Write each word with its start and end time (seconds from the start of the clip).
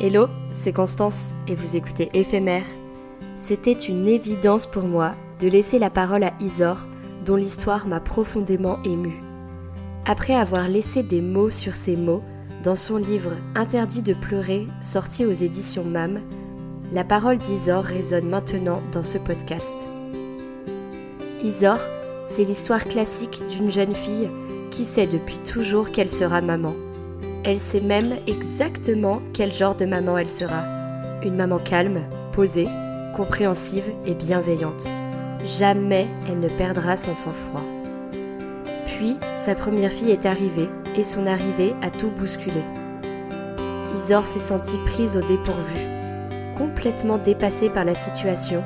Hello, 0.00 0.28
c'est 0.52 0.72
Constance 0.72 1.32
et 1.48 1.56
vous 1.56 1.74
écoutez 1.74 2.08
Éphémère. 2.14 2.62
C'était 3.34 3.72
une 3.72 4.06
évidence 4.06 4.68
pour 4.68 4.84
moi 4.84 5.16
de 5.40 5.48
laisser 5.48 5.80
la 5.80 5.90
parole 5.90 6.22
à 6.22 6.34
Isor, 6.38 6.86
dont 7.24 7.34
l'histoire 7.34 7.88
m'a 7.88 7.98
profondément 7.98 8.80
émue. 8.84 9.20
Après 10.06 10.34
avoir 10.34 10.68
laissé 10.68 11.02
des 11.02 11.20
mots 11.20 11.50
sur 11.50 11.74
ces 11.74 11.96
mots, 11.96 12.22
dans 12.62 12.76
son 12.76 12.96
livre 12.96 13.32
Interdit 13.56 14.02
de 14.02 14.14
pleurer, 14.14 14.68
sorti 14.80 15.26
aux 15.26 15.32
éditions 15.32 15.84
MAM, 15.84 16.20
la 16.92 17.02
parole 17.02 17.38
d'Isor 17.38 17.82
résonne 17.82 18.28
maintenant 18.28 18.80
dans 18.92 19.02
ce 19.02 19.18
podcast. 19.18 19.76
Isor, 21.42 21.80
c'est 22.24 22.44
l'histoire 22.44 22.84
classique 22.84 23.42
d'une 23.50 23.72
jeune 23.72 23.96
fille 23.96 24.30
qui 24.70 24.84
sait 24.84 25.08
depuis 25.08 25.40
toujours 25.40 25.90
qu'elle 25.90 26.10
sera 26.10 26.40
maman. 26.40 26.74
Elle 27.48 27.60
sait 27.60 27.80
même 27.80 28.18
exactement 28.26 29.22
quel 29.32 29.54
genre 29.54 29.74
de 29.74 29.86
maman 29.86 30.18
elle 30.18 30.28
sera. 30.28 30.64
Une 31.22 31.34
maman 31.34 31.58
calme, 31.58 32.02
posée, 32.30 32.68
compréhensive 33.16 33.90
et 34.04 34.12
bienveillante. 34.12 34.90
Jamais 35.46 36.06
elle 36.28 36.40
ne 36.40 36.48
perdra 36.50 36.98
son 36.98 37.14
sang-froid. 37.14 37.64
Puis, 38.84 39.16
sa 39.34 39.54
première 39.54 39.90
fille 39.90 40.10
est 40.10 40.26
arrivée 40.26 40.68
et 40.94 41.04
son 41.04 41.24
arrivée 41.24 41.72
a 41.80 41.88
tout 41.88 42.10
bousculé. 42.10 42.60
Isor 43.94 44.26
s'est 44.26 44.40
sentie 44.40 44.78
prise 44.84 45.16
au 45.16 45.22
dépourvu, 45.22 45.80
complètement 46.54 47.16
dépassée 47.16 47.70
par 47.70 47.86
la 47.86 47.94
situation 47.94 48.62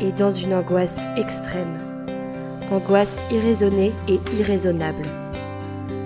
et 0.00 0.10
dans 0.10 0.32
une 0.32 0.54
angoisse 0.54 1.06
extrême. 1.16 1.78
Angoisse 2.72 3.22
irraisonnée 3.30 3.92
et 4.08 4.18
irraisonnable. 4.36 5.23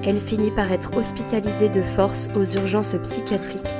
Elle 0.08 0.20
finit 0.20 0.50
par 0.50 0.72
être 0.72 0.96
hospitalisée 0.96 1.68
de 1.68 1.82
force 1.82 2.30
aux 2.34 2.42
urgences 2.56 2.96
psychiatriques 3.02 3.74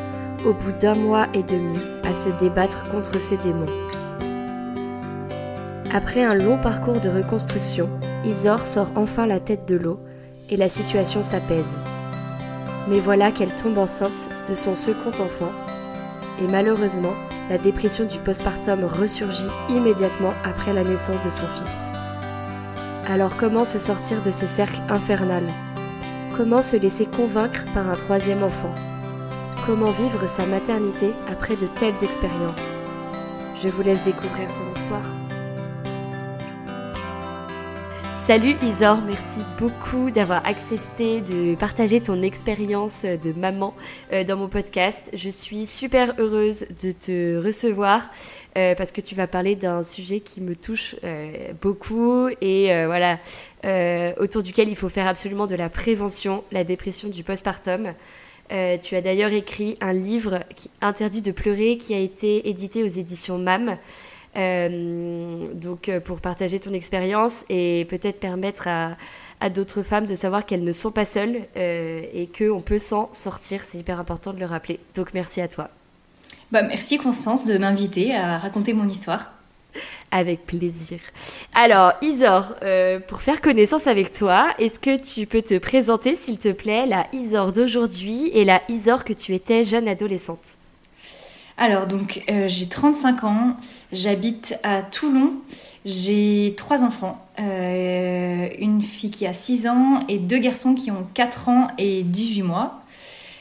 au 0.45 0.53
bout 0.53 0.73
d'un 0.79 0.95
mois 0.95 1.27
et 1.33 1.43
demi 1.43 1.79
à 2.05 2.13
se 2.13 2.29
débattre 2.29 2.87
contre 2.91 3.19
ses 3.19 3.39
démons. 3.39 3.65
Après 5.91 6.23
un 6.23 6.35
long 6.35 6.59
parcours 6.59 7.01
de 7.01 7.09
reconstruction, 7.09 7.89
Isor 8.27 8.61
sort 8.61 8.93
enfin 8.95 9.25
la 9.25 9.41
tête 9.41 9.67
de 9.67 9.77
l'eau 9.77 10.01
et 10.51 10.59
la 10.59 10.69
situation 10.69 11.23
s'apaise. 11.23 11.79
Mais 12.91 12.99
voilà 12.99 13.33
qu'elle 13.33 13.55
tombe 13.55 13.79
enceinte 13.79 14.29
de 14.51 14.55
son 14.55 14.75
second 14.75 15.23
enfant 15.25 15.53
et 16.43 16.47
malheureusement, 16.47 17.15
la 17.49 17.57
dépression 17.57 18.05
du 18.05 18.19
postpartum 18.19 18.85
ressurgit 18.85 19.49
immédiatement 19.71 20.35
après 20.45 20.75
la 20.75 20.85
naissance 20.85 21.25
de 21.25 21.31
son 21.31 21.47
fils. 21.47 21.87
Alors 23.09 23.39
comment 23.39 23.65
se 23.65 23.79
sortir 23.79 24.21
de 24.21 24.31
ce 24.31 24.47
cercle 24.47 24.83
infernal? 24.91 25.45
Comment 26.39 26.63
se 26.63 26.77
laisser 26.77 27.05
convaincre 27.05 27.65
par 27.75 27.91
un 27.91 27.97
troisième 27.97 28.45
enfant 28.45 28.73
Comment 29.67 29.91
vivre 29.91 30.29
sa 30.29 30.47
maternité 30.47 31.11
après 31.27 31.57
de 31.57 31.67
telles 31.67 32.05
expériences 32.05 32.77
Je 33.57 33.67
vous 33.67 33.83
laisse 33.83 34.05
découvrir 34.05 34.49
son 34.49 34.63
histoire. 34.71 35.03
Salut 38.29 38.57
Isor, 38.63 38.99
merci 39.07 39.41
beaucoup 39.59 40.11
d'avoir 40.11 40.47
accepté 40.47 41.23
de 41.23 41.55
partager 41.55 41.99
ton 42.03 42.21
expérience 42.21 43.07
de 43.07 43.33
maman 43.33 43.75
euh, 44.13 44.23
dans 44.23 44.37
mon 44.37 44.51
podcast. 44.51 45.11
Je 45.15 45.31
suis 45.31 45.65
super 45.65 46.13
heureuse 46.19 46.67
de 46.83 46.91
te 46.91 47.43
recevoir 47.43 48.03
euh, 48.59 48.75
parce 48.75 48.93
que 48.93 49.01
tu 49.01 49.15
vas 49.15 49.27
parler 49.29 49.57
d'un 49.57 49.83
sujet 49.83 50.21
qui 50.21 50.43
me 50.43 50.55
touche 50.55 50.95
euh, 51.05 51.55
beaucoup 51.63 52.29
et 52.43 52.67
voilà 52.85 53.19
autour 54.21 54.43
duquel 54.43 54.69
il 54.69 54.77
faut 54.77 54.91
faire 54.91 55.07
absolument 55.07 55.47
de 55.47 55.55
la 55.55 55.71
prévention, 55.71 56.45
la 56.53 56.65
dépression 56.65 57.09
du 57.09 57.25
postpartum. 57.25 57.95
tu 58.51 58.95
as 58.95 59.01
d'ailleurs 59.01 59.33
écrit 59.33 59.79
un 59.81 59.95
livre 59.95 60.41
interdit 60.83 61.23
de 61.23 61.33
pleurer 61.33 61.79
qui 61.79 61.95
a 61.95 61.99
été 61.99 62.51
édité 62.51 62.83
aux 62.83 62.89
éditions 62.89 63.39
MAM. 63.39 63.79
Euh, 64.39 65.53
donc 65.55 65.89
euh, 65.89 65.99
pour 65.99 66.21
partager 66.21 66.61
ton 66.61 66.73
expérience 66.73 67.45
et 67.49 67.87
peut-être 67.89 68.21
permettre 68.21 68.69
à, 68.69 69.51
d'autres 69.51 69.83
femmes 69.83 70.07
de 70.07 70.15
savoir 70.15 70.47
qu'elles 70.47 70.65
ne 70.65 70.73
sont 70.73 70.93
pas 70.93 71.05
seules 71.05 71.41
euh, 71.57 72.03
et 72.13 72.29
qu'on 72.29 72.61
peut 72.61 72.79
s'en 72.79 73.09
sortir. 73.13 73.63
C'est 73.63 73.79
hyper 73.79 73.99
important 73.99 74.33
de 74.33 74.39
le 74.39 74.47
rappeler. 74.47 74.79
Donc 74.95 75.13
merci 75.15 75.41
à 75.41 75.49
toi. 75.49 75.69
Bah, 76.53 76.63
merci 76.63 76.99
Constance 76.99 77.45
de 77.45 77.59
m'inviter 77.59 78.15
à 78.15 78.39
raconter 78.39 78.73
mon 78.73 78.89
histoire. 78.89 79.33
Avec 80.11 80.47
plaisir. 80.47 80.99
Alors, 81.55 81.93
Isor, 82.01 82.55
pour 83.07 83.21
faire 83.21 83.43
connaissance 83.43 83.87
avec 83.87 84.13
toi, 84.13 84.55
est-ce 84.59 84.81
que 84.81 84.97
tu 84.97 85.27
peux 85.27 85.43
te 85.43 85.59
présenter, 85.59 86.17
s'il 86.17 86.39
te 86.39 86.51
plaît, 86.51 86.87
la 86.87 87.07
Isor 87.13 87.53
d'aujourd'hui 87.53 88.29
et 88.33 88.45
la 88.45 88.63
Isor 88.71 89.05
que 89.05 89.13
tu 89.13 89.35
étais 89.35 89.65
jeune 89.65 89.87
adolescente? 89.87 90.57
Alors, 91.59 91.89
donc, 91.89 92.23
euh, 92.31 92.47
j'ai 92.47 92.69
35 92.69 93.25
ans, 93.25 93.57
j'habite 93.93 94.59
à 94.63 94.83
Toulon, 94.83 95.35
j'ai 95.85 96.55
trois 96.57 96.85
enfants, 96.85 97.25
euh, 97.39 98.49
une 98.59 98.83
fille 98.83 99.11
qui 99.11 99.27
a 99.27 99.33
6 99.33 99.67
ans 99.69 100.01
et 100.09 100.19
deux 100.19 100.39
garçons 100.39 100.75
qui 100.75 100.91
ont 100.91 101.07
4 101.15 101.49
ans 101.49 101.69
et 101.79 102.03
18 102.03 102.43
mois. 102.43 102.83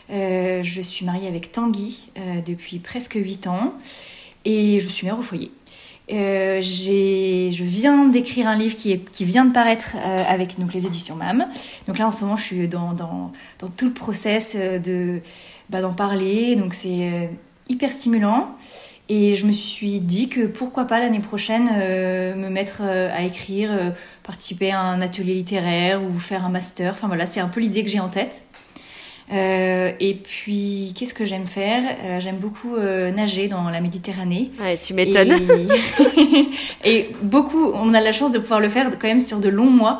Euh, 0.10 0.64
je 0.64 0.82
suis 0.82 1.06
mariée 1.06 1.28
avec 1.28 1.52
Tanguy 1.52 2.10
depuis 2.46 2.80
presque 2.80 3.16
8 3.16 3.48
ans 3.48 3.74
et 4.46 4.80
je 4.80 4.88
suis 4.88 5.06
mère 5.06 5.20
au 5.20 5.22
foyer. 5.22 5.52
je 6.10 7.64
viens 7.64 8.08
d'écrire 8.08 8.48
un 8.48 8.56
livre 8.56 8.76
qui, 8.78 9.26
vient 9.26 9.44
de 9.44 9.52
paraître 9.52 9.98
avec 10.30 10.58
donc, 10.60 10.74
les 10.74 10.88
éditions 10.88 11.16
MAM. 11.16 11.48
Donc 11.88 11.98
là, 11.98 12.08
en 12.08 12.12
ce 12.12 12.24
moment, 12.24 12.38
je 12.38 12.44
suis 12.44 12.68
dans 12.70 12.96
tout 13.76 13.86
le 13.86 13.94
process 13.94 14.56
de 14.56 15.22
bah, 15.70 15.82
d'en 15.82 15.94
parler. 15.94 16.56
Donc 16.56 16.74
c'est 16.74 17.30
hyper 17.68 17.92
stimulant. 17.92 18.56
Et 19.10 19.36
je 19.36 19.46
me 19.46 19.54
suis 19.54 20.02
dit 20.02 20.28
que 20.28 20.48
pourquoi 20.48 20.86
pas 20.86 21.00
l'année 21.00 21.22
prochaine 21.22 21.70
euh, 21.78 22.36
me 22.36 22.50
mettre 22.50 22.82
euh, 22.82 23.10
à 23.14 23.24
écrire, 23.24 23.70
euh, 23.72 23.92
participer 24.24 24.72
à 24.72 24.82
un 24.82 25.00
atelier 25.02 25.34
littéraire 25.34 26.02
ou 26.04 26.20
faire 26.20 26.46
un 26.46 26.50
master. 26.50 26.94
Enfin 26.94 27.08
voilà, 27.08 27.26
c'est 27.26 27.40
un 27.40 27.48
peu 27.48 27.62
l'idée 27.62 27.84
que 27.84 27.90
j'ai 27.90 28.02
en 28.02 28.10
tête. 28.10 28.44
et 29.32 30.22
puis, 30.24 30.94
qu'est-ce 30.96 31.14
que 31.14 31.26
j'aime 31.26 31.46
faire? 31.46 32.20
J'aime 32.20 32.38
beaucoup 32.38 32.78
nager 32.78 33.48
dans 33.48 33.70
la 33.70 33.82
Méditerranée. 33.82 34.52
Ouais, 34.60 34.78
tu 34.78 34.94
m'étonnes. 34.94 35.34
Et... 36.84 36.90
et... 36.92 37.16
beaucoup, 37.22 37.72
on 37.74 37.94
a 37.94 38.02
la 38.02 38.12
chance 38.12 38.32
de 38.32 38.40
pouvoir 38.40 38.60
le 38.60 38.70
faire 38.70 38.90
quand 38.90 39.08
même 39.08 39.22
sur 39.22 39.40
de 39.40 39.50
longs 39.50 39.70
mois. 39.70 40.00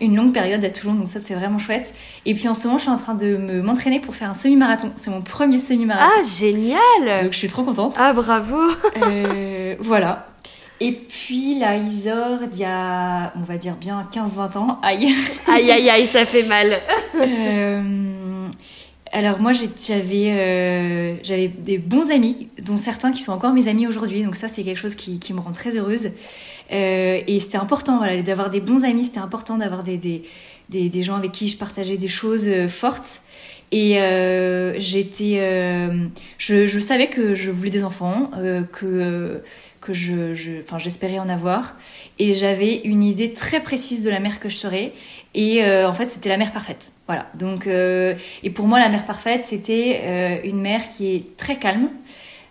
Une 0.00 0.16
longue 0.16 0.32
période 0.32 0.64
à 0.64 0.70
Toulon, 0.70 0.94
donc 0.94 1.08
ça 1.08 1.20
c'est 1.20 1.34
vraiment 1.34 1.58
chouette. 1.58 1.94
Et 2.26 2.34
puis 2.34 2.48
en 2.48 2.54
ce 2.54 2.66
moment, 2.66 2.78
je 2.78 2.84
suis 2.84 2.92
en 2.92 2.96
train 2.96 3.14
de 3.14 3.36
me 3.36 3.62
m'entraîner 3.62 4.00
pour 4.00 4.14
faire 4.14 4.30
un 4.30 4.34
semi-marathon. 4.34 4.90
C'est 4.96 5.10
mon 5.10 5.22
premier 5.22 5.58
semi-marathon. 5.58 6.12
Ah, 6.18 6.22
génial 6.22 7.22
Donc 7.22 7.32
je 7.32 7.38
suis 7.38 7.48
trop 7.48 7.64
contente. 7.64 7.94
Ah, 7.98 8.12
bravo 8.12 8.56
Euh, 9.02 9.76
voilà. 9.80 10.26
Et 10.80 10.92
puis 10.92 11.58
la 11.58 11.76
Isor 11.76 12.46
d'il 12.52 12.60
y 12.60 12.64
a, 12.64 13.32
on 13.36 13.40
va 13.42 13.56
dire 13.56 13.74
bien 13.74 14.08
15-20 14.12 14.58
ans. 14.58 14.80
Aïe. 14.82 15.12
Aïe, 15.48 15.70
aïe, 15.72 15.90
aïe, 15.90 16.06
ça 16.06 16.24
fait 16.24 16.44
mal. 16.44 16.80
Euh, 17.16 18.46
alors 19.12 19.40
moi 19.40 19.52
j'avais 19.52 20.30
euh, 20.30 21.14
j'avais 21.22 21.48
des 21.48 21.78
bons 21.78 22.10
amis, 22.10 22.48
dont 22.64 22.76
certains 22.76 23.10
qui 23.10 23.22
sont 23.22 23.32
encore 23.32 23.52
mes 23.52 23.66
amis 23.66 23.86
aujourd'hui. 23.86 24.22
Donc 24.22 24.36
ça 24.36 24.48
c'est 24.48 24.62
quelque 24.62 24.78
chose 24.78 24.94
qui, 24.94 25.18
qui 25.18 25.32
me 25.32 25.40
rend 25.40 25.52
très 25.52 25.76
heureuse. 25.76 26.10
Euh, 26.72 27.20
et 27.26 27.40
c'était 27.40 27.56
important 27.58 27.98
voilà, 27.98 28.20
d'avoir 28.22 28.50
des 28.50 28.60
bons 28.60 28.84
amis, 28.84 29.04
c'était 29.04 29.18
important 29.18 29.58
d'avoir 29.58 29.84
des, 29.84 29.96
des, 29.96 30.22
des, 30.68 30.88
des 30.88 31.02
gens 31.02 31.16
avec 31.16 31.32
qui 31.32 31.48
je 31.48 31.56
partageais 31.56 31.96
des 31.96 32.08
choses 32.08 32.46
euh, 32.48 32.68
fortes. 32.68 33.22
Et 33.70 34.00
euh, 34.00 34.78
j'étais, 34.78 35.36
euh, 35.40 36.06
je, 36.38 36.66
je 36.66 36.78
savais 36.78 37.08
que 37.08 37.34
je 37.34 37.50
voulais 37.50 37.70
des 37.70 37.84
enfants, 37.84 38.30
euh, 38.36 38.62
que 38.64 39.42
que 39.80 39.92
je, 39.92 40.34
j'espérais 40.78 41.18
en 41.20 41.28
avoir, 41.28 41.76
et 42.18 42.32
j'avais 42.32 42.76
une 42.84 43.02
idée 43.02 43.32
très 43.32 43.60
précise 43.60 44.02
de 44.02 44.10
la 44.10 44.20
mère 44.20 44.40
que 44.40 44.48
je 44.48 44.56
serais. 44.56 44.92
Et 45.34 45.62
en 45.64 45.92
fait, 45.92 46.06
c'était 46.06 46.28
la 46.28 46.36
mère 46.36 46.52
parfaite. 46.52 46.90
Voilà. 47.06 47.26
Donc, 47.38 47.66
et 47.68 48.50
pour 48.50 48.66
moi, 48.66 48.80
la 48.80 48.88
mère 48.88 49.06
parfaite, 49.06 49.44
c'était 49.44 50.40
une 50.44 50.60
mère 50.60 50.88
qui 50.88 51.14
est 51.14 51.36
très 51.36 51.56
calme, 51.56 51.90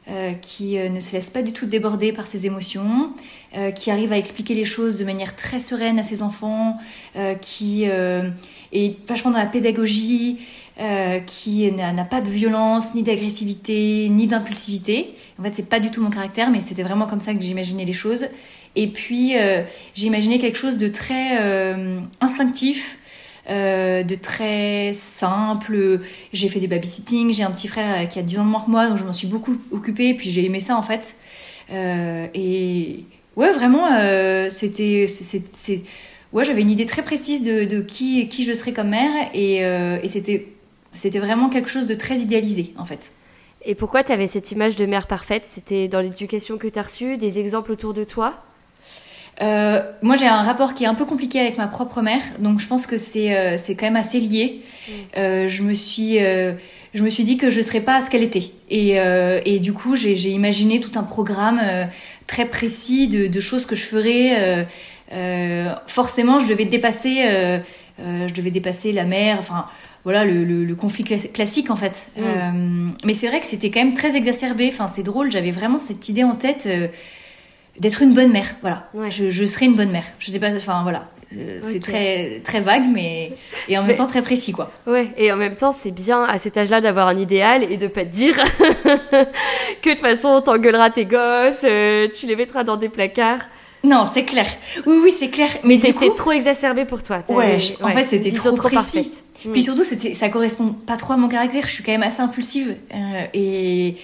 euh, 0.09 0.33
qui 0.35 0.77
euh, 0.77 0.87
ne 0.87 1.01
se 1.01 1.11
laisse 1.11 1.29
pas 1.29 1.41
du 1.41 1.51
tout 1.51 1.65
déborder 1.65 2.13
par 2.13 2.27
ses 2.27 2.45
émotions, 2.45 3.11
euh, 3.57 3.71
qui 3.71 3.91
arrive 3.91 4.13
à 4.13 4.17
expliquer 4.17 4.53
les 4.53 4.63
choses 4.63 4.99
de 4.99 5.03
manière 5.03 5.35
très 5.35 5.59
sereine 5.59 5.99
à 5.99 6.03
ses 6.03 6.21
enfants, 6.21 6.77
qui 7.41 7.83
est 7.83 9.07
vachement 9.07 9.31
dans 9.31 9.37
la 9.37 9.47
pédagogie, 9.47 10.37
qui 11.25 11.71
n'a 11.71 12.05
pas 12.05 12.21
de 12.21 12.29
violence, 12.29 12.95
ni 12.95 13.03
d'agressivité, 13.03 14.07
ni 14.09 14.27
d'impulsivité. 14.27 15.09
En 15.39 15.43
fait, 15.43 15.51
c'est 15.53 15.67
pas 15.67 15.79
du 15.81 15.91
tout 15.91 16.01
mon 16.01 16.09
caractère, 16.09 16.51
mais 16.51 16.61
c'était 16.65 16.83
vraiment 16.83 17.07
comme 17.07 17.19
ça 17.19 17.33
que 17.33 17.41
j'imaginais 17.41 17.85
les 17.85 17.93
choses. 17.93 18.27
Et 18.75 18.87
puis, 18.87 19.33
j'imaginais 19.95 20.39
quelque 20.39 20.57
chose 20.57 20.77
de 20.77 20.87
très 20.87 21.37
instinctif, 22.21 22.99
euh, 23.49 24.03
de 24.03 24.15
très 24.15 24.91
simple. 24.93 26.01
J'ai 26.33 26.49
fait 26.49 26.59
des 26.59 26.67
babysitting, 26.67 27.31
j'ai 27.31 27.43
un 27.43 27.51
petit 27.51 27.67
frère 27.67 28.03
euh, 28.03 28.05
qui 28.05 28.19
a 28.19 28.21
10 28.21 28.39
ans 28.39 28.45
de 28.45 28.49
moins 28.49 28.61
que 28.61 28.69
moi, 28.69 28.87
donc 28.89 28.97
je 28.97 29.03
m'en 29.03 29.13
suis 29.13 29.27
beaucoup 29.27 29.57
occupée, 29.71 30.13
puis 30.13 30.29
j'ai 30.29 30.45
aimé 30.45 30.59
ça 30.59 30.75
en 30.75 30.81
fait. 30.81 31.15
Euh, 31.71 32.27
et 32.33 33.05
ouais, 33.35 33.51
vraiment, 33.51 33.87
c'était. 34.49 35.07
Ouais, 36.33 36.43
j'avais 36.43 36.61
une 36.61 36.69
idée 36.69 36.85
très 36.85 37.03
précise 37.03 37.41
de, 37.41 37.81
qui, 37.81 38.27
qui 38.27 38.43
je 38.43 38.53
serais 38.53 38.73
comme 38.73 38.89
mère, 38.89 39.29
et, 39.33 39.57
et 39.57 40.09
c'était 40.09 40.47
c'était 40.91 41.19
vraiment 41.19 41.49
quelque 41.49 41.69
chose 41.69 41.87
de 41.87 41.93
très 41.93 42.19
idéalisé 42.19 42.73
en 42.77 42.85
fait. 42.85 43.11
Et 43.63 43.75
pourquoi 43.75 44.03
tu 44.03 44.11
avais 44.11 44.27
cette 44.27 44.51
image 44.51 44.75
de 44.75 44.85
mère 44.85 45.07
parfaite? 45.07 45.43
C'était 45.45 45.87
dans 45.87 45.99
l'éducation 45.99 46.57
que 46.57 46.67
tu 46.67 46.79
as 46.79 46.83
reçue, 46.83 47.17
des 47.17 47.39
exemples 47.39 47.71
autour 47.71 47.93
de 47.93 48.03
toi? 48.03 48.41
Euh, 49.41 49.81
moi, 50.01 50.15
j'ai 50.15 50.25
un 50.25 50.41
rapport 50.41 50.73
qui 50.73 50.83
est 50.83 50.87
un 50.87 50.95
peu 50.95 51.05
compliqué 51.05 51.39
avec 51.39 51.57
ma 51.57 51.67
propre 51.67 52.01
mère, 52.01 52.21
donc 52.39 52.59
je 52.59 52.67
pense 52.67 52.87
que 52.87 52.97
c'est 52.97 53.35
euh, 53.35 53.57
c'est 53.57 53.75
quand 53.75 53.85
même 53.85 53.95
assez 53.95 54.19
lié. 54.19 54.61
Euh, 55.15 55.47
je 55.47 55.61
me 55.61 55.73
suis 55.73 56.17
euh, 56.19 56.53
je 56.95 57.03
me 57.03 57.09
suis 57.09 57.23
dit 57.23 57.37
que 57.37 57.51
je 57.51 57.61
serais 57.61 57.81
pas 57.81 58.01
ce 58.01 58.09
qu'elle 58.09 58.23
était, 58.23 58.51
et 58.69 58.99
euh, 58.99 59.39
et 59.45 59.59
du 59.59 59.73
coup, 59.73 59.95
j'ai 59.95 60.15
j'ai 60.15 60.31
imaginé 60.31 60.79
tout 60.79 60.97
un 60.97 61.03
programme 61.03 61.59
euh, 61.63 61.85
très 62.25 62.45
précis 62.45 63.07
de, 63.07 63.27
de 63.27 63.39
choses 63.39 63.67
que 63.67 63.75
je 63.75 63.83
ferais. 63.83 64.37
Euh, 64.39 64.63
euh, 65.13 65.73
forcément, 65.85 66.39
je 66.39 66.47
devais 66.47 66.65
dépasser 66.65 67.17
euh, 67.25 67.59
euh, 67.99 68.27
je 68.27 68.33
devais 68.33 68.51
dépasser 68.51 68.91
la 68.91 69.05
mère. 69.05 69.37
Enfin, 69.37 69.67
voilà 70.03 70.25
le, 70.25 70.45
le, 70.45 70.65
le 70.65 70.75
conflit 70.75 71.03
cla- 71.03 71.31
classique 71.31 71.69
en 71.69 71.75
fait. 71.75 72.09
Mm. 72.17 72.21
Euh, 72.23 72.89
mais 73.05 73.13
c'est 73.13 73.27
vrai 73.27 73.39
que 73.39 73.45
c'était 73.45 73.69
quand 73.69 73.83
même 73.83 73.93
très 73.93 74.15
exacerbé. 74.15 74.67
Enfin, 74.73 74.87
c'est 74.87 75.03
drôle. 75.03 75.31
J'avais 75.31 75.51
vraiment 75.51 75.77
cette 75.77 76.09
idée 76.09 76.23
en 76.23 76.33
tête. 76.35 76.67
D'être 77.79 78.01
une 78.01 78.13
bonne 78.13 78.31
mère. 78.31 78.47
Voilà, 78.61 78.89
Ouais. 78.93 79.09
je, 79.11 79.29
je 79.31 79.45
serai 79.45 79.65
une 79.67 79.75
bonne 79.75 79.91
mère. 79.91 80.05
Je 80.19 80.31
sais 80.31 80.39
pas, 80.39 80.49
enfin 80.55 80.81
voilà, 80.83 81.07
Euh, 81.37 81.59
c'est 81.61 81.81
très 81.81 82.39
très 82.43 82.61
vague, 82.61 82.85
mais 82.93 83.33
et 83.67 83.77
en 83.77 83.83
même 83.83 83.97
temps 83.97 84.07
très 84.07 84.21
précis 84.21 84.53
quoi. 84.53 84.71
Ouais, 84.87 85.07
et 85.17 85.29
en 85.31 85.35
même 85.37 85.55
temps, 85.55 85.73
c'est 85.73 85.91
bien 85.91 86.23
à 86.23 86.37
cet 86.37 86.57
âge-là 86.57 86.79
d'avoir 86.79 87.07
un 87.09 87.17
idéal 87.17 87.63
et 87.69 87.75
de 87.77 87.87
pas 87.87 88.05
te 88.05 88.09
dire 88.11 88.35
que 89.81 89.89
de 89.89 89.93
toute 89.95 89.99
façon, 89.99 90.41
t'engueuleras 90.41 90.89
tes 90.91 91.05
gosses, 91.05 91.65
euh, 91.65 92.07
tu 92.07 92.27
les 92.27 92.35
mettras 92.35 92.63
dans 92.63 92.77
des 92.77 92.89
placards. 92.89 93.41
Non, 93.83 94.05
c'est 94.11 94.23
clair. 94.25 94.47
Oui, 94.85 94.97
oui, 95.03 95.11
c'est 95.11 95.29
clair. 95.29 95.49
Mais 95.63 95.77
C'était 95.77 96.07
coup, 96.07 96.13
trop 96.15 96.31
exacerbé 96.31 96.85
pour 96.85 97.03
toi. 97.03 97.19
Ouais, 97.29 97.59
je- 97.59 97.73
en 97.83 97.89
fait, 97.89 98.05
c'était 98.09 98.29
vision 98.29 98.53
trop 98.53 98.69
précis. 98.69 98.75
parfaite. 99.03 99.23
Mm. 99.45 99.51
Puis 99.51 99.61
surtout, 99.61 99.83
c'était, 99.83 100.13
ça 100.13 100.29
correspond 100.29 100.73
pas 100.73 100.97
trop 100.97 101.13
à 101.13 101.17
mon 101.17 101.27
caractère. 101.27 101.63
Je 101.67 101.71
suis 101.73 101.83
quand 101.83 101.91
même 101.91 102.03
assez 102.03 102.21
impulsive. 102.21 102.75
euh, 102.93 103.21
et, 103.33 103.95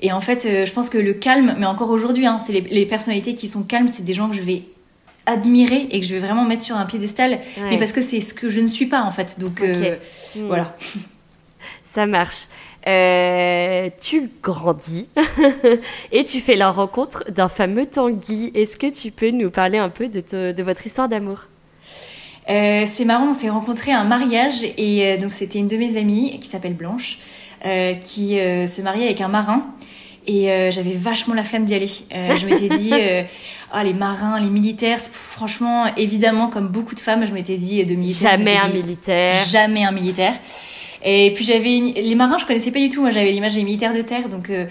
et 0.00 0.12
en 0.12 0.20
fait, 0.20 0.44
euh, 0.46 0.64
je 0.66 0.72
pense 0.72 0.90
que 0.90 0.98
le 0.98 1.14
calme, 1.14 1.54
mais 1.58 1.66
encore 1.66 1.90
aujourd'hui, 1.90 2.26
hein, 2.26 2.38
c'est 2.38 2.52
les, 2.52 2.60
les 2.60 2.86
personnalités 2.86 3.34
qui 3.34 3.48
sont 3.48 3.62
calmes, 3.62 3.88
c'est 3.88 4.04
des 4.04 4.14
gens 4.14 4.28
que 4.28 4.36
je 4.36 4.42
vais 4.42 4.62
admirer 5.26 5.88
et 5.90 6.00
que 6.00 6.06
je 6.06 6.14
vais 6.14 6.20
vraiment 6.20 6.44
mettre 6.44 6.62
sur 6.62 6.76
un 6.76 6.84
piédestal. 6.86 7.32
Ouais. 7.32 7.70
Mais 7.70 7.78
parce 7.78 7.92
que 7.92 8.00
c'est 8.00 8.20
ce 8.20 8.32
que 8.34 8.48
je 8.50 8.60
ne 8.60 8.68
suis 8.68 8.86
pas, 8.86 9.02
en 9.02 9.10
fait. 9.10 9.38
Donc, 9.40 9.60
euh, 9.62 9.96
Mm. 10.36 10.46
voilà. 10.46 10.76
Ça 11.84 12.06
marche. 12.06 12.46
Euh, 12.86 13.88
tu 14.00 14.30
grandis 14.42 15.08
et 16.12 16.22
tu 16.22 16.40
fais 16.40 16.54
la 16.54 16.70
rencontre 16.70 17.24
d'un 17.32 17.48
fameux 17.48 17.86
Tanguy. 17.86 18.52
Est-ce 18.54 18.76
que 18.76 18.86
tu 18.94 19.10
peux 19.10 19.30
nous 19.30 19.50
parler 19.50 19.78
un 19.78 19.88
peu 19.88 20.06
de, 20.08 20.20
te- 20.20 20.52
de 20.52 20.62
votre 20.62 20.86
histoire 20.86 21.08
d'amour? 21.08 21.46
C'est 22.48 23.04
marrant, 23.04 23.30
on 23.30 23.34
s'est 23.34 23.48
rencontrés 23.50 23.90
à 23.90 23.98
un 24.00 24.04
mariage 24.04 24.62
et 24.78 25.16
donc 25.18 25.32
c'était 25.32 25.58
une 25.58 25.66
de 25.66 25.76
mes 25.76 25.96
amies 25.96 26.38
qui 26.38 26.46
s'appelle 26.48 26.74
Blanche 26.74 27.18
qui 27.62 28.38
euh, 28.38 28.66
se 28.66 28.82
mariait 28.82 29.06
avec 29.06 29.20
un 29.20 29.28
marin 29.28 29.66
et 30.26 30.50
euh, 30.50 30.70
j'avais 30.70 30.92
vachement 30.92 31.34
la 31.34 31.44
flamme 31.44 31.64
d'y 31.64 31.74
aller. 31.74 31.90
Euh, 32.14 32.34
je 32.34 32.46
m'étais 32.46 32.68
dit, 32.68 32.90
euh, 32.92 33.22
ah 33.72 33.84
les 33.84 33.94
marins, 33.94 34.40
les 34.40 34.50
militaires, 34.50 34.96
pff, 34.98 35.12
franchement, 35.12 35.86
évidemment, 35.96 36.48
comme 36.48 36.68
beaucoup 36.68 36.94
de 36.94 37.00
femmes, 37.00 37.26
je 37.26 37.32
m'étais 37.32 37.56
dit 37.56 37.84
de 37.84 37.94
militaire. 37.94 38.32
Jamais 38.32 38.56
un 38.56 38.68
dit, 38.68 38.78
militaire. 38.78 39.46
Jamais 39.46 39.84
un 39.84 39.92
militaire. 39.92 40.34
Et 41.04 41.32
puis 41.34 41.44
j'avais 41.44 42.00
les 42.02 42.14
marins, 42.14 42.38
je 42.38 42.46
connaissais 42.46 42.72
pas 42.72 42.80
du 42.80 42.88
tout. 42.88 43.00
Moi, 43.00 43.10
j'avais 43.10 43.30
l'image 43.30 43.54
des 43.54 43.62
militaires 43.62 43.94
de 43.94 44.02
terre, 44.02 44.28
donc 44.28 44.50
euh, 44.50 44.66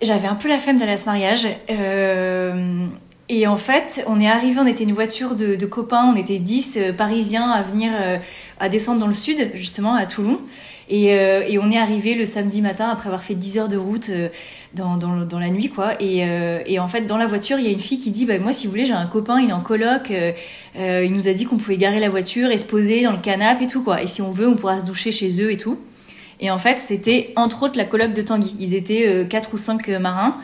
j'avais 0.00 0.26
un 0.26 0.34
peu 0.34 0.48
la 0.48 0.58
flemme 0.58 0.78
d'aller 0.78 0.92
à 0.92 0.96
ce 0.96 1.06
mariage. 1.06 1.46
Euh, 1.70 2.86
et 3.28 3.46
en 3.46 3.56
fait, 3.56 4.04
on 4.08 4.20
est 4.20 4.28
arrivé, 4.28 4.60
on 4.60 4.66
était 4.66 4.84
une 4.84 4.92
voiture 4.92 5.36
de, 5.36 5.54
de 5.54 5.66
copains, 5.66 6.12
on 6.12 6.16
était 6.16 6.38
10 6.38 6.76
euh, 6.76 6.92
Parisiens 6.92 7.50
à 7.50 7.62
venir, 7.62 7.92
euh, 7.94 8.18
à 8.58 8.68
descendre 8.68 8.98
dans 9.00 9.06
le 9.06 9.14
sud, 9.14 9.52
justement, 9.54 9.94
à 9.94 10.06
Toulon. 10.06 10.38
Et, 10.92 11.14
euh, 11.14 11.42
et 11.48 11.58
on 11.58 11.70
est 11.70 11.78
arrivé 11.78 12.14
le 12.14 12.26
samedi 12.26 12.60
matin 12.60 12.90
après 12.90 13.06
avoir 13.06 13.22
fait 13.22 13.34
10 13.34 13.58
heures 13.58 13.68
de 13.70 13.78
route 13.78 14.10
euh, 14.10 14.28
dans, 14.74 14.98
la 15.40 15.48
nuit, 15.48 15.70
quoi. 15.70 15.94
Et, 16.02 16.26
euh, 16.26 16.60
et 16.66 16.78
en 16.78 16.86
fait, 16.86 17.06
dans 17.06 17.16
la 17.16 17.26
voiture, 17.26 17.58
il 17.58 17.64
y 17.64 17.68
a 17.68 17.70
une 17.70 17.80
fille 17.80 17.98
qui 17.98 18.10
dit 18.10 18.26
bah, 18.26 18.38
Moi, 18.38 18.52
si 18.52 18.66
vous 18.66 18.72
voulez, 18.72 18.84
j'ai 18.84 18.92
un 18.92 19.06
copain, 19.06 19.40
il 19.40 19.48
est 19.48 19.54
en 19.54 19.62
coloc. 19.62 20.12
il 20.76 21.12
nous 21.12 21.28
a 21.28 21.32
dit 21.32 21.46
qu'on 21.46 21.56
pouvait 21.56 21.78
garer 21.78 21.98
la 21.98 22.10
voiture 22.10 22.50
et 22.50 22.58
se 22.58 22.66
poser 22.66 23.02
dans 23.02 23.12
le 23.12 23.20
canapé 23.20 23.64
et 23.64 23.66
tout, 23.68 23.82
quoi. 23.82 24.02
Et 24.02 24.06
si 24.06 24.20
on 24.20 24.32
veut, 24.32 24.46
on 24.46 24.54
pourra 24.54 24.82
se 24.82 24.86
doucher 24.86 25.12
chez 25.12 25.40
eux 25.40 25.50
et 25.50 25.56
tout. 25.56 25.78
Et 26.40 26.50
en 26.50 26.58
fait, 26.58 26.78
c'était 26.78 27.32
entre 27.36 27.62
autres 27.62 27.78
la 27.78 27.86
coloc 27.86 28.12
de 28.12 28.20
Tanguy. 28.20 28.54
Ils 28.60 28.74
étaient 28.74 29.26
quatre 29.30 29.54
ou 29.54 29.58
cinq 29.58 29.88
marins. 29.88 30.36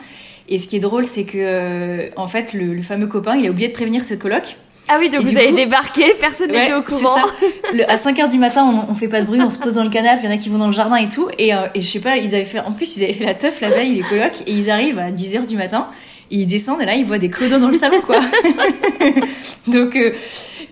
Et 0.47 0.57
ce 0.57 0.67
qui 0.67 0.77
est 0.77 0.79
drôle, 0.79 1.05
c'est 1.05 1.25
que, 1.25 2.09
en 2.19 2.25
fait, 2.25 2.53
le, 2.53 2.73
le 2.73 2.81
fameux 2.81 3.05
copain, 3.05 3.35
il 3.35 3.45
a 3.45 3.51
oublié 3.51 3.67
de 3.67 3.73
prévenir 3.73 4.01
ce 4.01 4.15
coloc. 4.15 4.57
Ah 4.91 4.97
oui, 4.99 5.09
donc 5.09 5.21
Et 5.21 5.25
vous 5.25 5.37
avez 5.37 5.49
coup- 5.49 5.55
débarqué, 5.55 6.15
personne 6.19 6.47
n'était 6.51 6.71
Ouais, 6.73 6.79
au 6.79 6.81
courant. 6.81 7.15
ça. 7.15 7.25
Le- 7.73 7.89
à 7.89 7.95
5 7.97 8.19
heures 8.19 8.27
du 8.27 8.39
matin, 8.39 8.65
on, 8.65 8.91
on 8.91 8.95
fait 8.95 9.07
pas 9.07 9.21
de 9.21 9.25
bruit, 9.27 9.39
on 9.41 9.49
se 9.51 9.59
pose 9.59 9.75
dans 9.75 9.83
le 9.83 9.89
canapé, 9.89 10.21
il 10.23 10.29
y 10.29 10.33
en 10.33 10.35
a 10.35 10.37
qui 10.37 10.49
vont 10.49 10.57
dans 10.57 10.67
le 10.67 10.73
jardin 10.73 10.95
et 10.95 11.09
tout. 11.09 11.29
Et, 11.37 11.53
euh, 11.53 11.67
et 11.75 11.81
je 11.81 11.87
sais 11.87 11.99
pas, 11.99 12.17
ils 12.17 12.33
avaient 12.33 12.43
fait, 12.45 12.59
en 12.59 12.71
plus, 12.71 12.97
ils 12.97 13.03
avaient 13.03 13.13
fait 13.13 13.25
la 13.25 13.35
teuf 13.35 13.61
la 13.61 13.69
veille, 13.69 13.93
les 13.95 14.01
colocs, 14.01 14.41
et 14.47 14.51
ils 14.51 14.69
arrivent 14.71 14.97
à 14.99 15.11
10 15.11 15.37
heures 15.37 15.45
du 15.45 15.55
matin, 15.57 15.87
et 16.31 16.37
ils 16.37 16.47
descendent, 16.47 16.81
et 16.81 16.85
là, 16.85 16.95
ils 16.95 17.05
voient 17.05 17.17
des 17.19 17.29
clodos 17.29 17.59
dans 17.59 17.69
le 17.69 17.77
salon, 17.77 18.01
quoi. 18.01 18.19
Donc, 19.67 19.95
euh, 19.95 20.13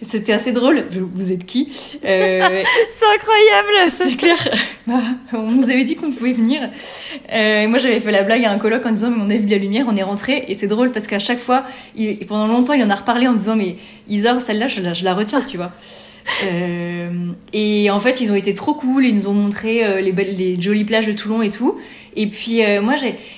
c'était 0.10 0.34
assez 0.34 0.51
drôle. 0.51 0.86
Vous 1.13 1.32
êtes 1.32 1.46
qui 1.46 1.70
Euh, 2.06 2.63
C'est 2.89 3.06
incroyable. 3.16 3.89
c'est 3.89 4.16
clair. 4.16 4.38
Bah, 4.86 5.00
on 5.34 5.51
nous 5.51 5.70
avait 5.70 5.84
dit 5.84 5.96
qu'on 5.96 6.12
pouvait 6.12 6.34
venir. 6.34 6.62
Euh, 7.34 7.62
et 7.63 7.68
moi, 7.68 7.77
j'avais 7.80 8.00
fait 8.00 8.12
la 8.12 8.24
blague 8.24 8.46
à 8.46 8.51
un 8.51 8.58
coloc 8.58 8.86
en 8.86 8.92
disant, 8.92 9.10
mais 9.12 9.22
on 9.22 9.30
a 9.30 9.38
vu 9.38 9.46
de 9.46 9.51
la 9.51 9.58
lumière, 9.58 9.86
on 9.89 9.96
est 9.96 10.04
rentré. 10.04 10.46
Et 10.48 10.54
c'est 10.54 10.68
drôle 10.68 10.92
parce 10.92 11.08
qu'à 11.08 11.20
chaque 11.20 11.39
fois, 11.39 11.63
il- 11.96 12.20
pendant 12.27 12.48
longtemps, 12.48 12.74
il 12.74 12.84
en 12.84 12.89
a 12.89 12.96
reparlé 12.96 13.27
en 13.27 13.34
disant, 13.34 13.56
mais 13.56 13.75
Isor, 14.08 14.39
celle-là, 14.42 14.68
je, 14.68 14.82
la- 14.82 14.94
je 14.94 15.04
la 15.04 15.13
retiens, 15.13 15.42
tu 15.42 15.58
vois. 15.58 15.72
Euh, 16.44 17.32
et 17.54 17.90
en 17.90 18.00
fait, 18.00 18.22
ils 18.22 18.32
ont 18.32 18.36
été 18.36 18.54
trop 18.54 18.74
cool. 18.74 19.06
Ils 19.06 19.16
nous 19.16 19.28
ont 19.28 19.34
montré 19.34 19.84
euh, 19.84 20.02
les, 20.02 20.12
belles, 20.12 20.36
les 20.36 20.60
jolies 20.60 20.86
plages 20.86 21.08
de 21.08 21.14
Toulon 21.14 21.42
et 21.42 21.50
tout. 21.50 21.78
Et 22.16 22.28
puis, 22.28 22.64
euh, 22.64 22.82
moi, 22.82 22.96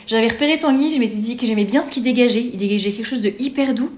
j'avais 0.08 0.28
repéré 0.28 0.58
Tanguy. 0.58 0.94
Je 0.94 1.00
m'étais 1.00 1.18
dit 1.18 1.38
que 1.38 1.46
j'aimais 1.46 1.66
bien 1.66 1.82
ce 1.82 1.92
qu'il 1.92 2.04
dégageait. 2.04 2.50
Il 2.54 2.58
dégageait 2.58 2.92
quelque 2.92 3.08
chose 3.08 3.22
de 3.22 3.34
hyper 3.40 3.74
doux. 3.74 3.92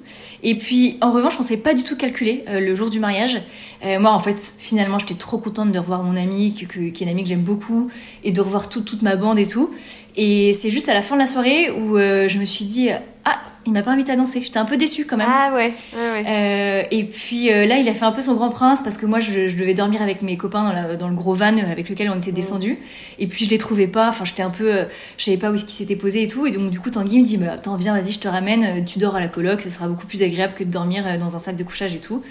Et 0.43 0.55
puis, 0.55 0.97
en 1.01 1.11
revanche, 1.11 1.35
on 1.39 1.43
s'est 1.43 1.57
pas 1.57 1.73
du 1.73 1.83
tout 1.83 1.95
calculé 1.95 2.43
le 2.51 2.73
jour 2.73 2.89
du 2.89 2.99
mariage. 2.99 3.39
Moi, 3.83 4.11
en 4.11 4.19
fait, 4.19 4.55
finalement, 4.57 4.97
j'étais 4.97 5.13
trop 5.13 5.37
contente 5.37 5.71
de 5.71 5.77
revoir 5.77 6.01
mon 6.01 6.17
ami, 6.17 6.51
qui, 6.53 6.65
est 6.65 7.01
une 7.01 7.09
amie 7.09 7.21
que 7.21 7.29
j'aime 7.29 7.43
beaucoup, 7.43 7.91
et 8.23 8.31
de 8.31 8.41
revoir 8.41 8.69
tout- 8.69 8.81
toute 8.81 9.03
ma 9.03 9.15
bande 9.15 9.37
et 9.37 9.45
tout. 9.45 9.69
Et 10.17 10.53
c'est 10.53 10.71
juste 10.71 10.89
à 10.89 10.95
la 10.95 11.03
fin 11.03 11.13
de 11.15 11.21
la 11.21 11.27
soirée 11.27 11.69
où 11.69 11.95
je 11.99 12.39
me 12.39 12.45
suis 12.45 12.65
dit, 12.65 12.89
ah, 13.23 13.39
Il 13.67 13.73
m'a 13.73 13.83
pas 13.83 13.91
invité 13.91 14.11
à 14.11 14.15
danser. 14.15 14.41
J'étais 14.43 14.57
un 14.57 14.65
peu 14.65 14.75
déçue 14.75 15.05
quand 15.05 15.17
même. 15.17 15.27
Ah 15.29 15.51
ouais, 15.53 15.71
ouais, 15.93 16.11
ouais. 16.11 16.23
Euh, 16.27 16.83
et 16.89 17.03
puis 17.03 17.51
euh, 17.53 17.67
là, 17.67 17.77
il 17.77 17.87
a 17.87 17.93
fait 17.93 18.05
un 18.05 18.11
peu 18.11 18.21
son 18.21 18.33
grand 18.33 18.49
prince 18.49 18.81
parce 18.81 18.97
que 18.97 19.05
moi, 19.05 19.19
je, 19.19 19.47
je 19.49 19.55
devais 19.55 19.75
dormir 19.75 20.01
avec 20.01 20.23
mes 20.23 20.35
copains 20.35 20.63
dans, 20.63 20.73
la- 20.73 20.95
dans 20.95 21.07
le 21.07 21.13
gros 21.15 21.35
van 21.35 21.55
avec 21.57 21.87
lequel 21.87 22.09
on 22.09 22.17
était 22.17 22.31
descendus. 22.31 22.79
Et 23.19 23.27
puis 23.27 23.45
je 23.45 23.49
les 23.51 23.59
trouvais 23.59 23.85
pas. 23.85 24.09
Enfin, 24.09 24.25
j'étais 24.25 24.41
un 24.41 24.49
peu, 24.49 24.73
euh, 24.73 24.85
je 25.19 25.25
savais 25.25 25.37
pas 25.37 25.51
où 25.51 25.53
est-ce 25.53 25.65
qu'il 25.65 25.73
s'était 25.75 25.95
posé 25.95 26.23
et 26.23 26.27
tout. 26.27 26.47
Et 26.47 26.51
donc 26.51 26.71
du 26.71 26.79
coup, 26.79 26.89
Tanguy 26.89 27.19
me 27.19 27.25
dit, 27.25 27.37
bah 27.37 27.51
attends, 27.53 27.75
viens, 27.75 27.93
vas-y, 27.95 28.11
je 28.13 28.19
te 28.19 28.27
ramène. 28.27 28.63
euh, 28.63 28.81
Tu 28.83 28.97
dors 28.97 29.15
à 29.15 29.19
la 29.19 29.27
coloc, 29.27 29.61
ce 29.61 29.69
sera 29.69 29.87
beaucoup 29.87 30.07
plus 30.07 30.23
agréable 30.23 30.53
que 30.55 30.63
de 30.63 30.71
dormir 30.71 31.03
euh, 31.05 31.17
dans 31.19 31.35
un 31.35 31.39
sac 31.39 31.55
de 31.55 31.63
couchage 31.63 31.93
et 31.93 31.99
tout. 31.99 32.23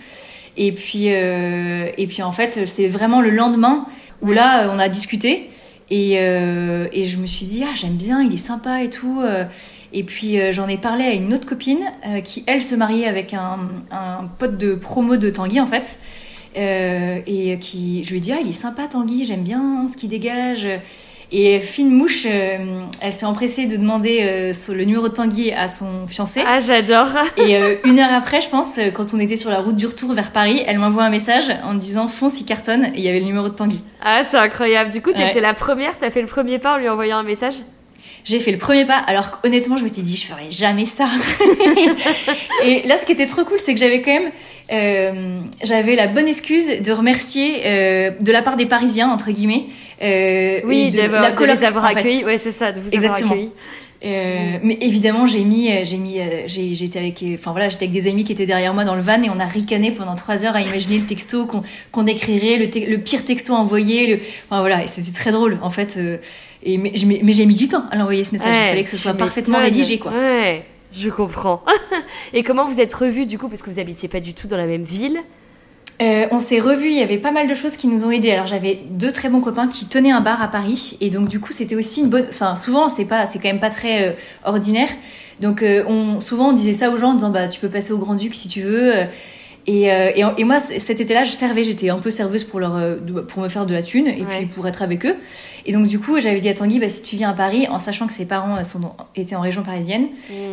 Et 0.56 0.72
puis, 0.72 1.14
euh, 1.14 1.87
et 1.96 2.08
puis 2.08 2.22
en 2.25 2.32
fait, 2.32 2.66
c'est 2.66 2.88
vraiment 2.88 3.20
le 3.20 3.30
lendemain 3.30 3.87
où 4.20 4.32
là, 4.32 4.64
euh, 4.66 4.72
on 4.75 4.80
a 4.80 4.88
discuté. 4.88 5.49
Et, 5.92 6.18
euh, 6.20 6.87
et 6.92 7.04
je 7.04 7.18
me 7.18 7.26
suis 7.26 7.46
dit, 7.46 7.62
ah, 7.64 7.72
j'aime 7.75 7.94
bien, 7.96 8.20
il 8.22 8.32
est 8.34 8.37
sympa 8.37 8.82
et 8.82 8.90
tout. 8.90 9.22
Et 9.92 10.04
puis 10.04 10.38
euh, 10.40 10.52
j'en 10.52 10.68
ai 10.68 10.76
parlé 10.76 11.04
à 11.04 11.12
une 11.12 11.35
autre 11.35 11.47
copine 11.47 11.80
euh, 12.06 12.20
qui, 12.20 12.44
elle, 12.47 12.62
se 12.62 12.75
mariait 12.75 13.06
avec 13.06 13.35
un, 13.35 13.59
un 13.90 14.26
pote 14.38 14.56
de 14.56 14.75
promo 14.75 15.16
de 15.16 15.30
Tanguy, 15.30 15.61
en 15.61 15.66
fait. 15.66 15.99
Euh, 16.56 17.18
et 17.26 17.59
qui, 17.61 18.02
je 18.04 18.11
lui 18.11 18.18
ai 18.18 18.20
dit, 18.20 18.32
ah, 18.32 18.38
il 18.42 18.49
est 18.49 18.52
sympa 18.52 18.88
Tanguy, 18.88 19.25
j'aime 19.25 19.42
bien 19.42 19.87
ce 19.90 19.97
qu'il 19.97 20.09
dégage. 20.11 20.66
Et 21.32 21.61
fine 21.61 21.90
mouche, 21.90 22.26
euh, 22.28 22.80
elle 23.00 23.12
s'est 23.12 23.25
empressée 23.25 23.66
de 23.66 23.76
demander 23.76 24.18
euh, 24.23 24.75
le 24.75 24.85
numéro 24.85 25.09
de 25.09 25.14
Tanguy 25.14 25.52
à 25.52 25.68
son 25.68 26.09
fiancé. 26.09 26.42
Ah, 26.44 26.59
j'adore. 26.59 27.06
Et 27.37 27.56
une 27.85 28.00
heure 28.00 28.12
après, 28.12 28.40
je 28.40 28.49
pense, 28.49 28.80
quand 28.94 29.14
on 29.14 29.20
était 29.20 29.37
sur 29.37 29.50
la 29.50 29.61
route 29.61 29.76
du 29.76 29.87
retour 29.87 30.12
vers 30.12 30.32
Paris, 30.32 30.61
elle 30.66 30.78
m'envoie 30.80 31.04
un 31.04 31.11
message 31.11 31.44
en 31.62 31.75
me 31.75 31.78
disant 31.78 32.09
fonce, 32.09 32.40
il 32.40 32.47
cartonne. 32.47 32.87
Et 32.87 32.99
il 32.99 33.02
y 33.02 33.09
avait 33.09 33.20
le 33.20 33.26
numéro 33.26 33.49
de 33.49 33.54
Tanguy. 33.54 33.80
Ah, 34.02 34.23
c'est 34.25 34.38
incroyable. 34.38 34.90
Du 34.90 35.02
coup, 35.02 35.11
t'étais 35.12 35.35
Ouais. 35.37 35.40
la 35.40 35.54
première, 35.54 35.97
t'as 35.99 36.11
fait 36.11 36.20
le 36.20 36.26
premier 36.26 36.59
pas 36.59 36.75
en 36.75 36.78
lui 36.78 36.88
envoyant 36.88 37.18
un 37.18 37.23
message? 37.23 37.62
J'ai 38.24 38.38
fait 38.38 38.52
le 38.52 38.58
premier 38.58 38.84
pas, 38.84 38.96
alors 38.98 39.40
qu'honnêtement, 39.40 39.76
je 39.76 39.84
m'étais 39.84 40.02
dit, 40.02 40.16
je 40.16 40.26
ferais 40.26 40.50
jamais 40.50 40.84
ça. 40.84 41.08
et 42.64 42.82
là, 42.86 42.96
ce 42.96 43.04
qui 43.06 43.12
était 43.12 43.26
trop 43.26 43.44
cool, 43.44 43.58
c'est 43.60 43.74
que 43.74 43.80
j'avais 43.80 44.02
quand 44.02 44.12
même, 44.12 44.30
euh, 44.72 45.40
j'avais 45.62 45.94
la 45.94 46.06
bonne 46.06 46.28
excuse 46.28 46.82
de 46.82 46.92
remercier 46.92 47.62
euh, 47.64 48.10
de 48.20 48.32
la 48.32 48.42
part 48.42 48.56
des 48.56 48.66
Parisiens 48.66 49.08
entre 49.10 49.30
guillemets. 49.30 49.64
euh, 50.02 50.60
Oui, 50.64 50.90
de, 50.90 51.00
la 51.00 51.30
de 51.30 51.36
coloc, 51.36 51.56
les 51.56 51.64
avoir 51.64 51.84
accueillis. 51.86 52.24
Ouais, 52.24 52.38
c'est 52.38 52.50
ça, 52.52 52.72
de 52.72 52.80
vous 52.80 52.88
Exactement. 52.90 53.30
avoir 53.30 53.32
accueillis. 53.32 53.50
Euh, 54.02 54.56
mais 54.62 54.78
évidemment, 54.80 55.26
j'ai 55.26 55.44
mis, 55.44 55.70
euh, 55.70 55.80
j'ai 55.84 55.98
mis, 55.98 56.20
euh, 56.20 56.24
j'ai- 56.46 56.72
j'étais 56.72 56.98
avec, 56.98 57.22
enfin 57.34 57.50
voilà, 57.50 57.68
j'étais 57.68 57.84
avec 57.84 57.92
des 57.92 58.08
amis 58.10 58.24
qui 58.24 58.32
étaient 58.32 58.46
derrière 58.46 58.72
moi 58.72 58.84
dans 58.86 58.94
le 58.94 59.02
van 59.02 59.20
et 59.22 59.28
on 59.28 59.38
a 59.38 59.44
ricané 59.44 59.90
pendant 59.90 60.14
trois 60.14 60.42
heures 60.46 60.56
à 60.56 60.62
imaginer 60.62 60.96
le 60.98 61.04
texto 61.04 61.44
qu'on 61.44 61.60
qu'on 61.92 62.06
écrirait, 62.06 62.56
le, 62.56 62.70
te- 62.70 62.78
le 62.78 62.96
pire 62.98 63.26
texto 63.26 63.52
à 63.54 63.58
envoyer, 63.58 64.06
le, 64.06 64.20
enfin 64.48 64.60
voilà, 64.60 64.84
et 64.84 64.86
c'était 64.86 65.12
très 65.12 65.32
drôle 65.32 65.58
en 65.60 65.68
fait. 65.68 65.96
euh, 65.98 66.16
et 66.62 66.79
mais, 66.79 66.93
j'ai 66.95 67.47
mis 67.47 67.55
du 67.55 67.69
temps 67.69 67.85
à 67.90 67.97
l'envoyer 67.97 68.25
ce 68.25 68.33
message. 68.33 68.55
Il 68.55 68.69
fallait 68.69 68.85
que 68.85 68.90
ce 68.90 68.97
soit 68.97 69.14
parfaitement 69.14 69.59
rédigé 69.59 69.99
quoi. 69.99 70.12
Ouais, 70.12 70.64
je 70.93 71.09
comprends. 71.09 71.62
Et 72.35 72.43
comment 72.43 72.67
vous 72.67 72.81
êtes 72.81 72.93
revus 72.93 73.26
du 73.26 73.38
coup 73.38 73.49
Parce 73.49 73.62
que 73.62 73.71
vous 73.71 73.79
habitiez 73.79 74.09
pas 74.09 74.21
du 74.21 74.35
tout 74.35 74.47
dans 74.47 74.57
la 74.57 74.67
même 74.67 74.83
ville. 74.83 75.19
Euh, 76.02 76.26
on 76.31 76.40
s'est 76.40 76.61
revus, 76.61 76.88
il 76.88 76.97
y 76.97 77.02
avait 77.02 77.19
pas 77.19 77.31
mal 77.31 77.47
de 77.47 77.55
choses 77.55 77.76
qui 77.76 77.87
nous 77.87 78.05
ont 78.05 78.11
aidés. 78.11 78.31
Alors 78.31 78.47
j'avais 78.47 78.81
deux 78.90 79.12
très 79.12 79.29
bons 79.29 79.40
copains 79.40 79.69
qui 79.69 79.85
tenaient 79.85 80.11
un 80.11 80.23
bar 80.23 80.43
à 80.43 80.49
Paris 80.49 80.97
et 81.02 81.11
donc 81.11 81.29
du 81.29 81.40
coup 81.40 81.52
c'était 81.52 81.76
aussi 81.76 82.00
une 82.00 82.09
bonne. 82.09 82.26
Enfin 82.29 82.57
souvent 82.57 82.88
c'est 82.88 83.05
pas, 83.05 83.26
c'est 83.26 83.38
quand 83.38 83.49
même 83.49 83.61
pas 83.61 83.71
très 83.71 84.09
euh, 84.09 84.12
ordinaire. 84.45 84.88
Donc 85.40 85.62
euh, 85.62 85.85
on, 85.87 86.21
souvent 86.21 86.50
on 86.50 86.52
disait 86.52 86.73
ça 86.73 86.90
aux 86.90 86.97
gens 86.97 87.11
en 87.11 87.14
disant 87.14 87.31
bah 87.31 87.49
tu 87.49 87.61
peux 87.61 87.69
passer 87.69 87.93
au 87.93 87.99
Grand 87.99 88.14
Duc 88.14 88.35
si 88.35 88.49
tu 88.49 88.62
veux. 88.62 88.95
Euh, 89.70 89.72
Et, 89.72 89.90
euh, 89.92 90.10
et, 90.36 90.40
et 90.40 90.44
moi 90.44 90.58
cet 90.58 91.00
été-là 91.00 91.22
je 91.22 91.30
servais, 91.30 91.62
j'étais 91.64 91.90
un 91.90 91.98
peu 91.98 92.10
serveuse 92.10 92.42
pour 92.44 92.58
leur, 92.60 92.76
euh, 92.76 92.96
pour 93.28 93.42
me 93.42 93.48
faire 93.48 93.66
de 93.66 93.72
la 93.74 93.82
thune 93.82 94.06
et 94.08 94.20
Ouais. 94.22 94.26
puis 94.38 94.46
pour 94.46 94.66
être 94.66 94.82
avec 94.82 95.06
eux. 95.06 95.14
Et 95.66 95.72
donc 95.72 95.86
du 95.86 95.98
coup 96.00 96.18
j'avais 96.18 96.40
dit 96.40 96.48
à 96.48 96.54
Tanguy 96.54 96.78
bah 96.80 96.88
si 96.88 97.02
tu 97.02 97.16
viens 97.16 97.30
à 97.30 97.34
Paris 97.34 97.66
en 97.70 97.78
sachant 97.78 98.06
que 98.06 98.12
ses 98.12 98.24
parents 98.26 98.56
euh, 98.58 98.62
sont 98.64 98.80
dans- 98.80 98.96
étaient 99.14 99.36
en 99.36 99.40
région 99.42 99.62
parisienne, 99.62 100.08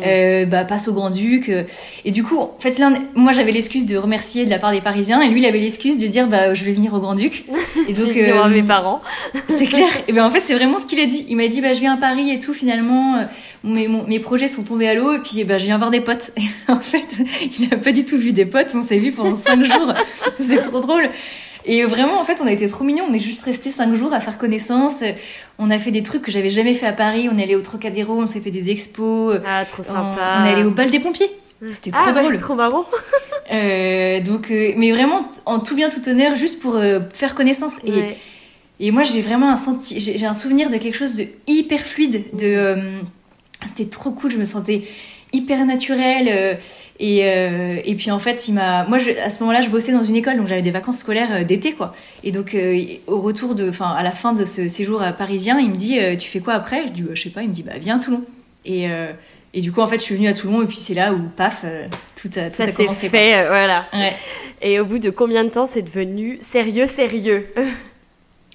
euh, 0.06 0.46
bah 0.46 0.64
passe 0.64 0.86
au 0.88 0.92
Grand 0.92 1.10
Duc. 1.10 1.48
euh, 1.48 1.64
et 2.04 2.10
du 2.12 2.22
coup, 2.22 2.38
en 2.38 2.54
fait, 2.60 2.78
l'un, 2.78 2.92
moi 3.14 3.32
j'avais 3.32 3.50
l'excuse 3.52 3.86
de 3.86 3.96
remercier 3.96 4.44
de 4.44 4.50
la 4.50 4.58
part 4.58 4.70
des 4.70 4.80
Parisiens, 4.80 5.20
et 5.22 5.28
lui 5.30 5.40
il 5.40 5.46
avait 5.46 5.58
l'excuse 5.60 5.98
de 5.98 6.06
dire 6.06 6.28
bah 6.28 6.54
je 6.54 6.64
vais 6.64 6.72
venir 6.72 6.94
au 6.94 7.00
Grand 7.00 7.14
Duc. 7.14 7.44
Et 7.88 7.92
Donc, 7.94 8.06
donc 8.06 8.14
J'ai 8.14 8.30
euh, 8.32 8.48
mes 8.48 8.62
parents. 8.62 9.00
c'est 9.48 9.66
clair. 9.74 9.88
Et 10.06 10.12
ben 10.12 10.24
en 10.24 10.30
fait 10.30 10.42
c'est 10.44 10.54
vraiment 10.54 10.78
ce 10.78 10.86
qu'il 10.86 11.00
a 11.00 11.06
dit. 11.06 11.26
Il 11.28 11.36
m'a 11.36 11.48
dit 11.48 11.60
bah 11.60 11.72
je 11.72 11.80
viens 11.80 11.94
à 11.94 11.96
Paris 11.96 12.30
et 12.30 12.38
tout 12.38 12.54
finalement. 12.54 13.26
Mes, 13.64 13.88
mon- 13.88 14.04
mes 14.06 14.20
projets 14.20 14.48
sont 14.48 14.62
tombés 14.62 14.88
à 14.88 14.94
l'eau 14.94 15.14
et 15.14 15.18
puis 15.20 15.44
bah, 15.44 15.58
je 15.58 15.64
viens 15.64 15.78
voir 15.78 15.90
des 15.90 16.00
potes. 16.00 16.30
Et 16.36 16.72
en 16.72 16.80
fait, 16.80 17.06
il 17.58 17.72
a 17.72 17.76
pas 17.76 17.92
du 17.92 18.04
tout 18.04 18.16
vu 18.18 18.32
des 18.32 18.46
potes. 18.46 18.70
On 18.74 18.82
s'est 18.82 18.98
vu 18.98 19.12
pendant 19.12 19.34
cinq 19.36 19.64
jours. 19.64 19.92
C'est 20.38 20.62
trop 20.62 20.80
drôle. 20.80 21.08
Et 21.64 21.84
vraiment, 21.84 22.18
en 22.20 22.24
fait, 22.24 22.38
on 22.40 22.46
a 22.46 22.52
été 22.52 22.66
trop 22.68 22.84
mignons. 22.84 23.04
On 23.08 23.12
est 23.12 23.18
juste 23.18 23.42
restés 23.44 23.70
cinq 23.70 23.94
jours 23.94 24.12
à 24.14 24.20
faire 24.20 24.38
connaissance. 24.38 25.02
On 25.58 25.70
a 25.70 25.78
fait 25.78 25.90
des 25.90 26.02
trucs 26.02 26.22
que 26.22 26.30
j'avais 26.30 26.48
jamais 26.50 26.72
fait 26.72 26.86
à 26.86 26.92
Paris. 26.92 27.28
On 27.30 27.36
est 27.36 27.42
allé 27.42 27.56
au 27.56 27.60
Trocadéro, 27.62 28.14
on 28.20 28.26
s'est 28.26 28.40
fait 28.40 28.50
des 28.50 28.70
expos. 28.70 29.38
Ah, 29.46 29.64
trop 29.66 29.82
sympa. 29.82 30.40
on 30.40 30.44
est 30.46 30.52
allé 30.52 30.64
au 30.64 30.70
bal 30.70 30.90
des 30.90 31.00
pompiers. 31.00 31.30
C'était 31.72 31.90
trop 31.90 32.04
ah, 32.06 32.12
ouais, 32.12 32.22
drôle. 32.22 32.36
trop 32.36 32.54
marrant. 32.54 32.84
Euh, 33.50 34.20
donc, 34.20 34.50
euh, 34.50 34.74
mais 34.76 34.92
vraiment 34.92 35.26
en 35.46 35.58
tout 35.58 35.74
bien 35.74 35.88
tout 35.88 36.06
honneur, 36.06 36.34
juste 36.34 36.60
pour 36.60 36.76
euh, 36.76 37.00
faire 37.14 37.34
connaissance. 37.34 37.72
Et, 37.86 37.92
Ouais. 37.92 38.16
et 38.78 38.90
moi, 38.90 39.02
j'ai 39.04 39.22
vraiment 39.22 39.48
un 39.50 39.56
senti, 39.56 39.98
j'ai 40.00 40.26
un 40.26 40.34
souvenir 40.34 40.68
de 40.68 40.76
quelque 40.76 40.94
chose 40.98 41.14
de 41.16 41.24
hyper 41.46 41.80
fluide. 41.80 42.24
De, 42.34 42.76
c'était 43.66 43.90
trop 43.90 44.10
cool. 44.10 44.30
Je 44.30 44.36
me 44.38 44.44
sentais 44.44 44.82
hyper 45.32 45.64
naturelle. 45.66 46.28
euh, 46.30 46.54
et, 47.00 47.20
euh, 47.24 47.76
et 47.84 47.94
puis 47.94 48.10
en 48.10 48.18
fait, 48.18 48.48
il 48.48 48.54
m'a, 48.54 48.84
moi, 48.84 48.98
je, 48.98 49.10
à 49.10 49.30
ce 49.30 49.38
moment-là, 49.40 49.60
je 49.60 49.70
bossais 49.70 49.92
dans 49.92 50.02
une 50.02 50.16
école, 50.16 50.36
donc 50.36 50.48
j'avais 50.48 50.62
des 50.62 50.70
vacances 50.72 50.98
scolaires 50.98 51.28
euh, 51.32 51.44
d'été, 51.44 51.72
quoi. 51.72 51.94
Et 52.24 52.32
donc, 52.32 52.54
euh, 52.54 52.82
au 53.06 53.20
retour 53.20 53.54
de, 53.54 53.68
enfin, 53.68 53.90
à 53.90 54.02
la 54.02 54.10
fin 54.10 54.32
de 54.32 54.44
ce 54.44 54.68
séjour 54.68 55.02
parisien, 55.16 55.60
il 55.60 55.70
me 55.70 55.76
dit, 55.76 55.98
tu 56.18 56.28
fais 56.28 56.40
quoi 56.40 56.54
après? 56.54 56.88
Je 56.88 56.92
dis, 56.92 57.02
bah, 57.02 57.10
je 57.14 57.22
sais 57.22 57.30
pas. 57.30 57.42
Il 57.42 57.48
me 57.50 57.54
dit, 57.54 57.62
bah, 57.62 57.72
viens 57.80 57.96
à 57.98 58.00
Toulon. 58.00 58.22
Et 58.64 58.88
et 59.54 59.60
du 59.62 59.72
coup, 59.72 59.80
en 59.80 59.86
fait, 59.86 59.98
je 59.98 60.02
suis 60.02 60.14
venue 60.14 60.28
à 60.28 60.34
Toulon, 60.34 60.62
et 60.62 60.66
puis 60.66 60.76
c'est 60.76 60.92
là 60.94 61.12
où, 61.14 61.20
paf, 61.34 61.64
tout 62.20 62.28
a, 62.36 62.50
tout 62.50 62.54
Ça 62.56 62.64
a 62.64 62.72
commencé. 62.72 63.08
fait, 63.08 63.46
voilà. 63.48 63.86
Ouais. 63.94 64.12
Et 64.60 64.78
au 64.80 64.84
bout 64.84 64.98
de 64.98 65.08
combien 65.10 65.42
de 65.44 65.48
temps 65.48 65.64
c'est 65.66 65.80
devenu 65.82 66.36
sérieux, 66.42 66.86
sérieux? 66.86 67.46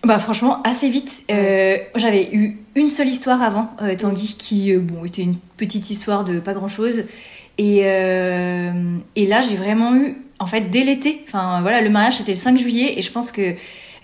Bah 0.04 0.20
franchement 0.20 0.62
assez 0.64 0.90
vite. 0.90 1.24
Euh, 1.32 1.78
J'avais 1.96 2.30
eu 2.34 2.58
une 2.76 2.90
seule 2.90 3.08
histoire 3.08 3.42
avant 3.42 3.70
euh, 3.82 3.96
Tanguy 3.96 4.36
qui 4.38 4.74
euh, 4.74 4.80
bon 4.80 5.06
était 5.06 5.22
une 5.22 5.38
petite 5.58 5.90
histoire 5.90 6.26
de 6.26 6.40
pas 6.40 6.54
grand 6.54 6.68
chose 6.68 7.04
et 7.58 7.82
euh, 7.84 8.72
et 9.16 9.26
là 9.26 9.40
j'ai 9.42 9.56
vraiment 9.56 9.96
eu 9.96 10.16
en 10.40 10.46
fait 10.46 10.70
dès 10.70 10.84
l'été. 10.84 11.24
Enfin 11.28 11.62
voilà 11.62 11.82
le 11.82 11.90
mariage 11.90 12.18
c'était 12.18 12.34
le 12.34 12.38
5 12.38 12.58
juillet 12.58 12.96
et 12.98 13.02
je 13.02 13.12
pense 13.12 13.32
que 13.32 13.54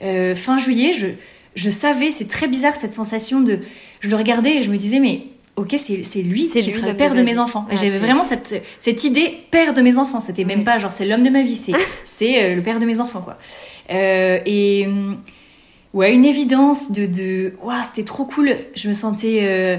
euh, 0.02 0.36
fin 0.36 0.58
juillet 0.58 0.94
je 0.94 1.08
je 1.56 1.70
savais 1.70 2.12
c'est 2.12 2.30
très 2.30 2.48
bizarre 2.48 2.76
cette 2.80 2.94
sensation 2.94 3.42
de 3.42 3.60
je 4.00 4.10
le 4.10 4.16
regardais 4.16 4.56
et 4.58 4.64
je 4.64 4.72
me 4.72 4.78
disais 4.78 5.00
mais 5.00 5.24
ok 5.58 5.76
c'est 5.78 6.06
c'est 6.06 6.22
lui 6.22 6.48
C'est 6.48 6.62
qui 6.62 6.70
lui, 6.72 6.80
sera 6.80 6.92
le 6.92 6.96
père 6.96 7.14
de 7.14 7.22
mes 7.24 7.40
enfants. 7.40 7.66
Ah, 7.70 7.76
J'avais 7.76 7.92
c'est- 7.92 7.98
vraiment 7.98 8.24
cette 8.24 8.64
cette 8.80 9.04
idée 9.04 9.34
père 9.52 9.74
de 9.74 9.82
mes 9.82 9.98
enfants. 9.98 10.22
C'était 10.22 10.46
même 10.46 10.64
pas 10.64 10.78
genre 10.78 10.94
c'est 10.94 11.04
l'homme 11.06 11.24
de 11.24 11.30
ma 11.30 11.42
vie 11.44 11.56
c'est 11.56 11.74
c'est 12.06 12.42
euh, 12.44 12.56
le 12.56 12.62
père 12.64 12.80
de 12.80 12.86
mes 12.86 13.02
enfants 13.02 13.20
quoi. 13.20 13.38
Euh, 13.92 14.40
et 14.46 14.88
hum, 15.94 16.00
ouais, 16.00 16.14
une 16.14 16.26
évidence 16.26 16.92
de 16.92 17.06
de 17.06 17.54
waouh, 17.64 17.84
c'était 17.86 18.04
trop 18.04 18.26
cool. 18.26 18.56
Je 18.76 18.90
me 18.90 18.94
sentais 18.94 19.40
euh, 19.44 19.78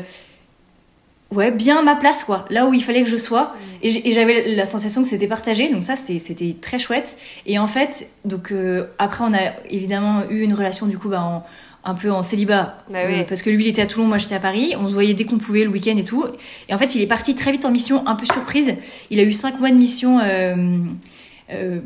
ouais, 1.30 1.50
bien 1.50 1.78
à 1.78 1.82
ma 1.82 1.96
place 1.96 2.24
quoi, 2.24 2.44
là 2.50 2.66
où 2.66 2.74
il 2.74 2.82
fallait 2.82 3.02
que 3.02 3.08
je 3.10 3.16
sois 3.16 3.54
et 3.82 4.12
j'avais 4.12 4.54
la 4.54 4.66
sensation 4.66 5.02
que 5.02 5.08
c'était 5.08 5.28
partagé. 5.28 5.68
Donc 5.70 5.82
ça 5.84 5.96
c'était 5.96 6.18
c'était 6.18 6.56
très 6.60 6.78
chouette 6.78 7.16
et 7.46 7.58
en 7.58 7.66
fait, 7.66 8.08
donc 8.24 8.52
euh, 8.52 8.86
après 8.98 9.24
on 9.24 9.32
a 9.32 9.52
évidemment 9.70 10.22
eu 10.30 10.40
une 10.42 10.54
relation 10.54 10.86
du 10.86 10.98
coup 10.98 11.08
bah 11.08 11.22
en 11.22 11.44
un 11.82 11.94
peu 11.94 12.10
en 12.12 12.22
célibat 12.22 12.84
Bah 12.90 12.98
oui. 13.06 13.20
euh, 13.20 13.24
parce 13.26 13.40
que 13.40 13.48
lui 13.48 13.64
il 13.64 13.68
était 13.68 13.80
à 13.80 13.86
Toulon, 13.86 14.06
moi 14.06 14.18
j'étais 14.18 14.34
à 14.34 14.38
Paris. 14.38 14.74
On 14.78 14.86
se 14.86 14.92
voyait 14.92 15.14
dès 15.14 15.24
qu'on 15.24 15.38
pouvait 15.38 15.64
le 15.64 15.70
week-end 15.70 15.96
et 15.96 16.04
tout. 16.04 16.26
Et 16.68 16.74
en 16.74 16.78
fait, 16.78 16.94
il 16.94 17.00
est 17.00 17.06
parti 17.06 17.34
très 17.34 17.52
vite 17.52 17.64
en 17.64 17.70
mission, 17.70 18.06
un 18.06 18.16
peu 18.16 18.26
surprise. 18.26 18.74
Il 19.08 19.18
a 19.18 19.22
eu 19.22 19.32
cinq 19.32 19.58
mois 19.58 19.70
de 19.70 19.76
mission 19.76 20.20
euh, 20.20 20.76
euh, 21.50 21.80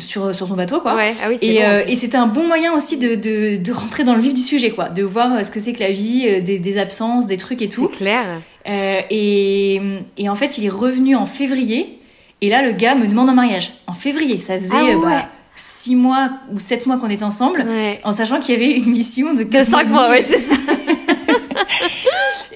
sur, 0.00 0.34
sur 0.34 0.48
son 0.48 0.54
bateau, 0.54 0.80
quoi. 0.80 0.94
Ouais, 0.94 1.14
ah 1.22 1.28
oui, 1.28 1.36
Et, 1.42 1.54
bon, 1.58 1.60
euh, 1.62 1.82
et 1.86 1.94
c'était 1.94 2.16
un 2.16 2.26
bon 2.26 2.46
moyen 2.46 2.72
aussi 2.74 2.96
de, 2.96 3.14
de, 3.14 3.56
de 3.62 3.72
rentrer 3.72 4.04
dans 4.04 4.14
le 4.14 4.20
vif 4.20 4.34
du 4.34 4.40
sujet, 4.40 4.70
quoi. 4.70 4.88
De 4.88 5.02
voir 5.02 5.34
euh, 5.34 5.42
ce 5.42 5.50
que 5.50 5.60
c'est 5.60 5.72
que 5.72 5.80
la 5.80 5.92
vie, 5.92 6.24
euh, 6.28 6.40
des, 6.40 6.58
des 6.58 6.78
absences, 6.78 7.26
des 7.26 7.36
trucs 7.36 7.60
et 7.62 7.68
tout. 7.68 7.88
C'est 7.92 7.98
clair. 7.98 8.24
Euh, 8.66 9.00
et, 9.10 9.80
et 10.16 10.28
en 10.28 10.34
fait, 10.34 10.56
il 10.58 10.64
est 10.64 10.70
revenu 10.70 11.16
en 11.16 11.26
février. 11.26 11.98
Et 12.40 12.48
là, 12.48 12.62
le 12.62 12.72
gars 12.72 12.94
me 12.94 13.06
demande 13.06 13.28
en 13.28 13.34
mariage. 13.34 13.72
En 13.86 13.94
février. 13.94 14.40
Ça 14.40 14.58
faisait 14.58 14.70
Ah 14.74 14.84
ouais. 14.84 14.96
bah, 15.02 15.28
six 15.56 15.96
mois 15.96 16.30
ou 16.52 16.58
sept 16.58 16.86
mois 16.86 16.96
qu'on 16.98 17.10
était 17.10 17.24
ensemble. 17.24 17.64
Ouais. 17.68 18.00
En 18.04 18.12
sachant 18.12 18.40
qu'il 18.40 18.54
y 18.54 18.56
avait 18.56 18.76
une 18.76 18.90
mission 18.90 19.34
de, 19.34 19.44
De 19.44 19.48
quatre 19.50 19.66
5 19.66 19.82
et 19.82 19.88
mois, 19.90 20.08
ouais, 20.10 20.22
c'est 20.22 20.38
ça. 20.38 20.54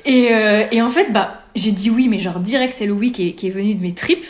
Et, 0.05 0.29
euh, 0.33 0.65
et 0.73 0.81
en 0.81 0.89
fait, 0.89 1.13
bah, 1.13 1.43
j'ai 1.55 1.71
dit 1.71 1.91
oui, 1.91 2.09
mais 2.09 2.19
genre 2.19 2.39
direct, 2.39 2.73
c'est 2.77 2.87
Louis 2.87 3.13
qui 3.13 3.29
est, 3.29 3.33
qui 3.33 3.47
est 3.49 3.51
venu 3.51 3.75
de 3.75 3.83
mes 3.83 3.93
tripes. 3.93 4.25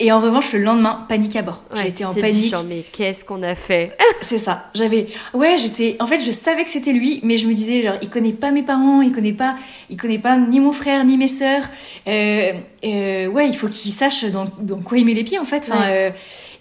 Et 0.00 0.12
en 0.12 0.20
revanche, 0.20 0.52
le 0.52 0.60
lendemain, 0.60 1.04
panique 1.08 1.34
à 1.34 1.42
bord. 1.42 1.64
Ouais, 1.74 1.82
j'étais 1.82 2.04
en 2.04 2.10
t'es 2.12 2.22
dit, 2.22 2.28
panique. 2.28 2.50
genre, 2.52 2.62
mais 2.68 2.84
qu'est-ce 2.92 3.24
qu'on 3.24 3.42
a 3.42 3.56
fait? 3.56 3.96
C'est 4.22 4.38
ça. 4.38 4.70
J'avais, 4.74 5.08
ouais, 5.34 5.56
j'étais, 5.58 5.96
en 5.98 6.06
fait, 6.06 6.20
je 6.20 6.30
savais 6.30 6.62
que 6.62 6.70
c'était 6.70 6.92
lui, 6.92 7.18
mais 7.24 7.36
je 7.36 7.48
me 7.48 7.52
disais, 7.54 7.82
genre, 7.82 7.96
il 8.00 8.08
connaît 8.08 8.32
pas 8.32 8.52
mes 8.52 8.62
parents, 8.62 9.02
il 9.02 9.10
connaît 9.10 9.32
pas, 9.32 9.56
il 9.90 9.96
connaît 9.96 10.20
pas 10.20 10.36
ni 10.38 10.60
mon 10.60 10.70
frère, 10.70 11.04
ni 11.04 11.16
mes 11.16 11.26
sœurs. 11.26 11.64
Euh, 12.06 12.52
euh, 12.84 13.26
ouais, 13.26 13.48
il 13.48 13.56
faut 13.56 13.66
qu'il 13.66 13.92
sache 13.92 14.24
dans, 14.26 14.44
dans 14.60 14.78
quoi 14.80 14.98
il 14.98 15.04
met 15.04 15.14
les 15.14 15.24
pieds, 15.24 15.40
en 15.40 15.44
fait. 15.44 15.68
Enfin, 15.68 15.80
Ouais. 15.80 16.10
euh, 16.10 16.10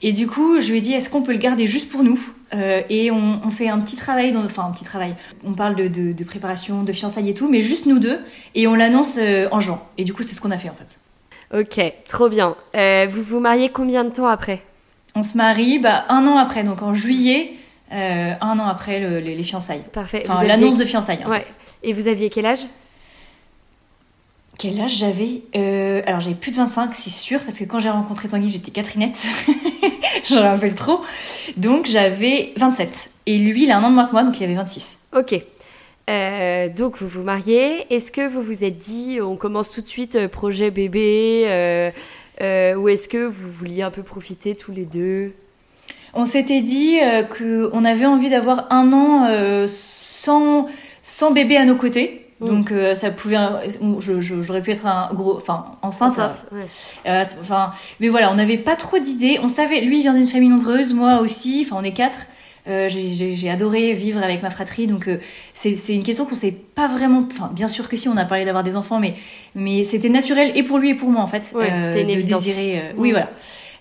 et 0.02 0.14
du 0.14 0.26
coup, 0.28 0.60
je 0.60 0.72
lui 0.72 0.80
ai 0.80 0.82
dit, 0.82 0.94
est-ce 0.94 1.10
qu'on 1.10 1.22
peut 1.22 1.32
le 1.32 1.38
garder 1.40 1.68
juste 1.68 1.90
pour 1.90 2.02
nous? 2.04 2.20
Euh, 2.56 2.82
Et 2.90 3.12
on, 3.12 3.42
on 3.46 3.50
fait 3.52 3.68
un 3.70 3.80
petit 3.80 3.98
travail, 3.98 4.32
dans, 4.32 4.44
enfin, 4.46 4.64
un 4.66 4.72
petit 4.72 4.84
travail. 4.86 5.14
On 5.46 5.54
parle 5.54 5.76
de, 5.76 5.88
de, 5.88 6.12
de 6.12 6.24
préparation, 6.24 6.82
de 6.84 6.92
fiançailles 6.94 7.30
et 7.30 7.34
tout, 7.36 7.50
mais 7.50 7.62
juste 7.62 7.86
nous 7.86 8.00
deux, 8.00 8.20
et 8.56 8.68
on 8.68 8.74
l'annonce 8.74 9.18
euh, 9.22 9.48
en 9.52 9.60
juin. 9.60 9.80
Et 10.00 10.04
du 10.06 10.14
coup, 10.14 10.24
c'est 10.24 10.34
ce 10.34 10.42
qu'on 10.42 10.52
a 10.52 10.58
fait, 10.58 10.70
en 10.70 10.76
fait. 10.76 11.00
Ok, 11.54 11.80
trop 12.08 12.30
bien. 12.30 12.56
Euh, 12.76 13.08
vous 13.10 13.22
vous 13.24 13.40
mariez 13.40 13.70
combien 13.70 14.04
de 14.04 14.10
temps 14.10 14.28
après 14.28 14.64
On 15.16 15.24
se 15.24 15.38
marie 15.38 15.80
bah, 15.80 16.06
un 16.10 16.28
an 16.28 16.38
après, 16.38 16.64
donc 16.64 16.82
en 16.82 16.94
juillet, 16.94 17.52
euh, 17.94 18.34
un 18.42 18.60
an 18.60 18.68
après 18.68 19.00
le- 19.00 19.20
les, 19.20 19.36
les 19.36 19.44
fiançailles. 19.44 19.84
Parfait. 19.94 20.24
Enfin, 20.30 20.44
l'annonce 20.44 20.78
de 20.78 20.86
fiançailles, 20.86 21.20
en 21.26 21.30
Ouais. 21.30 21.40
fait. 21.42 21.52
Et 21.84 21.94
vous 21.94 22.08
aviez 22.10 22.30
quel 22.30 22.46
âge 22.46 22.66
Quel 24.58 24.80
âge 24.82 24.96
j'avais 24.98 25.44
Euh, 25.56 26.02
Alors, 26.06 26.20
j'avais 26.20 26.36
plus 26.36 26.52
de 26.52 26.58
25, 26.58 26.94
c'est 26.96 27.10
sûr, 27.12 27.40
parce 27.42 27.60
que 27.60 27.64
quand 27.64 27.80
j'ai 27.80 27.90
rencontré 27.92 28.28
Tanguy, 28.28 28.50
j'étais 28.50 28.72
Catherinette. 28.72 29.24
J'en 30.30 30.42
rappelle 30.42 30.76
trop. 30.76 31.02
Donc, 31.58 31.86
j'avais 31.86 32.54
27. 32.58 33.12
Et 33.28 33.38
lui, 33.38 33.64
il 33.66 33.72
a 33.72 33.78
un 33.78 33.84
an 33.84 33.90
de 33.90 33.96
moins 33.96 34.06
que 34.08 34.12
moi, 34.14 34.24
donc 34.24 34.40
il 34.40 34.44
avait 34.44 34.56
26. 34.56 34.98
Ok. 35.16 35.36
Euh, 36.10 36.70
donc 36.70 36.98
vous 37.02 37.08
vous 37.08 37.22
mariez. 37.24 37.94
Est-ce 37.94 38.12
que 38.12 38.28
vous 38.28 38.42
vous 38.42 38.64
êtes 38.64 38.78
dit 38.78 39.20
on 39.22 39.36
commence 39.36 39.74
tout 39.74 39.82
de 39.82 39.88
suite 39.88 40.16
euh, 40.16 40.28
projet 40.28 40.72
bébé 40.72 41.44
euh, 41.48 41.92
euh, 42.42 42.76
ou 42.76 42.88
est-ce 42.88 43.08
que 43.10 43.26
vous 43.26 43.52
vouliez 43.52 43.82
un 43.82 43.92
peu 43.92 44.04
profiter 44.04 44.56
tous 44.56 44.72
les 44.72 44.86
deux? 44.86 45.34
On 46.14 46.26
s'était 46.26 46.62
dit 46.62 46.98
qu'on 47.38 47.84
avait 47.86 48.06
envie 48.06 48.30
d'avoir 48.30 48.68
un 48.72 48.92
an 48.94 49.66
sans, 49.68 50.68
sans 51.02 51.32
bébé 51.32 51.58
à 51.58 51.66
nos 51.66 51.76
côtés. 51.76 52.24
Mm. 52.40 52.46
Donc 52.48 52.72
euh, 52.72 52.96
ça 52.96 53.12
pouvait, 53.12 53.38
je- 54.00 54.22
je- 54.22 54.42
j'aurais 54.42 54.62
pu 54.62 54.72
être 54.72 54.86
un 54.86 55.10
gros, 55.14 55.36
enfin 55.36 55.66
enceinte. 55.82 56.12
Enceinte, 56.14 56.48
ouais. 56.54 56.66
Euh, 57.08 57.24
enfin, 57.42 57.72
mais 58.00 58.08
voilà, 58.08 58.32
on 58.32 58.36
n'avait 58.36 58.58
pas 58.58 58.76
trop 58.76 58.98
d'idées. 58.98 59.40
On 59.44 59.50
savait, 59.50 59.82
lui 59.82 59.98
il 60.00 60.02
vient 60.04 60.14
d'une 60.14 60.28
famille 60.28 60.50
nombreuse, 60.50 60.94
moi 60.94 61.20
aussi. 61.20 61.66
Enfin, 61.68 61.78
on 61.82 61.84
est 61.84 61.92
quatre. 61.94 62.26
Euh, 62.68 62.90
j'ai- 62.90 63.50
adoré 63.50 63.94
vivre 63.94 64.22
avec 64.22 64.44
ma 64.44 64.50
fratrie, 64.50 64.88
donc 64.88 65.08
euh, 65.08 65.18
c'est 65.54 65.76
une 65.96 66.04
question 66.04 66.26
qu'on 66.26 66.36
sait 66.36 66.52
pas 66.76 66.88
vraiment. 66.88 67.24
Enfin, 67.32 67.50
bien 67.54 67.68
sûr 67.70 67.88
que 67.88 67.96
si, 67.96 68.10
on 68.10 68.18
a 68.18 68.26
parlé 68.26 68.44
d'avoir 68.46 68.64
des 68.64 68.76
enfants, 68.76 69.00
mais 69.00 69.16
mais 69.56 69.84
c'était 69.86 70.10
naturel 70.10 70.52
et 70.56 70.64
pour 70.64 70.78
lui 70.78 70.90
et 70.90 70.96
pour 70.96 71.10
moi 71.10 71.22
en 71.22 71.28
fait, 71.28 71.52
Ouais, 71.56 71.72
c'était 71.80 72.02
une 72.02 72.08
de 72.08 72.14
évidence. 72.14 72.44
désirer. 72.44 72.80
euh, 72.80 72.92
Oui, 72.98 73.10
Mm. 73.10 73.14
voilà, 73.14 73.30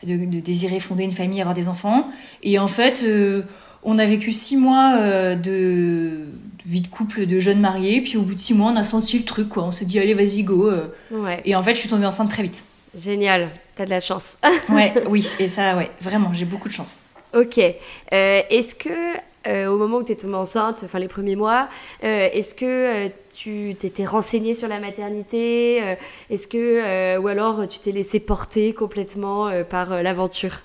de, 0.05 0.17
de 0.25 0.41
désirer 0.41 0.79
fonder 0.81 1.03
une 1.05 1.13
famille, 1.13 1.41
avoir 1.41 1.55
des 1.57 1.67
enfants. 1.69 2.07
Et 2.45 2.59
en 2.61 2.69
fait, 2.69 3.03
euh, 3.05 3.43
on 3.83 3.99
a 3.99 4.05
vécu 4.07 4.31
six 4.33 4.57
mois 4.57 4.97
euh, 5.01 5.35
de 5.35 6.29
vie 6.65 6.81
de 6.81 6.89
couple 6.89 7.27
de 7.27 7.41
jeunes 7.41 7.61
mariés, 7.61 8.01
puis 8.03 8.17
au 8.17 8.23
bout 8.23 8.35
de 8.35 8.41
six 8.41 8.55
mois, 8.55 8.71
on 8.73 8.77
a 8.77 8.85
senti 8.85 9.19
le 9.19 9.25
truc, 9.25 9.49
quoi. 9.49 9.65
On 9.65 9.73
s'est 9.73 9.85
dit 9.85 9.99
allez, 9.99 10.15
vas-y, 10.15 10.43
go. 10.45 10.69
euh. 10.69 10.87
Ouais. 11.11 11.41
Et 11.45 11.55
en 11.57 11.63
fait, 11.63 11.75
je 11.75 11.81
suis 11.81 11.89
tombée 11.89 12.07
enceinte 12.07 12.31
très 12.31 12.43
vite. 12.45 12.63
Génial. 12.97 13.49
T'as 13.75 13.85
de 13.85 13.91
la 13.91 14.01
chance. 14.01 14.39
Ouais, 14.69 14.93
oui, 15.09 15.27
et 15.39 15.49
ça, 15.49 15.77
ouais, 15.77 15.91
vraiment, 16.01 16.33
j'ai 16.33 16.45
beaucoup 16.47 16.69
de 16.69 16.73
chance. 16.73 17.01
Ok. 17.35 17.59
Euh, 17.59 18.43
est-ce 18.51 18.75
que 18.75 19.17
euh, 19.47 19.67
au 19.69 19.79
moment 19.79 19.99
où 19.99 20.05
tu 20.05 20.13
es 20.13 20.17
tombée 20.17 20.35
enceinte, 20.35 20.83
enfin 20.85 20.99
les 20.99 21.09
premiers 21.09 21.37
mois, 21.37 21.69
euh, 22.05 22.29
est-ce 22.33 22.55
que 22.55 23.09
tu 23.33 23.75
t'étais 23.79 24.05
renseignée 24.05 24.55
sur 24.55 24.69
la 24.69 24.81
maternité 24.81 25.97
Est-ce 26.31 26.49
que 26.49 27.19
ou 27.19 27.29
alors 27.29 27.67
tu 27.67 27.79
t'es 27.79 27.93
laissée 27.93 28.21
porter 28.21 28.73
complètement 28.73 29.51
par 29.69 30.03
l'aventure? 30.03 30.63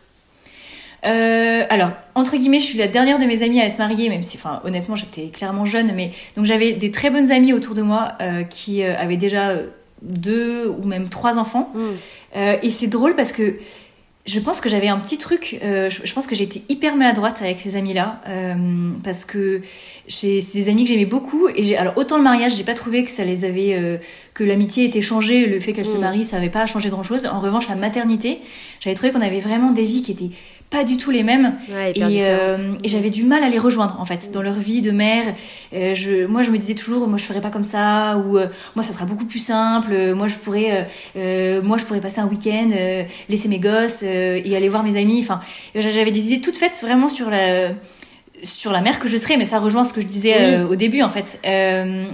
Euh, 1.06 1.64
alors, 1.70 1.92
entre 2.14 2.38
guillemets, 2.38 2.60
je 2.60 2.66
suis 2.66 2.78
la 2.78 2.88
dernière 2.88 3.20
de 3.20 3.26
mes 3.26 3.44
amies 3.44 3.60
à 3.60 3.66
être 3.66 3.80
mariée, 3.80 4.10
même 4.10 4.24
si, 4.24 4.38
enfin, 4.38 4.62
honnêtement, 4.66 4.96
j'étais 4.96 5.28
clairement 5.28 5.66
jeune, 5.66 5.94
mais 5.96 6.12
donc 6.36 6.46
j'avais 6.46 6.74
des 6.74 6.92
très 6.92 7.10
bonnes 7.10 7.32
amies 7.32 7.54
autour 7.54 7.74
de 7.74 7.82
moi 7.82 8.14
euh, 8.22 8.44
qui 8.44 8.84
euh, 8.84 8.96
avaient 8.98 9.18
déjà 9.18 9.56
deux 10.02 10.68
ou 10.68 10.84
même 10.84 11.10
trois 11.10 11.38
enfants. 11.38 11.72
Mm. 11.74 11.82
Euh, 12.38 12.58
et 12.62 12.70
c'est 12.70 12.88
drôle 12.88 13.16
parce 13.16 13.32
que 13.32 13.56
je 14.26 14.40
pense 14.40 14.62
que 14.62 14.70
j'avais 14.70 14.88
un 14.88 15.00
petit 15.00 15.18
truc. 15.18 15.60
euh, 15.64 15.90
je, 15.90 16.14
pense 16.14 16.28
que 16.28 16.36
j'ai 16.36 16.44
été 16.44 16.64
hyper 16.70 16.96
maladroite 16.96 17.42
avec 17.42 17.60
ces 17.60 17.76
amis-là 17.76 18.22
euh, 18.28 18.92
parce 19.04 19.26
que 19.26 19.62
c'est 20.08 20.40
des 20.54 20.70
amis 20.70 20.84
que 20.84 20.90
j'aimais 20.90 21.06
beaucoup. 21.06 21.48
Et 21.50 21.64
j'ai- 21.64 21.78
alors 21.78 21.94
autant 21.98 22.18
le 22.18 22.24
mariage, 22.24 22.56
j'ai 22.56 22.64
pas 22.64 22.74
trouvé 22.74 23.04
que 23.04 23.12
ça 23.12 23.24
les 23.24 23.46
avait 23.46 23.76
euh, 23.76 23.98
que 24.34 24.44
l'amitié 24.44 24.86
était 24.86 25.02
changée, 25.02 25.46
le 25.46 25.60
fait 25.60 25.74
qu'elles 25.74 25.86
se 25.88 25.98
Mm. 25.98 26.02
marient, 26.02 26.24
ça 26.26 26.38
avait 26.38 26.50
pas 26.50 26.66
changé 26.66 26.90
grand-chose. 26.90 27.26
En 27.26 27.40
revanche, 27.40 27.68
la 27.70 27.76
maternité, 27.76 28.40
j'avais 28.80 28.96
trouvé 28.96 29.12
qu'on 29.12 29.22
avait 29.22 29.40
vraiment 29.40 29.72
des 29.72 29.84
vies 29.84 30.02
qui 30.02 30.12
étaient 30.14 30.30
pas 30.70 30.86
du 30.86 30.96
tout 30.96 31.12
les 31.12 31.24
mêmes 31.24 31.56
Ouais, 31.70 31.92
et, 31.94 32.02
euh, 32.24 32.54
et 32.82 32.88
j'avais 32.88 33.10
du 33.10 33.24
mal 33.24 33.44
à 33.44 33.50
les 33.50 33.60
rejoindre 33.60 33.98
en 34.00 34.06
fait 34.06 34.32
dans 34.32 34.42
leur 34.42 34.54
vie 34.54 34.82
de 34.82 34.92
mère. 34.92 35.36
Euh, 35.74 35.94
je, 35.94 36.26
moi, 36.28 36.44
je 36.44 36.52
me 36.52 36.58
disais 36.58 36.76
toujours, 36.76 37.06
moi, 37.10 37.18
je 37.18 37.26
ferais 37.26 37.42
pas 37.42 37.50
comme 37.50 37.62
ça, 37.64 38.18
ou 38.26 38.38
euh, 38.38 38.48
moi, 38.78 38.84
ça 38.84 38.94
sera 38.94 39.04
beaucoup 39.06 39.26
plus 39.26 39.40
simple. 39.40 39.92
euh, 39.92 40.16
moi, 40.16 40.28
je 40.28 40.38
pourrais, 40.38 40.88
euh, 41.18 41.62
moi, 41.62 41.78
je 41.78 41.84
pourrais 41.84 42.00
passer 42.00 42.22
un 42.22 42.28
week-end, 42.28 42.70
euh, 42.74 43.04
laisser 43.28 43.50
mes 43.50 43.60
gosses 43.60 44.02
euh, 44.06 44.40
et 44.46 44.56
aller 44.56 44.70
voir 44.70 44.84
mes 44.84 44.96
amis. 44.96 45.20
Enfin, 45.22 45.42
j'avais 45.76 46.12
des 46.12 46.32
idées 46.32 46.40
toutes 46.42 46.56
faites 46.58 46.80
vraiment 46.82 47.10
sur 47.10 47.30
la 47.30 47.72
sur 48.44 48.72
la 48.72 48.82
mère 48.82 49.00
que 49.00 49.08
je 49.08 49.18
serais, 49.18 49.38
mais 49.38 49.46
ça 49.46 49.60
rejoint 49.60 49.84
ce 49.84 49.94
que 49.94 50.02
je 50.02 50.08
disais 50.08 50.36
euh, 50.38 50.68
au 50.68 50.76
début 50.76 51.02
en 51.02 51.10
fait. 51.10 51.40
Euh, 51.46 52.06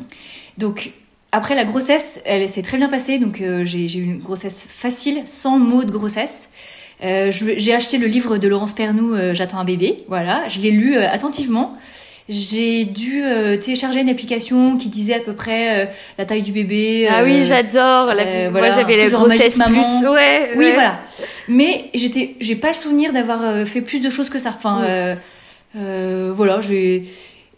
donc 0.58 0.92
après 1.32 1.56
la 1.56 1.66
grossesse, 1.66 2.22
elle 2.26 2.48
s'est 2.48 2.62
très 2.62 2.78
bien 2.78 2.90
passée, 2.90 3.20
donc 3.20 3.42
euh, 3.42 3.64
j'ai 3.66 3.84
eu 3.84 4.04
une 4.04 4.18
grossesse 4.20 4.66
facile, 4.70 5.22
sans 5.26 5.60
mot 5.60 5.84
de 5.84 5.92
grossesse. 5.92 6.50
Euh, 7.04 7.32
j'ai 7.32 7.74
acheté 7.76 7.98
le 7.98 8.08
livre 8.08 8.38
de 8.38 8.48
Laurence 8.48 8.74
Pernou, 8.74 9.14
euh, 9.14 9.34
J'attends 9.34 9.60
un 9.60 9.66
bébé. 9.66 10.04
Voilà, 10.08 10.48
je 10.48 10.60
l'ai 10.60 10.72
lu 10.72 10.98
euh, 10.98 11.08
attentivement. 11.10 11.78
J'ai 12.30 12.84
dû 12.84 13.24
télécharger 13.62 14.02
une 14.02 14.10
application 14.10 14.76
qui 14.76 14.90
disait 14.90 15.14
à 15.14 15.20
peu 15.20 15.32
près 15.32 15.90
la 16.18 16.26
taille 16.26 16.42
du 16.42 16.52
bébé. 16.52 17.08
Ah 17.10 17.24
oui, 17.24 17.46
j'adore. 17.46 18.04
voilà, 18.04 18.50
Moi, 18.52 18.70
j'avais 18.70 18.98
la 18.98 19.08
grossesse 19.08 19.58
plus. 19.66 20.06
Ouais. 20.10 20.52
Oui, 20.58 20.72
voilà. 20.74 21.00
Mais 21.48 21.86
j'étais, 21.94 22.36
j'ai 22.42 22.56
pas 22.56 22.68
le 22.68 22.74
souvenir 22.74 23.14
d'avoir 23.14 23.66
fait 23.66 23.80
plus 23.80 24.02
de 24.02 24.10
choses 24.10 24.30
que 24.30 24.40
ça. 24.40 24.54
Enfin. 24.54 25.16
Euh, 25.76 26.32
voilà, 26.34 26.62
j'ai. 26.62 27.04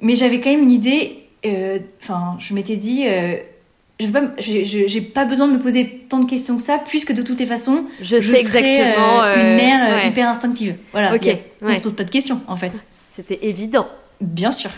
Mais 0.02 0.16
j'avais 0.16 0.40
quand 0.40 0.50
même 0.50 0.64
une 0.64 0.72
idée. 0.72 1.18
euh, 1.46 1.80
Enfin, 2.02 2.36
je 2.40 2.54
m'étais 2.54 2.76
dit. 2.78 3.06
euh, 3.08 3.36
je 4.00 4.06
vais 4.08 4.12
pas, 4.14 4.32
j'ai- 4.38 5.02
pas 5.02 5.26
besoin 5.26 5.48
de 5.50 5.54
me 5.54 5.60
poser 5.60 6.04
tant 6.08 6.20
de 6.20 6.26
questions 6.30 6.56
que 6.56 6.64
ça, 6.64 6.80
puisque 6.88 7.12
de 7.12 7.22
toutes 7.22 7.40
les 7.40 7.46
façons, 7.46 7.84
Je, 8.00 8.16
sais 8.16 8.22
serai, 8.22 8.40
exactement. 8.40 9.24
une 9.36 9.56
mère 9.58 9.98
ouais. 10.04 10.08
hyper 10.08 10.30
instinctive. 10.30 10.76
Voilà. 10.94 11.14
Ok, 11.14 11.30
On 11.62 11.68
ouais. 11.68 11.76
se 11.76 11.82
pose 11.82 11.94
pas 11.94 12.06
de 12.06 12.10
questions, 12.10 12.40
en 12.48 12.56
fait. 12.56 12.72
C'était 13.10 13.40
évident. 13.42 13.88
Bien 14.22 14.52
sûr. 14.52 14.70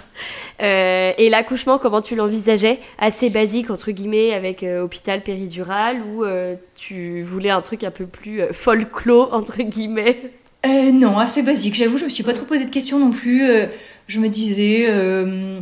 Euh, 0.62 1.14
et 1.18 1.30
l'accouchement, 1.30 1.78
comment 1.80 2.02
tu 2.02 2.16
l'envisageais? 2.16 2.80
Assez 3.00 3.30
basique, 3.30 3.70
entre 3.72 3.92
guillemets, 3.92 4.34
avec 4.34 4.64
euh, 4.64 4.82
hôpital 4.84 5.22
péridural, 5.22 6.02
ou 6.04 6.24
euh, 6.24 6.56
tu 6.76 7.22
voulais 7.22 7.50
un 7.52 7.62
truc 7.62 7.84
un 7.84 7.90
peu 7.92 8.06
plus 8.08 8.42
folklore, 8.52 9.34
entre 9.34 9.62
guillemets? 9.64 10.18
Euh, 10.66 10.92
non, 10.92 11.18
assez 11.18 11.42
basique. 11.44 11.74
J'avoue, 11.76 11.98
je 11.98 12.06
me 12.06 12.10
suis 12.10 12.24
pas 12.24 12.34
trop 12.34 12.46
posé 12.46 12.66
de 12.66 12.70
questions 12.70 13.00
non 13.00 13.10
plus. 13.10 13.50
Euh, 13.50 13.66
je 14.08 14.20
me 14.20 14.28
disais, 14.30 14.86
euh, 14.90 15.60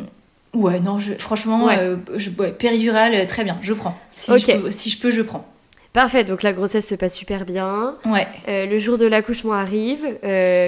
ouais, 0.53 0.79
non, 0.79 0.99
je- 0.99 1.13
franchement, 1.13 1.65
Ouais. 1.65 1.95
je, 2.17 2.29
ouais, 2.31 2.51
péridurale, 2.51 3.25
très 3.27 3.43
bien, 3.43 3.57
je 3.61 3.73
prends. 3.73 3.97
Si, 4.11 4.31
je 4.37 4.45
peux, 4.57 4.71
si 4.71 4.89
je 4.89 4.97
peux, 4.99 5.11
je 5.11 5.21
prends. 5.21 5.45
Parfait, 5.93 6.23
donc 6.23 6.43
la 6.43 6.53
grossesse 6.53 6.87
se 6.87 6.95
passe 6.95 7.15
super 7.15 7.45
bien. 7.45 7.95
Ouais. 8.05 8.27
Le 8.47 8.77
jour 8.77 8.97
de 8.97 9.05
l'accouchement 9.05 9.53
arrive. 9.53 10.05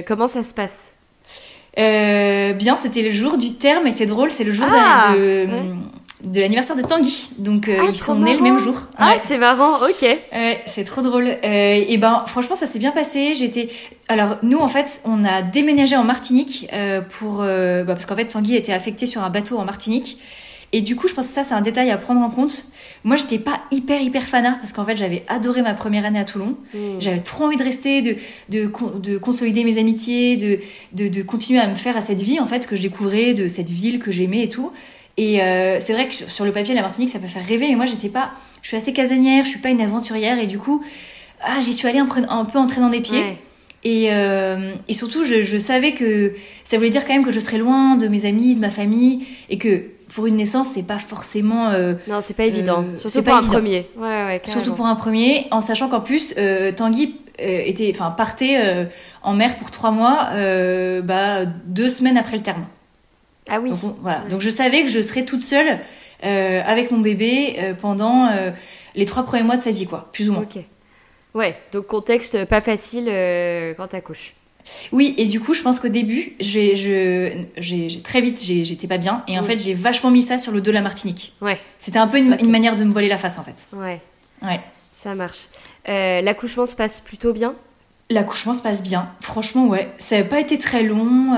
Comment 0.07 0.27
ça 0.27 0.43
se 0.43 0.53
passe? 0.53 0.95
Bien, 1.77 2.75
c'était 2.75 3.01
le 3.01 3.11
jour 3.11 3.37
du 3.37 3.53
terme 3.53 3.87
et 3.87 3.91
c'est 3.91 4.05
drôle, 4.05 4.31
c'est 4.31 4.43
le 4.43 4.51
jour 4.51 4.67
de- 4.67 4.71
Ah, 4.75 5.13
de, 5.13 5.17
ouais. 5.45 5.47
De 6.23 6.39
l'anniversaire 6.41 6.75
de 6.75 6.81
Tanguy. 6.81 7.29
Donc 7.37 7.67
euh, 7.67 7.77
Ah, 7.81 7.85
ils 7.89 7.95
sont 7.95 8.15
nés 8.15 8.35
le 8.35 8.41
même 8.41 8.59
jour. 8.59 8.75
Ah, 8.97 9.11
Ouais. 9.11 9.17
c'est 9.19 9.37
marrant, 9.37 9.75
ok. 9.77 10.01
Ouais, 10.33 10.61
c'est 10.67 10.83
trop 10.83 11.01
drôle. 11.01 11.27
Euh, 11.27 11.83
et 11.87 11.97
ben, 11.97 12.23
franchement, 12.27 12.55
ça 12.55 12.65
s'est 12.65 12.79
bien 12.79 12.91
passé. 12.91 13.33
J'étais. 13.35 13.69
Alors, 14.07 14.37
nous, 14.43 14.57
en 14.59 14.67
fait, 14.67 15.01
on 15.05 15.23
a 15.23 15.41
déménagé 15.41 15.95
en 15.95 16.03
Martinique 16.03 16.67
euh, 16.73 17.01
pour. 17.01 17.37
bah, 17.37 17.83
parce 17.87 18.05
qu'en 18.05 18.15
fait, 18.15 18.25
Tanguy 18.25 18.55
était 18.55 18.73
affecté 18.73 19.05
sur 19.05 19.23
un 19.23 19.29
bateau 19.29 19.57
en 19.57 19.65
Martinique. 19.65 20.17
Et 20.73 20.79
du 20.79 20.95
coup, 20.95 21.09
je 21.09 21.13
pense 21.13 21.27
que 21.27 21.33
ça, 21.33 21.43
c'est 21.43 21.53
un 21.53 21.59
détail 21.59 21.91
à 21.91 21.97
prendre 21.97 22.21
en 22.21 22.29
compte. 22.29 22.63
Moi, 23.03 23.17
j'étais 23.17 23.39
pas 23.39 23.59
hyper, 23.71 23.99
hyper 24.01 24.23
fanat 24.23 24.53
parce 24.53 24.71
qu'en 24.71 24.85
fait, 24.85 24.95
j'avais 24.95 25.25
adoré 25.27 25.61
ma 25.61 25.73
première 25.73 26.05
année 26.05 26.17
à 26.19 26.23
Toulon. 26.23 26.55
Hmm. 26.73 26.77
J'avais 27.01 27.19
trop 27.19 27.43
envie 27.43 27.57
de 27.57 27.63
rester, 27.63 28.01
de, 28.01 28.15
de, 28.47 28.71
de 29.03 29.17
consolider 29.17 29.65
mes 29.65 29.77
amitiés, 29.79 30.37
de, 30.37 30.59
de, 30.93 31.09
de 31.09 31.21
continuer 31.23 31.59
à 31.59 31.67
me 31.67 31.75
faire 31.75 31.97
à 31.97 32.01
cette 32.01 32.21
vie, 32.21 32.39
en 32.39 32.45
fait, 32.45 32.67
que 32.67 32.77
je 32.77 32.81
découvrais, 32.83 33.33
de 33.33 33.49
cette 33.49 33.69
ville 33.69 33.99
que 33.99 34.11
j'aimais 34.13 34.43
et 34.43 34.47
tout. 34.47 34.71
Et 35.21 35.39
euh, 35.39 35.77
c'est 35.79 35.93
vrai 35.93 36.07
que 36.07 36.15
sur, 36.15 36.45
le 36.45 36.51
papier, 36.51 36.73
la 36.73 36.81
Martinique, 36.81 37.11
ça 37.11 37.19
peut 37.19 37.27
faire 37.27 37.45
rêver, 37.45 37.67
mais 37.69 37.75
moi, 37.75 37.85
j'étais 37.85 38.09
pas. 38.09 38.31
Je 38.63 38.69
suis 38.69 38.77
assez 38.77 38.91
casanière, 38.91 39.45
je 39.45 39.51
suis 39.51 39.59
pas 39.59 39.69
une 39.69 39.79
aventurière, 39.79 40.39
et 40.39 40.47
du 40.47 40.57
coup, 40.57 40.83
ah, 41.43 41.59
j'y 41.59 41.73
suis 41.73 41.87
allée 41.87 41.99
un, 41.99 42.07
peu 42.07 42.57
en 42.57 42.65
traînant 42.65 42.89
des 42.89 43.01
pieds. 43.01 43.21
Ouais. 43.21 43.37
Et, 43.83 44.07
euh, 44.11 44.73
et 44.87 44.93
surtout, 44.93 45.23
je, 45.23 45.43
je 45.43 45.59
savais 45.59 45.91
que 45.91 46.33
ça 46.63 46.77
voulait 46.77 46.89
dire 46.89 47.05
quand 47.05 47.13
même 47.13 47.23
que 47.23 47.29
je 47.31 47.39
serais 47.39 47.59
loin 47.59 47.97
de 47.97 48.07
mes 48.07 48.25
amis, 48.25 48.55
de 48.55 48.59
ma 48.61 48.71
famille, 48.71 49.27
et 49.51 49.59
que 49.59 49.83
pour 50.11 50.25
une 50.25 50.37
naissance, 50.37 50.69
c'est 50.69 50.87
pas 50.87 50.97
forcément. 50.97 51.69
euh, 51.69 51.93
Non, 52.07 52.19
c'est 52.19 52.35
pas 52.35 52.45
évident. 52.45 52.83
Euh, 52.91 52.97
Surtout 52.97 53.21
pour 53.21 53.35
un 53.35 53.41
évident. 53.41 53.53
premier. 53.53 53.87
Ouais, 53.97 54.25
ouais, 54.25 54.41
Surtout 54.43 54.73
pour 54.73 54.87
un 54.87 54.95
premier, 54.95 55.45
en 55.51 55.61
sachant 55.61 55.87
qu'en 55.87 56.01
plus, 56.01 56.33
Tanguy 56.75 57.13
était, 57.37 57.91
enfin, 57.93 58.09
partait 58.09 58.87
en 59.21 59.33
mer 59.33 59.55
pour 59.57 59.69
trois 59.69 59.91
mois, 59.91 60.31
bah, 61.03 61.45
deux 61.45 61.89
semaines 61.89 62.17
après 62.17 62.37
le 62.37 62.43
terme. 62.43 62.65
Ah 63.49 63.59
oui. 63.59 63.71
Donc, 63.71 63.83
on- 63.83 63.95
voilà. 64.01 64.21
Ouais. 64.23 64.29
Donc 64.29 64.41
je 64.41 64.49
savais 64.49 64.83
que 64.83 64.89
je 64.89 65.01
serais 65.01 65.25
toute 65.25 65.43
seule 65.43 65.79
euh, 66.23 66.61
avec 66.65 66.91
mon 66.91 66.99
bébé 66.99 67.55
euh, 67.59 67.73
pendant 67.73 68.27
euh, 68.27 68.51
les 68.95 69.05
trois 69.05 69.23
premiers 69.23 69.43
mois 69.43 69.57
de 69.57 69.63
sa 69.63 69.71
vie, 69.71 69.87
quoi, 69.87 70.09
plus 70.13 70.29
ou 70.29 70.33
moins. 70.33 70.43
Ok. 70.43 70.63
Ouais, 71.33 71.55
donc 71.71 71.87
contexte 71.87 72.43
pas 72.45 72.59
facile 72.59 73.05
quand 73.77 73.87
t'accouches. 73.87 74.33
Oui, 74.91 75.15
et 75.17 75.25
du 75.25 75.39
coup, 75.39 75.53
je 75.53 75.61
pense 75.63 75.79
qu'au 75.79 75.87
début, 75.87 76.33
j'ai, 76.39 76.75
je, 76.75 77.45
j'ai, 77.57 77.89
j'ai- 77.89 78.01
très 78.01 78.19
vite, 78.21 78.39
j'étais 78.43 78.85
pas 78.87 78.97
bien, 78.97 79.23
et 79.27 79.39
en 79.39 79.43
fait, 79.43 79.57
j'ai 79.57 79.73
vachement 79.73 80.11
mis 80.11 80.21
ça 80.21 80.37
sur 80.37 80.51
le 80.51 80.59
dos 80.61 80.69
de 80.71 80.75
la 80.75 80.81
Martinique. 80.81 81.33
Ouais, 81.41 81.57
C'était 81.79 81.97
un 81.99 82.07
peu 82.07 82.17
une, 82.19 82.37
une 82.39 82.51
manière 82.51 82.75
de 82.75 82.83
me 82.83 82.91
voiler 82.91 83.07
la 83.07 83.17
face, 83.17 83.39
en 83.39 83.43
fait. 83.43 83.67
ouais. 83.73 83.99
Ouais. 84.43 84.59
Ça 84.95 85.15
marche. 85.15 85.47
L'accouchement 85.87 86.65
se 86.67 86.75
passe 86.75 86.99
plutôt 87.01 87.31
bien? 87.33 87.55
L'accouchement 88.11 88.53
se 88.53 88.61
passe 88.61 88.83
bien. 88.83 89.09
Franchement, 89.21 89.65
ouais. 89.67 89.87
Ça 89.97 90.17
n'a 90.17 90.23
pas 90.25 90.39
été 90.41 90.57
très 90.59 90.83
long. 90.83 91.33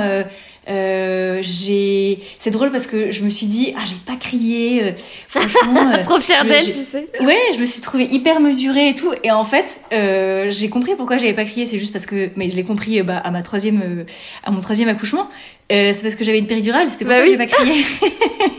Euh, 0.70 1.14
euh, 1.34 1.40
j'ai 1.42 2.20
c'est 2.40 2.52
drôle 2.52 2.72
parce 2.72 2.88
que 2.88 3.12
je 3.12 3.24
me 3.24 3.30
suis 3.30 3.46
dit 3.46 3.74
ah 3.78 3.84
j'ai 3.86 3.96
pas 4.06 4.16
crié 4.16 4.84
euh, 4.84 4.92
franchement 5.28 5.92
euh, 5.94 6.02
trop 6.02 6.20
fière 6.20 6.46
d'elle 6.46 6.64
tu 6.64 6.72
sais. 6.72 7.08
Ouais 7.22 7.40
je 7.56 7.60
me 7.60 7.66
suis 7.66 7.82
trouvée 7.82 8.06
hyper 8.06 8.40
mesurée 8.40 8.90
et 8.90 8.94
tout. 8.94 9.14
Et 9.24 9.32
en 9.32 9.44
fait 9.44 9.82
euh, 9.92 10.50
j'ai 10.50 10.70
compris 10.70 10.96
pourquoi 10.96 11.18
j'avais 11.18 11.34
pas 11.34 11.46
crié. 11.46 11.66
C'est 11.66 11.80
juste 11.80 11.94
parce 11.94 12.06
que 12.06 12.30
mais 12.36 12.50
je 12.50 12.56
l'ai 12.56 12.64
compris 12.64 13.02
bah, 13.04 13.18
à 13.18 13.32
ma 13.32 13.42
troisième 13.42 14.06
à 14.44 14.52
mon 14.52 14.62
troisième 14.62 14.90
accouchement. 14.90 15.30
C'est 15.70 16.04
parce 16.04 16.14
que 16.14 16.24
j'avais 16.24 16.38
une 16.38 16.46
péridurale. 16.46 16.90
C'est 16.92 17.04
pour 17.04 17.14
bah 17.14 17.18
ça 17.18 17.24
oui. 17.24 17.36
que 17.36 17.42
j'ai 17.42 17.48
pas 17.48 17.48
crié 17.48 17.84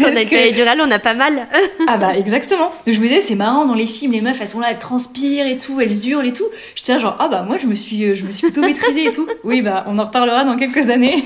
on 0.00 0.04
a 0.04 0.22
une 0.22 0.28
péridurale 0.28 0.80
on 0.80 0.90
a 0.90 0.98
pas 0.98 1.14
mal. 1.14 1.48
Ah 1.86 1.96
bah 1.96 2.14
exactement. 2.16 2.72
Donc 2.86 2.94
je 2.94 3.00
me 3.00 3.08
disais 3.08 3.20
c'est 3.20 3.34
marrant 3.34 3.66
dans 3.66 3.74
les 3.74 3.86
films 3.86 4.12
les 4.12 4.20
meufs 4.20 4.40
elles 4.40 4.48
sont 4.48 4.60
là 4.60 4.70
elles 4.70 4.78
transpirent 4.78 5.46
et 5.46 5.58
tout 5.58 5.80
elles 5.80 6.08
hurlent 6.08 6.26
et 6.26 6.32
tout. 6.32 6.48
Je 6.74 6.92
là 6.92 6.98
genre 6.98 7.16
ah 7.18 7.28
bah 7.28 7.42
moi 7.42 7.56
je 7.60 7.66
me 7.66 7.74
suis 7.74 8.14
je 8.14 8.24
me 8.24 8.32
suis 8.32 8.46
plutôt 8.46 8.62
maîtrisée 8.62 9.06
et 9.06 9.10
tout. 9.10 9.26
Oui 9.44 9.62
bah 9.62 9.84
on 9.86 9.98
en 9.98 10.04
reparlera 10.04 10.44
dans 10.44 10.56
quelques 10.56 10.90
années. 10.90 11.24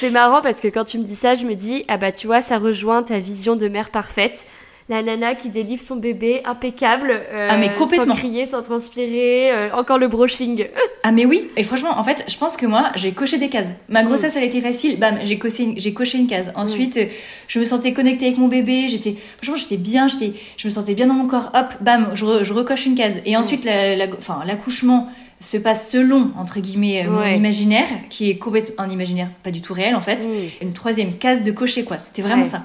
C'est 0.00 0.10
marrant 0.10 0.40
parce 0.42 0.60
que 0.60 0.68
quand 0.68 0.84
tu 0.84 0.98
me 0.98 1.04
dis 1.04 1.14
ça, 1.14 1.34
je 1.34 1.44
me 1.46 1.54
dis, 1.54 1.84
ah 1.88 1.98
bah 1.98 2.10
tu 2.10 2.26
vois, 2.26 2.40
ça 2.40 2.58
rejoint 2.58 3.02
ta 3.02 3.18
vision 3.18 3.54
de 3.54 3.68
mère 3.68 3.90
parfaite. 3.90 4.46
La 4.90 5.04
nana 5.04 5.36
qui 5.36 5.50
délivre 5.50 5.80
son 5.80 5.94
bébé 5.94 6.40
impeccable, 6.44 7.12
euh, 7.12 7.48
ah 7.48 7.56
mais 7.56 7.72
complètement. 7.74 8.12
sans 8.12 8.18
crier, 8.18 8.44
sans 8.44 8.60
transpirer, 8.60 9.52
euh, 9.52 9.70
encore 9.72 9.98
le 9.98 10.08
brushing. 10.08 10.66
ah 11.04 11.12
mais 11.12 11.24
oui, 11.26 11.46
et 11.56 11.62
franchement, 11.62 11.96
en 11.96 12.02
fait, 12.02 12.24
je 12.26 12.36
pense 12.36 12.56
que 12.56 12.66
moi, 12.66 12.90
j'ai 12.96 13.12
coché 13.12 13.38
des 13.38 13.48
cases. 13.48 13.70
Ma 13.88 14.02
grossesse, 14.02 14.34
elle 14.34 14.42
a 14.42 14.46
été 14.46 14.60
facile, 14.60 14.98
bam, 14.98 15.20
j'ai 15.22 15.38
coché, 15.38 15.62
une, 15.62 15.80
j'ai 15.80 15.94
coché 15.94 16.18
une 16.18 16.26
case. 16.26 16.50
Ensuite, 16.56 16.96
mm. 16.96 17.06
je 17.46 17.60
me 17.60 17.64
sentais 17.64 17.92
connectée 17.92 18.26
avec 18.26 18.38
mon 18.38 18.48
bébé, 18.48 18.88
j'étais, 18.88 19.14
franchement, 19.36 19.54
j'étais 19.54 19.76
bien, 19.76 20.08
j'étais, 20.08 20.32
je 20.56 20.66
me 20.66 20.72
sentais 20.72 20.94
bien 20.94 21.06
dans 21.06 21.14
mon 21.14 21.28
corps, 21.28 21.52
hop, 21.54 21.72
bam, 21.80 22.10
je, 22.14 22.42
je 22.42 22.52
recoche 22.52 22.84
une 22.86 22.96
case. 22.96 23.20
Et 23.24 23.36
ensuite, 23.36 23.64
la, 23.64 23.94
la, 23.94 24.06
enfin, 24.18 24.42
l'accouchement, 24.44 25.08
se 25.38 25.56
passe 25.56 25.88
selon, 25.90 26.32
entre 26.36 26.60
guillemets, 26.60 27.06
euh, 27.06 27.10
mon 27.10 27.24
imaginaire, 27.24 27.86
qui 28.10 28.28
est 28.28 28.36
complètement 28.36 28.84
un 28.84 28.90
imaginaire 28.90 29.28
pas 29.42 29.50
du 29.50 29.62
tout 29.62 29.72
réel 29.72 29.94
en 29.94 30.00
fait. 30.02 30.28
Une 30.60 30.74
troisième 30.74 31.16
case 31.16 31.44
de 31.44 31.50
cocher, 31.50 31.84
quoi. 31.84 31.96
C'était 31.96 32.20
vraiment 32.20 32.44
ça. 32.44 32.64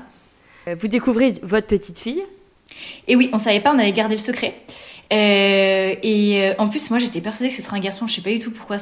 Euh, 0.68 0.76
vous 0.78 0.88
découvrez 0.88 1.34
votre 1.44 1.68
petite 1.68 2.00
fille 2.00 2.24
Et 3.08 3.16
oui, 3.16 3.30
on 3.34 3.38
savait 3.38 3.60
pas, 3.60 3.74
on 3.74 3.80
avait 3.80 3.92
gardé 3.92 4.16
le 4.16 4.22
secret. 4.22 4.56
Euh, 5.14 5.96
et 6.02 6.52
en 6.58 6.68
plus, 6.68 6.90
moi, 6.90 7.00
j'étais 7.00 7.22
persuadée 7.22 7.50
que 7.50 7.56
ce 7.56 7.62
serait 7.62 7.78
un 7.78 7.82
garçon. 7.82 8.08
Je 8.08 8.16
sais 8.16 8.22
pas 8.22 8.32
du 8.32 8.40
tout 8.40 8.52
pourquoi. 8.52 8.78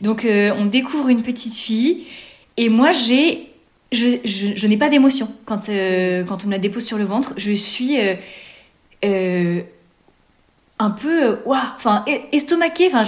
Donc 0.00 0.26
on 0.26 0.66
découvre 0.66 1.08
une 1.08 1.22
petite 1.22 1.54
fille. 1.54 2.06
Et 2.56 2.68
moi, 2.68 2.92
j'ai, 2.92 3.48
je, 3.90 4.18
je, 4.24 4.66
n'ai 4.66 4.76
pas 4.76 4.90
d'émotion 4.90 5.28
quand 5.46 5.68
quand 6.28 6.44
on 6.44 6.46
me 6.46 6.52
la 6.52 6.58
dépose 6.58 6.84
sur 6.84 6.98
le 6.98 7.04
ventre. 7.04 7.32
Je 7.38 7.52
suis 7.52 7.96
un 10.80 10.90
peu 10.90 11.24
euh, 11.24 11.36
waouh 11.44 11.58
enfin 11.76 12.04
estomaqué 12.32 12.88
enfin 12.88 13.04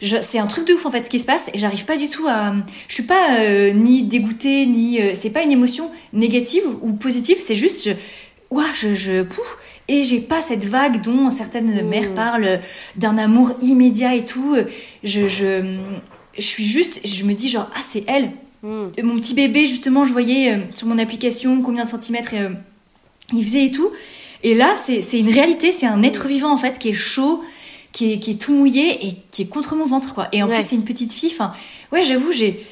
je, 0.00 0.16
c'est 0.22 0.38
un 0.38 0.46
truc 0.46 0.66
de 0.66 0.74
ouf 0.74 0.86
en 0.86 0.90
fait 0.90 1.04
ce 1.04 1.10
qui 1.10 1.18
se 1.18 1.26
passe 1.26 1.50
et 1.52 1.58
j'arrive 1.58 1.84
pas 1.84 1.96
du 1.96 2.08
tout 2.08 2.26
à 2.28 2.54
je 2.88 2.94
suis 2.94 3.02
pas 3.02 3.40
euh, 3.40 3.72
ni 3.72 4.04
dégoûtée 4.04 4.64
ni 4.64 5.00
euh, 5.00 5.10
c'est 5.14 5.30
pas 5.30 5.42
une 5.42 5.50
émotion 5.50 5.90
négative 6.12 6.62
ou 6.82 6.92
positive 6.92 7.38
c'est 7.40 7.56
juste 7.56 7.90
waouh 8.50 8.64
je, 8.74 8.94
je 8.94 9.22
pouf, 9.22 9.58
et 9.88 10.04
j'ai 10.04 10.20
pas 10.20 10.40
cette 10.40 10.64
vague 10.64 11.02
dont 11.02 11.28
certaines 11.28 11.84
mmh. 11.84 11.88
mères 11.88 12.14
parlent 12.14 12.60
d'un 12.94 13.18
amour 13.18 13.52
immédiat 13.60 14.14
et 14.14 14.24
tout 14.24 14.56
je, 15.02 15.28
je 15.28 15.76
je 16.38 16.44
suis 16.44 16.64
juste 16.64 17.00
je 17.04 17.24
me 17.24 17.34
dis 17.34 17.48
genre 17.48 17.68
ah 17.74 17.80
c'est 17.82 18.04
elle 18.06 18.30
mmh. 18.62 19.02
mon 19.02 19.16
petit 19.16 19.34
bébé 19.34 19.66
justement 19.66 20.04
je 20.04 20.12
voyais 20.12 20.60
sur 20.70 20.86
mon 20.86 20.98
application 20.98 21.60
combien 21.60 21.82
de 21.82 21.88
centimètres 21.88 22.34
il 23.32 23.42
faisait 23.44 23.64
et 23.64 23.70
tout 23.72 23.90
et 24.42 24.54
là, 24.54 24.74
c'est 24.76 25.18
une 25.18 25.30
réalité, 25.30 25.72
c'est 25.72 25.86
un 25.86 26.02
être 26.02 26.26
vivant 26.26 26.52
en 26.52 26.56
fait 26.56 26.78
qui 26.78 26.90
est 26.90 26.94
chaud, 26.94 27.42
qui 27.92 28.12
est, 28.12 28.18
qui 28.18 28.32
est, 28.32 28.34
tout 28.34 28.52
mouillé 28.52 29.06
et 29.06 29.16
qui 29.30 29.42
est 29.42 29.46
contre 29.46 29.74
mon 29.74 29.86
ventre 29.86 30.14
quoi. 30.14 30.28
Et 30.32 30.42
en 30.42 30.48
plus, 30.48 30.60
c'est 30.60 30.76
une 30.76 30.84
petite 30.84 31.12
fille. 31.12 31.30
Enfin, 31.32 31.52
ouais, 31.92 32.02
j'avoue, 32.02 32.32
j'ai 32.32 32.64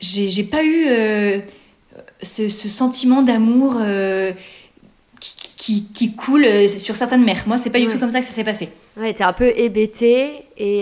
j'ai 0.00 0.42
pas 0.42 0.64
eu 0.64 0.86
euh, 0.88 1.38
ce, 2.22 2.48
ce, 2.48 2.68
sentiment 2.68 3.22
d'amour 3.22 3.76
euh, 3.80 4.32
qui, 5.20 5.36
qui, 5.56 5.84
qui, 5.84 6.14
coule 6.16 6.44
euh, 6.44 6.66
sur 6.66 6.96
certaines 6.96 7.24
mères. 7.24 7.44
Moi, 7.46 7.56
c'est 7.56 7.70
pas 7.70 7.78
du 7.78 7.86
tout 7.86 8.00
comme 8.00 8.10
ça 8.10 8.18
que 8.18 8.26
ça 8.26 8.32
s'est 8.32 8.42
passé. 8.42 8.68
Ouais, 8.96 9.14
t'es 9.14 9.22
un 9.22 9.32
peu 9.32 9.52
hébété 9.56 10.44
et, 10.58 10.80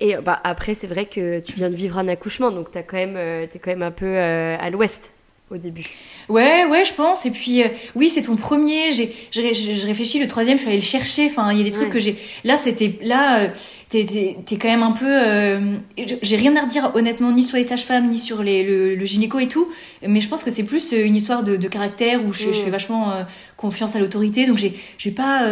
et 0.00 0.16
bah, 0.24 0.40
après, 0.44 0.74
c'est 0.74 0.86
vrai 0.86 1.06
que 1.06 1.40
tu 1.40 1.54
viens 1.54 1.68
de 1.68 1.74
vivre 1.74 1.98
un 1.98 2.06
accouchement, 2.06 2.52
donc 2.52 2.70
t'es 2.70 2.84
quand 2.84 2.96
même, 2.96 3.16
es 3.16 3.48
quand 3.60 3.72
même 3.72 3.82
un 3.82 3.90
peu 3.90 4.16
à 4.16 4.70
l'ouest 4.70 5.12
au 5.52 5.58
début. 5.58 5.86
Ouais, 6.28 6.64
ouais, 6.64 6.84
je 6.84 6.94
pense. 6.94 7.26
Et 7.26 7.30
puis, 7.30 7.62
euh, 7.62 7.68
oui, 7.94 8.08
c'est 8.08 8.22
ton 8.22 8.36
premier. 8.36 8.92
J'ai, 8.92 9.12
je, 9.30 9.86
réfléchis, 9.86 10.18
le 10.18 10.28
troisième, 10.28 10.56
je 10.56 10.62
suis 10.62 10.70
allée 10.70 10.80
le 10.80 10.84
chercher. 10.84 11.26
Enfin, 11.26 11.52
il 11.52 11.58
y 11.58 11.60
a 11.60 11.64
des 11.64 11.72
trucs 11.72 11.90
que 11.90 11.98
j'ai. 11.98 12.16
Là, 12.44 12.56
c'était. 12.56 12.98
Là, 13.02 13.44
euh, 13.44 13.48
t'es, 13.88 14.36
quand 14.50 14.68
même 14.68 14.82
un 14.82 14.92
peu. 14.92 15.06
Euh, 15.08 15.76
j'ai 16.22 16.36
rien 16.36 16.56
à 16.56 16.62
redire, 16.62 16.92
honnêtement, 16.94 17.32
ni 17.32 17.42
sur 17.42 17.56
les 17.56 17.62
sages-femmes, 17.64 18.08
ni 18.08 18.18
sur 18.18 18.42
les, 18.42 18.64
le, 18.96 19.04
gynéco 19.04 19.38
et 19.38 19.48
tout. 19.48 19.68
Mais 20.06 20.20
je 20.20 20.28
pense 20.28 20.44
que 20.44 20.50
c'est 20.50 20.64
plus 20.64 20.92
une 20.92 21.16
histoire 21.16 21.42
de, 21.42 21.56
caractère 21.68 22.24
où 22.24 22.32
je, 22.32 22.50
fais 22.50 22.70
vachement 22.70 23.12
confiance 23.56 23.96
à 23.96 23.98
l'autorité. 23.98 24.46
Donc, 24.46 24.58
j'ai, 24.58 24.74
j'ai 24.98 25.10
pas, 25.10 25.50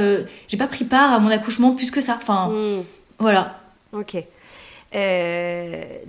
j'ai 0.49 0.57
pas 0.57 0.69
pris 0.69 0.85
part 0.85 1.13
à 1.13 1.19
mon 1.19 1.31
accouchement 1.31 1.75
plus 1.75 1.91
que 1.91 2.01
ça. 2.01 2.19
Enfin, 2.21 2.49
mm. 2.49 2.83
voilà. 3.19 3.61
Ok. 3.93 4.15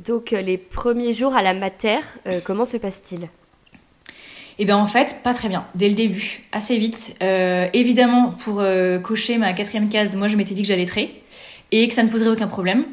donc, 0.05 0.31
les 0.31 0.57
premiers 0.57 1.13
jours 1.13 1.35
à 1.35 1.41
la 1.41 1.53
mater, 1.53 1.99
comment 2.45 2.65
se 2.65 2.77
passe-t-il? 2.77 3.27
Et 4.61 4.63
eh 4.63 4.67
bien 4.67 4.77
en 4.77 4.85
fait, 4.85 5.21
pas 5.23 5.33
très 5.33 5.49
bien, 5.49 5.65
dès 5.73 5.89
le 5.89 5.95
début, 5.95 6.43
assez 6.51 6.77
vite. 6.77 7.15
Euh, 7.23 7.67
évidemment, 7.73 8.29
pour 8.29 8.59
euh, 8.59 8.99
cocher 8.99 9.39
ma 9.39 9.53
quatrième 9.53 9.89
case, 9.89 10.15
moi 10.15 10.27
je 10.27 10.37
m'étais 10.37 10.53
dit 10.53 10.61
que 10.61 10.67
j'allais 10.67 10.85
traiter 10.85 11.15
et 11.71 11.87
que 11.87 11.95
ça 11.95 12.03
ne 12.03 12.09
poserait 12.09 12.29
aucun 12.29 12.45
problème. 12.45 12.85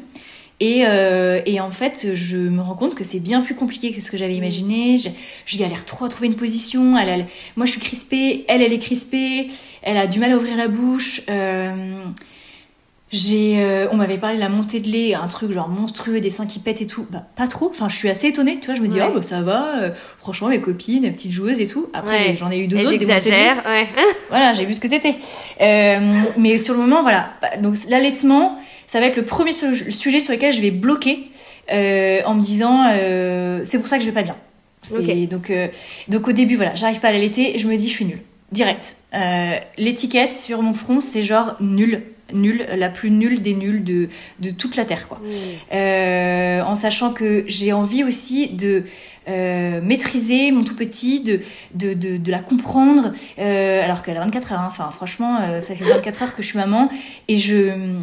Et, 0.59 0.81
euh, 0.87 1.41
et, 1.45 1.59
en 1.59 1.69
fait, 1.69 2.15
je 2.15 2.37
me 2.37 2.59
rends 2.59 2.73
compte 2.73 2.95
que 2.95 3.03
c'est 3.03 3.19
bien 3.19 3.41
plus 3.41 3.53
compliqué 3.53 3.93
que 3.93 4.01
ce 4.01 4.09
que 4.09 4.17
j'avais 4.17 4.33
imaginé. 4.33 4.97
Je, 4.97 5.57
galère 5.59 5.85
trop 5.85 6.05
à 6.05 6.09
trouver 6.09 6.25
une 6.25 6.35
position. 6.35 6.81
Moi, 6.83 7.65
je 7.65 7.71
suis 7.71 7.79
crispée. 7.79 8.45
Elle, 8.47 8.63
elle 8.63 8.73
est 8.73 8.79
crispée. 8.79 9.45
Elle 9.83 9.97
a 9.97 10.07
du 10.07 10.17
mal 10.17 10.31
à 10.31 10.37
ouvrir 10.37 10.57
la 10.57 10.69
bouche. 10.69 11.21
J'ai, 13.11 13.55
euh, 13.63 13.87
on 13.91 13.97
m'avait 13.97 14.19
parlé 14.19 14.35
de 14.35 14.39
la 14.39 14.49
montée 14.49 14.79
de 14.79 14.87
lait, 14.87 15.15
un 15.15 15.27
truc 15.27 15.51
genre 15.51 15.67
monstrueux, 15.67 16.19
des 16.19 16.29
seins 16.29 16.45
qui 16.45 16.59
pètent 16.59 16.81
et 16.81 16.87
tout. 16.87 17.07
Bah, 17.09 17.23
pas 17.35 17.47
trop. 17.47 17.69
Enfin, 17.69 17.89
je 17.89 17.95
suis 17.95 18.07
assez 18.07 18.27
étonnée, 18.27 18.59
tu 18.59 18.67
vois. 18.67 18.75
Je 18.75 18.81
me 18.81 18.87
dis, 18.87 18.99
oh, 19.01 19.11
bah, 19.11 19.21
ça 19.23 19.41
va. 19.41 19.77
Euh, 19.77 19.91
franchement, 20.17 20.49
mes 20.49 20.61
copines, 20.61 21.01
mes 21.01 21.11
petites 21.11 21.31
joueuses 21.31 21.59
et 21.59 21.65
tout. 21.65 21.89
Après, 21.93 22.35
j'en 22.35 22.51
ai 22.51 22.59
eu 22.59 22.67
deux 22.67 22.77
autres. 22.77 22.97
Des 22.97 23.07
ouais. 23.07 23.87
voilà, 24.29 24.53
j'ai 24.53 24.65
vu 24.65 24.75
ce 24.75 24.79
que 24.79 24.87
c'était. 24.87 25.15
Euh, 25.59 26.21
mais 26.37 26.59
sur 26.59 26.75
le 26.75 26.81
moment, 26.81 27.01
voilà. 27.01 27.31
Bah, 27.41 27.57
donc, 27.57 27.77
l'allaitement, 27.89 28.59
ça 28.85 28.99
va 28.99 29.07
être 29.07 29.17
le 29.17 29.25
premier 29.25 29.53
sujet 29.53 30.19
sur 30.19 30.33
lequel 30.33 30.53
je 30.53 30.61
vais 30.61 30.71
bloquer 30.71 31.29
en 31.71 32.35
me 32.35 32.43
disant, 32.43 32.83
c'est 33.65 33.79
pour 33.79 33.87
ça 33.87 33.97
que 33.97 34.03
je 34.03 34.09
vais 34.09 34.13
pas 34.13 34.23
bien. 34.23 34.35
Donc, 35.31 35.51
donc, 36.09 36.27
au 36.27 36.31
début, 36.31 36.55
voilà, 36.55 36.75
j'arrive 36.75 36.99
pas 36.99 37.07
à 37.07 37.11
l'allaiter. 37.11 37.57
Je 37.57 37.67
me 37.67 37.75
dis, 37.75 37.87
je 37.87 37.93
suis 37.93 38.05
nulle. 38.05 38.21
Direct. 38.51 38.97
L'étiquette 39.79 40.37
sur 40.37 40.61
mon 40.61 40.73
front, 40.73 40.99
c'est 40.99 41.23
genre 41.23 41.55
nul 41.59 42.03
nulle, 42.33 42.65
la 42.75 42.89
plus 42.89 43.11
nulle 43.11 43.41
des 43.41 43.53
nulles 43.53 43.83
de, 43.83 44.09
de 44.39 44.49
toute 44.49 44.75
la 44.75 44.85
Terre. 44.85 45.07
Quoi. 45.07 45.19
Euh, 45.73 46.61
en 46.61 46.75
sachant 46.75 47.13
que 47.13 47.43
j'ai 47.47 47.73
envie 47.73 48.03
aussi 48.03 48.47
de 48.47 48.83
euh, 49.27 49.81
maîtriser 49.81 50.51
mon 50.51 50.63
tout 50.63 50.75
petit, 50.75 51.19
de, 51.19 51.41
de, 51.73 51.93
de, 51.93 52.17
de 52.17 52.31
la 52.31 52.39
comprendre, 52.39 53.11
euh, 53.37 53.83
alors 53.83 54.03
qu'elle 54.03 54.17
a 54.17 54.21
24 54.21 54.53
heures. 54.53 54.59
Hein. 54.59 54.65
Enfin, 54.67 54.89
franchement, 54.91 55.59
ça 55.59 55.75
fait 55.75 55.83
24 55.83 56.23
heures 56.23 56.35
que 56.35 56.41
je 56.41 56.47
suis 56.47 56.57
maman. 56.57 56.89
Et 57.27 57.37
je... 57.37 57.93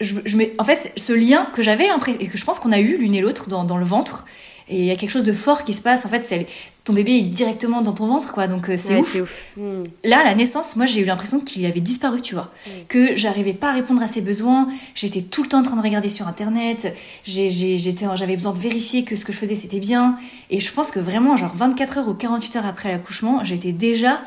Je, 0.00 0.14
je 0.24 0.36
en 0.58 0.62
fait, 0.62 0.92
ce 0.96 1.12
lien 1.12 1.48
que 1.52 1.60
j'avais 1.60 1.88
et 2.20 2.26
que 2.28 2.38
je 2.38 2.44
pense 2.44 2.60
qu'on 2.60 2.70
a 2.70 2.78
eu 2.78 2.98
l'une 2.98 3.16
et 3.16 3.20
l'autre 3.20 3.48
dans, 3.48 3.64
dans 3.64 3.76
le 3.76 3.84
ventre, 3.84 4.26
et 4.70 4.80
il 4.80 4.84
y 4.84 4.90
a 4.90 4.96
quelque 4.96 5.10
chose 5.10 5.24
de 5.24 5.32
fort 5.32 5.64
qui 5.64 5.72
se 5.72 5.80
passe. 5.80 6.04
En 6.04 6.08
fait, 6.08 6.22
c'est 6.24 6.46
ton 6.84 6.92
bébé 6.92 7.12
est 7.12 7.22
directement 7.22 7.80
dans 7.80 7.92
ton 7.92 8.06
ventre, 8.06 8.32
quoi. 8.32 8.46
Donc 8.48 8.68
euh, 8.68 8.76
c'est 8.76 8.98
ouf. 8.98 9.46
Hmm. 9.56 9.82
Là, 10.04 10.20
à 10.20 10.24
la 10.24 10.34
naissance, 10.34 10.76
moi, 10.76 10.86
j'ai 10.86 11.00
eu 11.00 11.04
l'impression 11.04 11.40
qu'il 11.40 11.64
avait 11.66 11.80
disparu, 11.80 12.20
tu 12.20 12.34
vois. 12.34 12.52
Que 12.88 13.16
j'arrivais 13.16 13.54
pas 13.54 13.70
à 13.70 13.72
répondre 13.72 14.02
à 14.02 14.08
ses 14.08 14.20
besoins. 14.20 14.68
J'étais 14.94 15.22
tout 15.22 15.42
le 15.42 15.48
temps 15.48 15.60
en 15.60 15.62
train 15.62 15.76
de 15.76 15.82
regarder 15.82 16.08
sur 16.08 16.28
Internet. 16.28 16.94
J'avais 17.24 18.36
besoin 18.36 18.52
de 18.52 18.58
vérifier 18.58 19.04
que 19.04 19.16
ce 19.16 19.24
que 19.24 19.32
je 19.32 19.38
faisais, 19.38 19.54
c'était 19.54 19.80
bien. 19.80 20.16
Et 20.50 20.60
je 20.60 20.72
pense 20.72 20.90
que 20.90 21.00
vraiment, 21.00 21.36
genre 21.36 21.54
24 21.54 21.98
heures 21.98 22.08
ou 22.08 22.14
48 22.14 22.56
heures 22.56 22.66
après 22.66 22.90
l'accouchement, 22.90 23.44
j'étais 23.44 23.72
déjà 23.72 24.20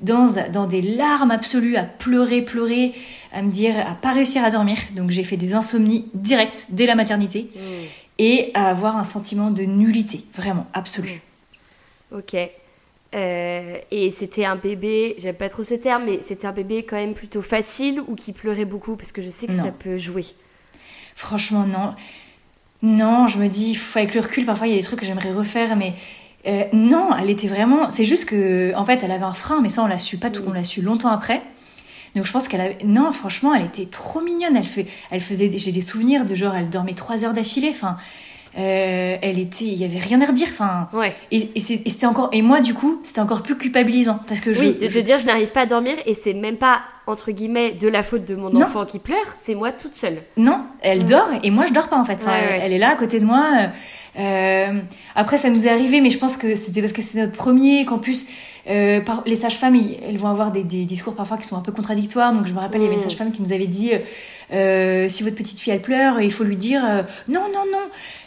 dans, 0.00 0.26
dans 0.52 0.66
des 0.66 0.82
larmes 0.82 1.30
absolues, 1.30 1.76
à 1.76 1.84
pleurer, 1.84 2.42
pleurer, 2.42 2.92
à 3.32 3.42
me 3.42 3.50
dire, 3.50 3.74
à 3.78 3.94
pas 3.94 4.12
réussir 4.12 4.44
à 4.44 4.50
dormir. 4.50 4.76
Donc 4.96 5.10
j'ai 5.10 5.24
fait 5.24 5.36
des 5.36 5.54
insomnies 5.54 6.06
directes 6.14 6.66
dès 6.70 6.86
la 6.86 6.96
maternité. 6.96 7.48
Hmm 7.54 7.84
et 8.18 8.50
à 8.54 8.68
avoir 8.68 8.96
un 8.96 9.04
sentiment 9.04 9.50
de 9.50 9.62
nullité, 9.62 10.24
vraiment, 10.34 10.66
absolu. 10.72 11.20
Ok. 12.12 12.36
Euh, 13.14 13.78
et 13.90 14.10
c'était 14.10 14.44
un 14.44 14.56
bébé, 14.56 15.14
j'aime 15.18 15.36
pas 15.36 15.48
trop 15.48 15.62
ce 15.62 15.74
terme, 15.74 16.04
mais 16.06 16.20
c'était 16.20 16.46
un 16.46 16.52
bébé 16.52 16.82
quand 16.82 16.96
même 16.96 17.14
plutôt 17.14 17.42
facile 17.42 18.00
ou 18.08 18.14
qui 18.14 18.32
pleurait 18.32 18.64
beaucoup? 18.64 18.96
Parce 18.96 19.12
que 19.12 19.22
je 19.22 19.30
sais 19.30 19.46
que 19.46 19.52
ça 19.52 19.70
peut 19.70 19.96
jouer. 19.96 20.24
Franchement, 21.14 21.64
non. 21.64 21.94
Non, 22.82 23.28
je 23.28 23.38
me 23.38 23.48
dis, 23.48 23.78
avec 23.94 24.14
le 24.14 24.20
recul, 24.20 24.44
parfois 24.44 24.66
il 24.66 24.70
y 24.70 24.74
a 24.74 24.78
des 24.78 24.82
trucs 24.82 25.00
que 25.00 25.06
j'aimerais 25.06 25.32
refaire, 25.32 25.76
mais 25.76 25.94
euh, 26.46 26.64
non, 26.72 27.10
elle 27.18 27.30
était 27.30 27.46
vraiment. 27.46 27.90
C'est 27.90 28.04
juste 28.04 28.26
que, 28.26 28.74
en 28.76 28.84
fait, 28.84 29.02
elle 29.02 29.12
avait 29.12 29.24
un 29.24 29.32
frein, 29.32 29.60
mais 29.62 29.68
ça 29.68 29.82
on 29.82 29.86
l'a 29.86 29.98
su 29.98 30.18
pas 30.18 30.30
tout, 30.30 30.42
mm. 30.42 30.48
on 30.48 30.52
l'a 30.52 30.64
su 30.64 30.82
longtemps 30.82 31.10
après. 31.10 31.40
Donc 32.14 32.26
je 32.26 32.32
pense 32.32 32.46
qu'elle 32.48 32.60
avait... 32.60 32.78
Non, 32.84 33.10
franchement, 33.12 33.54
elle 33.54 33.64
était 33.66 33.86
trop 33.86 34.20
mignonne. 34.20 34.56
Elle, 34.56 34.64
fait... 34.64 34.86
elle 35.10 35.20
faisait... 35.20 35.50
J'ai 35.56 35.72
des 35.72 35.82
souvenirs 35.82 36.24
de 36.24 36.34
genre, 36.34 36.54
elle 36.54 36.70
dormait 36.70 36.94
trois 36.94 37.24
heures 37.24 37.32
d'affilée. 37.34 37.70
Enfin, 37.70 37.96
euh, 38.56 39.16
elle 39.20 39.38
était... 39.40 39.64
Il 39.64 39.74
y 39.74 39.84
avait 39.84 39.98
rien 39.98 40.20
à 40.20 40.26
redire. 40.26 40.46
Enfin, 40.52 40.88
Ouais. 40.92 41.12
et, 41.32 41.48
c'était 41.58 42.06
encore... 42.06 42.28
Et 42.32 42.40
moi, 42.42 42.60
du 42.60 42.72
coup, 42.72 43.00
c'était 43.02 43.20
encore 43.20 43.42
plus 43.42 43.56
culpabilisant. 43.56 44.20
Parce 44.28 44.40
que 44.40 44.52
je... 44.52 44.60
Oui, 44.60 44.72
de 44.74 44.86
te 44.86 44.90
je- 44.92 45.00
dire 45.00 45.18
je 45.18 45.26
n'arrive 45.26 45.50
pas 45.50 45.62
à 45.62 45.66
dormir 45.66 45.94
et 46.06 46.14
c'est 46.14 46.34
même 46.34 46.56
pas 46.56 46.82
entre 47.06 47.32
guillemets 47.32 47.72
de 47.72 47.88
la 47.88 48.02
faute 48.02 48.24
de 48.24 48.34
mon 48.36 48.48
Non. 48.50 48.62
enfant 48.62 48.86
qui 48.86 48.98
pleure, 48.98 49.26
c'est 49.36 49.54
moi 49.54 49.72
toute 49.72 49.94
seule. 49.94 50.22
Non, 50.36 50.62
elle 50.80 51.02
Mm. 51.02 51.06
dort 51.06 51.28
et 51.42 51.50
moi 51.50 51.66
je 51.66 51.72
dors 51.74 51.88
pas 51.88 51.98
en 51.98 52.04
fait. 52.04 52.22
Enfin, 52.22 52.30
Ouais, 52.30 52.38
elle- 52.44 52.48
ouais. 52.50 52.60
Elle 52.62 52.72
est 52.72 52.78
là 52.78 52.90
à 52.92 52.96
côté 52.96 53.18
de 53.20 53.24
moi. 53.26 53.44
euh, 53.58 53.66
euh, 54.20 54.80
après, 55.16 55.36
ça 55.36 55.50
nous 55.50 55.66
est 55.66 55.70
arrivé, 55.70 56.00
mais 56.00 56.10
je 56.10 56.18
pense 56.18 56.36
que 56.36 56.54
c'était 56.54 56.80
parce 56.80 56.92
que 56.92 57.02
c'était 57.02 57.20
notre 57.20 57.36
premier, 57.36 57.84
plus, 58.00 58.26
euh, 58.68 59.00
par- 59.00 59.22
les 59.26 59.36
sages-femmes, 59.36 59.78
elles 60.06 60.16
vont 60.16 60.28
avoir 60.28 60.52
des, 60.52 60.62
des 60.64 60.84
discours 60.84 61.14
parfois 61.14 61.36
qui 61.36 61.46
sont 61.46 61.56
un 61.56 61.60
peu 61.60 61.72
contradictoires. 61.72 62.32
Donc, 62.32 62.46
je 62.46 62.52
me 62.52 62.58
rappelle, 62.58 62.80
il 62.80 62.84
y 62.84 62.86
avait 62.86 62.94
une 62.96 63.00
Mm. 63.00 63.04
sage-femme 63.04 63.32
qui 63.32 63.42
nous 63.42 63.52
avait 63.52 63.66
dit 63.66 63.92
euh, 63.92 63.98
euh, 64.52 65.08
si 65.08 65.22
votre 65.22 65.36
petite 65.36 65.58
fille 65.60 65.72
elle 65.72 65.80
pleure, 65.82 66.20
il 66.20 66.32
faut 66.32 66.44
lui 66.44 66.56
dire 66.56 66.82
euh, 66.84 67.02
non, 67.28 67.42
non, 67.52 67.64
non. 67.72 67.78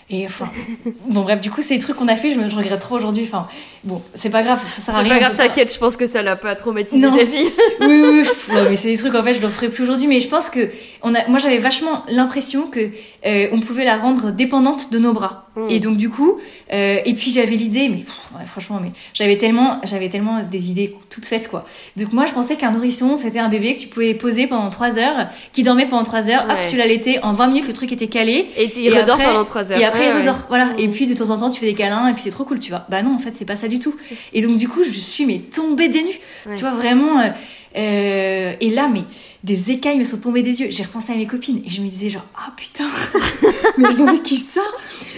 Et 0.10 0.24
enfin, 0.26 0.50
bon, 1.10 1.22
bref, 1.22 1.42
du 1.42 1.52
coup, 1.52 1.62
c'est 1.62 1.74
des 1.76 1.82
trucs 1.82 1.98
qu'on 1.98 2.08
a 2.08 2.16
fait, 2.16 2.32
je, 2.32 2.40
me, 2.40 2.50
je 2.50 2.56
regrette 2.56 2.80
trop 2.80 2.96
aujourd'hui. 2.96 3.24
Enfin, 3.26 3.48
bon, 3.84 4.02
c'est 4.16 4.30
pas 4.30 4.42
grave, 4.42 4.60
ça 4.66 4.82
sert 4.82 4.96
à 4.96 5.04
C'est 5.04 5.10
pas 5.10 5.20
grave, 5.20 5.34
t'inquiète, 5.34 5.74
je 5.74 5.78
pense 5.80 5.98
que 5.98 6.08
ça 6.08 6.22
l'a 6.22 6.38
pas 6.38 6.56
traumatisé 6.56 7.06
Non. 7.06 7.12
ta 7.16 7.26
fille. 7.26 7.50
oui, 7.82 7.88
oui, 7.90 8.24
oui. 8.24 8.56
Ouais, 8.56 8.70
mais 8.70 8.76
c'est 8.78 8.88
des 8.88 8.98
trucs 8.98 9.14
en 9.16 9.22
fait 9.24 9.34
je 9.34 9.42
le 9.42 9.48
referai 9.48 9.68
plus 9.70 9.84
aujourd'hui. 9.84 10.08
Mais 10.08 10.22
je 10.22 10.30
pense 10.30 10.50
que 10.50 10.70
on 11.04 11.14
a, 11.14 11.28
moi 11.28 11.40
j'avais 11.40 11.58
vachement 11.58 12.04
l'impression 12.10 12.68
que 12.68 12.90
euh, 13.26 13.48
on 13.52 13.60
pouvait 13.60 13.84
la 13.84 13.98
rendre 13.98 14.32
dépendante 14.32 14.92
de 14.94 15.00
nos 15.00 15.12
bras. 15.14 15.47
Mm. 15.58 15.68
Et 15.70 15.80
donc 15.80 15.98
du 15.98 16.10
coup, 16.10 16.40
euh, 16.72 17.00
et 17.04 17.14
puis 17.16 17.32
j'avais 17.32 17.56
l'idée, 17.56 17.90
mais 17.90 17.98
pff, 17.98 18.14
ouais, 18.40 18.46
franchement, 18.46 18.80
mais 18.82 18.92
j'avais 19.14 19.38
tellement, 19.38 19.82
j'avais 19.84 20.08
tellement 20.10 20.44
des 20.44 20.70
idées 20.70 20.96
toutes 21.10 21.26
faites 21.26 21.48
quoi. 21.50 21.66
Donc 21.98 22.14
moi 22.14 22.26
je 22.28 22.34
pensais 22.34 22.56
qu'un 22.58 22.72
nourrisson 22.72 23.16
c'était 23.16 23.40
un 23.40 23.50
bébé 23.50 23.76
que 23.76 23.82
tu 23.82 23.88
pouvais 23.88 24.14
poser 24.14 24.48
pendant 24.48 24.70
3 24.70 25.00
heures, 25.00 25.28
qui 25.54 25.64
dormait 25.64 25.88
pendant 25.88 26.04
3 26.04 26.30
heures, 26.30 26.44
hop 26.50 26.58
Ouais. 26.60 26.68
tu 26.70 26.78
l'allaitais 26.78 27.20
en 27.24 27.34
20 27.34 27.48
minutes 27.48 27.68
le 27.68 27.74
truc 27.74 27.92
était 27.92 28.08
calé. 28.08 28.48
Et 28.58 28.68
tu 28.68 28.80
y 28.82 28.86
Et 28.88 28.90
redors 28.92 29.16
après- 29.16 29.26
pendant 29.26 29.44
3 29.44 29.72
heures. 29.72 29.80
Et 29.80 29.84
après, 29.84 30.00
Ouais, 30.08 30.14
il 30.16 30.20
redort. 30.20 30.44
Voilà. 30.50 30.70
Et 30.78 30.88
Mm. 30.88 30.92
puis, 30.92 31.08
de 31.08 31.16
temps 31.16 31.30
en 31.32 31.38
temps, 31.40 31.50
tu 31.50 31.60
fais 31.60 31.66
des 31.66 31.74
câlins, 31.74 32.08
et 32.08 32.14
puis 32.14 32.22
c'est 32.24 32.30
trop 32.30 32.44
cool, 32.46 32.60
tu 32.60 32.70
vois. 32.70 32.86
Bah 32.90 33.02
non, 33.02 33.16
en 33.16 33.20
fait, 33.20 33.32
c'est 33.34 33.46
pas 33.46 33.56
ça 33.56 33.68
du 33.68 33.80
tout. 33.80 33.96
Et 34.34 34.42
donc, 34.42 34.58
du 34.58 34.68
coup, 34.70 34.84
je 34.84 35.00
suis, 35.00 35.26
mais 35.26 35.40
tombée 35.40 35.88
des 35.90 36.04
nues. 36.04 36.20
Tu 36.56 36.62
vois, 36.62 36.72
vraiment. 36.72 37.20
euh, 37.20 37.30
euh, 37.78 38.54
et 38.60 38.70
là, 38.70 38.90
mais 38.92 39.02
des 39.44 39.72
écailles 39.72 39.98
me 39.98 40.04
sont 40.04 40.18
tombées 40.18 40.42
des 40.42 40.62
yeux. 40.62 40.68
J'ai 40.72 40.84
repensé 40.84 41.14
à 41.14 41.16
mes 41.16 41.28
copines, 41.28 41.62
et 41.66 41.70
je 41.70 41.82
me 41.82 41.88
disais, 41.88 42.10
genre, 42.10 42.26
ah 42.36 42.52
putain, 42.58 42.86
mais 43.78 43.90
elles 43.90 44.02
ont 44.02 44.12
vécu 44.12 44.36
ça. 44.36 44.62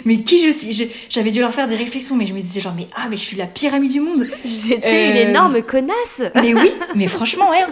Mais 0.05 0.21
qui 0.21 0.45
je 0.45 0.51
suis? 0.51 0.91
J'avais 1.09 1.31
dû 1.31 1.39
leur 1.39 1.53
faire 1.53 1.67
des 1.67 1.75
réflexions, 1.75 2.15
mais 2.15 2.25
je 2.25 2.33
me 2.33 2.39
disais, 2.39 2.59
genre, 2.59 2.73
mais 2.75 2.87
ah, 2.95 3.07
mais 3.09 3.15
je 3.15 3.21
suis 3.21 3.37
la 3.37 3.45
pire 3.47 3.73
amie 3.73 3.89
du 3.89 3.99
monde. 4.01 4.27
J'étais 4.45 5.11
une 5.11 5.17
Euh, 5.17 5.29
énorme 5.29 5.61
connasse. 5.63 6.23
Mais 6.35 6.53
oui, 6.53 6.71
mais 6.95 7.07
franchement, 7.07 7.49
ouais. 7.49 7.65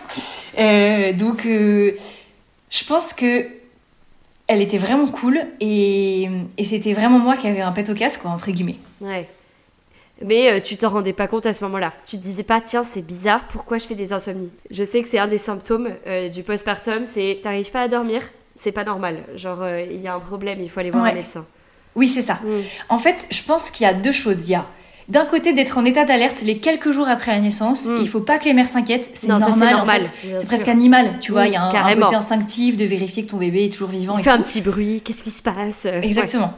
Euh, 0.60 1.14
donc, 1.14 1.46
euh, 1.46 1.92
je 2.70 2.84
pense 2.86 3.14
que 3.14 3.46
elle 4.48 4.62
était 4.62 4.78
vraiment 4.78 5.08
cool 5.08 5.42
et, 5.60 6.30
et 6.58 6.64
c'était 6.64 6.94
vraiment 6.94 7.20
moi 7.20 7.36
qui 7.36 7.48
avais 7.48 7.60
un 7.62 7.72
pet 7.74 7.90
au 7.90 7.94
casque, 7.94 8.22
quoi, 8.22 8.32
entre 8.32 8.50
guillemets. 8.52 8.78
Ouais. 9.02 9.28
Mais 10.26 10.52
euh, 10.52 10.60
tu 10.60 10.78
t'en 10.78 10.90
rendais 10.90 11.14
pas 11.14 11.28
compte 11.28 11.46
à 11.46 11.54
ce 11.54 11.64
moment-là. 11.66 11.94
Tu 12.06 12.18
te 12.18 12.22
disais 12.22 12.44
pas, 12.44 12.62
tiens, 12.62 12.84
c'est 12.84 13.02
bizarre, 13.02 13.46
pourquoi 13.48 13.78
je 13.78 13.86
fais 13.86 13.96
des 13.96 14.14
insomnies? 14.14 14.50
Je 14.72 14.84
sais 14.84 15.02
que 15.02 15.08
c'est 15.08 15.20
un 15.20 15.28
des 15.28 15.38
symptômes 15.38 15.90
euh, 16.08 16.30
du 16.30 16.44
postpartum, 16.44 17.04
c'est 17.04 17.40
t'arrives 17.42 17.72
pas 17.72 17.82
à 17.82 17.88
dormir, 17.88 18.22
c'est 18.56 18.72
pas 18.72 18.84
normal. 18.84 19.24
Genre, 19.36 19.62
euh, 19.62 19.82
il 19.82 20.02
y 20.02 20.08
a 20.08 20.16
un 20.16 20.20
problème, 20.20 20.60
il 20.60 20.70
faut 20.70 20.80
aller 20.80 20.92
voir 20.92 21.04
Ouais. 21.04 21.12
un 21.12 21.16
médecin. 21.16 21.46
Oui, 21.96 22.08
c'est 22.08 22.22
ça. 22.22 22.36
Mm. 22.44 22.48
En 22.90 22.98
fait, 22.98 23.16
je 23.30 23.42
pense 23.44 23.70
qu'il 23.70 23.86
y 23.86 23.90
a 23.90 23.94
deux 23.94 24.12
choses. 24.12 24.48
Il 24.48 24.52
y 24.52 24.56
a 24.56 24.66
d'un 25.08 25.26
côté 25.26 25.54
d'être 25.54 25.78
en 25.78 25.86
état 25.86 26.04
d'alerte 26.04 26.42
les 26.42 26.60
quelques 26.60 26.92
jours 26.92 27.08
après 27.08 27.32
la 27.32 27.40
naissance. 27.40 27.86
Mm. 27.86 27.98
Il 28.02 28.10
faut 28.10 28.20
pas 28.20 28.40
que 28.40 28.46
les 28.46 28.54
mères 28.54 28.68
s'inquiètent. 28.68 29.10
C'est 29.14 29.28
normal. 29.28 29.54
c'est 29.54 29.74
en 29.74 29.86
fait. 29.86 30.46
presque 30.46 30.68
animal, 30.68 31.20
tu 31.20 31.32
vois. 31.32 31.42
Oui, 31.44 31.48
Il 31.50 31.54
y 31.54 31.56
a 31.56 31.64
un, 31.64 31.96
côté 31.96 32.16
instinctif 32.16 32.78
de 32.78 32.86
vérifier 32.86 33.26
que 33.26 33.32
ton 33.32 33.38
bébé 33.38 33.66
est 33.66 33.70
toujours 33.70 33.90
vivant. 33.90 34.16
Il 34.18 34.22
et 34.22 34.24
fait 34.24 34.30
un 34.30 34.42
petit 34.42 34.62
bruit, 34.62 35.02
qu'est-ce 35.02 35.24
qui 35.24 35.32
se 35.32 35.42
passe? 35.42 35.86
Euh, 35.86 36.02
Exactement. 36.02 36.54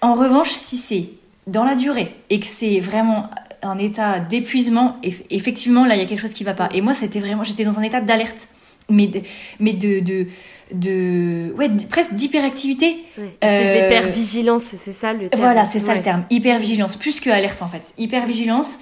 En 0.00 0.14
revanche, 0.14 0.50
si 0.50 0.76
c'est 0.76 1.06
dans 1.46 1.64
la 1.64 1.74
durée 1.74 2.14
et 2.30 2.40
que 2.40 2.46
c'est 2.46 2.80
vraiment 2.80 3.28
un 3.62 3.78
état 3.78 4.18
d'épuisement, 4.20 4.96
eff- 5.04 5.22
effectivement, 5.30 5.84
là, 5.84 5.94
il 5.96 6.00
y 6.00 6.04
a 6.04 6.06
quelque 6.06 6.20
chose 6.20 6.34
qui 6.34 6.44
va 6.44 6.54
pas. 6.54 6.68
Et 6.72 6.80
moi, 6.80 6.94
c'était 6.94 7.20
vraiment, 7.20 7.44
j'étais 7.44 7.64
dans 7.64 7.78
un 7.78 7.82
état 7.82 8.00
d'alerte, 8.00 8.48
mais 8.90 9.06
de, 9.06 9.20
mais 9.60 9.72
de, 9.72 10.00
de, 10.00 10.26
de 10.72 11.54
ouais, 11.56 11.68
presque 11.88 12.14
d'hyperactivité. 12.14 12.96
Ouais. 13.18 13.36
C'est 13.42 13.64
de 13.66 13.70
Euh, 13.70 13.82
l'hypervigilance, 13.82 14.62
c'est 14.64 14.92
ça 14.92 15.12
le 15.12 15.28
terme. 15.28 15.40
Voilà, 15.40 15.64
c'est 15.64 15.78
ça 15.78 15.94
le 15.94 16.02
terme. 16.02 16.24
Hypervigilance, 16.30 16.96
plus 16.96 17.20
que 17.20 17.30
alerte 17.30 17.62
en 17.62 17.68
fait. 17.68 17.92
Hypervigilance. 17.98 18.78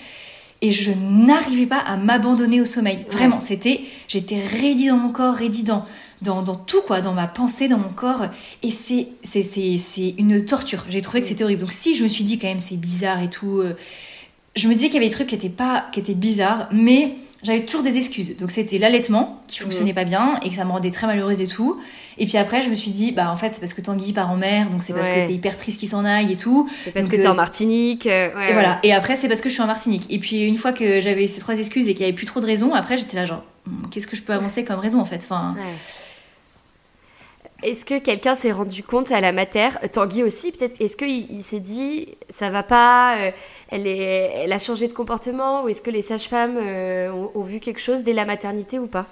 Et 0.63 0.73
je 0.73 0.91
n'arrivais 0.93 1.65
pas 1.67 1.79
à 1.79 1.97
m'abandonner 1.97 2.61
au 2.61 2.67
sommeil. 2.67 3.07
Vraiment, 3.11 3.41
c'était, 3.41 3.81
j'étais 4.09 4.39
raidie 4.61 4.89
dans 4.89 4.99
mon 4.99 5.11
corps, 5.11 5.35
raidie 5.35 5.63
dans, 5.63 5.87
dans, 6.23 6.43
dans 6.43 6.55
tout 6.55 6.83
quoi, 6.83 7.01
dans 7.01 7.13
ma 7.15 7.27
pensée, 7.27 7.69
dans 7.69 7.79
mon 7.79 7.89
corps. 7.89 8.27
Et 8.63 8.71
c'est, 8.71 9.09
c'est, 9.23 9.43
c'est, 9.43 9.77
c'est 9.79 10.15
une 10.19 10.45
torture. 10.45 10.85
J'ai 10.89 11.01
trouvé 11.01 11.21
que 11.21 11.27
c'était 11.27 11.45
horrible. 11.45 11.63
Donc 11.63 11.73
si 11.73 11.97
je 11.97 12.03
me 12.03 12.09
suis 12.09 12.25
dit 12.25 12.39
quand 12.39 12.49
même 12.49 12.61
c'est 12.61 12.77
bizarre 12.79 13.23
et 13.23 13.31
tout, 13.31 13.59
euh, 13.61 13.75
je 14.57 14.69
me 14.69 14.75
disais 14.75 14.87
qu'il 14.87 14.95
y 14.95 14.99
avait 14.99 15.07
des 15.09 15.15
trucs 15.15 15.29
qui 15.29 15.35
étaient 15.35 15.49
pas, 15.49 15.87
qui 15.93 16.01
étaient 16.01 16.15
bizarres, 16.15 16.69
mais 16.73 17.15
j'avais 17.43 17.65
toujours 17.65 17.83
des 17.83 17.97
excuses. 17.97 18.37
Donc 18.37 18.51
c'était 18.51 18.77
l'allaitement 18.77 19.41
qui 19.49 19.61
fonctionnait 19.61 19.95
pas 19.95 20.05
bien 20.05 20.39
et 20.45 20.51
que 20.51 20.57
ça 20.57 20.65
me 20.67 20.71
rendait 20.73 20.91
très 20.91 21.07
malheureuse 21.07 21.41
et 21.41 21.47
tout. 21.47 21.81
Et 22.19 22.27
puis 22.27 22.37
après, 22.37 22.61
je 22.63 22.69
me 22.69 22.75
suis 22.75 22.91
dit, 22.91 23.13
bah 23.13 23.31
en 23.33 23.37
fait, 23.37 23.51
c'est 23.55 23.61
parce 23.61 23.73
que 23.73 23.81
Tanguy 23.81 24.13
part 24.13 24.31
en 24.31 24.37
mer, 24.37 24.69
donc 24.69 24.83
c'est 24.83 24.93
parce 24.93 25.07
Ouais. 25.09 25.23
que 25.23 25.29
t'es 25.29 25.35
hyper 25.35 25.57
triste 25.57 25.79
qu'il 25.81 25.89
s'en 25.89 26.05
aille 26.05 26.33
et 26.33 26.37
tout. 26.37 26.69
C'est 26.85 26.91
parce 26.91 27.07
Donc, 27.07 27.17
que 27.17 27.21
t'es 27.23 27.27
euh, 27.27 27.31
en 27.31 27.35
Martinique. 27.35 28.07
euh, 28.07 28.35
ouais, 28.35 28.51
et 28.51 28.53
voilà. 28.53 28.73
ouais. 28.73 28.89
Et 28.91 28.93
après, 28.93 29.15
c'est 29.17 29.27
parce 29.29 29.41
que 29.41 29.49
je 29.49 29.55
suis 29.55 29.63
en 29.63 29.67
Martinique. 29.69 30.05
Et 30.11 30.19
puis, 30.19 30.43
une 30.43 30.59
fois 30.59 30.73
que 30.75 31.01
j'avais 31.01 31.27
ces 31.27 31.41
trois 31.41 31.57
excuses 31.59 31.89
et 31.89 31.95
qu'il 31.95 32.01
n'y 32.05 32.09
avait 32.11 32.15
plus 32.17 32.27
trop 32.27 32.41
de 32.41 32.47
raisons, 32.47 32.75
après, 32.75 32.99
j'étais 32.99 33.17
là, 33.17 33.25
genre, 33.25 33.43
Hmm, 33.67 33.87
qu'est-ce 33.91 34.07
que 34.07 34.17
je 34.17 34.23
peux 34.23 34.33
avancer 34.33 34.65
comme 34.65 34.81
raison, 34.81 35.01
en 35.01 35.05
fait 35.05 35.21
enfin. 35.23 35.55
Est-ce 37.63 37.85
que 37.85 37.99
quelqu'un 37.99 38.35
s'est 38.35 38.53
rendu 38.53 38.83
compte 38.83 39.13
à 39.13 39.21
la 39.21 39.33
mater, 39.33 39.69
euh, 39.83 39.89
Tanguy 39.89 40.23
aussi 40.23 40.51
peut-être, 40.51 40.81
est-ce 40.81 40.97
qu'il 40.97 41.31
il 41.31 41.43
s'est 41.43 41.61
dit 41.61 42.17
ça 42.31 42.49
va 42.49 42.63
pas, 42.63 43.19
euh, 43.19 43.31
elle, 43.69 43.87
est, 43.87 44.33
elle 44.35 44.53
a 44.53 44.59
changé 44.59 44.89
de 44.89 44.95
comportement 44.95 45.65
ou 45.65 45.69
est-ce 45.69 45.83
que 45.83 45.91
les 45.91 46.03
sages-femmes 46.03 46.57
euh, 46.59 47.11
ont 47.35 47.43
vu 47.43 47.61
quelque 47.61 47.81
chose 47.81 48.03
dès 48.03 48.15
la 48.15 48.25
maternité 48.25 48.79
ou 48.79 48.87
pas? 48.87 49.07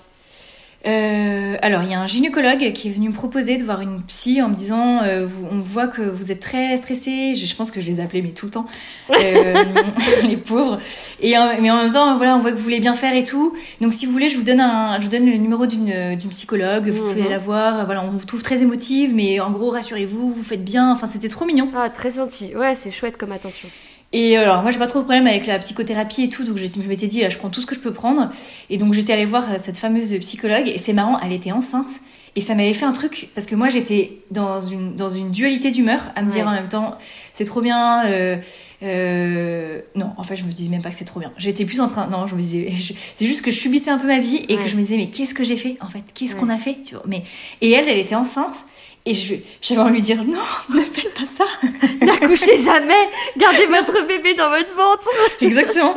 Euh, 0.86 1.56
alors, 1.60 1.82
il 1.82 1.90
y 1.90 1.94
a 1.94 2.00
un 2.00 2.06
gynécologue 2.06 2.72
qui 2.72 2.88
est 2.88 2.92
venu 2.92 3.08
me 3.08 3.12
proposer 3.14 3.56
de 3.56 3.64
voir 3.64 3.80
une 3.80 4.00
psy 4.02 4.40
en 4.40 4.48
me 4.48 4.54
disant 4.54 5.02
euh, 5.02 5.26
vous- 5.26 5.46
On 5.50 5.58
voit 5.58 5.88
que 5.88 6.02
vous 6.02 6.30
êtes 6.30 6.38
très 6.40 6.76
stressée. 6.76 7.34
Je, 7.34 7.46
je 7.46 7.56
pense 7.56 7.70
que 7.72 7.80
je 7.80 7.86
les 7.86 7.98
appelais, 8.00 8.22
mais 8.22 8.30
tout 8.30 8.46
le 8.46 8.52
temps. 8.52 8.66
Euh, 9.10 9.64
les 10.22 10.36
pauvres. 10.36 10.78
Et, 11.20 11.34
mais 11.60 11.70
en 11.70 11.76
même 11.82 11.90
temps, 11.92 12.16
voilà, 12.16 12.36
on 12.36 12.38
voit 12.38 12.52
que 12.52 12.56
vous 12.56 12.62
voulez 12.62 12.78
bien 12.80 12.94
faire 12.94 13.14
et 13.16 13.24
tout. 13.24 13.54
Donc, 13.80 13.92
si 13.92 14.06
vous 14.06 14.12
voulez, 14.12 14.28
je 14.28 14.36
vous 14.36 14.42
donne, 14.44 14.60
un, 14.60 14.98
je 15.00 15.04
vous 15.04 15.10
donne 15.10 15.26
le 15.26 15.36
numéro 15.36 15.66
d'une 15.66 16.14
d'une 16.16 16.30
psychologue. 16.30 16.88
Vous 16.88 17.02
pouvez 17.04 17.22
Mhm. 17.22 17.30
la 17.30 17.38
voir. 17.38 17.84
Voilà, 17.86 18.04
on 18.04 18.10
vous 18.10 18.24
trouve 18.24 18.42
très 18.42 18.62
émotive, 18.62 19.12
mais 19.14 19.40
en 19.40 19.50
gros, 19.50 19.70
rassurez-vous, 19.70 20.32
vous 20.32 20.42
faites 20.42 20.62
bien. 20.64 20.92
Enfin, 20.92 21.06
c'était 21.06 21.28
trop 21.28 21.44
mignon. 21.46 21.70
Ah, 21.74 21.90
très 21.90 22.12
gentil. 22.12 22.54
Ouais, 22.54 22.74
c'est 22.74 22.90
chouette 22.92 23.16
comme 23.16 23.32
attention. 23.32 23.68
Et 24.12 24.36
alors 24.38 24.62
moi 24.62 24.70
j'ai 24.70 24.78
pas 24.78 24.86
trop 24.86 25.00
de 25.00 25.04
problème 25.04 25.26
avec 25.26 25.46
la 25.46 25.58
psychothérapie 25.58 26.22
et 26.24 26.28
tout, 26.30 26.44
donc 26.44 26.56
je 26.56 26.88
m'étais 26.88 27.06
dit 27.06 27.20
là, 27.20 27.28
je 27.28 27.36
prends 27.36 27.50
tout 27.50 27.60
ce 27.60 27.66
que 27.66 27.74
je 27.74 27.80
peux 27.80 27.92
prendre. 27.92 28.30
Et 28.70 28.78
donc 28.78 28.94
j'étais 28.94 29.12
allée 29.12 29.26
voir 29.26 29.52
euh, 29.52 29.56
cette 29.58 29.76
fameuse 29.78 30.14
psychologue 30.20 30.66
et 30.66 30.78
c'est 30.78 30.94
marrant, 30.94 31.18
elle 31.20 31.32
était 31.32 31.52
enceinte 31.52 31.88
et 32.34 32.40
ça 32.40 32.54
m'avait 32.54 32.72
fait 32.72 32.86
un 32.86 32.92
truc 32.92 33.28
parce 33.34 33.46
que 33.46 33.54
moi 33.54 33.68
j'étais 33.68 34.20
dans 34.30 34.60
une 34.60 34.94
dans 34.96 35.10
une 35.10 35.30
dualité 35.30 35.70
d'humeur 35.70 36.10
à 36.16 36.22
me 36.22 36.30
dire 36.30 36.46
en 36.46 36.52
même 36.52 36.68
temps 36.68 36.96
c'est 37.34 37.44
trop 37.44 37.60
bien. 37.60 38.06
euh, 38.06 38.36
euh, 38.82 39.80
non, 39.96 40.12
en 40.16 40.22
fait 40.22 40.36
je 40.36 40.44
me 40.44 40.52
disais 40.52 40.70
même 40.70 40.82
pas 40.82 40.90
que 40.90 40.96
c'est 40.96 41.04
trop 41.04 41.20
bien. 41.20 41.32
J'étais 41.36 41.64
plus 41.64 41.80
en 41.80 41.88
train, 41.88 42.06
non, 42.06 42.26
je 42.26 42.34
me 42.34 42.40
disais, 42.40 42.70
je- 42.74 42.94
c'est 43.14 43.26
juste 43.26 43.42
que 43.42 43.50
je 43.50 43.58
subissais 43.58 43.90
un 43.90 43.98
peu 43.98 44.06
ma 44.06 44.18
vie 44.20 44.44
et 44.48 44.56
Ouais. 44.56 44.62
que 44.62 44.68
je 44.68 44.76
me 44.76 44.80
disais 44.80 44.96
mais 44.96 45.08
qu'est-ce 45.08 45.34
que 45.34 45.44
j'ai 45.44 45.56
fait 45.56 45.76
en 45.80 45.88
fait, 45.88 46.02
qu'est-ce 46.14 46.34
Ouais. 46.34 46.40
qu'on 46.40 46.48
a 46.48 46.58
fait, 46.58 46.78
tu 46.84 46.94
vois. 46.94 47.04
Mais 47.06 47.22
et 47.60 47.70
elle, 47.72 47.88
elle 47.88 47.98
était 47.98 48.14
enceinte. 48.14 48.64
Et 49.08 49.14
je- 49.14 49.34
j'avais 49.62 49.80
envie 49.80 49.90
de 49.90 49.96
lui 49.96 50.02
dire 50.02 50.22
non, 50.24 50.38
ne 50.74 50.80
faites 50.82 51.14
pas 51.14 51.26
ça. 51.26 51.44
N'accouchez 52.04 52.58
jamais 52.58 53.08
Gardez 53.38 53.66
votre 53.66 54.06
bébé 54.06 54.34
dans 54.34 54.50
votre 54.50 54.74
ventre 54.74 55.08
Exactement. 55.40 55.96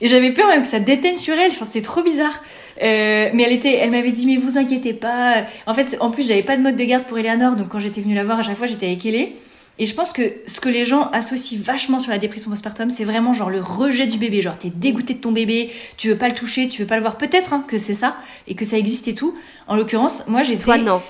Et 0.00 0.08
j'avais 0.08 0.32
peur 0.32 0.48
même 0.48 0.62
que 0.62 0.68
ça 0.68 0.80
déteigne 0.80 1.18
sur 1.18 1.34
elle. 1.34 1.50
Enfin, 1.50 1.66
c'était 1.66 1.82
trop 1.84 2.02
bizarre. 2.02 2.42
Euh, 2.82 3.28
mais 3.34 3.42
elle 3.42 3.52
était, 3.52 3.74
elle 3.74 3.90
m'avait 3.90 4.12
dit 4.12 4.24
mais 4.26 4.36
vous 4.36 4.56
inquiétez 4.56 4.94
pas. 4.94 5.44
En 5.66 5.74
fait, 5.74 5.98
en 6.00 6.10
plus 6.10 6.26
j'avais 6.26 6.42
pas 6.42 6.56
de 6.56 6.62
mode 6.62 6.76
de 6.76 6.84
garde 6.84 7.04
pour 7.04 7.18
Eleanor, 7.18 7.56
donc 7.56 7.68
quand 7.68 7.78
j'étais 7.78 8.00
venue 8.00 8.14
la 8.14 8.24
voir 8.24 8.38
à 8.38 8.42
chaque 8.42 8.56
fois 8.56 8.66
j'étais 8.66 8.86
avec 8.86 9.04
Elé. 9.04 9.34
Et 9.80 9.86
je 9.86 9.94
pense 9.94 10.12
que 10.12 10.22
ce 10.46 10.60
que 10.60 10.68
les 10.68 10.84
gens 10.84 11.08
associent 11.10 11.58
vachement 11.58 11.98
sur 12.00 12.12
la 12.12 12.18
dépression 12.18 12.50
postpartum, 12.50 12.90
c'est 12.90 13.04
vraiment 13.04 13.32
genre 13.32 13.48
le 13.48 13.60
rejet 13.60 14.06
du 14.06 14.18
bébé. 14.18 14.42
Genre 14.42 14.58
t'es 14.58 14.68
dégoûté 14.68 15.14
de 15.14 15.20
ton 15.20 15.32
bébé, 15.32 15.70
tu 15.96 16.08
veux 16.10 16.18
pas 16.18 16.28
le 16.28 16.34
toucher, 16.34 16.68
tu 16.68 16.82
veux 16.82 16.86
pas 16.86 16.96
le 16.96 17.00
voir. 17.00 17.16
Peut-être 17.16 17.54
hein, 17.54 17.64
que 17.66 17.78
c'est 17.78 17.94
ça 17.94 18.14
et 18.46 18.54
que 18.54 18.66
ça 18.66 18.76
existe 18.76 19.08
et 19.08 19.14
tout. 19.14 19.34
En 19.68 19.76
l'occurrence, 19.76 20.24
moi 20.26 20.42
j'étais 20.42 20.64
Toi, 20.64 20.76
non. 20.76 21.00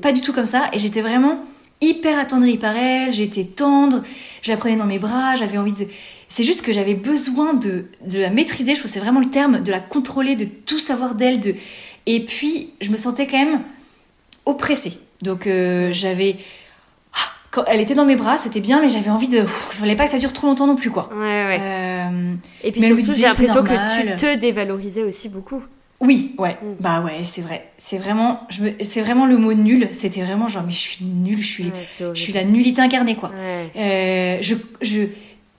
pas 0.00 0.12
du 0.12 0.20
tout 0.20 0.32
comme 0.32 0.46
ça 0.46 0.70
et 0.72 0.78
j'étais 0.78 1.00
vraiment 1.00 1.42
hyper 1.80 2.18
attendrie 2.18 2.58
par 2.58 2.76
elle 2.76 3.10
j'étais 3.14 3.44
tendre 3.44 4.02
je 4.42 4.50
la 4.50 4.58
prenais 4.58 4.76
dans 4.76 4.84
mes 4.84 4.98
bras 4.98 5.34
j'avais 5.34 5.56
envie 5.56 5.72
de 5.72 5.86
c'est 6.28 6.42
juste 6.42 6.60
que 6.60 6.72
j'avais 6.72 6.92
besoin 6.92 7.54
de, 7.54 7.86
de 8.06 8.18
la 8.18 8.28
maîtriser 8.28 8.74
je 8.74 8.80
trouve 8.80 8.90
que 8.90 8.92
c'est 8.92 9.00
vraiment 9.00 9.20
le 9.20 9.30
terme 9.30 9.62
de 9.62 9.70
la 9.70 9.80
contrôler 9.80 10.36
de 10.36 10.44
tout 10.44 10.78
savoir 10.78 11.14
d'elle 11.14 11.40
de 11.40 11.54
et 12.04 12.20
puis 12.26 12.68
je 12.82 12.90
me 12.90 12.98
sentais 12.98 13.26
quand 13.26 13.38
même 13.38 13.62
oppressée 14.44 14.92
donc 15.22 15.46
euh, 15.46 15.90
j'avais 15.90 16.36
quand 17.50 17.64
elle 17.66 17.80
était 17.80 17.94
dans 17.94 18.04
mes 18.04 18.16
bras 18.16 18.38
c'était 18.38 18.60
bien 18.60 18.80
mais 18.80 18.88
j'avais 18.88 19.10
envie 19.10 19.28
de 19.28 19.38
il 19.38 19.46
fallait 19.46 19.96
pas 19.96 20.04
que 20.04 20.10
ça 20.10 20.18
dure 20.18 20.32
trop 20.32 20.46
longtemps 20.46 20.66
non 20.66 20.76
plus 20.76 20.90
quoi 20.90 21.08
Ouais, 21.12 21.18
ouais. 21.18 21.58
Euh, 21.60 22.34
Et 22.62 22.72
puis 22.72 22.80
mais 22.80 22.90
me 22.90 22.96
surtout, 22.96 23.18
j'ai 23.18 23.26
l'impression 23.26 23.62
que 23.62 24.00
tu 24.00 24.16
te 24.16 24.36
dévalorisais 24.36 25.02
aussi 25.02 25.28
beaucoup. 25.28 25.62
Oui, 26.00 26.34
ouais, 26.38 26.56
mm. 26.62 26.76
bah 26.80 27.02
ouais, 27.02 27.24
c'est 27.24 27.42
vrai. 27.42 27.68
C'est 27.76 27.98
vraiment, 27.98 28.40
je 28.48 28.64
c'est 28.80 29.02
vraiment 29.02 29.26
le 29.26 29.36
mot 29.36 29.52
nul. 29.52 29.88
C'était 29.92 30.22
vraiment 30.22 30.48
genre, 30.48 30.62
mais 30.64 30.72
je 30.72 30.78
suis 30.78 31.04
nulle, 31.04 31.42
je 31.42 31.46
suis, 31.46 31.72
je 32.14 32.18
suis 32.18 32.32
la 32.32 32.44
nullité 32.44 32.80
incarnée, 32.80 33.16
quoi. 33.16 33.30
Euh, 33.76 34.38
je, 34.40 34.54
je, 34.80 35.02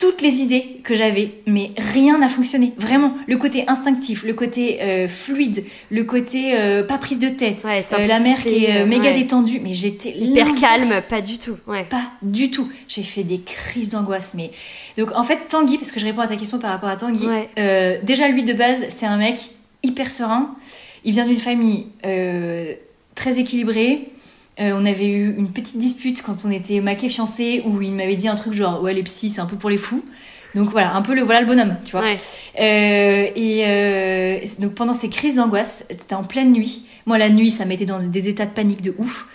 toutes 0.02 0.24
les 0.24 0.42
idées 0.42 0.82
que 0.84 0.96
j'avais, 0.96 1.30
mais 1.46 1.70
rien 1.78 2.18
n'a 2.18 2.28
fonctionné. 2.28 2.74
Vraiment, 2.76 3.14
le 3.28 3.38
côté 3.38 3.66
instinctif, 3.68 4.24
le 4.24 4.34
côté 4.34 4.82
euh, 4.82 5.08
fluide, 5.08 5.64
le 5.92 6.04
côté 6.04 6.56
euh, 6.56 6.82
pas 6.82 6.98
prise 6.98 7.20
de 7.20 7.30
tête, 7.30 7.64
euh, 7.64 8.08
la 8.08 8.20
mer 8.20 8.42
qui 8.42 8.66
est 8.66 8.84
méga 8.88 9.14
détendue, 9.14 9.60
mais 9.62 9.76
j'étais 9.76 10.10
hyper 10.10 10.56
calme, 10.56 10.92
pas 11.08 11.22
du 11.22 11.38
tout. 11.38 11.56
Pas 11.68 12.02
du 12.24 12.50
tout. 12.50 12.68
J'ai 12.88 13.04
fait 13.04 13.22
des 13.22 13.42
crises 13.42 13.90
d'angoisse, 13.90 14.34
mais 14.34 14.50
donc 14.98 15.16
en 15.16 15.22
fait 15.22 15.38
Tanguy, 15.48 15.78
parce 15.78 15.92
que 15.92 16.00
je 16.00 16.06
réponds 16.06 16.22
à 16.22 16.28
ta 16.28 16.36
question 16.36 16.58
par 16.58 16.72
rapport 16.72 16.90
à 16.90 16.98
Tanguy, 16.98 17.28
déjà 18.02 18.28
lui 18.28 18.42
de 18.42 18.54
base, 18.54 18.88
c'est 18.90 19.06
un 19.06 19.18
mec 19.18 19.38
hyper 19.84 20.10
serein. 20.10 20.56
Il 21.04 21.14
vient 21.14 21.28
d'une 21.28 21.38
famille 21.38 21.86
très 23.14 23.40
équilibrée. 23.40 24.08
Euh, 24.60 24.74
on 24.76 24.86
avait 24.86 25.08
eu 25.08 25.36
une 25.38 25.50
petite 25.50 25.78
dispute 25.78 26.22
quand 26.22 26.46
on 26.46 26.52
était 26.52 26.82
maqués 26.82 27.08
fiancés 27.08 27.64
où 27.66 27.82
il 27.82 27.94
m'avait 27.94 28.18
dit 28.18 28.28
un 28.28 28.36
truc 28.36 28.54
genre 28.54 28.84
ouais 28.84 28.94
les 28.94 29.04
psys 29.04 29.30
c'est 29.30 29.42
un 29.42 29.46
peu 29.46 29.56
pour 29.56 29.70
les 29.70 29.78
fous. 29.78 30.04
Donc 30.56 30.70
voilà, 30.70 30.94
un 30.96 31.02
peu 31.02 31.14
le 31.14 31.24
voilà 31.24 31.42
le 31.42 31.48
bonhomme, 31.48 31.78
tu 31.86 31.92
vois. 31.92 32.04
Euh, 32.06 33.28
et 33.36 33.64
euh, 33.66 34.40
donc 34.60 34.74
pendant 34.74 34.94
ces 34.94 35.10
crises 35.10 35.36
d'angoisse, 35.36 35.86
c'était 35.90 36.16
en 36.16 36.24
pleine 36.24 36.52
nuit. 36.52 36.84
Moi 37.06 37.18
la 37.18 37.30
nuit, 37.30 37.52
ça 37.52 37.64
mettait 37.66 37.86
dans 37.86 38.00
des 38.00 38.28
états 38.28 38.46
de 38.46 38.52
panique 38.52 38.82
de 38.82 38.94
ouf. 38.98 39.28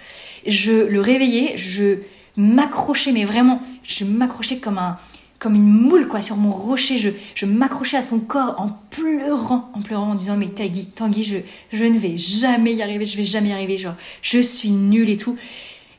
Je 0.47 0.73
le 0.73 1.01
réveillais, 1.01 1.57
je 1.57 2.01
m'accrochais, 2.37 3.13
mais 3.13 3.25
vraiment, 3.25 3.63
je 3.83 4.05
m'accrochais 4.05 4.59
comme 4.59 4.77
un 4.79 4.97
comme 5.39 5.55
une 5.55 5.69
moule 5.69 6.09
quoi 6.09 6.23
sur 6.23 6.37
mon 6.37 6.51
rocher. 6.51 6.99
Je, 6.99 7.11
je 7.35 7.47
m'accrochais 7.47 7.97
à 7.97 8.03
son 8.03 8.19
corps 8.19 8.55
en 8.59 8.69
pleurant 8.91 9.71
en 9.75 9.81
pleurant 9.83 10.13
en 10.13 10.15
disant 10.15 10.37
mais 10.37 10.47
Tanguy 10.49 10.87
Tanguy 10.87 11.23
je, 11.23 11.37
je 11.73 11.85
ne 11.85 11.99
vais 11.99 12.17
jamais 12.17 12.75
y 12.75 12.83
arriver 12.83 13.05
je 13.07 13.17
vais 13.17 13.25
jamais 13.25 13.51
y 13.51 13.53
arriver 13.53 13.77
genre 13.77 13.95
je 14.23 14.39
suis 14.41 14.71
nulle 14.71 15.11
et 15.11 15.17
tout. 15.17 15.37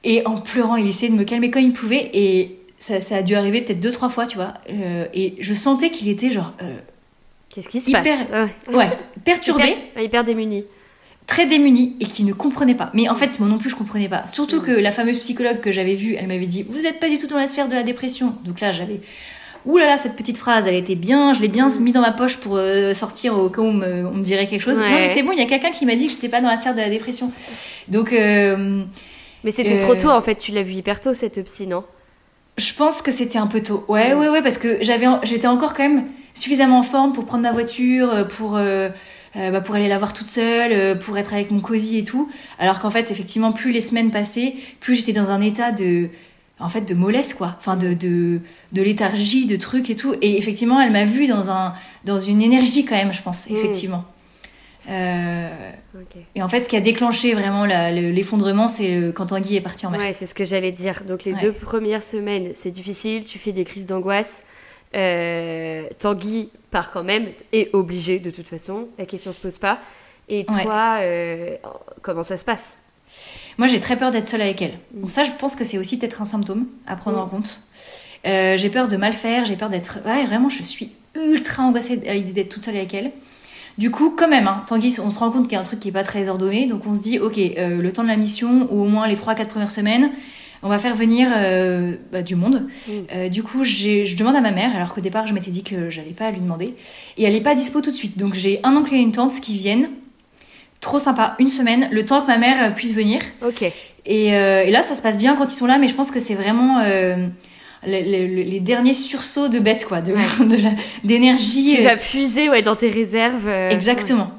Et 0.04 0.26
en 0.26 0.36
pleurant 0.36 0.76
il 0.76 0.88
essayait 0.88 1.12
de 1.12 1.17
me 1.17 1.23
calmer 1.23 1.52
comme 1.52 1.63
il 1.63 1.73
pouvait 1.73 2.10
et 2.13 2.60
ça, 2.80 3.00
ça 3.00 3.17
a 3.17 3.21
dû 3.21 3.36
arriver 3.36 3.62
peut-être 3.62 3.80
deux 3.80 3.91
trois 3.91 4.10
fois 4.10 4.26
tu 4.28 4.38
vois. 4.38 4.54
Euh, 4.69 5.06
et 5.13 5.36
je 5.39 5.54
sentais 5.54 5.89
qu'il 5.89 6.10
était 6.10 6.32
genre 6.32 6.54
euh, 6.62 6.78
qu'est-ce 7.50 7.69
qui 7.69 7.82
se 7.82 7.91
passe? 7.91 8.26
Ouais 8.73 8.89
perturbé. 9.23 9.76
Hyper, 9.91 10.04
hyper 10.04 10.23
démuni 10.23 10.65
très 11.27 11.45
démuni 11.45 11.95
et 11.99 12.05
qui 12.05 12.23
ne 12.23 12.33
comprenait 12.33 12.73
pas. 12.73 12.89
Mais 12.93 13.09
en 13.09 13.15
fait, 13.15 13.39
moi 13.39 13.47
non 13.47 13.57
plus, 13.57 13.69
je 13.69 13.75
comprenais 13.75 14.09
pas. 14.09 14.27
Surtout 14.27 14.61
que 14.61 14.71
la 14.71 14.91
fameuse 14.91 15.19
psychologue 15.19 15.59
que 15.59 15.71
j'avais 15.71 15.93
vue, 15.93 16.15
elle 16.17 16.27
m'avait 16.27 16.45
dit 16.45 16.65
Vous 16.67 16.81
n'êtes 16.81 16.99
pas 16.99 17.09
du 17.09 17.17
tout 17.17 17.27
dans 17.27 17.37
la 17.37 17.47
sphère 17.47 17.67
de 17.67 17.75
la 17.75 17.83
dépression. 17.83 18.33
Donc 18.45 18.61
là, 18.61 18.71
j'avais. 18.71 19.01
Ouh 19.65 19.77
là 19.77 19.85
là, 19.85 19.97
cette 19.97 20.15
petite 20.15 20.37
phrase, 20.37 20.65
elle 20.65 20.75
était 20.75 20.95
bien, 20.95 21.33
je 21.33 21.41
l'ai 21.41 21.49
bien 21.49 21.67
mis 21.81 21.91
dans 21.91 21.99
ma 21.99 22.13
poche 22.13 22.37
pour 22.37 22.55
euh, 22.55 22.93
sortir 22.93 23.37
au 23.37 23.49
cas 23.49 23.61
où 23.61 23.65
on 23.65 23.73
me, 23.73 24.21
dirait 24.21 24.47
quelque 24.47 24.61
chose. 24.61 24.77
Non, 24.77 24.85
mais 24.89 25.07
c'est 25.07 25.23
bon, 25.23 25.33
il 25.33 25.39
y 25.39 25.41
a 25.41 25.45
quelqu'un 25.45 25.71
qui 25.71 25.85
m'a 25.85 25.95
dit 25.95 26.07
que 26.07 26.13
j'étais 26.13 26.29
pas 26.29 26.39
dans 26.39 26.47
la 26.47 26.55
sphère 26.55 26.73
de 26.73 26.79
la 26.79 26.89
dépression. 26.89 27.31
Donc. 27.89 28.13
Euh, 28.13 28.83
mais 29.43 29.51
c'était 29.51 29.77
trop 29.77 29.95
tôt, 29.95 30.09
en 30.09 30.21
fait, 30.21 30.35
tu 30.35 30.53
l'as 30.53 30.63
vu 30.63 30.73
hyper 30.73 31.01
tôt, 31.01 31.13
cette 31.13 31.43
psy, 31.43 31.67
non? 31.67 31.83
Je 32.57 32.73
pense 32.73 33.01
que 33.01 33.11
c'était 33.11 33.37
un 33.37 33.47
peu 33.47 33.61
tôt. 33.61 33.83
Ouais, 33.87 34.13
ouais, 34.13 34.29
ouais, 34.29 34.41
parce 34.41 34.57
que 34.57 34.77
j'avais, 34.81 35.05
j'étais 35.23 35.47
encore 35.47 35.73
quand 35.73 35.83
même 35.83 36.05
suffisamment 36.33 36.79
en 36.79 36.83
forme 36.83 37.13
pour 37.13 37.25
prendre 37.25 37.43
ma 37.43 37.51
voiture, 37.51 38.11
euh, 38.11 38.23
pour. 38.23 38.57
Euh, 39.38 39.52
bah, 39.52 39.62
pour 39.62 39.76
aller 39.76 39.88
la 39.88 40.00
voir 40.00 40.13
toute 40.13 40.30
seule, 40.30 40.71
euh, 40.71 40.95
pour 40.95 41.17
être 41.17 41.34
avec 41.34 41.52
mon 41.52 41.60
cosy 41.60 42.00
et 42.00 42.04
tout. 42.04 42.30
Alors 42.58 42.80
qu'en 42.80 42.89
fait, 42.89 43.12
effectivement, 43.12 43.52
plus 43.52 43.71
les 43.71 43.82
semaines 43.82 44.10
passaient, 44.10 44.56
plus 44.80 44.95
j'étais 44.95 45.13
dans 45.13 45.30
un 45.30 45.41
état 45.41 45.71
de, 45.71 46.10
en 46.60 46.69
fait, 46.69 46.82
de 46.82 46.95
mollesse, 46.95 47.36
quoi. 47.36 47.56
Enfin, 47.60 47.76
de, 47.76 47.93
de, 47.93 48.39
de 48.71 48.82
léthargie, 48.82 49.45
de 49.45 49.56
trucs 49.56 49.91
et 49.91 49.95
tout. 49.95 50.15
Et 50.23 50.38
effectivement, 50.38 50.82
elle 50.82 50.91
m'a 50.91 51.06
vue 51.06 51.28
dans, 51.28 51.52
un, 51.52 51.76
dans 52.04 52.17
une 52.17 52.41
énergie 52.41 52.84
quand 52.84 52.95
même, 52.95 53.13
je 53.13 53.21
pense, 53.21 53.47
mmh. 53.47 53.56
effectivement. 53.58 54.06
Euh, 54.89 55.50
et 56.34 56.41
en 56.41 56.47
fait, 56.47 56.63
ce 56.63 56.69
qui 56.69 56.78
a 56.78 56.82
déclenché 56.82 57.34
vraiment 57.34 57.65
l'effondrement, 57.65 58.67
c'est 58.67 59.12
quand 59.13 59.28
Tanguy 59.28 59.58
est 59.58 59.62
parti 59.62 59.86
en 59.86 59.91
mer. 59.91 60.00
Ouais, 60.00 60.13
c'est 60.13 60.26
ce 60.26 60.34
que 60.34 60.45
j'allais 60.45 60.71
dire. 60.71 61.04
Donc 61.06 61.26
les 61.26 61.34
deux 61.34 61.52
premières 61.52 62.04
semaines, 62.04 62.52
c'est 62.54 62.71
difficile, 62.71 63.26
tu 63.26 63.38
fais 63.38 63.52
des 63.52 63.65
crises 63.65 63.86
d'angoisse. 63.86 64.45
Euh, 64.95 65.88
Tanguy 66.00 66.50
part 66.71 66.91
quand 66.91 67.04
même, 67.04 67.28
est 67.52 67.73
obligé 67.73 68.19
de 68.19 68.30
toute 68.30 68.47
façon, 68.47 68.88
la 68.97 69.06
question 69.06 69.32
se 69.32 69.39
pose 69.39 69.58
pas. 69.58 69.80
Et 70.30 70.45
toi, 70.45 70.97
euh, 71.02 71.56
comment 72.02 72.23
ça 72.23 72.38
se 72.38 72.43
passe? 72.43 72.80
Moi, 73.58 73.67
j'ai 73.67 73.80
très 73.80 73.95
peur 73.95 74.12
d'être 74.12 74.28
seule 74.28 74.41
avec 74.41 74.62
elle. 74.62 74.78
Bon, 74.91 75.08
ça, 75.08 75.23
je 75.23 75.32
pense 75.32 75.56
que 75.56 75.63
c'est 75.63 75.78
aussi 75.78 75.97
peut-être 75.97 76.21
un 76.21 76.26
symptôme 76.26 76.67
à 76.86 76.95
prendre 76.95 77.19
en 77.19 77.28
compte. 77.28 77.62
Euh, 78.26 78.58
j'ai 78.58 78.69
peur 78.69 78.89
de 78.89 78.97
mal 78.97 79.13
faire, 79.13 79.45
j'ai 79.45 79.56
peur 79.56 79.69
d'être. 79.69 80.00
Ouais, 80.06 80.26
vraiment, 80.26 80.50
je 80.50 80.63
suis 80.63 80.91
ultra 81.15 81.63
angoissée 81.63 82.02
à 82.08 82.13
l'idée 82.13 82.34
d'être 82.34 82.50
toute 82.50 82.65
seule 82.65 82.76
avec 82.76 82.93
elle. 82.93 83.12
Du 83.78 83.91
coup, 83.91 84.10
quand 84.10 84.28
même, 84.28 84.47
hein, 84.47 84.63
Tanguy, 84.67 84.93
on 85.00 85.12
se 85.12 85.19
rend 85.19 85.32
compte 85.32 85.43
qu'il 85.43 85.54
y 85.54 85.56
a 85.56 85.62
un 85.62 85.63
truc 85.63 85.80
qui 85.80 85.89
est 85.89 85.93
pas 85.93 86.04
très 86.04 86.30
ordonné, 86.30 86.65
donc 86.65 86.86
on 86.86 86.95
se 86.95 87.00
dit, 87.00 87.19
ok, 87.19 87.38
le 87.38 87.89
temps 87.91 88.04
de 88.04 88.08
la 88.08 88.17
mission, 88.17 88.67
ou 88.71 88.82
au 88.82 88.88
moins 88.88 89.08
les 89.08 89.15
3-4 89.15 89.45
premières 89.45 89.71
semaines, 89.71 90.12
on 90.63 90.70
va 90.70 90.80
faire 90.80 90.96
venir 90.96 91.30
euh, 91.36 91.96
bah, 92.12 92.22
du 92.22 92.36
monde. 92.36 92.67
Mm. 92.88 92.91
Euh, 93.13 93.30
du 93.30 93.43
coup, 93.43 93.63
je 93.63 94.15
demande 94.15 94.36
à 94.36 94.41
ma 94.41 94.52
mère, 94.52 94.76
alors 94.76 94.93
qu'au 94.93 95.02
départ, 95.02 95.28
je 95.28 95.34
m'étais 95.34 95.52
dit 95.52 95.63
que 95.63 95.89
j'allais 95.89 96.12
pas 96.12 96.32
lui 96.32 96.39
demander. 96.39 96.74
Et 97.17 97.24
elle 97.24 97.36
est 97.36 97.41
pas 97.41 97.56
dispo 97.56 97.82
tout 97.82 97.91
de 97.91 97.96
suite. 97.96 98.17
Donc 98.17 98.34
j'ai 98.34 98.60
un 98.63 98.76
oncle 98.76 98.93
et 98.93 98.98
une 98.98 99.12
tante 99.12 99.39
qui 99.39 99.56
viennent. 99.56 99.89
Trop 100.80 101.00
sympa, 101.00 101.36
une 101.39 101.50
semaine, 101.50 101.89
le 101.91 102.06
temps 102.06 102.22
que 102.22 102.28
ma 102.28 102.38
mère 102.38 102.74
puisse 102.76 102.93
venir. 102.93 103.22
Ok. 103.46 103.63
Et, 104.06 104.36
euh, 104.36 104.70
là, 104.70 104.82
ça 104.82 104.96
se 104.96 105.02
passe 105.02 105.17
bien 105.17 105.36
quand 105.36 105.52
ils 105.52 105.56
sont 105.56 105.65
là, 105.65 105.80
mais 105.80 105.88
je 105.88 105.96
pense 105.96 106.12
que 106.12 106.20
c'est 106.20 106.36
vraiment 106.36 106.84
les, 107.86 108.60
derniers 108.60 108.93
sursauts 108.93 109.48
de 109.48 109.60
bête, 109.60 109.86
quoi, 109.86 110.02
de, 110.02 110.13
d'énergie. 111.04 111.76
Tu 111.76 111.82
vas 111.82 111.98
puiser 111.98 112.50
ouais, 112.50 112.62
dans 112.62 112.76
tes 112.76 112.89
réserves. 112.89 113.48
Exactement. 113.48 114.32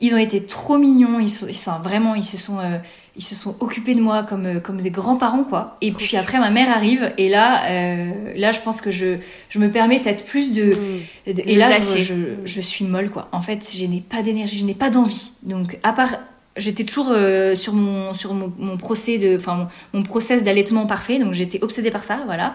Ils 0.00 0.14
ont 0.14 0.18
été 0.18 0.42
trop 0.42 0.76
mignons, 0.76 1.20
ils 1.20 1.30
sont, 1.30 1.46
ils 1.48 1.56
sont 1.56 1.78
vraiment, 1.82 2.16
ils 2.16 2.24
se 2.24 2.36
sont 2.36 2.58
ils 3.16 3.22
se 3.22 3.34
sont 3.34 3.54
occupés 3.60 3.94
de 3.94 4.00
moi 4.00 4.24
comme, 4.24 4.46
euh, 4.46 4.60
comme 4.60 4.80
des 4.80 4.90
grands-parents, 4.90 5.44
quoi. 5.44 5.76
Et 5.80 5.92
puis 5.92 6.16
après, 6.16 6.38
ma 6.38 6.50
mère 6.50 6.70
arrive, 6.70 7.12
et 7.16 7.28
là, 7.28 7.70
euh, 7.70 8.10
là, 8.36 8.50
je 8.50 8.60
pense 8.60 8.80
que 8.80 8.90
je, 8.90 9.18
je 9.48 9.58
me 9.58 9.70
permets 9.70 10.00
peut-être 10.00 10.24
plus 10.24 10.52
de. 10.52 10.74
Mmh. 10.74 11.30
et 11.44 11.56
là, 11.56 11.70
je, 11.80 12.34
je, 12.44 12.60
suis 12.60 12.84
molle, 12.84 13.10
quoi. 13.10 13.28
En 13.30 13.40
fait, 13.40 13.72
je 13.76 13.84
n'ai 13.86 14.00
pas 14.00 14.22
d'énergie, 14.22 14.58
je 14.58 14.64
n'ai 14.64 14.74
pas 14.74 14.90
d'envie. 14.90 15.32
Donc, 15.42 15.78
à 15.82 15.92
part. 15.92 16.16
J'étais 16.56 16.84
toujours 16.84 17.08
euh, 17.10 17.56
sur, 17.56 17.72
mon, 17.72 18.14
sur 18.14 18.32
mon, 18.32 18.52
mon 18.60 18.76
procès 18.76 19.18
de, 19.18 19.36
enfin, 19.36 19.66
mon, 19.92 20.04
process 20.04 20.44
d'allaitement 20.44 20.86
parfait, 20.86 21.18
donc 21.18 21.34
j'étais 21.34 21.58
obsédée 21.64 21.90
par 21.90 22.04
ça, 22.04 22.20
voilà. 22.26 22.54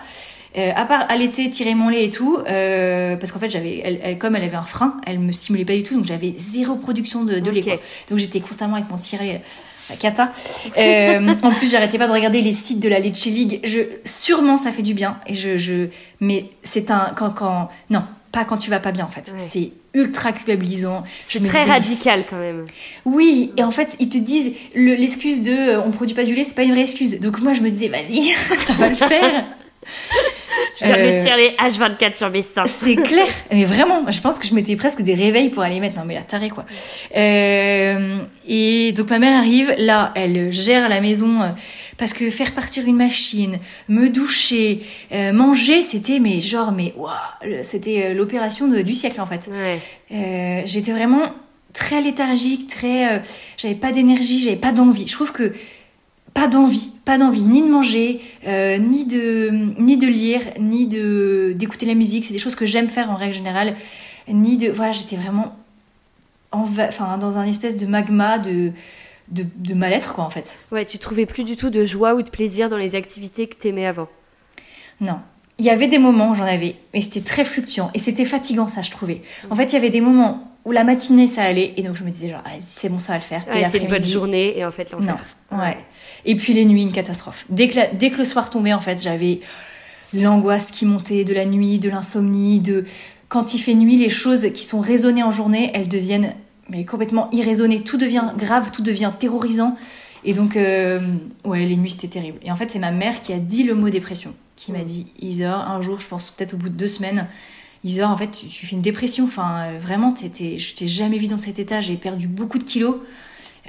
à 0.56 0.86
part 0.86 1.06
allaiter, 1.10 1.50
tirer 1.50 1.76
mon 1.76 1.90
lait 1.90 2.06
et 2.06 2.10
tout, 2.10 2.38
parce 2.46 3.34
qu'en 3.34 3.40
fait, 3.40 3.50
j'avais, 3.50 3.80
elle, 3.80 4.18
comme 4.18 4.38
elle 4.38 4.46
avait 4.46 4.56
un 4.56 4.64
frein, 4.64 5.02
elle 5.06 5.20
me 5.20 5.34
stimulait 5.34 5.66
pas 5.66 5.76
du 5.76 5.84
tout, 5.84 5.96
donc 5.96 6.06
j'avais 6.06 6.34
zéro 6.38 6.76
production 6.76 7.26
de, 7.26 7.40
de 7.40 7.52
lait. 7.52 7.62
Quoi. 7.62 7.76
Donc 8.10 8.20
j'étais 8.20 8.40
constamment 8.40 8.76
avec 8.76 8.90
mon 8.90 8.98
tiret 8.98 9.34
la 9.34 9.42
cata. 9.96 10.32
Euh, 10.78 11.36
en 11.42 11.52
plus, 11.52 11.70
j'arrêtais 11.72 11.98
pas 11.98 12.08
de 12.08 12.14
regarder 12.14 12.42
les 12.42 12.52
sites 12.52 12.80
de 12.80 12.90
la 12.90 13.00
Lecce 13.00 13.26
League. 13.26 13.60
Je, 13.64 13.80
sûrement, 14.06 14.58
ça 14.58 14.72
fait 14.72 14.82
du 14.82 14.94
bien. 14.94 15.20
Et 15.28 15.34
je, 15.34 15.58
je, 15.58 15.88
mais 16.20 16.46
c'est 16.64 16.92
un, 16.92 17.14
quand, 17.16 17.32
quand, 17.32 17.70
non, 17.90 18.04
pas 18.32 18.46
quand 18.46 18.58
tu 18.58 18.70
vas 18.70 18.80
pas 18.80 18.92
bien, 18.92 19.06
en 19.06 19.10
fait. 19.10 19.34
C'est 19.38 19.72
ultra 19.94 20.32
culpabilisant. 20.32 21.04
C'est 21.20 21.44
très 21.44 21.64
radical, 21.64 22.26
quand 22.30 22.38
même. 22.40 22.66
Oui. 23.06 23.52
Et 23.58 23.64
en 23.64 23.72
fait, 23.72 23.96
ils 24.00 24.10
te 24.10 24.18
disent, 24.18 24.54
l'excuse 24.76 25.42
de, 25.42 25.52
euh, 25.52 25.82
on 25.82 25.92
produit 25.92 26.16
pas 26.16 26.26
du 26.26 26.36
lait, 26.36 26.44
c'est 26.44 26.56
pas 26.56 26.64
une 26.64 26.72
vraie 26.72 26.82
excuse. 26.82 27.20
Donc 27.20 27.40
moi, 27.42 27.54
je 27.54 27.62
me 27.62 27.70
disais, 27.70 27.88
vas-y, 27.88 28.34
ça 28.60 28.74
va 28.74 28.90
le 28.90 28.96
faire. 28.96 29.46
Je 30.80 30.86
dois 30.86 30.98
me 30.98 31.16
tirer 31.16 31.56
H24 31.60 32.18
sur 32.18 32.30
mes 32.30 32.42
seins. 32.42 32.66
C'est 32.66 32.96
clair. 33.08 33.28
Mais 33.52 33.66
vraiment, 33.66 34.10
je 34.10 34.22
pense 34.22 34.40
que 34.40 34.48
je 34.48 34.54
mettais 34.54 34.76
presque 34.76 35.02
des 35.02 35.14
réveils 35.14 35.50
pour 35.50 35.64
aller 35.64 35.80
mettre. 35.80 35.98
Non, 35.98 36.06
mais 36.06 36.16
la 36.16 36.22
tarée, 36.22 36.50
quoi. 36.50 36.66
Euh, 37.16 38.20
et 38.48 38.92
donc, 38.94 39.10
ma 39.10 39.20
mère 39.20 39.38
arrive. 39.38 39.74
Là, 39.78 40.12
elle 40.16 40.52
gère 40.52 40.90
la 40.90 41.02
maison. 41.02 41.42
Euh, 41.42 41.48
parce 41.98 42.14
que 42.14 42.30
faire 42.30 42.54
partir 42.54 42.86
une 42.88 42.96
machine, 42.96 43.60
me 43.90 44.08
doucher, 44.08 44.80
euh, 45.12 45.34
manger, 45.34 45.84
c'était 45.84 46.20
mais 46.20 46.40
genre 46.40 46.72
mais 46.72 46.94
waouh, 46.96 47.12
c'était 47.64 48.14
l'opération 48.14 48.70
du 48.70 48.94
siècle 48.94 49.20
en 49.20 49.26
fait. 49.26 49.50
J'étais 50.10 50.94
vraiment 50.94 51.24
très 51.74 52.00
léthargique, 52.00 52.70
très, 52.70 53.22
j'avais 53.58 53.76
pas 53.76 53.92
d'énergie, 53.92 54.42
j'avais 54.42 54.56
pas 54.56 54.72
d'envie. 54.72 55.08
Je 55.08 55.14
trouve 55.14 55.34
que 55.34 55.52
pas 56.34 56.48
d'envie, 56.48 56.92
pas 57.06 57.18
d'envie 57.18 57.44
ni 57.44 57.62
de 57.62 57.68
manger, 57.68 58.22
euh, 58.48 58.78
ni 58.78 59.06
de 59.06 59.50
ni 59.80 59.98
de 59.98 60.08
lire, 60.08 60.42
ni 60.60 60.88
de 60.88 61.54
d'écouter 61.56 61.86
la 61.86 61.96
musique. 61.96 62.26
C'est 62.26 62.34
des 62.34 62.40
choses 62.40 62.56
que 62.56 62.66
j'aime 62.66 62.88
faire 62.88 63.10
en 63.10 63.16
règle 63.16 63.34
générale. 63.34 63.76
Ni 64.28 64.58
de 64.58 64.70
voilà, 64.70 64.92
j'étais 64.92 65.16
vraiment 65.16 65.56
en, 66.52 66.66
enfin 66.80 67.18
dans 67.18 67.38
un 67.38 67.46
espèce 67.46 67.78
de 67.78 67.86
magma 67.86 68.40
de 68.40 68.72
de, 69.30 69.46
de 69.58 69.74
mal-être 69.74 70.14
quoi 70.14 70.24
en 70.24 70.30
fait. 70.30 70.60
Ouais, 70.72 70.86
tu 70.86 70.98
trouvais 70.98 71.26
plus 71.26 71.44
du 71.44 71.56
tout 71.56 71.70
de 71.70 71.84
joie 71.84 72.16
ou 72.16 72.22
de 72.22 72.30
plaisir 72.30 72.70
dans 72.70 72.78
les 72.78 72.96
activités 72.96 73.48
que 73.48 73.56
t'aimais 73.56 73.86
avant? 73.86 74.08
Non. 75.02 75.20
Il 75.58 75.66
y 75.66 75.70
avait 75.70 75.88
des 75.88 75.98
moments 76.00 76.32
où 76.32 76.36
j'en 76.36 76.46
avais, 76.46 76.76
mais 76.94 77.02
c'était 77.02 77.22
très 77.22 77.44
fluctuant 77.44 77.92
et 77.94 78.00
c'était 78.00 78.26
fatigant 78.26 78.68
ça 78.68 78.82
je 78.82 78.92
trouvais. 78.92 79.22
En 79.50 79.56
fait, 79.56 79.66
il 79.66 79.74
y 79.74 79.78
avait 79.78 79.90
des 79.90 80.02
moments 80.02 80.46
où 80.66 80.72
la 80.72 80.84
matinée 80.84 81.28
ça 81.28 81.44
allait 81.44 81.74
et 81.78 81.84
donc 81.84 81.96
je 81.96 82.04
me 82.04 82.10
disais 82.10 82.30
genre 82.30 82.44
c'est 82.60 82.90
bon 82.90 82.98
ça 82.98 83.14
va 83.14 83.20
le 83.20 83.24
faire. 83.24 83.44
c'est 83.68 83.80
une 83.80 83.88
bonne 83.88 84.04
journée 84.04 84.58
et 84.58 84.66
en 84.66 84.72
fait 84.72 84.92
l'enfer. 84.92 85.18
Non. 85.52 85.60
Ouais. 85.60 85.78
Et 86.26 86.36
puis 86.36 86.54
les 86.54 86.66
nuits, 86.66 86.84
une 86.84 86.92
catastrophe. 86.92 87.46
Dès 87.50 87.70
que, 87.70 87.96
dès 87.96 88.12
que 88.12 88.18
le 88.18 88.26
soir 88.26 88.50
tombait, 88.50 88.74
en 88.74 88.80
fait, 88.80 89.02
j'avais 89.02 89.40
l'angoisse 90.14 90.72
qui 90.72 90.86
montait 90.86 91.24
de 91.24 91.34
la 91.34 91.46
nuit, 91.46 91.80
de 91.80 91.90
l'insomnie, 91.90 92.60
de 92.60 92.86
quand 93.28 93.54
il 93.54 93.60
fait 93.60 93.76
nuit, 93.76 93.96
les 93.96 94.10
choses 94.10 94.52
qui 94.54 94.66
sont 94.66 94.80
raisonnées 94.80 95.24
en 95.24 95.32
journée, 95.32 95.72
elles 95.74 95.88
deviennent 95.88 96.34
mais 96.70 96.86
complètement 96.86 97.30
irraisonné. 97.32 97.82
Tout 97.82 97.98
devient 97.98 98.32
grave, 98.38 98.72
tout 98.72 98.82
devient 98.82 99.12
terrorisant. 99.18 99.76
Et 100.24 100.34
donc, 100.34 100.58
euh, 100.58 101.00
ouais, 101.46 101.66
les 101.66 101.78
nuits, 101.78 101.92
c'était 101.92 102.08
terrible. 102.08 102.40
Et 102.44 102.52
en 102.52 102.56
fait, 102.56 102.70
c'est 102.70 102.80
ma 102.80 102.92
mère 102.92 103.22
qui 103.22 103.34
a 103.34 103.38
dit 103.38 103.64
le 103.64 103.76
mot 103.76 103.90
dépression, 103.90 104.34
qui 104.56 104.72
m'a 104.72 104.84
dit 104.84 105.08
Isor, 105.22 105.56
un 105.56 105.82
jour, 105.82 106.00
je 106.00 106.08
pense 106.08 106.32
peut-être 106.32 106.56
au 106.56 106.58
bout 106.58 106.70
de 106.70 106.76
deux 106.76 106.88
semaines, 106.88 107.28
Isor, 107.84 108.10
en 108.10 108.18
fait, 108.18 108.32
tu, 108.32 108.66
fais 108.66 108.76
une 108.76 108.82
dépression. 108.82 109.26
Enfin, 109.26 109.62
euh, 109.62 109.80
vraiment, 109.80 110.14
je 110.16 110.74
t'ai 110.74 110.88
jamais 110.88 111.18
vu 111.18 111.28
dans 111.28 111.38
cet 111.38 111.60
état. 111.60 111.80
J'ai 111.80 111.96
perdu 111.96 112.28
beaucoup 112.28 112.58
de 112.58 112.64
kilos. 112.64 112.98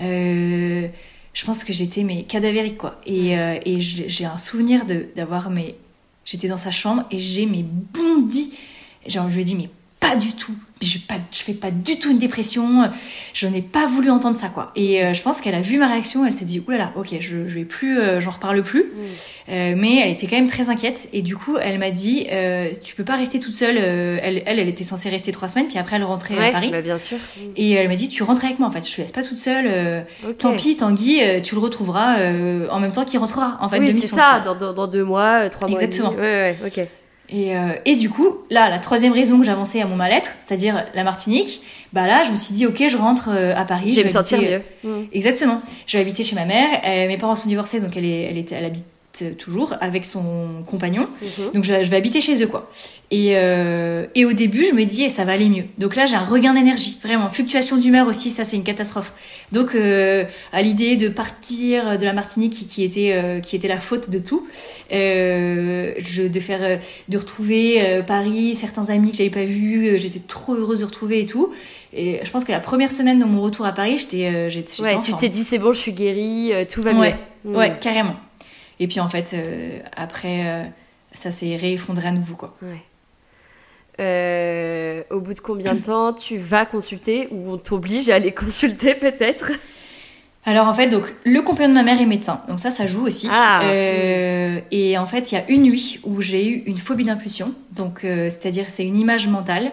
Euh, 0.03 0.89
je 1.33 1.45
pense 1.45 1.65
que 1.65 1.73
j'étais 1.73 2.03
mais 2.03 2.25
cadavérique 2.25 2.79
quoi. 2.79 2.99
Et, 3.07 3.33
et 3.33 3.81
j'ai 3.81 4.25
un 4.25 4.39
souvenir 4.39 4.85
d'avoir 5.15 5.51
mes, 5.51 5.77
j'étais 6.25 6.49
dans 6.49 6.57
sa 6.57 6.71
chambre 6.71 7.05
et 7.11 7.19
j'ai 7.19 7.47
mes 7.47 7.63
bondi. 7.63 8.55
Genre, 9.07 9.29
je 9.29 9.35
lui 9.35 9.43
ai 9.43 9.45
dit 9.45 9.55
mais 9.55 9.71
pas 10.01 10.17
du 10.17 10.33
tout. 10.33 10.55
Je, 10.81 10.97
pas, 10.97 11.17
je 11.31 11.39
fais 11.41 11.53
pas 11.53 11.71
du 11.71 11.99
tout 11.99 12.11
une 12.11 12.19
dépression. 12.19 12.91
Je 13.35 13.47
n'ai 13.47 13.61
pas 13.61 13.85
voulu 13.85 14.11
entendre 14.11 14.39
ça, 14.39 14.49
quoi. 14.49 14.73
Et 14.75 15.05
euh, 15.05 15.13
je 15.13 15.23
pense 15.23 15.43
qu'elle 15.43 15.55
a 15.55 15.61
vu 15.61 15.77
ma 15.77 15.87
réaction. 15.87 16.27
Elle 16.27 16.33
s'est 16.33 16.47
dit, 16.47 16.65
oulala, 16.67 16.91
ok, 16.97 17.17
je, 17.21 17.47
je 17.47 17.55
vais 17.55 17.67
plus, 17.67 17.99
euh, 17.99 18.19
j'en 18.19 18.31
reparle 18.31 18.63
plus. 18.63 18.85
Mm. 18.85 18.87
Euh, 19.51 19.75
mais 19.77 19.97
elle 19.97 20.11
était 20.11 20.27
quand 20.27 20.37
même 20.37 20.49
très 20.49 20.71
inquiète. 20.71 21.11
Et 21.13 21.21
du 21.21 21.37
coup, 21.37 21.59
elle 21.61 21.79
m'a 21.79 21.91
dit, 21.91 22.27
tu 22.83 22.97
peux 22.97 23.05
pas 23.05 23.17
rester 23.17 23.41
toute 23.41 23.53
seule. 23.53 23.77
elle, 23.77 24.43
elle, 24.47 24.59
elle, 24.59 24.69
était 24.69 24.85
censée 24.85 25.11
rester 25.11 25.33
trois 25.33 25.49
semaines. 25.49 25.69
Puis 25.69 25.79
après, 25.79 25.97
elle 25.97 26.05
rentrait 26.05 26.49
à 26.49 26.51
Paris. 26.51 26.71
Bah 26.71 26.81
bien 26.81 26.99
sûr. 26.99 27.19
Et 27.57 27.73
elle 27.73 27.89
m'a 27.89 27.97
dit, 27.97 28.09
tu 28.09 28.23
rentres 28.23 28.45
avec 28.45 28.59
moi, 28.59 28.69
en 28.69 28.73
fait. 28.73 28.89
Je 28.89 28.97
te 28.97 29.01
laisse 29.03 29.13
pas 29.13 29.23
toute 29.23 29.39
seule. 29.39 30.07
Tant 30.39 30.57
pis, 30.57 30.79
Tanguy, 30.79 31.21
tu 31.43 31.55
le 31.55 31.61
retrouveras 31.61 32.17
en 32.71 32.81
même 32.81 32.93
temps 32.93 33.05
qu'il 33.05 33.21
rentrera, 33.21 33.59
en 33.61 33.69
fait, 33.69 33.81
oui, 33.81 33.93
c'est 33.93 34.07
ça, 34.07 34.41
dans, 34.41 34.55
dans, 34.73 34.87
deux 34.87 35.05
mois, 35.05 35.49
trois 35.51 35.69
mois. 35.69 35.81
Exactement. 35.81 36.15
Ouais, 36.15 36.57
ouais, 36.63 36.67
ok. 36.67 36.89
Et, 37.33 37.57
euh, 37.57 37.73
et, 37.85 37.97
du 37.97 38.11
coup, 38.11 38.39
là, 38.51 38.69
la 38.69 38.79
troisième 38.79 39.13
raison 39.13 39.39
que 39.39 39.45
j'avançais 39.45 39.81
à 39.81 39.87
mon 39.87 39.97
mal-être, 39.97 40.35
c'est-à-dire 40.45 40.85
la 40.95 41.05
Martinique, 41.05 41.63
bah 41.93 42.07
là, 42.07 42.25
je 42.25 42.31
me 42.31 42.37
suis 42.37 42.55
dit, 42.55 42.67
ok, 42.67 42.83
je 42.89 42.97
rentre 42.97 43.31
euh, 43.31 43.55
à 43.55 43.65
Paris. 43.65 43.91
Je 43.93 43.97
vais 43.97 44.05
me 44.05 44.09
sentir 44.09 44.41
mieux. 44.41 44.63
Mmh. 44.83 45.05
Exactement. 45.13 45.63
Je 45.87 45.97
vais 45.97 46.03
habiter 46.03 46.25
chez 46.25 46.35
ma 46.35 46.45
mère. 46.45 46.69
mes 46.83 47.19
parents 47.19 47.35
sont 47.35 47.49
divorcés, 47.49 47.81
donc 47.81 47.97
elle, 47.97 48.05
est, 48.05 48.23
elle, 48.23 48.39
était, 48.39 48.57
elle 48.57 48.65
habite 48.65 48.87
euh, 48.87 49.00
toujours 49.39 49.75
avec 49.81 50.05
son 50.05 50.63
compagnon. 50.67 51.09
Mhm. 51.23 51.53
Donc 51.55 51.65
je, 51.65 51.73
vais 51.73 51.97
habiter 51.97 52.21
chez 52.21 52.43
eux 52.43 52.47
quoi. 52.47 52.71
Et, 53.11 53.33
euh, 53.35 54.07
et 54.15 54.25
au 54.25 54.33
début 54.33 54.65
je 54.65 54.75
me 54.75 54.85
dis 54.85 55.03
et 55.03 55.09
ça 55.09 55.25
va 55.25 55.33
aller 55.33 55.49
mieux. 55.49 55.65
Donc 55.79 55.97
là 55.97 56.07
j'ai 56.07 56.17
un 56.17 56.25
regain 56.25 56.55
d'énergie, 56.55 56.99
vraiment. 57.03 57.29
Fluctuation 57.31 57.77
d'humeur 57.77 58.07
aussi, 58.07 58.31
ça 58.31 58.45
c'est 58.45 58.57
une 58.57 58.65
catastrophe. 58.65 59.13
Donc 59.53 59.75
euh, 59.75 60.25
à 60.53 60.63
l'idée 60.63 60.97
de 60.97 61.09
partir 61.09 61.99
de 61.99 62.05
la 62.05 62.13
Martinique 62.13 62.53
qui, 62.53 62.85
était 62.85 63.41
qui 63.43 63.57
était 63.57 63.69
la 63.69 63.81
faute 63.81 64.11
de 64.11 64.19
tout, 64.19 64.47
je, 64.91 66.29
de 66.29 66.41
faire 66.41 66.79
de 67.09 67.19
retrouver 67.19 68.03
Paris, 68.07 68.55
certains 68.55 68.89
amis 68.91 69.11
que 69.11 69.17
j'avais 69.17 69.31
pas 69.31 69.45
vus, 69.45 69.99
j'étais 69.99 70.21
trop 70.21 70.55
heureuse 70.55 70.81
de 70.81 70.85
retrouver 70.85 71.21
et 71.21 71.27
tout. 71.27 71.53
Et 71.93 72.21
je 72.23 72.31
pense 72.31 72.45
que 72.45 72.53
la 72.53 72.61
première 72.61 72.93
semaine 72.93 73.19
de 73.19 73.25
mon 73.25 73.43
retour 73.43 73.67
à 73.67 73.73
Paris, 73.73 73.99
j'étais 73.99 74.51
j'étais 74.51 74.83
Ouais, 74.83 74.99
tu 75.01 75.13
t'es 75.15 75.29
dit 75.29 75.43
c'est 75.43 75.59
bon, 75.59 75.73
je 75.73 75.81
suis 75.81 75.93
guérie, 75.93 76.53
tout 76.73 76.83
va 76.83 76.93
ouais, 76.93 77.17
mieux. 77.45 77.57
Ouais, 77.57 77.77
carrément. 77.81 78.15
Et 78.81 78.89
puis 78.89 78.99
en 78.99 79.09
fait, 79.09 79.33
euh, 79.35 79.79
après, 79.95 80.47
euh, 80.47 80.65
ça 81.13 81.31
s'est 81.31 81.57
réeffondré 81.57 82.09
à 82.09 82.13
nouveau. 82.13 82.35
Quoi. 82.35 82.57
Euh, 84.01 85.03
au 85.11 85.21
bout 85.21 85.35
de 85.35 85.41
combien 85.41 85.75
de 85.75 85.81
temps 85.81 86.15
tu 86.15 86.39
vas 86.39 86.65
consulter 86.65 87.29
ou 87.31 87.53
on 87.53 87.59
t'oblige 87.59 88.09
à 88.09 88.15
aller 88.15 88.33
consulter 88.35 88.95
peut-être? 88.95 89.53
Alors 90.47 90.67
en 90.67 90.73
fait, 90.73 90.89
donc 90.89 91.15
le 91.25 91.43
compagnon 91.43 91.69
de 91.69 91.75
ma 91.75 91.83
mère 91.83 92.01
est 92.01 92.07
médecin, 92.07 92.41
donc 92.49 92.61
ça, 92.61 92.71
ça 92.71 92.87
joue 92.87 93.07
aussi. 93.07 93.29
Ah. 93.31 93.61
et 94.71 94.97
en 94.97 95.05
fait, 95.05 95.31
il 95.31 95.35
y 95.35 95.39
a 95.39 95.45
une 95.51 95.65
nuit 95.65 96.01
où 96.03 96.23
j'ai 96.23 96.49
eu 96.49 96.63
une 96.65 96.79
phobie 96.79 97.05
d'impulsion, 97.05 97.53
donc 97.73 98.01
c'est-à-dire 98.01 98.71
c'est 98.71 98.87
une 98.87 98.97
image 98.97 99.29
mentale. 99.29 99.71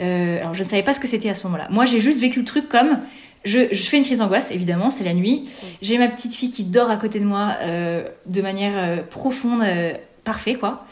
alors 0.00 0.54
je 0.54 0.62
ne 0.62 0.66
savais 0.66 0.82
pas 0.82 0.94
ce 0.94 1.00
que 1.00 1.06
c'était 1.06 1.28
à 1.28 1.34
ce 1.34 1.44
moment-là. 1.44 1.68
Moi, 1.68 1.84
j'ai 1.84 2.00
juste 2.00 2.20
vécu 2.20 2.38
le 2.38 2.46
truc 2.46 2.70
comme 2.70 3.00
je, 3.44 3.66
fais 3.74 3.98
une 3.98 4.04
crise 4.04 4.18
d'angoisse, 4.18 4.50
évidemment, 4.50 4.90
c'est 4.90 5.04
la 5.04 5.14
nuit. 5.14 5.44
J'ai 5.82 5.98
ma 5.98 6.08
petite 6.08 6.34
fille 6.34 6.50
qui 6.50 6.64
dort 6.64 6.90
à 6.90 6.96
côté 6.96 7.20
de 7.20 7.24
moi 7.24 7.56
euh, 7.62 8.04
de 8.26 8.42
manière 8.42 8.76
euh, 8.76 9.02
profonde, 9.02 9.62
euh, 9.62 9.92
parfait, 10.24 10.54
quoi. 10.54 10.86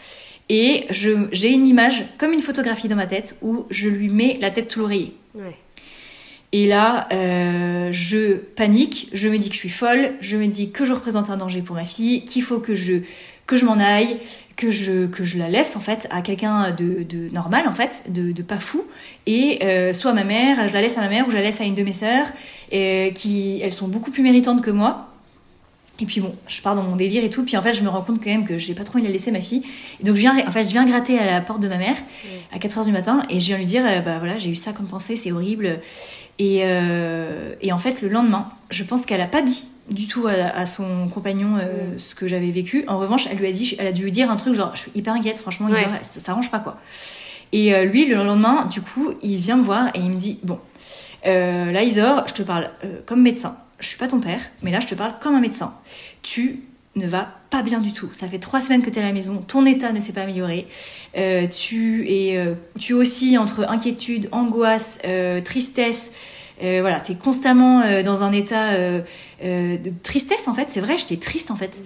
Et 0.48 0.86
j'ai 0.90 1.52
une 1.52 1.66
image, 1.66 2.04
comme 2.18 2.32
une 2.32 2.40
photographie 2.40 2.86
dans 2.86 2.96
ma 2.96 3.06
tête, 3.06 3.36
où 3.42 3.66
je 3.68 3.88
lui 3.88 4.08
mets 4.08 4.38
la 4.40 4.50
tête 4.50 4.70
sous 4.70 4.78
l'oreiller. 4.78 5.16
Et 6.52 6.68
là, 6.68 7.08
je 7.90 8.36
panique, 8.36 9.08
je 9.12 9.28
me 9.28 9.38
dis 9.38 9.48
que 9.48 9.54
je 9.54 9.58
suis 9.58 9.68
folle, 9.68 10.12
je 10.20 10.36
me 10.36 10.46
dis 10.46 10.70
que 10.70 10.84
je 10.84 10.92
représente 10.92 11.30
un 11.30 11.36
danger 11.36 11.62
pour 11.62 11.74
ma 11.74 11.84
fille, 11.84 12.24
qu'il 12.24 12.42
faut 12.42 12.60
que 12.60 12.76
je 12.76 13.00
que 13.46 13.56
je 13.56 13.64
m'en 13.64 13.78
aille, 13.78 14.18
que 14.56 14.70
je, 14.70 15.06
que 15.06 15.24
je 15.24 15.38
la 15.38 15.48
laisse 15.48 15.76
en 15.76 15.80
fait 15.80 16.08
à 16.10 16.22
quelqu'un 16.22 16.72
de, 16.72 17.02
de, 17.02 17.28
normal 17.32 17.68
en 17.68 17.72
fait, 17.72 18.04
de, 18.08 18.32
de 18.32 18.42
pas 18.42 18.58
fou, 18.58 18.84
et 19.26 19.64
euh, 19.64 19.94
soit 19.94 20.12
ma 20.12 20.24
mère, 20.24 20.66
je 20.66 20.72
la 20.72 20.80
laisse 20.80 20.98
à 20.98 21.00
ma 21.00 21.08
mère 21.08 21.26
ou 21.26 21.30
je 21.30 21.36
la 21.36 21.42
laisse 21.42 21.60
à 21.60 21.64
une 21.64 21.74
de 21.74 21.82
mes 21.82 21.92
sœurs, 21.92 22.26
et, 22.72 23.12
qui 23.14 23.60
elles 23.62 23.72
sont 23.72 23.88
beaucoup 23.88 24.10
plus 24.10 24.22
méritantes 24.22 24.62
que 24.62 24.70
moi. 24.70 25.08
Et 25.98 26.04
puis 26.04 26.20
bon, 26.20 26.34
je 26.46 26.60
pars 26.60 26.74
dans 26.74 26.82
mon 26.82 26.96
délire 26.96 27.24
et 27.24 27.30
tout, 27.30 27.44
puis 27.44 27.56
en 27.56 27.62
fait 27.62 27.72
je 27.72 27.82
me 27.82 27.88
rends 27.88 28.02
compte 28.02 28.22
quand 28.22 28.30
même 28.30 28.44
que 28.44 28.58
j'ai 28.58 28.74
pas 28.74 28.84
trop 28.84 28.96
envie 28.96 29.02
de 29.02 29.08
la 29.08 29.12
laisser 29.12 29.30
ma 29.30 29.40
fille. 29.40 29.62
Et 30.00 30.04
donc 30.04 30.16
je 30.16 30.20
viens, 30.20 30.46
en 30.46 30.50
fait, 30.50 30.64
je 30.64 30.68
viens 30.68 30.84
gratter 30.84 31.18
à 31.18 31.24
la 31.24 31.40
porte 31.40 31.62
de 31.62 31.68
ma 31.68 31.78
mère 31.78 31.96
à 32.52 32.58
4h 32.58 32.84
du 32.84 32.92
matin 32.92 33.22
et 33.30 33.40
je 33.40 33.46
viens 33.46 33.56
lui 33.56 33.64
dire, 33.64 33.82
euh, 33.86 34.00
bah 34.00 34.18
voilà, 34.18 34.36
j'ai 34.36 34.50
eu 34.50 34.54
ça 34.56 34.72
comme 34.72 34.86
pensée, 34.86 35.16
c'est 35.16 35.32
horrible. 35.32 35.80
Et, 36.38 36.62
euh, 36.64 37.54
et 37.62 37.72
en 37.72 37.78
fait 37.78 38.02
le 38.02 38.08
lendemain, 38.08 38.50
je 38.68 38.84
pense 38.84 39.06
qu'elle 39.06 39.22
a 39.22 39.26
pas 39.26 39.40
dit 39.40 39.64
du 39.90 40.08
tout 40.08 40.26
à, 40.26 40.66
son 40.66 41.08
compagnon 41.08 41.58
euh, 41.58 41.94
mm. 41.94 41.98
ce 41.98 42.14
que 42.14 42.26
j'avais 42.26 42.50
vécu. 42.50 42.84
En 42.88 42.98
revanche, 42.98 43.28
elle 43.30 43.38
lui 43.38 43.46
a 43.46 43.52
dit, 43.52 43.76
elle 43.78 43.86
a 43.86 43.92
dû 43.92 44.02
lui 44.02 44.12
dire 44.12 44.30
un 44.30 44.36
truc 44.36 44.54
genre, 44.54 44.72
je 44.74 44.80
suis 44.80 44.92
hyper 44.94 45.14
inquiète, 45.14 45.38
franchement, 45.38 45.68
ça, 46.02 46.20
ça 46.20 46.32
range 46.32 46.50
pas 46.50 46.58
quoi. 46.58 46.78
Et 47.52 47.74
euh, 47.74 47.84
lui, 47.84 48.06
le 48.06 48.16
lendemain, 48.16 48.64
du 48.66 48.80
coup, 48.80 49.12
il 49.22 49.36
vient 49.36 49.56
me 49.56 49.62
voir 49.62 49.88
et 49.94 50.00
il 50.00 50.10
me 50.10 50.16
dit, 50.16 50.40
bon, 50.42 50.58
euh, 51.26 51.70
là, 51.70 51.82
Isor, 51.84 52.26
je 52.28 52.34
te 52.34 52.42
parle 52.42 52.70
comme 53.06 53.22
médecin. 53.22 53.56
Je 53.78 53.88
suis 53.88 53.98
pas 53.98 54.08
ton 54.08 54.20
père, 54.20 54.40
mais 54.62 54.70
là, 54.70 54.80
je 54.80 54.86
te 54.86 54.94
parle 54.94 55.14
comme 55.20 55.34
un 55.34 55.40
médecin. 55.40 55.74
Tu 56.22 56.62
ne 56.96 57.06
vas 57.06 57.28
pas 57.50 57.62
bien 57.62 57.78
du 57.80 57.92
tout. 57.92 58.08
Ça 58.10 58.26
fait 58.26 58.38
trois 58.38 58.62
semaines 58.62 58.82
que 58.82 58.88
tu 58.88 58.98
es 58.98 59.02
à 59.02 59.04
la 59.04 59.12
maison, 59.12 59.44
ton 59.46 59.66
état 59.66 59.92
ne 59.92 60.00
s'est 60.00 60.14
pas 60.14 60.22
amélioré. 60.22 60.66
tu 61.52 62.10
es, 62.10 62.56
tu 62.78 62.94
oscilles 62.94 63.38
entre 63.38 63.68
inquiétude, 63.68 64.28
angoisse, 64.32 65.00
tristesse. 65.44 66.12
Voilà, 66.60 67.00
tu 67.00 67.12
es 67.12 67.14
constamment 67.16 67.82
dans 68.02 68.22
un 68.22 68.32
état 68.32 68.74
euh, 69.44 69.76
de 69.76 69.92
tristesse 70.02 70.48
en 70.48 70.54
fait. 70.54 70.68
C'est 70.70 70.80
vrai, 70.80 70.96
j'étais 70.96 71.18
triste 71.18 71.50
en 71.50 71.56
fait. 71.56 71.82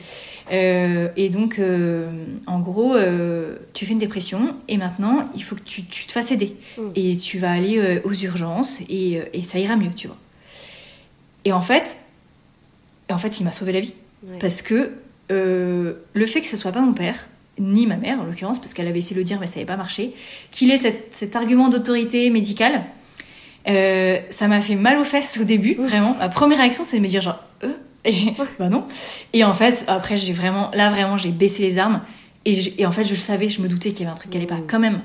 Euh, 0.52 1.08
et 1.16 1.30
donc, 1.30 1.58
euh, 1.58 2.08
en 2.46 2.60
gros, 2.60 2.96
tu 3.74 3.86
fais 3.86 3.92
une 3.92 3.98
dépression 3.98 4.54
et 4.68 4.76
maintenant, 4.76 5.28
il 5.34 5.42
faut 5.42 5.56
que 5.56 5.62
tu, 5.62 5.82
te 5.82 6.12
fasses 6.12 6.30
aider. 6.30 6.54
Mm. 6.78 6.82
Et 6.94 7.16
tu 7.16 7.38
vas 7.38 7.50
aller 7.50 8.00
aux 8.04 8.12
urgences 8.12 8.80
et, 8.88 9.20
ça 9.46 9.58
ira 9.58 9.76
mieux, 9.76 9.90
tu 9.94 10.06
vois. 10.06 10.16
Et 11.44 11.52
en 11.52 11.60
fait, 11.60 11.98
en 13.10 13.18
fait 13.18 13.40
il 13.40 13.44
m'a 13.44 13.52
sauvé 13.52 13.72
la 13.72 13.80
vie. 13.80 13.94
Parce 14.38 14.62
que 14.62 14.92
le 15.28 16.26
fait 16.26 16.40
que 16.40 16.46
ce 16.46 16.56
soit 16.56 16.72
pas 16.72 16.80
mon 16.80 16.92
père, 16.92 17.26
ni 17.58 17.86
ma 17.86 17.96
mère 17.96 18.20
en 18.20 18.24
l'occurrence, 18.24 18.60
parce 18.60 18.74
qu'elle 18.74 18.86
avait 18.86 18.98
essayé 18.98 19.16
de 19.16 19.20
le 19.20 19.24
dire 19.24 19.38
mais 19.40 19.46
ça 19.46 19.54
n'avait 19.54 19.66
pas 19.66 19.76
marché, 19.76 20.14
qu'il 20.52 20.70
ait 20.70 20.78
cet 21.10 21.34
argument 21.34 21.68
d'autorité 21.68 22.30
médicale, 22.30 22.84
euh, 23.68 24.18
ça 24.30 24.48
m'a 24.48 24.60
fait 24.60 24.74
mal 24.74 24.98
aux 24.98 25.04
fesses 25.04 25.38
au 25.40 25.44
début, 25.44 25.74
vraiment. 25.74 26.14
Ma 26.18 26.28
première 26.28 26.58
réaction, 26.58 26.84
c'est 26.84 26.96
de 26.96 27.02
me 27.02 27.08
dire 27.08 27.20
genre, 27.20 27.42
euh, 27.64 27.72
et 28.04 28.32
bah 28.58 28.68
non. 28.68 28.84
Et 29.32 29.44
en 29.44 29.52
fait, 29.52 29.84
après, 29.86 30.16
j'ai 30.16 30.32
vraiment, 30.32 30.70
là 30.74 30.90
vraiment, 30.90 31.16
j'ai 31.16 31.30
baissé 31.30 31.62
les 31.62 31.78
armes. 31.78 32.00
Et, 32.46 32.86
en 32.86 32.90
fait, 32.90 33.04
je 33.04 33.12
le 33.12 33.18
savais, 33.18 33.50
je 33.50 33.60
me 33.60 33.68
doutais 33.68 33.90
qu'il 33.90 34.00
y 34.00 34.02
avait 34.04 34.12
un 34.12 34.16
truc 34.16 34.30
qui 34.30 34.38
allait 34.38 34.46
pas, 34.46 34.56
mmh. 34.56 34.66
quand 34.66 34.78
même. 34.78 35.02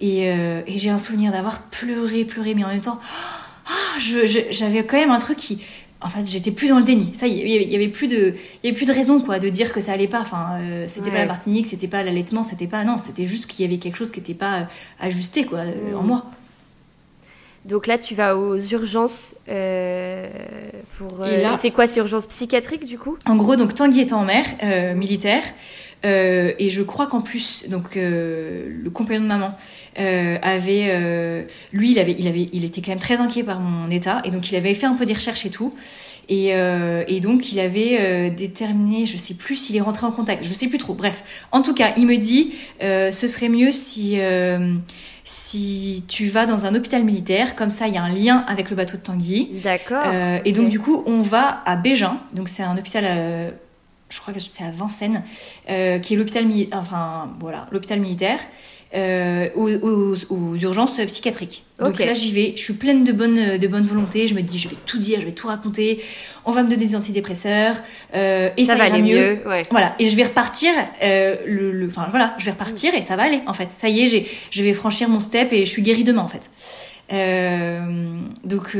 Et, 0.00 0.30
euh, 0.30 0.60
et 0.66 0.78
j'ai 0.78 0.90
un 0.90 0.98
souvenir 0.98 1.32
d'avoir 1.32 1.62
pleuré, 1.62 2.24
pleuré, 2.24 2.54
mais 2.54 2.64
en 2.64 2.68
même 2.68 2.80
temps, 2.80 3.00
ah, 3.66 3.98
j'avais 3.98 4.84
quand 4.84 4.96
même 4.96 5.10
un 5.10 5.18
truc 5.18 5.36
qui, 5.36 5.58
en 6.00 6.08
fait, 6.08 6.24
j'étais 6.30 6.52
plus 6.52 6.68
dans 6.68 6.78
le 6.78 6.84
déni. 6.84 7.12
Ça, 7.12 7.26
il 7.26 7.48
y 7.48 7.74
avait 7.74 7.88
plus 7.88 8.06
de, 8.06 8.36
il 8.62 8.66
y 8.66 8.68
avait 8.68 8.76
plus 8.76 8.86
de 8.86 8.92
raison 8.92 9.20
quoi 9.20 9.40
de 9.40 9.48
dire 9.48 9.72
que 9.72 9.80
ça 9.80 9.92
allait 9.92 10.06
pas. 10.06 10.20
Enfin, 10.20 10.58
euh, 10.60 10.84
c'était 10.86 11.10
pas 11.10 11.18
la 11.18 11.26
Martinique, 11.26 11.66
c'était 11.66 11.88
pas 11.88 12.04
l'allaitement, 12.04 12.44
c'était 12.44 12.68
pas 12.68 12.84
non, 12.84 12.98
c'était 12.98 13.26
juste 13.26 13.46
qu'il 13.46 13.64
y 13.64 13.68
avait 13.68 13.78
quelque 13.78 13.96
chose 13.96 14.12
qui 14.12 14.20
était 14.20 14.34
pas 14.34 14.68
ajusté 15.00 15.44
quoi 15.44 15.62
en 15.96 16.02
mmh. 16.02 16.06
moi. 16.06 16.30
Donc 17.64 17.86
là, 17.86 17.96
tu 17.96 18.14
vas 18.14 18.36
aux 18.36 18.58
urgences 18.58 19.36
euh, 19.48 20.28
pour. 20.98 21.22
Euh, 21.22 21.54
c'est 21.56 21.70
quoi, 21.70 21.86
ces 21.86 21.98
urgences 21.98 22.26
psychiatriques 22.26 22.84
du 22.84 22.98
coup? 22.98 23.16
En 23.26 23.36
gros, 23.36 23.56
donc 23.56 23.74
Tanguy 23.74 24.00
étant 24.00 24.20
en 24.20 24.24
mer, 24.24 24.44
euh, 24.62 24.94
militaire, 24.94 25.42
et 26.06 26.68
je 26.68 26.82
crois 26.82 27.06
qu'en 27.06 27.22
plus, 27.22 27.66
donc 27.70 27.94
le 27.94 28.90
compagnon 28.92 29.22
de 29.22 29.26
maman 29.26 29.56
avait, 29.96 31.46
lui, 31.72 31.92
il 31.92 31.98
avait, 31.98 32.14
il 32.18 32.28
avait, 32.28 32.50
il 32.52 32.66
était 32.66 32.82
quand 32.82 32.90
même 32.90 33.00
très 33.00 33.22
inquiet 33.22 33.42
par 33.42 33.58
mon 33.58 33.90
état, 33.90 34.20
et 34.24 34.30
donc 34.30 34.52
il 34.52 34.56
avait 34.56 34.74
fait 34.74 34.84
un 34.84 34.92
peu 34.92 35.06
des 35.06 35.14
recherches 35.14 35.46
et 35.46 35.50
tout. 35.50 35.74
Et, 36.28 36.48
et, 36.48 37.20
donc, 37.20 37.52
il 37.52 37.58
avait 37.60 38.28
déterminé, 38.28 39.06
je 39.06 39.16
sais 39.16 39.32
plus 39.32 39.56
s'il 39.56 39.76
est 39.76 39.80
rentré 39.80 40.04
en 40.04 40.10
contact, 40.10 40.44
je 40.44 40.52
sais 40.52 40.68
plus 40.68 40.76
trop. 40.76 40.92
Bref, 40.92 41.24
en 41.52 41.62
tout 41.62 41.72
cas, 41.72 41.94
il 41.96 42.04
me 42.04 42.18
dit, 42.18 42.52
ce 42.82 43.26
serait 43.26 43.48
mieux 43.48 43.72
si 43.72 44.18
si 45.24 46.04
tu 46.06 46.28
vas 46.28 46.44
dans 46.44 46.66
un 46.66 46.74
hôpital 46.74 47.02
militaire, 47.02 47.56
comme 47.56 47.70
ça 47.70 47.88
il 47.88 47.94
y 47.94 47.96
a 47.96 48.02
un 48.02 48.12
lien 48.12 48.44
avec 48.46 48.68
le 48.68 48.76
bateau 48.76 48.98
de 48.98 49.02
Tanguy. 49.02 49.60
D'accord. 49.62 50.04
Euh, 50.06 50.38
et 50.44 50.52
donc 50.52 50.68
du 50.68 50.78
coup 50.78 51.02
on 51.06 51.22
va 51.22 51.62
à 51.64 51.76
Bégin, 51.76 52.18
donc 52.34 52.50
c'est 52.50 52.62
un 52.62 52.76
hôpital, 52.76 53.04
euh, 53.06 53.50
je 54.10 54.20
crois 54.20 54.34
que 54.34 54.40
c'est 54.40 54.64
à 54.64 54.70
Vincennes, 54.70 55.22
euh, 55.70 55.98
qui 55.98 56.12
est 56.12 56.16
l'hôpital 56.18 56.46
enfin 56.72 57.30
voilà 57.40 57.66
l'hôpital 57.72 58.00
militaire. 58.00 58.38
Euh, 58.94 59.48
aux, 59.56 59.68
aux- 59.70 60.14
aux 60.30 60.56
urgences 60.56 60.98
psychiatriques. 61.06 61.64
Donc 61.80 61.98
là, 61.98 62.12
j'y 62.12 62.30
vais. 62.32 62.52
Je 62.56 62.62
suis 62.62 62.74
pleine 62.74 63.02
de 63.02 63.12
bonne, 63.12 63.58
de 63.58 63.66
bonne 63.66 63.84
volonté. 63.84 64.28
Je 64.28 64.34
me 64.34 64.40
dis, 64.42 64.58
je 64.58 64.68
vais 64.68 64.76
tout 64.86 64.98
dire, 64.98 65.20
je 65.20 65.24
vais 65.26 65.32
tout 65.32 65.48
raconter. 65.48 66.00
On 66.44 66.52
va 66.52 66.62
me 66.62 66.68
donner 66.70 66.84
des 66.86 66.94
antidépresseurs. 66.94 67.76
euh, 68.14 68.50
et 68.56 68.64
ça, 68.64 68.72
ça 68.72 68.78
va 68.78 68.86
ira 68.86 68.94
aller 68.96 69.02
mieux. 69.04 69.36
mieux. 69.36 69.48
Ouais. 69.48 69.62
Voilà, 69.70 69.94
et 69.98 70.08
je 70.08 70.14
vais 70.16 70.22
repartir, 70.24 70.70
euh, 71.02 71.34
le, 71.46 71.72
le- 71.72 71.86
enfin 71.88 72.06
voilà, 72.10 72.34
je 72.38 72.44
vais 72.44 72.52
repartir 72.52 72.94
et 72.94 73.02
ça 73.02 73.16
va 73.16 73.24
aller 73.24 73.40
en 73.46 73.54
fait. 73.54 73.70
Ça 73.72 73.88
y 73.88 74.02
est, 74.02 74.06
j'ai, 74.06 74.26
je 74.50 74.62
vais 74.62 74.72
franchir 74.72 75.08
mon 75.08 75.20
step 75.20 75.52
et 75.52 75.64
je 75.64 75.70
suis 75.70 75.82
guérie 75.82 76.04
demain 76.04 76.22
en 76.22 76.28
fait. 76.28 76.50
Donc, 78.44 78.76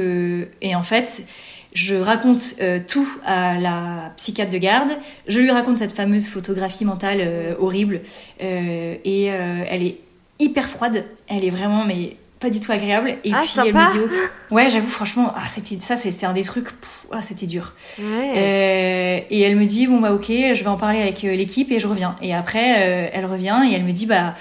et 0.63 0.75
en 0.77 0.83
fait, 0.83 1.23
je 1.73 1.97
raconte 1.97 2.55
euh, 2.61 2.79
tout 2.87 3.09
à 3.25 3.59
la 3.59 4.13
psychiatre 4.17 4.53
de 4.53 4.59
garde. 4.59 4.91
Je 5.27 5.41
lui 5.41 5.51
raconte 5.51 5.79
cette 5.79 5.91
fameuse 5.91 6.29
photographie 6.29 6.85
mentale 6.85 7.19
euh, 7.21 7.55
horrible 7.59 8.01
euh, 8.43 8.95
et 9.05 9.25
elle 9.25 9.83
est 9.83 9.99
hyper 10.39 10.69
froide. 10.69 11.05
Elle 11.29 11.45
est 11.45 11.51
vraiment 11.51 11.85
mais 11.85 12.17
pas 12.41 12.51
du 12.51 12.61
tout 12.61 12.73
agréable. 12.73 13.17
Et 13.25 13.33
Ah, 13.33 13.39
puis 13.41 13.49
sympa. 13.49 13.69
elle 13.69 13.75
me 14.01 14.07
dit, 14.09 14.15
oh, 14.51 14.55
ouais, 14.55 14.69
j'avoue 14.69 14.91
franchement, 14.91 15.33
ah 15.35 15.45
c'était 15.49 15.79
ça, 15.81 15.97
c'est, 15.97 16.11
c'est 16.11 16.27
un 16.27 16.33
des 16.35 16.43
trucs, 16.43 16.67
pff, 16.79 17.07
ah 17.11 17.23
c'était 17.23 17.47
dur. 17.47 17.73
Ouais. 17.99 18.33
Euh, 18.37 19.21
et 19.31 19.41
elle 19.41 19.57
me 19.57 19.65
dit 19.65 19.87
bon 19.87 20.01
bah 20.01 20.13
ok, 20.13 20.27
je 20.29 20.61
vais 20.63 20.67
en 20.69 20.77
parler 20.77 21.01
avec 21.01 21.25
euh, 21.25 21.35
l'équipe 21.35 21.71
et 21.73 21.79
je 21.81 21.87
reviens. 21.87 22.17
Et 22.21 22.35
après 22.35 22.83
euh, 23.07 23.09
elle 23.13 23.27
revient 23.27 23.63
et 23.71 23.75
elle 23.75 23.85
me 23.85 23.93
dit 23.93 24.07
bah 24.07 24.35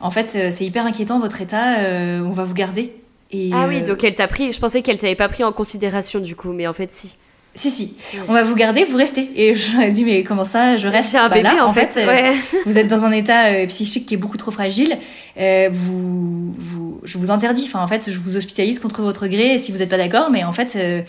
en 0.00 0.10
fait 0.10 0.50
c'est 0.50 0.64
hyper 0.64 0.86
inquiétant 0.86 1.18
votre 1.18 1.40
état, 1.42 1.80
euh, 1.80 2.20
on 2.20 2.30
va 2.30 2.44
vous 2.44 2.54
garder. 2.54 2.94
Et, 3.32 3.50
ah 3.52 3.66
oui, 3.68 3.82
donc 3.82 4.02
elle 4.02 4.14
t'a 4.14 4.26
pris. 4.26 4.52
Je 4.52 4.58
pensais 4.58 4.82
qu'elle 4.82 4.98
t'avait 4.98 5.14
pas 5.14 5.28
pris 5.28 5.44
en 5.44 5.52
considération 5.52 6.18
du 6.18 6.34
coup, 6.34 6.52
mais 6.52 6.66
en 6.66 6.72
fait 6.72 6.90
si. 6.90 7.16
Si 7.54 7.68
si, 7.70 7.96
on 8.28 8.32
va 8.32 8.42
vous 8.44 8.54
garder, 8.54 8.84
vous 8.84 8.96
restez. 8.96 9.28
Et 9.34 9.54
je 9.54 9.76
lui 9.76 9.84
ai 9.86 9.90
dit 9.90 10.04
mais 10.04 10.22
comment 10.22 10.44
ça, 10.44 10.76
je 10.76 10.86
reste? 10.86 11.10
J'ai 11.12 11.18
un 11.18 11.28
Bah 11.28 11.34
bébé 11.34 11.48
là, 11.54 11.66
en 11.66 11.72
fait. 11.72 11.96
euh, 11.96 12.06
ouais. 12.06 12.32
vous 12.66 12.78
êtes 12.78 12.88
dans 12.88 13.04
un 13.04 13.12
état 13.12 13.52
euh, 13.52 13.66
psychique 13.66 14.06
qui 14.06 14.14
est 14.14 14.18
beaucoup 14.18 14.36
trop 14.36 14.50
fragile. 14.50 14.96
Euh, 15.38 15.68
vous, 15.72 16.54
vous, 16.56 17.00
je 17.02 17.18
vous 17.18 17.30
interdis. 17.30 17.64
Enfin, 17.66 17.82
en 17.82 17.88
fait, 17.88 18.10
je 18.10 18.18
vous 18.18 18.36
hospitalise 18.36 18.78
contre 18.78 19.02
votre 19.02 19.26
gré 19.26 19.58
si 19.58 19.72
vous 19.72 19.78
n'êtes 19.78 19.88
pas 19.88 19.96
d'accord. 19.96 20.30
Mais 20.30 20.44
en 20.44 20.52
fait, 20.52 20.76
euh, 20.76 21.02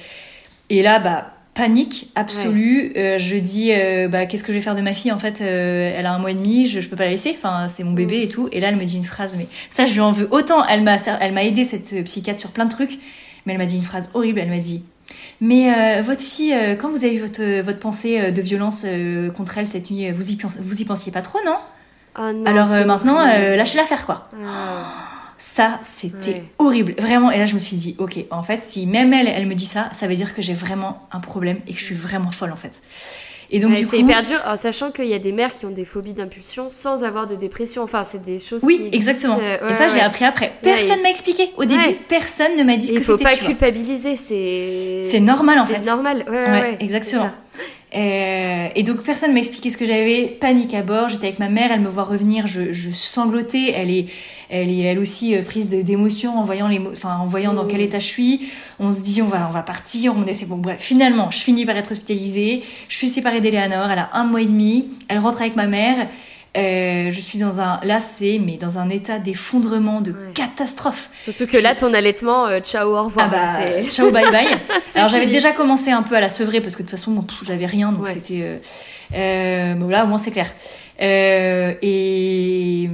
et 0.69 0.81
là, 0.81 0.99
bah, 0.99 1.31
panique 1.53 2.09
absolue. 2.15 2.93
Euh, 2.95 3.17
je 3.19 3.35
dis, 3.35 3.71
bah, 4.09 4.25
qu'est-ce 4.25 4.43
que 4.43 4.51
je 4.51 4.57
vais 4.57 4.63
faire 4.63 4.75
de 4.75 4.81
ma 4.81 4.93
fille? 4.95 5.11
En 5.11 5.19
fait, 5.19 5.41
elle 5.41 6.05
a 6.05 6.13
un 6.13 6.17
mois 6.19 6.31
et 6.31 6.35
demi. 6.35 6.65
Je, 6.67 6.81
je 6.81 6.89
peux 6.89 6.95
pas 6.95 7.05
la 7.05 7.11
laisser. 7.11 7.35
Enfin, 7.37 7.67
c'est 7.67 7.83
mon 7.83 7.91
bébé 7.91 8.23
et 8.23 8.29
tout. 8.29 8.49
Et 8.51 8.59
là, 8.59 8.69
elle 8.69 8.77
me 8.77 8.85
dit 8.85 8.97
une 8.97 9.03
phrase. 9.03 9.35
Mais 9.37 9.47
ça, 9.69 9.85
je 9.85 9.93
lui 9.93 9.99
en 9.99 10.11
veux 10.11 10.27
autant. 10.31 10.65
Elle 10.65 10.81
m'a, 10.81 11.43
aidé 11.43 11.65
cette 11.65 12.03
psychiatre 12.05 12.39
sur 12.39 12.49
plein 12.49 12.65
de 12.65 12.71
trucs. 12.71 12.97
Mais 13.45 13.53
elle 13.53 13.59
m'a 13.59 13.65
dit 13.65 13.75
une 13.75 13.83
phrase 13.83 14.09
horrible. 14.13 14.39
Elle 14.39 14.49
m'a 14.49 14.57
dit. 14.57 14.83
Mais 15.41 15.73
euh, 15.73 16.01
votre 16.03 16.21
fille, 16.21 16.53
euh, 16.53 16.75
quand 16.75 16.89
vous 16.89 17.03
avez 17.03 17.15
eu 17.15 17.19
votre, 17.19 17.61
votre 17.61 17.79
pensée 17.79 18.19
euh, 18.21 18.31
de 18.31 18.41
violence 18.41 18.83
euh, 18.85 19.31
contre 19.31 19.57
elle 19.57 19.67
cette 19.67 19.89
nuit, 19.89 20.07
euh, 20.07 20.13
vous 20.15 20.29
y, 20.31 20.35
pens- 20.35 20.57
vous 20.59 20.81
y 20.81 20.85
pensiez 20.85 21.11
pas 21.11 21.21
trop, 21.21 21.39
non? 21.45 21.57
Oh 22.19 22.31
non, 22.31 22.45
alors 22.45 22.71
euh, 22.71 22.85
maintenant, 22.85 23.15
horrible. 23.17 23.33
euh, 23.35 23.55
lâchez-la 23.55 23.85
faire 23.85 24.05
quoi. 24.05 24.29
Ah. 24.35 24.83
Ça, 25.39 25.79
c'était 25.83 26.29
Ouais. 26.31 26.43
horrible, 26.59 26.93
vraiment. 26.99 27.31
Et 27.31 27.39
là, 27.39 27.45
je 27.47 27.55
me 27.55 27.59
suis 27.59 27.75
dit, 27.75 27.95
ok, 27.97 28.19
en 28.29 28.43
fait, 28.43 28.59
si 28.63 28.85
même 28.85 29.11
elle, 29.13 29.27
elle 29.27 29.47
me 29.47 29.55
dit 29.55 29.65
ça, 29.65 29.89
ça 29.93 30.05
veut 30.07 30.13
dire 30.13 30.35
que 30.35 30.41
j'ai 30.43 30.53
vraiment 30.53 31.07
un 31.11 31.19
problème 31.19 31.57
et 31.65 31.73
que 31.73 31.79
je 31.79 31.83
suis 31.85 31.95
vraiment 31.95 32.29
folle 32.29 32.51
en 32.51 32.55
fait. 32.57 32.79
Et 33.53 33.59
donc 33.59 33.71
Ouais, 33.73 33.83
c'est 33.83 33.97
coup, 33.97 34.03
hyper 34.03 34.23
dur, 34.23 34.39
en 34.45 34.55
sachant 34.55 34.91
qu'il 34.91 35.07
y 35.07 35.13
a 35.13 35.19
des 35.19 35.33
mères 35.33 35.53
qui 35.53 35.65
ont 35.65 35.71
des 35.71 35.83
phobies 35.83 36.13
d'impulsion 36.13 36.69
sans 36.69 37.03
avoir 37.03 37.27
de 37.27 37.35
dépression. 37.35 37.83
Enfin, 37.83 38.03
c'est 38.05 38.21
des 38.21 38.39
choses 38.39 38.63
oui, 38.63 38.77
qui 38.77 38.87
existent, 38.87 38.95
exactement. 39.11 39.39
euh, 39.41 39.69
et 39.69 39.73
ça, 39.73 39.87
ouais. 39.87 39.99
appris 40.01 40.23
après. 40.23 40.53
Personne 40.61 40.99
et- 40.99 41.03
m'a 41.03 41.09
expliqué. 41.09 41.49
Au 41.57 41.65
début, 41.65 41.81
personne 42.07 42.55
ne 42.57 42.63
m'a 42.63 42.77
dit 42.77 42.87
ce 42.87 42.93
Il 42.93 42.99
que 42.99 43.03
faut 43.05 43.11
c'était. 43.13 43.25
pas 43.25 43.33
tu 43.33 43.39
vois. 43.41 43.47
culpabiliser, 43.49 44.15
c'est. 44.15 45.03
C'est 45.05 45.19
normal 45.19 45.59
en 45.59 45.65
C'est 45.65 45.75
fait. 45.75 45.85
normal, 45.85 46.23
ouais, 46.29 46.33
Ouais, 46.33 46.49
ouais, 46.61 46.77
exactement. 46.79 47.29
Euh, 47.93 48.69
et 48.73 48.83
donc 48.83 49.03
personne 49.03 49.33
m'a 49.33 49.39
expliqué 49.39 49.69
ce 49.69 49.77
que 49.77 49.85
j'avais, 49.85 50.25
panique 50.39 50.73
à 50.73 50.81
bord, 50.81 51.09
j'étais 51.09 51.27
avec 51.27 51.39
ma 51.39 51.49
mère, 51.49 51.71
elle 51.73 51.81
me 51.81 51.89
voit 51.89 52.05
revenir, 52.05 52.47
je, 52.47 52.71
je 52.71 52.89
sanglotais, 52.91 53.73
elle 53.75 53.91
est, 53.91 54.05
elle 54.49 54.69
est 54.69 54.79
elle 54.79 54.97
aussi 54.97 55.35
euh, 55.35 55.41
prise 55.41 55.67
de- 55.67 55.81
d'émotion 55.81 56.39
en 56.39 56.45
voyant 56.45 56.69
les, 56.69 56.79
enfin 56.79 57.17
en 57.17 57.25
voyant 57.25 57.53
dans 57.53 57.65
quel 57.65 57.81
état 57.81 57.99
je 57.99 58.05
suis. 58.07 58.49
On 58.79 58.93
se 58.93 59.01
dit 59.01 59.21
on 59.21 59.27
va, 59.27 59.45
on 59.47 59.51
va 59.51 59.61
partir, 59.61 60.15
on 60.17 60.25
essaie 60.25 60.45
bon 60.45 60.57
bref. 60.57 60.77
Finalement, 60.79 61.31
je 61.31 61.39
finis 61.39 61.65
par 61.65 61.75
être 61.75 61.91
hospitalisée, 61.91 62.63
je 62.87 62.95
suis 62.95 63.09
séparée 63.09 63.41
d'Eleanor, 63.41 63.91
elle 63.91 63.99
a 63.99 64.09
un 64.13 64.23
mois 64.23 64.41
et 64.41 64.45
demi, 64.45 64.87
elle 65.09 65.19
rentre 65.19 65.41
avec 65.41 65.57
ma 65.57 65.67
mère. 65.67 66.07
Euh, 66.57 67.11
je 67.11 67.19
suis 67.21 67.39
dans 67.39 67.61
un, 67.61 67.79
là 67.83 68.01
c'est, 68.01 68.37
mais 68.37 68.57
dans 68.57 68.77
un 68.77 68.89
état 68.89 69.19
d'effondrement, 69.19 70.01
de 70.01 70.11
Ouais. 70.11 70.17
catastrophe. 70.33 71.09
Surtout 71.17 71.47
que 71.47 71.55
là, 71.55 71.75
ton 71.75 71.93
allaitement, 71.93 72.45
euh, 72.47 72.59
ciao, 72.59 72.89
au 72.97 73.03
revoir. 73.03 73.29
Ah 73.33 73.47
bah, 73.63 73.83
ciao 73.87 74.11
bye 74.11 74.29
bye. 74.31 74.47
Alors 74.95 75.07
j'avais 75.07 75.27
déjà 75.27 75.53
commencé 75.53 75.91
un 75.91 76.03
peu 76.03 76.15
à 76.15 76.19
la 76.19 76.29
sevrer 76.29 76.59
parce 76.59 76.75
que 76.75 76.83
de 76.83 76.89
toute 76.89 76.97
façon 76.97 77.25
j'avais 77.43 77.65
rien 77.67 77.93
donc 77.93 78.03
Ouais. 78.03 78.13
c'était. 78.15 78.41
Euh, 78.43 78.57
euh, 79.15 79.73
bon 79.75 79.87
là 79.87 80.03
au 80.03 80.07
moins 80.07 80.17
c'est 80.17 80.31
clair. 80.31 80.47
Euh, 81.01 81.73
et 81.81 82.89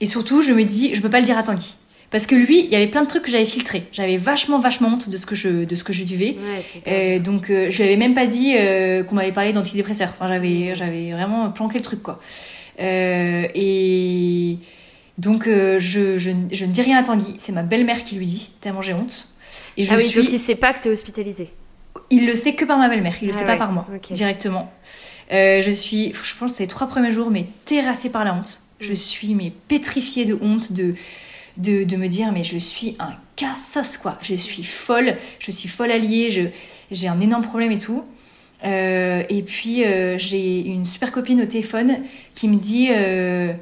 et 0.00 0.06
surtout 0.06 0.42
je 0.42 0.52
me 0.52 0.64
dis 0.64 0.94
je 0.94 1.00
peux 1.00 1.10
pas 1.10 1.20
le 1.20 1.24
dire 1.26 1.38
à 1.38 1.42
Tanguy 1.42 1.76
parce 2.10 2.26
que 2.26 2.34
lui 2.34 2.60
il 2.64 2.70
y 2.70 2.76
avait 2.76 2.88
plein 2.88 3.02
de 3.02 3.06
trucs 3.08 3.22
que 3.22 3.30
j'avais 3.30 3.44
filtrés. 3.44 3.84
J'avais 3.92 4.16
vachement 4.16 4.58
vachement 4.58 4.88
honte 4.88 5.08
de 5.08 5.16
ce 5.16 5.26
que 5.26 5.34
je 5.34 5.64
de 5.64 5.74
ce 5.76 5.84
que 5.84 5.92
je 5.92 6.04
vivais. 6.04 6.36
Ouais, 6.36 6.82
Euh, 6.88 7.18
donc 7.18 7.50
euh, 7.50 7.68
je 7.70 7.76
lui 7.78 7.84
avais 7.84 7.96
même 7.96 8.14
pas 8.14 8.26
dit 8.26 8.54
euh, 8.56 9.04
qu'on 9.04 9.14
m'avait 9.14 9.32
parlé 9.32 9.52
d'antidépresseurs. 9.52 10.10
Enfin 10.12 10.28
j'avais 10.28 10.74
j'avais 10.74 11.12
vraiment 11.12 11.50
planqué 11.50 11.78
le 11.78 11.84
truc 11.84 12.02
quoi. 12.02 12.20
Et 13.54 14.58
donc 15.18 15.44
je, 15.46 15.78
je, 16.18 16.30
je 16.52 16.64
ne 16.64 16.72
dis 16.72 16.82
rien 16.82 16.98
à 16.98 17.02
Tanguy. 17.02 17.34
C'est 17.38 17.52
ma 17.52 17.62
belle-mère 17.62 18.04
qui 18.04 18.16
lui 18.16 18.26
dit 18.26 18.50
tellement 18.60 18.82
j'ai 18.82 18.94
honte. 18.94 19.28
Et 19.76 19.84
je 19.84 19.92
ah 19.92 19.96
oui, 19.96 20.04
suis 20.04 20.20
donc 20.22 20.32
il 20.32 20.38
sait 20.38 20.54
pas 20.54 20.72
que 20.72 20.80
t'es 20.80 20.90
hospitalisée. 20.90 21.50
il 22.10 22.26
le 22.26 22.34
sait 22.34 22.54
que 22.54 22.64
par 22.64 22.78
ma 22.78 22.88
belle-mère, 22.88 23.14
il 23.22 23.26
le 23.28 23.34
Ah 23.34 23.36
sait 23.38 23.44
ouais, 23.44 23.52
pas 23.52 23.56
par 23.56 23.72
moi, 23.72 23.86
directement. 24.10 24.72
Euh, 25.32 25.62
je 25.62 25.70
suis, 25.70 26.12
je 26.12 26.34
pense, 26.36 26.50
que 26.52 26.56
c'est 26.56 26.64
les 26.64 26.68
trois 26.68 26.88
premiers 26.88 27.12
jours, 27.12 27.30
mais 27.30 27.46
terrassée 27.64 28.10
par 28.10 28.24
la 28.24 28.34
honte. 28.34 28.62
Je 28.80 28.94
suis 28.94 29.34
mais 29.34 29.52
pétrifiée 29.68 30.24
de 30.24 30.36
honte, 30.40 30.72
de, 30.72 30.94
de, 31.60 31.96
me 31.96 32.08
dire 32.08 32.32
mais 32.32 32.44
je 32.44 32.58
suis 32.58 32.96
un 32.98 33.12
cassos 33.36 33.96
quoi. 33.96 34.18
Je 34.22 34.34
suis 34.34 34.64
folle, 34.64 35.16
je 35.38 35.50
suis 35.50 35.68
folle 35.68 35.90
alliée, 35.90 36.52
j'ai 36.90 37.08
un 37.08 37.20
énorme 37.20 37.44
problème 37.44 37.72
et 37.72 37.78
tout. 37.78 38.04
Euh, 38.64 39.22
et 39.28 39.42
puis 39.42 39.84
euh, 39.84 40.18
j'ai 40.18 40.60
une 40.60 40.84
super 40.84 41.12
copine 41.12 41.40
au 41.40 41.46
téléphone 41.46 42.00
qui 42.34 42.46
me 42.46 42.56
dit 42.56 42.88
euh, 42.90 43.54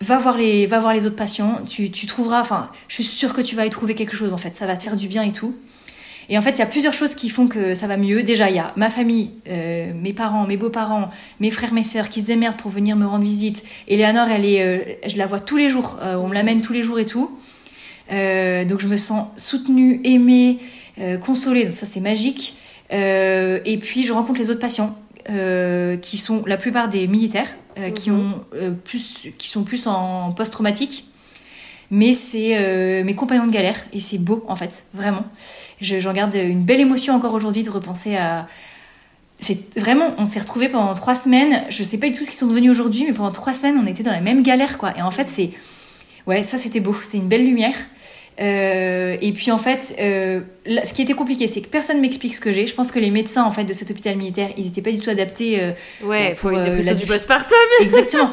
va 0.00 0.18
voir 0.18 0.36
les 0.36 0.66
va 0.66 0.78
voir 0.78 0.94
les 0.94 1.04
autres 1.04 1.16
patients, 1.16 1.60
tu, 1.68 1.90
tu 1.90 2.06
trouveras, 2.06 2.40
enfin 2.40 2.70
je 2.86 2.94
suis 2.94 3.04
sûre 3.04 3.34
que 3.34 3.40
tu 3.40 3.56
vas 3.56 3.66
y 3.66 3.70
trouver 3.70 3.96
quelque 3.96 4.16
chose 4.16 4.32
en 4.32 4.36
fait, 4.36 4.54
ça 4.54 4.66
va 4.66 4.76
te 4.76 4.84
faire 4.84 4.96
du 4.96 5.08
bien 5.08 5.22
et 5.22 5.32
tout. 5.32 5.56
Et 6.28 6.38
en 6.38 6.42
fait, 6.42 6.52
il 6.52 6.58
y 6.58 6.62
a 6.62 6.66
plusieurs 6.66 6.92
choses 6.92 7.14
qui 7.14 7.28
font 7.28 7.46
que 7.48 7.74
ça 7.74 7.86
va 7.86 7.96
mieux. 7.96 8.22
Déjà, 8.22 8.48
il 8.50 8.56
y 8.56 8.58
a 8.58 8.72
ma 8.76 8.90
famille, 8.90 9.30
euh, 9.48 9.92
mes 9.94 10.12
parents, 10.12 10.46
mes 10.46 10.56
beaux-parents, 10.56 11.10
mes 11.40 11.50
frères, 11.50 11.72
mes 11.74 11.82
sœurs 11.82 12.08
qui 12.08 12.20
se 12.20 12.26
démerdent 12.26 12.56
pour 12.56 12.70
venir 12.70 12.96
me 12.96 13.06
rendre 13.06 13.24
visite. 13.24 13.62
Eleanor, 13.88 14.28
elle 14.28 14.44
est, 14.44 14.62
euh, 14.62 14.78
je 15.06 15.16
la 15.18 15.26
vois 15.26 15.40
tous 15.40 15.56
les 15.56 15.68
jours. 15.68 15.98
Euh, 16.02 16.16
on 16.16 16.28
me 16.28 16.34
l'amène 16.34 16.60
tous 16.60 16.72
les 16.72 16.82
jours 16.82 16.98
et 16.98 17.06
tout. 17.06 17.36
Euh, 18.12 18.64
donc 18.64 18.80
je 18.80 18.88
me 18.88 18.96
sens 18.96 19.26
soutenue, 19.36 20.00
aimée, 20.04 20.58
euh, 21.00 21.16
consolée. 21.18 21.64
Donc 21.64 21.72
ça, 21.72 21.86
c'est 21.86 22.00
magique. 22.00 22.54
Euh, 22.92 23.58
et 23.64 23.78
puis, 23.78 24.04
je 24.04 24.12
rencontre 24.12 24.38
les 24.38 24.50
autres 24.50 24.60
patients 24.60 24.96
euh, 25.30 25.96
qui 25.96 26.16
sont 26.18 26.42
la 26.46 26.56
plupart 26.56 26.88
des 26.88 27.06
militaires, 27.06 27.48
euh, 27.78 27.90
qui, 27.90 28.10
Mhm. 28.10 28.18
ont, 28.20 28.44
euh, 28.54 28.70
plus, 28.72 29.28
qui 29.38 29.48
sont 29.48 29.62
plus 29.62 29.86
en 29.86 30.32
post-traumatique. 30.32 31.06
Mais 31.94 32.14
c'est 32.14 32.56
euh, 32.56 33.04
mes 33.04 33.14
compagnons 33.14 33.46
de 33.46 33.52
galère 33.52 33.76
et 33.92 33.98
c'est 34.00 34.16
beau 34.18 34.42
en 34.48 34.56
fait, 34.56 34.84
vraiment. 34.94 35.24
Je- 35.82 36.00
J'en 36.00 36.14
garde 36.14 36.34
une 36.34 36.62
belle 36.64 36.80
émotion 36.80 37.14
encore 37.14 37.34
aujourd'hui 37.34 37.62
de 37.62 37.70
repenser 37.70 38.16
à. 38.16 38.48
C'est 39.38 39.76
vraiment, 39.78 40.14
on 40.18 40.24
s'est 40.24 40.38
retrouvés 40.40 40.68
pendant 40.70 40.94
trois 40.94 41.14
semaines. 41.14 41.64
Je 41.68 41.84
sais 41.84 41.98
pas 41.98 42.06
du 42.06 42.12
tout 42.14 42.24
ce 42.24 42.30
qu'ils 42.30 42.38
sont 42.38 42.46
devenus 42.46 42.70
aujourd'hui, 42.70 43.04
mais 43.06 43.12
pendant 43.12 43.30
trois 43.32 43.52
semaines, 43.54 43.78
on 43.82 43.86
était 43.86 44.02
dans 44.02 44.10
la 44.12 44.20
même 44.22 44.42
galère 44.42 44.78
quoi. 44.78 44.96
Et 44.96 45.02
en 45.02 45.10
fait, 45.10 45.28
c'est. 45.28 45.50
Ouais, 46.26 46.42
ça 46.42 46.56
c'était 46.56 46.80
beau, 46.80 46.96
c'est 47.08 47.18
une 47.18 47.28
belle 47.28 47.44
lumière. 47.44 47.74
Euh, 48.40 49.16
et 49.20 49.32
puis 49.32 49.50
en 49.50 49.58
fait, 49.58 49.94
euh, 50.00 50.40
là, 50.66 50.84
ce 50.86 50.94
qui 50.94 51.02
était 51.02 51.14
compliqué, 51.14 51.46
c'est 51.46 51.60
que 51.60 51.68
personne 51.68 52.00
m'explique 52.00 52.34
ce 52.34 52.40
que 52.40 52.52
j'ai. 52.52 52.66
Je 52.66 52.74
pense 52.74 52.90
que 52.92 52.98
les 52.98 53.10
médecins 53.10 53.44
en 53.44 53.50
fait 53.50 53.64
de 53.64 53.72
cet 53.72 53.90
hôpital 53.90 54.16
militaire, 54.16 54.50
ils 54.56 54.66
étaient 54.68 54.82
pas 54.82 54.90
du 54.92 54.98
tout 54.98 55.10
adaptés. 55.10 55.60
euh, 55.60 55.70
Ouais, 56.02 56.30
pour 56.34 56.50
pour, 56.50 56.50
une 56.50 56.58
euh, 56.58 56.64
dépression 56.64 56.92
la 56.94 56.98
du 57.00 57.06
postpartum, 57.06 57.58
exactement. 57.80 58.30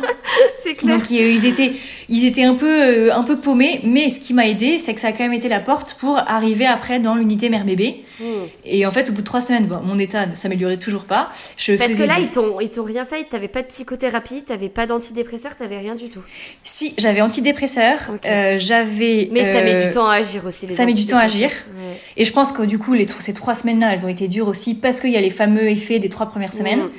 c'est 0.54 0.74
clair. 0.74 0.98
Donc 0.98 1.12
euh, 1.12 1.16
ils 1.16 1.46
étaient, 1.46 1.72
ils 2.10 2.26
étaient 2.26 2.44
un 2.44 2.56
peu, 2.56 3.12
un 3.14 3.24
peu 3.24 3.38
paumés. 3.38 3.82
Mais 3.84 4.10
ce 4.10 4.20
qui 4.20 4.34
m'a 4.34 4.48
aidé, 4.48 4.80
c'est 4.80 4.94
que 4.94 5.00
ça 5.00 5.08
a 5.08 5.12
quand 5.12 5.24
même 5.24 5.34
été 5.34 5.48
la 5.50 5.60
porte 5.60 5.96
pour 6.00 6.18
arriver 6.18 6.66
après 6.66 7.00
dans 7.00 7.16
l'unité 7.16 7.50
mère-bébé. 7.50 8.04
Hmm. 8.20 8.24
Et 8.66 8.86
en 8.86 8.92
fait, 8.92 9.10
au 9.10 9.14
bout 9.14 9.22
de 9.22 9.26
trois 9.26 9.42
semaines, 9.42 9.66
bon, 9.66 9.80
mon 9.84 9.98
état 9.98 10.26
ne 10.26 10.36
s'améliorait 10.36 10.78
toujours 10.78 11.06
pas. 11.06 11.32
Je 11.58 11.74
Parce 11.74 11.96
que 11.96 12.04
là, 12.04 12.16
des- 12.18 12.24
ils 12.24 12.28
t'ont, 12.28 12.60
ils 12.60 12.70
t'ont 12.70 12.84
rien 12.84 13.06
fait, 13.06 13.24
t'avais 13.30 13.48
pas 13.48 13.62
de 13.62 13.68
psychothérapie, 13.68 14.44
t'avais 14.44 14.68
pas 14.70 14.86
d'antidépresseur, 14.86 15.56
t'avais 15.56 15.78
rien 15.78 15.96
du 15.96 16.10
tout. 16.10 16.22
si 16.64 16.94
j'avais 16.98 17.22
antidépresseur, 17.22 17.98
euh, 18.26 18.56
j'avais. 18.60 19.30
Mais 19.32 19.44
ça 19.46 19.62
met 19.62 19.76
du 19.82 19.90
temps 19.90 20.08
à 20.08 20.16
agir 20.16 20.46
aussi. 20.46 20.68
Les 20.68 20.76
ça 20.76 20.86
met 20.86 20.94
du 20.94 21.06
temps 21.06 21.18
à 21.18 21.22
agir. 21.24 21.50
Ouais. 21.50 22.18
Et 22.20 22.26
je 22.26 22.32
pense 22.34 22.51
que 22.51 22.61
du 22.61 22.78
coup, 22.78 22.93
les, 22.93 23.07
ces 23.20 23.34
trois 23.34 23.55
semaines-là, 23.55 23.93
elles 23.93 24.05
ont 24.05 24.09
été 24.09 24.28
dures 24.28 24.47
aussi 24.49 24.76
parce 24.76 24.99
qu'il 24.99 25.09
y 25.09 25.17
a 25.17 25.22
les 25.22 25.30
fameux 25.32 25.67
effets 25.70 25.97
des 25.99 26.09
trois 26.09 26.28
premières 26.28 26.53
semaines. 26.53 26.82
Mm. 26.82 26.89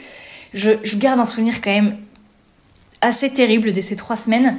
Je, 0.54 0.70
je 0.82 0.96
garde 0.96 1.20
un 1.20 1.24
souvenir 1.24 1.60
quand 1.60 1.70
même 1.70 1.96
assez 3.02 3.30
terrible 3.30 3.70
de 3.72 3.80
ces 3.80 3.96
trois 3.96 4.16
semaines, 4.16 4.56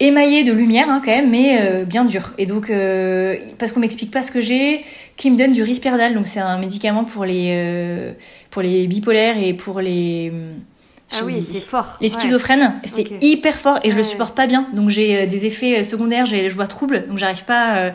émaillé 0.00 0.42
de 0.44 0.52
lumière 0.52 0.90
hein, 0.90 1.00
quand 1.04 1.12
même, 1.12 1.30
mais 1.30 1.58
euh, 1.60 1.84
bien 1.84 2.04
dur. 2.04 2.34
Et 2.38 2.46
donc, 2.46 2.70
euh, 2.70 3.36
parce 3.58 3.70
qu'on 3.72 3.80
m'explique 3.80 4.10
pas 4.10 4.22
ce 4.24 4.32
que 4.32 4.40
j'ai, 4.40 4.84
qui 5.16 5.30
me 5.30 5.38
donne 5.38 5.52
du 5.52 5.62
risperdal, 5.62 6.14
donc 6.14 6.26
c'est 6.26 6.40
un 6.40 6.58
médicament 6.58 7.04
pour 7.04 7.24
les, 7.24 7.50
euh, 7.56 8.12
pour 8.50 8.62
les 8.62 8.86
bipolaires 8.88 9.36
et 9.40 9.54
pour 9.54 9.80
les, 9.80 10.32
Ah 11.12 11.24
oui, 11.24 11.40
c'est 11.40 11.60
fort. 11.60 11.98
Les 12.00 12.08
schizophrènes, 12.08 12.74
c'est 12.84 13.06
hyper 13.22 13.54
fort 13.60 13.78
et 13.84 13.90
je 13.90 13.96
le 13.96 14.02
Ouais. 14.02 14.08
supporte 14.08 14.34
pas 14.36 14.48
bien. 14.48 14.66
Donc 14.74 14.90
j'ai 14.90 15.22
euh, 15.22 15.26
des 15.26 15.46
effets 15.46 15.84
secondaires, 15.84 16.26
je 16.26 16.48
vois 16.50 16.66
trouble, 16.66 17.06
donc 17.08 17.18
j'arrive 17.18 17.44
pas 17.44 17.92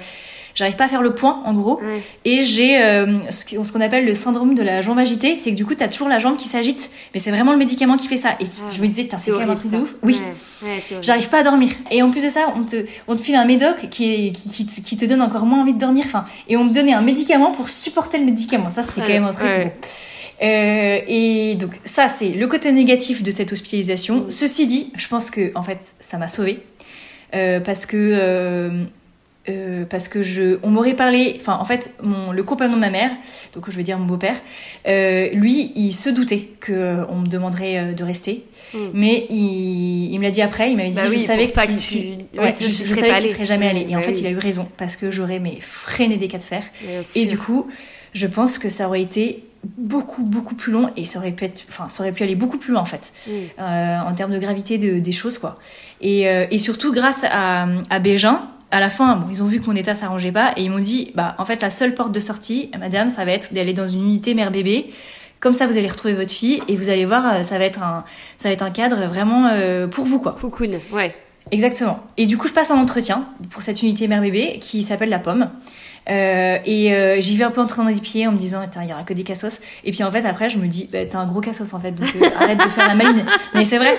j'arrive 0.59 0.75
pas 0.75 0.85
à 0.85 0.87
faire 0.89 1.01
le 1.01 1.15
point 1.15 1.41
en 1.45 1.53
gros. 1.53 1.79
Ouais. 1.81 2.01
Et 2.25 2.43
j'ai 2.43 2.79
euh, 2.83 3.17
ce 3.31 3.71
qu'on 3.71 3.81
appelle 3.81 4.05
le 4.05 4.13
syndrome 4.13 4.53
de 4.53 4.61
la 4.61 4.81
jambe 4.81 4.99
agitée, 4.99 5.37
c'est 5.39 5.51
que 5.51 5.55
du 5.55 5.65
coup 5.65 5.73
tu 5.73 5.83
as 5.83 5.87
toujours 5.87 6.09
la 6.09 6.19
jambe 6.19 6.35
qui 6.37 6.47
s'agite, 6.47 6.91
mais 7.13 7.19
c'est 7.19 7.31
vraiment 7.31 7.53
le 7.53 7.57
médicament 7.57 7.97
qui 7.97 8.07
fait 8.07 8.17
ça. 8.17 8.31
Et 8.39 8.43
tu- 8.45 8.61
je 8.75 8.81
me 8.81 8.87
disais, 8.87 9.07
c'est 9.17 9.31
quand 9.31 9.39
même 9.39 9.49
un 9.49 9.55
truc 9.55 9.71
de 9.71 9.77
ouf. 9.77 9.95
Oui. 10.03 10.21
J'arrive 11.01 11.29
pas 11.29 11.39
à 11.39 11.43
dormir. 11.43 11.69
Et 11.89 12.01
en 12.03 12.09
plus 12.11 12.21
de 12.23 12.29
ça, 12.29 12.53
on 12.55 12.63
te, 12.63 12.85
on 13.07 13.15
te 13.15 13.21
file 13.21 13.35
un 13.35 13.45
médoc 13.45 13.87
qui, 13.89 14.27
est, 14.27 14.31
qui, 14.33 14.49
qui, 14.49 14.65
te, 14.65 14.81
qui 14.81 14.97
te 14.97 15.05
donne 15.05 15.21
encore 15.21 15.45
moins 15.45 15.61
envie 15.61 15.73
de 15.73 15.79
dormir. 15.79 16.03
Enfin, 16.05 16.25
et 16.49 16.57
on 16.57 16.65
me 16.65 16.73
donnait 16.73 16.93
un 16.93 17.01
médicament 17.01 17.51
pour 17.53 17.69
supporter 17.69 18.17
le 18.17 18.25
médicament. 18.25 18.67
Ça, 18.69 18.83
c'était 18.83 19.01
quand 19.01 19.07
même 19.07 19.23
un 19.23 19.31
truc. 19.33 19.47
bon. 19.63 19.71
Euh, 20.41 20.99
et 21.07 21.55
donc, 21.55 21.71
ça, 21.85 22.07
c'est 22.07 22.29
le 22.29 22.47
côté 22.47 22.71
négatif 22.71 23.23
de 23.23 23.31
cette 23.31 23.51
hospitalisation. 23.51 24.15
Mm. 24.25 24.31
Ceci 24.31 24.67
dit, 24.67 24.91
je 24.95 25.07
pense 25.07 25.31
que, 25.31 25.51
en 25.55 25.61
fait, 25.63 25.79
ça 25.99 26.17
m'a 26.17 26.27
sauvée. 26.27 26.59
Euh, 27.35 27.59
parce 27.59 27.85
que. 27.85 27.97
euh, 27.97 28.83
euh, 29.49 29.85
parce 29.89 30.07
que 30.07 30.21
je, 30.23 30.59
on 30.63 30.69
m'aurait 30.69 30.93
parlé, 30.93 31.35
enfin 31.41 31.57
en 31.59 31.65
fait, 31.65 31.91
mon, 32.03 32.31
le 32.31 32.43
compagnon 32.43 32.75
de 32.75 32.79
ma 32.81 32.89
mère, 32.89 33.11
donc 33.53 33.69
je 33.69 33.75
veux 33.75 33.83
dire 33.83 33.97
mon 33.97 34.05
beau-père, 34.05 34.37
euh, 34.87 35.29
lui, 35.33 35.71
il 35.75 35.91
se 35.91 36.09
doutait 36.09 36.49
que 36.59 36.71
euh, 36.71 37.05
on 37.09 37.17
me 37.17 37.27
demanderait 37.27 37.93
de 37.93 38.03
rester, 38.03 38.43
Mm. 38.73 38.77
mais 38.93 39.25
il, 39.31 40.13
il 40.13 40.17
me 40.19 40.23
l'a 40.23 40.29
dit 40.31 40.41
après, 40.43 40.69
il 40.69 40.77
m'avait 40.77 40.89
dit, 40.89 40.95
Bah 40.95 41.07
je 41.07 41.11
oui, 41.11 41.19
savais 41.21 41.45
pour 41.45 41.53
pas 41.53 41.65
que 41.67 41.71
tu- 41.71 41.77
qu'il- 41.87 42.17
ouais, 42.35 42.45
ouais, 42.45 42.51
je, 42.51 42.65
tu 42.65 42.71
je 42.71 42.83
serais 42.83 42.95
savais 42.95 43.01
pas 43.01 43.17
qu'il 43.17 43.25
allé. 43.25 43.33
serait 43.33 43.45
jamais 43.45 43.67
allé, 43.67 43.87
et 43.89 43.95
en 43.95 43.99
bah 43.99 44.05
fait, 44.05 44.11
oui. 44.11 44.19
il 44.21 44.27
a 44.27 44.29
eu 44.29 44.37
raison 44.37 44.67
parce 44.77 44.95
que 44.95 45.09
j'aurais 45.09 45.39
mais 45.39 45.57
freiné 45.59 46.17
des 46.17 46.27
cas 46.27 46.37
de 46.37 46.43
fer, 46.43 46.63
et 47.15 47.25
du 47.25 47.37
coup, 47.37 47.67
je 48.13 48.27
pense 48.27 48.59
que 48.59 48.69
ça 48.69 48.87
aurait 48.87 49.01
été 49.01 49.43
beaucoup 49.77 50.23
beaucoup 50.23 50.55
plus 50.55 50.71
long 50.71 50.89
et 50.95 51.03
ça 51.03 51.19
aurait 51.19 51.31
pu 51.33 51.43
être, 51.43 51.65
enfin 51.67 51.89
ça 51.89 52.01
aurait 52.01 52.13
pu 52.13 52.23
aller 52.23 52.35
beaucoup 52.35 52.57
plus 52.57 52.71
loin 52.71 52.81
en 52.81 52.85
fait 52.85 53.11
Mm. 53.27 53.31
euh, 53.59 53.99
en 54.07 54.13
termes 54.13 54.31
de 54.31 54.39
gravité 54.39 54.77
de- 54.77 54.99
des 54.99 55.11
choses 55.11 55.37
quoi 55.37 55.59
et, 55.99 56.21
et 56.21 56.57
surtout 56.57 56.93
grâce 56.93 57.25
à, 57.29 57.67
à 57.89 57.99
Bégin 57.99 58.47
à 58.71 58.79
la 58.79 58.89
fin 58.89 59.15
bon 59.15 59.27
ils 59.31 59.41
ont 59.43 59.45
vu 59.45 59.59
que 59.59 59.65
mon 59.65 59.75
état 59.75 59.95
s'arrangeait 59.95 60.31
pas 60.31 60.53
et 60.57 60.63
ils 60.63 60.69
m'ont 60.69 60.79
dit 60.79 61.11
bah 61.15 61.35
en 61.37 61.45
fait 61.45 61.61
la 61.61 61.69
seule 61.69 61.95
porte 61.95 62.11
de 62.11 62.19
sortie 62.19 62.71
madame 62.79 63.09
ça 63.09 63.25
va 63.25 63.31
être 63.31 63.53
d'aller 63.53 63.73
dans 63.73 63.87
une 63.87 64.03
unité 64.03 64.33
mère 64.33 64.51
bébé 64.51 64.91
comme 65.39 65.53
ça 65.53 65.67
vous 65.67 65.77
allez 65.77 65.87
retrouver 65.87 66.13
votre 66.13 66.31
fille 66.31 66.61
et 66.67 66.75
vous 66.75 66.89
allez 66.89 67.05
voir 67.05 67.35
euh, 67.35 67.43
ça 67.43 67.57
va 67.57 67.65
être 67.65 67.81
un 67.81 68.03
ça 68.37 68.49
va 68.49 68.53
être 68.53 68.63
un 68.63 68.71
cadre 68.71 69.07
vraiment 69.07 69.47
euh, 69.47 69.87
pour 69.87 70.05
vous 70.05 70.19
quoi 70.19 70.35
Cocoon, 70.39 70.79
ouais. 70.91 71.15
Exactement. 71.51 71.99
Et 72.17 72.25
du 72.25 72.37
coup, 72.37 72.47
je 72.47 72.53
passe 72.53 72.71
un 72.71 72.77
entretien 72.77 73.25
pour 73.49 73.61
cette 73.61 73.81
unité 73.81 74.07
mère 74.07 74.21
bébé 74.21 74.59
qui 74.61 74.83
s'appelle 74.83 75.09
la 75.09 75.19
pomme. 75.19 75.49
Euh, 76.09 76.57
et 76.65 76.93
euh, 76.93 77.19
j'y 77.19 77.37
vais 77.37 77.43
un 77.43 77.51
peu 77.51 77.61
en 77.61 77.67
train 77.67 77.85
des 77.85 77.99
pieds 77.99 78.27
en 78.27 78.31
me 78.31 78.37
disant, 78.37 78.61
il 78.81 78.89
y 78.89 78.93
aura 78.93 79.03
que 79.03 79.13
des 79.13 79.23
cassos. 79.23 79.61
Et 79.83 79.91
puis 79.91 80.03
en 80.03 80.11
fait, 80.11 80.25
après, 80.25 80.49
je 80.49 80.57
me 80.57 80.67
dis, 80.67 80.89
bah, 80.91 80.99
t'as 81.09 81.19
un 81.19 81.27
gros 81.27 81.41
cassos 81.41 81.73
en 81.73 81.79
fait, 81.79 81.91
donc 81.91 82.07
euh, 82.15 82.25
arrête 82.39 82.57
de 82.57 82.69
faire 82.69 82.87
la 82.87 82.95
maline. 82.95 83.25
Mais 83.53 83.63
c'est 83.63 83.77
vrai. 83.77 83.97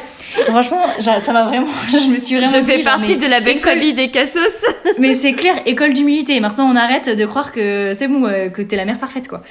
Franchement, 0.49 0.83
ça 1.01 1.33
m'a 1.33 1.45
vraiment, 1.45 1.67
je 1.93 2.11
me 2.11 2.19
suis 2.19 2.37
vraiment 2.37 2.53
Je 2.53 2.59
dit, 2.59 2.71
fais 2.71 2.83
genre, 2.83 2.95
partie 2.95 3.13
mais 3.13 3.27
de 3.27 3.27
la 3.27 3.41
belle 3.41 3.61
famille 3.61 3.95
des 3.95 4.09
cassos. 4.09 4.65
mais 4.99 5.15
c'est 5.15 5.33
clair, 5.33 5.55
école 5.67 5.93
d'humilité. 5.93 6.41
Maintenant, 6.41 6.69
on 6.71 6.77
arrête 6.77 7.09
de 7.09 7.27
croire 7.27 7.53
que 7.53 7.93
c'est 7.95 8.09
bon, 8.09 8.27
euh, 8.27 8.49
que 8.49 8.63
t'es 8.63 8.77
la 8.77 8.85
mère 8.85 8.99
parfaite, 8.99 9.29
quoi. 9.29 9.43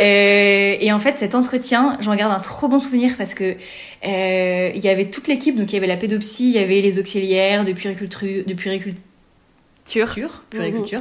Euh, 0.00 0.76
et 0.80 0.92
en 0.92 0.98
fait, 0.98 1.18
cet 1.18 1.34
entretien, 1.34 1.96
j'en 2.00 2.14
garde 2.14 2.32
un 2.32 2.40
trop 2.40 2.68
bon 2.68 2.78
souvenir 2.78 3.12
parce 3.16 3.34
que 3.34 3.56
euh, 4.06 4.70
il 4.74 4.84
y 4.84 4.88
avait 4.88 5.06
toute 5.06 5.28
l'équipe, 5.28 5.56
donc 5.56 5.72
il 5.72 5.74
y 5.74 5.78
avait 5.78 5.86
la 5.86 5.96
pédopsie, 5.96 6.48
il 6.48 6.54
y 6.54 6.58
avait 6.58 6.80
les 6.80 6.98
auxiliaires 6.98 7.64
de 7.64 7.72
puériculture, 7.72 8.44
de 8.46 8.54
puériculture, 8.54 9.02
puériculture, 9.84 11.00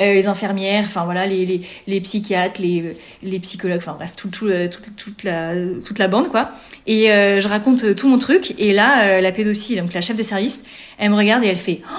euh, 0.00 0.14
les 0.14 0.26
infirmières, 0.26 0.84
enfin 0.86 1.04
voilà, 1.04 1.26
les, 1.26 1.46
les, 1.46 1.60
les 1.86 2.00
psychiatres, 2.00 2.60
les, 2.60 2.96
les 3.22 3.38
psychologues, 3.40 3.78
enfin 3.78 3.94
bref, 3.96 4.14
tout, 4.16 4.28
tout, 4.28 4.46
euh, 4.48 4.66
toute, 4.68 5.22
la, 5.22 5.52
toute 5.84 5.98
la 5.98 6.08
bande, 6.08 6.28
quoi. 6.28 6.50
Et 6.86 7.10
euh, 7.12 7.40
je 7.40 7.48
raconte 7.48 7.84
euh, 7.84 7.94
tout 7.94 8.08
mon 8.08 8.18
truc, 8.18 8.54
et 8.58 8.72
là, 8.72 9.04
euh, 9.04 9.20
la 9.20 9.32
pédopsie, 9.32 9.76
donc 9.76 9.92
la 9.94 10.00
chef 10.00 10.16
de 10.16 10.22
service, 10.22 10.64
elle 10.98 11.10
me 11.10 11.16
regarde 11.16 11.44
et 11.44 11.46
elle 11.48 11.56
fait 11.58 11.80
Oh, 11.84 11.96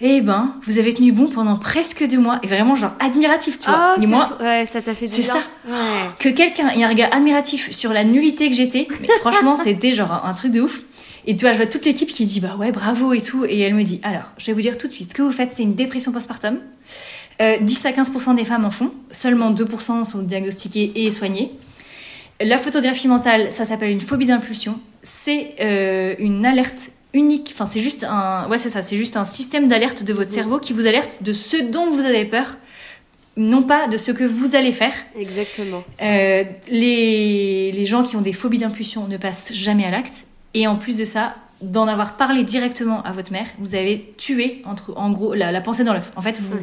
Eh 0.00 0.20
ben, 0.20 0.54
vous 0.66 0.78
avez 0.78 0.92
tenu 0.94 1.12
bon 1.12 1.26
pendant 1.28 1.56
presque 1.56 2.06
deux 2.06 2.18
mois. 2.18 2.38
Et 2.42 2.46
vraiment, 2.48 2.74
genre, 2.74 2.92
admiratif, 3.00 3.58
tu 3.60 3.70
vois. 3.70 3.78
Ah, 3.78 3.94
Et 3.96 4.00
c'est 4.00 4.06
moi, 4.06 4.24
t- 4.28 4.44
ouais, 4.44 4.66
ça 4.66 4.82
t'a 4.82 4.94
fait 4.94 5.06
c'est 5.06 5.22
ça. 5.22 5.38
Ouais. 5.68 5.74
que 6.18 6.28
quelqu'un 6.28 6.68
ait 6.68 6.84
un 6.84 6.88
regard 6.88 7.08
admiratif 7.14 7.70
sur 7.70 7.92
la 7.94 8.04
nullité 8.04 8.50
que 8.50 8.56
j'étais, 8.56 8.86
mais 9.00 9.08
franchement, 9.20 9.56
c'était 9.62 9.92
genre 9.94 10.22
un 10.24 10.34
truc 10.34 10.52
de 10.52 10.60
ouf. 10.60 10.82
Et 11.26 11.36
tu 11.36 11.44
vois, 11.44 11.52
je 11.52 11.56
vois 11.58 11.66
toute 11.66 11.84
l'équipe 11.84 12.08
qui 12.08 12.24
dit 12.24 12.40
bah 12.40 12.56
ouais, 12.56 12.72
bravo 12.72 13.12
et 13.12 13.20
tout. 13.20 13.44
Et 13.44 13.58
elle 13.60 13.74
me 13.74 13.82
dit 13.82 14.00
alors, 14.02 14.32
je 14.38 14.46
vais 14.46 14.52
vous 14.52 14.60
dire 14.60 14.78
tout 14.78 14.86
de 14.86 14.92
suite, 14.92 15.10
ce 15.10 15.14
que 15.14 15.22
vous 15.22 15.32
faites, 15.32 15.52
c'est 15.54 15.62
une 15.62 15.74
dépression 15.74 16.12
postpartum. 16.12 16.58
Euh, 17.42 17.58
10 17.60 17.86
à 17.86 17.90
15% 17.92 18.36
des 18.36 18.44
femmes 18.44 18.64
en 18.64 18.70
font, 18.70 18.92
seulement 19.10 19.52
2% 19.52 20.04
sont 20.04 20.22
diagnostiquées 20.22 20.92
et 20.94 21.10
soignées. 21.10 21.52
La 22.40 22.58
photographie 22.58 23.08
mentale, 23.08 23.50
ça 23.50 23.64
s'appelle 23.64 23.90
une 23.90 24.00
phobie 24.00 24.26
d'impulsion. 24.26 24.78
C'est 25.02 25.54
euh, 25.60 26.14
une 26.18 26.46
alerte 26.46 26.90
unique. 27.12 27.50
Enfin, 27.52 27.66
c'est 27.66 27.80
juste 27.80 28.04
un, 28.04 28.48
ouais, 28.48 28.58
c'est 28.58 28.68
ça, 28.68 28.82
c'est 28.82 28.96
juste 28.96 29.16
un 29.16 29.24
système 29.24 29.68
d'alerte 29.68 30.04
de 30.04 30.12
votre 30.12 30.30
cerveau 30.30 30.58
qui 30.58 30.72
vous 30.72 30.86
alerte 30.86 31.22
de 31.22 31.32
ce 31.32 31.56
dont 31.56 31.90
vous 31.90 32.00
avez 32.00 32.24
peur, 32.24 32.56
non 33.36 33.62
pas 33.62 33.88
de 33.88 33.96
ce 33.96 34.12
que 34.12 34.24
vous 34.24 34.54
allez 34.54 34.72
faire. 34.72 34.94
Exactement. 35.18 35.82
Euh, 36.02 36.44
les, 36.70 37.72
les 37.72 37.84
gens 37.84 38.02
qui 38.02 38.16
ont 38.16 38.22
des 38.22 38.32
phobies 38.32 38.58
d'impulsion 38.58 39.08
ne 39.08 39.16
passent 39.16 39.52
jamais 39.52 39.84
à 39.84 39.90
l'acte. 39.90 40.26
Et 40.56 40.66
en 40.66 40.74
plus 40.74 40.96
de 40.96 41.04
ça, 41.04 41.34
d'en 41.60 41.86
avoir 41.86 42.16
parlé 42.16 42.42
directement 42.42 43.02
à 43.02 43.12
votre 43.12 43.30
mère, 43.30 43.46
vous 43.58 43.74
avez 43.74 44.14
tué, 44.16 44.62
entre, 44.64 44.94
en 44.96 45.10
gros, 45.10 45.34
la, 45.34 45.52
la 45.52 45.60
pensée 45.60 45.84
dans 45.84 45.92
l'œuf. 45.92 46.10
En 46.16 46.22
fait, 46.22 46.40
vous, 46.40 46.56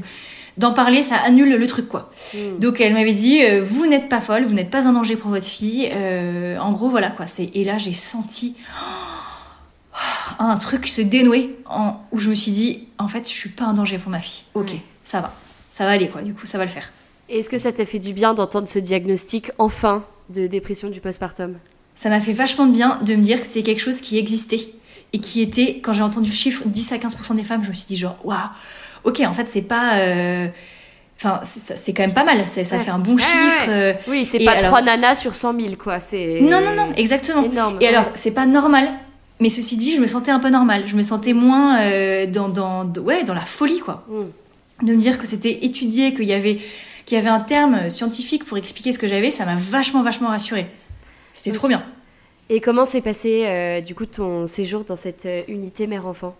d'en 0.57 0.73
parler, 0.73 1.03
ça 1.03 1.15
annule 1.17 1.55
le 1.55 1.67
truc, 1.67 1.87
quoi. 1.87 2.09
Mm. 2.33 2.59
Donc, 2.59 2.81
elle 2.81 2.93
m'avait 2.93 3.13
dit, 3.13 3.43
euh, 3.43 3.61
vous 3.63 3.85
n'êtes 3.85 4.09
pas 4.09 4.19
folle, 4.19 4.45
vous 4.45 4.55
n'êtes 4.55 4.71
pas 4.71 4.87
un 4.87 4.93
danger 4.93 5.15
pour 5.15 5.29
votre 5.29 5.45
fille. 5.45 5.89
Euh, 5.93 6.57
en 6.57 6.71
gros, 6.71 6.89
voilà, 6.89 7.11
quoi. 7.11 7.27
C'est, 7.27 7.51
et 7.53 7.63
là, 7.63 7.77
j'ai 7.77 7.93
senti 7.93 8.57
oh, 9.93 9.97
un 10.39 10.57
truc 10.57 10.87
se 10.87 11.01
dénouer 11.01 11.55
en, 11.69 11.97
où 12.11 12.17
je 12.17 12.31
me 12.31 12.35
suis 12.35 12.51
dit, 12.51 12.87
en 12.97 13.07
fait, 13.07 13.29
je 13.29 13.33
suis 13.33 13.49
pas 13.49 13.65
un 13.65 13.75
danger 13.75 13.99
pour 13.99 14.09
ma 14.09 14.21
fille. 14.21 14.45
Ok, 14.55 14.71
Ouais. 14.71 14.81
ça 15.03 15.21
va. 15.21 15.35
Ça 15.69 15.85
va 15.85 15.91
aller, 15.91 16.07
quoi. 16.07 16.23
Du 16.23 16.33
coup, 16.33 16.47
ça 16.47 16.57
va 16.57 16.65
le 16.65 16.71
faire. 16.71 16.91
Est-ce 17.29 17.47
que 17.49 17.59
ça 17.59 17.71
t'a 17.71 17.85
fait 17.85 17.99
du 17.99 18.13
bien 18.13 18.33
d'entendre 18.33 18.67
ce 18.67 18.79
diagnostic 18.79 19.51
enfin 19.59 20.03
de 20.29 20.47
dépression 20.47 20.89
du 20.89 20.99
postpartum? 20.99 21.57
Ça 21.95 22.09
m'a 22.09 22.19
fait 22.21 22.33
vachement 22.33 22.65
de 22.65 22.71
bien 22.73 22.99
de 23.03 23.15
me 23.15 23.21
dire 23.21 23.39
que 23.39 23.45
c'était 23.45 23.63
quelque 23.63 23.79
chose 23.81 24.01
qui 24.01 24.17
existait 24.17 24.67
et 25.13 25.19
qui 25.19 25.41
était, 25.41 25.79
quand 25.83 25.93
j'ai 25.93 26.01
entendu 26.01 26.29
le 26.31 26.35
chiffre 26.35 26.63
10 26.65 26.91
à 26.93 26.97
15% 26.97 27.35
des 27.35 27.43
femmes, 27.43 27.63
je 27.63 27.69
me 27.69 27.73
suis 27.73 27.85
dit 27.87 27.97
genre, 27.97 28.17
waouh, 28.23 28.37
ok, 29.03 29.21
en 29.25 29.33
fait, 29.33 29.47
c'est 29.47 29.61
pas. 29.61 29.97
euh, 29.99 30.47
Enfin, 31.19 31.39
c'est 31.43 31.93
quand 31.93 32.01
même 32.03 32.13
pas 32.15 32.25
mal, 32.25 32.45
ça 32.47 32.59
Ouais. 32.61 32.65
fait 32.83 32.89
un 32.89 32.97
bon 32.99 33.13
Ouais, 33.15 33.21
chiffre. 33.21 33.67
ouais. 33.67 33.73
euh, 33.73 33.93
Oui, 34.09 34.25
c'est 34.25 34.39
pas 34.43 34.53
alors- 34.53 34.63
3 34.71 34.81
nanas 34.81 35.15
sur 35.15 35.35
100 35.35 35.53
000, 35.57 35.75
quoi. 35.81 35.99
Non, 36.41 36.59
non, 36.59 36.75
non, 36.75 36.91
exactement. 36.97 37.43
énorme. 37.45 37.77
Et 37.79 37.87
alors, 37.87 38.09
c'est 38.15 38.31
pas 38.31 38.45
normal, 38.45 38.89
mais 39.39 39.47
ceci 39.47 39.77
dit, 39.77 39.95
je 39.95 40.01
me 40.01 40.07
sentais 40.07 40.31
un 40.31 40.39
peu 40.39 40.49
normale. 40.49 40.83
Je 40.87 40.95
me 40.97 41.03
sentais 41.03 41.31
moins 41.31 41.79
euh, 41.81 42.25
dans, 42.25 42.49
dans, 42.49 42.85
ouais, 43.01 43.23
dans 43.23 43.35
la 43.35 43.41
folie, 43.45 43.79
quoi. 43.79 44.05
Mm. 44.09 44.85
De 44.87 44.91
me 44.93 44.97
dire 44.99 45.17
que 45.17 45.25
c'était 45.25 45.59
étudié, 45.65 46.13
qu'il 46.13 46.25
y 46.25 46.33
avait 46.33 46.59
qu'il 47.05 47.17
y 47.17 47.21
avait 47.21 47.29
un 47.29 47.39
terme 47.41 47.89
scientifique 47.89 48.43
pour 48.45 48.57
expliquer 48.57 48.91
ce 48.91 48.99
que 48.99 49.07
j'avais, 49.07 49.29
ça 49.29 49.45
m'a 49.45 49.55
vachement, 49.55 50.01
vachement 50.03 50.29
rassurée. 50.29 50.65
C'était 51.43 51.55
Ok. 51.55 51.59
trop 51.59 51.67
bien. 51.67 51.83
Et 52.49 52.59
comment 52.61 52.85
s'est 52.85 53.01
passé, 53.01 53.43
euh, 53.45 53.81
du 53.81 53.95
coup, 53.95 54.05
ton 54.05 54.45
séjour 54.45 54.83
dans 54.85 54.95
cette 54.95 55.25
euh, 55.25 55.41
unité 55.47 55.87
mère-enfant? 55.87 56.35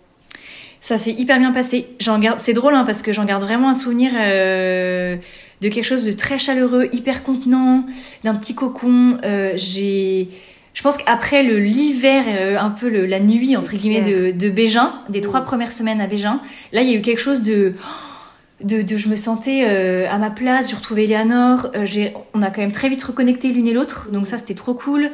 Ça 0.82 0.98
s'est 0.98 1.12
hyper 1.12 1.40
bien 1.40 1.52
passé. 1.52 1.88
J'en 2.00 2.20
garde, 2.20 2.40
c'est 2.40 2.54
drôle 2.54 2.74
hein, 2.76 2.84
parce 2.86 3.02
que 3.02 3.12
j'en 3.14 3.26
garde 3.26 3.44
vraiment 3.44 3.70
un 3.70 3.74
souvenir 3.74 4.12
euh, 4.16 5.16
de 5.62 5.70
quelque 5.70 5.86
chose 5.86 6.06
de 6.06 6.12
très 6.12 6.38
chaleureux, 6.38 6.90
hyper 6.92 7.24
contenant, 7.24 7.86
d'un 8.24 8.36
petit 8.36 8.54
cocon. 8.54 9.18
Euh, 9.24 9.54
j'ai, 9.56 10.28
je 10.74 10.82
pense 10.82 10.98
qu'après 10.98 11.44
le 11.44 11.58
l'hiver, 11.60 12.24
un 12.62 12.70
peu 12.70 12.90
le- 12.90 13.06
la 13.06 13.20
nuit 13.22 13.56
entre 13.56 13.74
guillemets 13.76 14.02
de, 14.02 14.32
de 14.32 14.50
Bégin, 14.50 14.94
des 15.10 15.22
trois 15.22 15.40
Mm. 15.42 15.46
premières 15.46 15.72
semaines 15.74 16.02
à 16.02 16.08
Bégin, 16.08 16.42
là 16.74 16.82
il 16.82 16.90
y 16.90 16.94
a 16.94 16.98
eu 16.98 17.02
quelque 17.02 17.22
chose 17.22 17.44
de 17.44 17.74
de, 18.64 18.82
de- 18.82 18.98
je 18.98 19.10
me 19.10 19.16
sentais 19.16 19.66
euh, 19.68 20.08
à 20.10 20.18
ma 20.18 20.30
place, 20.30 20.70
j'ai 20.70 20.76
retrouvé 20.76 21.04
Eleanor, 21.04 21.70
euh, 21.76 21.86
j'ai, 21.86 22.14
on 22.34 22.42
a 22.42 22.50
quand 22.50 22.62
même 22.62 22.72
très 22.72 22.90
vite 22.90 23.04
reconnecté 23.04 23.50
l'une 23.50 23.68
et 23.68 23.74
l'autre, 23.74 24.10
donc 24.12 24.26
ça 24.28 24.38
c'était 24.38 24.54
trop 24.56 24.74
cool. 24.74 25.10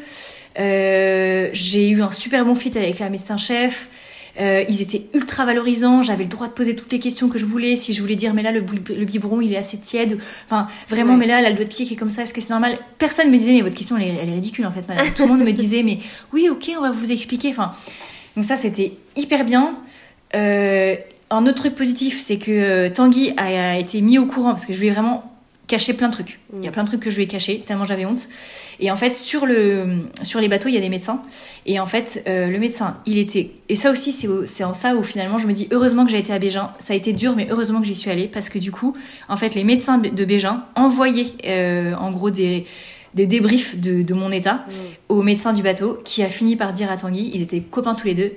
Euh, 0.59 1.49
j'ai 1.53 1.89
eu 1.89 2.01
un 2.01 2.11
super 2.11 2.45
bon 2.45 2.55
fit 2.55 2.75
avec 2.77 2.99
la 2.99 3.09
médecin-chef. 3.09 3.89
Ils 4.41 4.81
étaient 4.81 5.01
ultra 5.13 5.43
valorisants. 5.45 6.01
J'avais 6.01 6.23
le 6.23 6.29
droit 6.29 6.47
de 6.47 6.53
poser 6.53 6.73
toutes 6.73 6.93
les 6.93 6.99
questions 6.99 7.27
que 7.27 7.37
je 7.37 7.43
voulais. 7.43 7.75
Si 7.75 7.93
je 7.93 8.01
voulais 8.01 8.15
dire, 8.15 8.33
mais 8.33 8.41
là, 8.41 8.53
le, 8.53 8.61
le 8.61 9.03
biberon, 9.03 9.41
il 9.41 9.51
est 9.51 9.57
assez 9.57 9.77
tiède. 9.77 10.17
Enfin, 10.45 10.67
vraiment, 10.87 11.13
Ouais. 11.13 11.19
mais 11.19 11.27
là, 11.27 11.37
a 11.45 11.49
le 11.49 11.55
doigt 11.57 11.65
de 11.65 11.69
pied 11.69 11.85
qui 11.85 11.95
est 11.95 11.97
comme 11.97 12.09
ça. 12.09 12.21
Est-ce 12.21 12.33
que 12.33 12.39
c'est 12.39 12.51
normal? 12.51 12.77
Personne 12.99 13.29
me 13.31 13.37
disait, 13.37 13.51
mais 13.51 13.59
votre 13.61 13.75
question, 13.75 13.97
elle 13.97 14.03
est, 14.03 14.15
elle 14.21 14.29
est 14.29 14.33
ridicule, 14.35 14.65
en 14.65 14.71
fait, 14.71 14.87
madame. 14.87 15.07
Tout 15.13 15.23
le 15.23 15.27
monde 15.33 15.41
me 15.43 15.51
disait, 15.51 15.83
mais 15.83 15.97
oui, 16.31 16.47
ok, 16.49 16.71
on 16.77 16.81
va 16.81 16.91
vous 16.91 17.11
expliquer. 17.11 17.49
Enfin, 17.49 17.73
donc 18.37 18.45
ça, 18.45 18.55
c'était 18.55 18.93
hyper 19.17 19.43
bien. 19.43 19.77
Euh, 20.35 20.95
un 21.29 21.43
autre 21.45 21.55
truc 21.55 21.75
positif, 21.75 22.19
c'est 22.19 22.37
que 22.37 22.51
euh, 22.51 22.89
Tanguy 22.89 23.33
a, 23.37 23.77
été 23.77 24.01
mis 24.01 24.17
au 24.17 24.25
courant 24.25 24.51
parce 24.51 24.65
que 24.65 24.73
je 24.73 24.79
lui 24.79 24.87
ai 24.87 24.91
vraiment 24.91 25.31
caché 25.67 25.93
plein 25.93 26.07
de 26.07 26.13
trucs. 26.13 26.39
Il 26.57 26.65
y 26.65 26.67
a 26.67 26.71
plein 26.71 26.83
de 26.83 26.87
trucs 26.87 27.01
que 27.01 27.11
je 27.11 27.15
lui 27.15 27.23
ai 27.23 27.27
cachés, 27.27 27.63
tellement 27.65 27.83
j'avais 27.83 28.05
honte. 28.05 28.27
Et 28.79 28.89
en 28.89 28.97
fait, 28.97 29.15
sur, 29.15 29.45
le, 29.45 29.99
sur 30.23 30.39
les 30.39 30.47
bateaux, 30.47 30.67
il 30.67 30.73
y 30.73 30.77
a 30.77 30.81
des 30.81 30.89
médecins. 30.89 31.21
Et 31.67 31.79
en 31.79 31.85
fait, 31.85 32.23
euh, 32.27 32.47
le 32.47 32.57
médecin, 32.57 32.97
il 33.05 33.19
était. 33.19 33.51
Et 33.69 33.75
ça 33.75 33.91
aussi, 33.91 34.11
c'est 34.11 34.27
au- 34.27 34.47
c'est 34.47 34.63
en 34.63 34.73
ça 34.73 34.95
où 34.95 35.03
finalement 35.03 35.37
je 35.37 35.45
me 35.45 35.53
dis 35.53 35.67
heureusement 35.71 36.05
que 36.05 36.11
j'ai 36.11 36.17
été 36.17 36.33
à 36.33 36.39
Bégin. 36.39 36.71
Ça 36.79 36.93
a 36.93 36.95
été 36.95 37.13
dur, 37.13 37.35
mais 37.35 37.47
heureusement 37.51 37.81
que 37.81 37.85
j'y 37.85 37.93
suis 37.93 38.09
allée 38.09 38.27
parce 38.27 38.49
que 38.49 38.57
du 38.57 38.71
coup, 38.71 38.95
en 39.27 39.37
fait, 39.37 39.53
les 39.53 39.63
médecins 39.63 39.99
de 39.99 40.25
Bégin 40.25 40.63
envoyaient 40.75 41.33
euh, 41.45 41.93
en 41.95 42.11
gros 42.11 42.31
des. 42.31 42.65
Des 43.15 43.25
débriefs 43.25 43.77
de, 43.79 44.01
de 44.03 44.13
mon 44.13 44.31
état 44.31 44.65
au 45.07 45.21
médecin 45.23 45.53
du 45.53 45.61
bateau 45.63 45.97
qui 46.05 46.21
a 46.23 46.27
fini 46.27 46.55
par 46.55 46.73
dire 46.73 46.91
à 46.91 46.97
Tanguy, 46.97 47.31
ils 47.33 47.41
étaient 47.41 47.59
copains 47.61 47.95
tous 47.95 48.07
les 48.07 48.13
deux, 48.15 48.33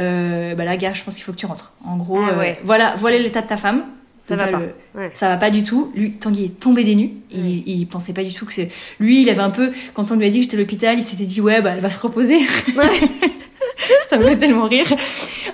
euh, 0.00 0.54
bah 0.54 0.64
là 0.64 0.76
gars, 0.76 0.92
je 0.94 1.02
pense 1.04 1.14
qu'il 1.14 1.22
faut 1.24 1.32
que 1.32 1.36
tu 1.38 1.46
rentres. 1.46 1.72
En 1.86 1.96
gros, 1.96 2.18
Ah 2.20 2.40
euh, 2.40 2.52
voilà, 2.64 2.94
voilà 2.96 3.18
l'état 3.18 3.42
de 3.42 3.46
ta 3.46 3.56
femme. 3.56 3.84
Ça 4.18 4.36
va 4.36 4.46
pas. 4.48 4.58
le- 4.58 4.74
Ouais. 5.00 5.10
Ça 5.12 5.28
va 5.28 5.36
pas 5.36 5.50
du 5.50 5.62
tout. 5.64 5.92
Lui, 5.94 6.12
Tanguy 6.12 6.44
est 6.46 6.58
tombé 6.58 6.82
des 6.82 6.94
nues. 6.94 7.10
Il, 7.30 7.68
il 7.68 7.86
pensait 7.86 8.14
pas 8.14 8.22
du 8.24 8.32
tout 8.32 8.46
que 8.46 8.54
c'est. 8.54 8.70
Lui, 8.98 9.20
il 9.20 9.28
avait 9.28 9.42
un 9.42 9.50
peu. 9.50 9.70
Quand 9.92 10.10
on 10.12 10.16
lui 10.16 10.24
a 10.26 10.30
dit 10.30 10.38
que 10.38 10.44
j'étais 10.44 10.56
à 10.56 10.60
l'hôpital, 10.60 10.98
il 10.98 11.02
s'était 11.02 11.26
dit 11.26 11.42
ouais, 11.42 11.60
bah 11.60 11.72
elle 11.74 11.80
va 11.80 11.90
se 11.90 12.00
reposer. 12.00 12.38
ça 14.08 14.16
me 14.16 14.26
fait 14.26 14.38
tellement 14.38 14.64
rire. 14.64 14.86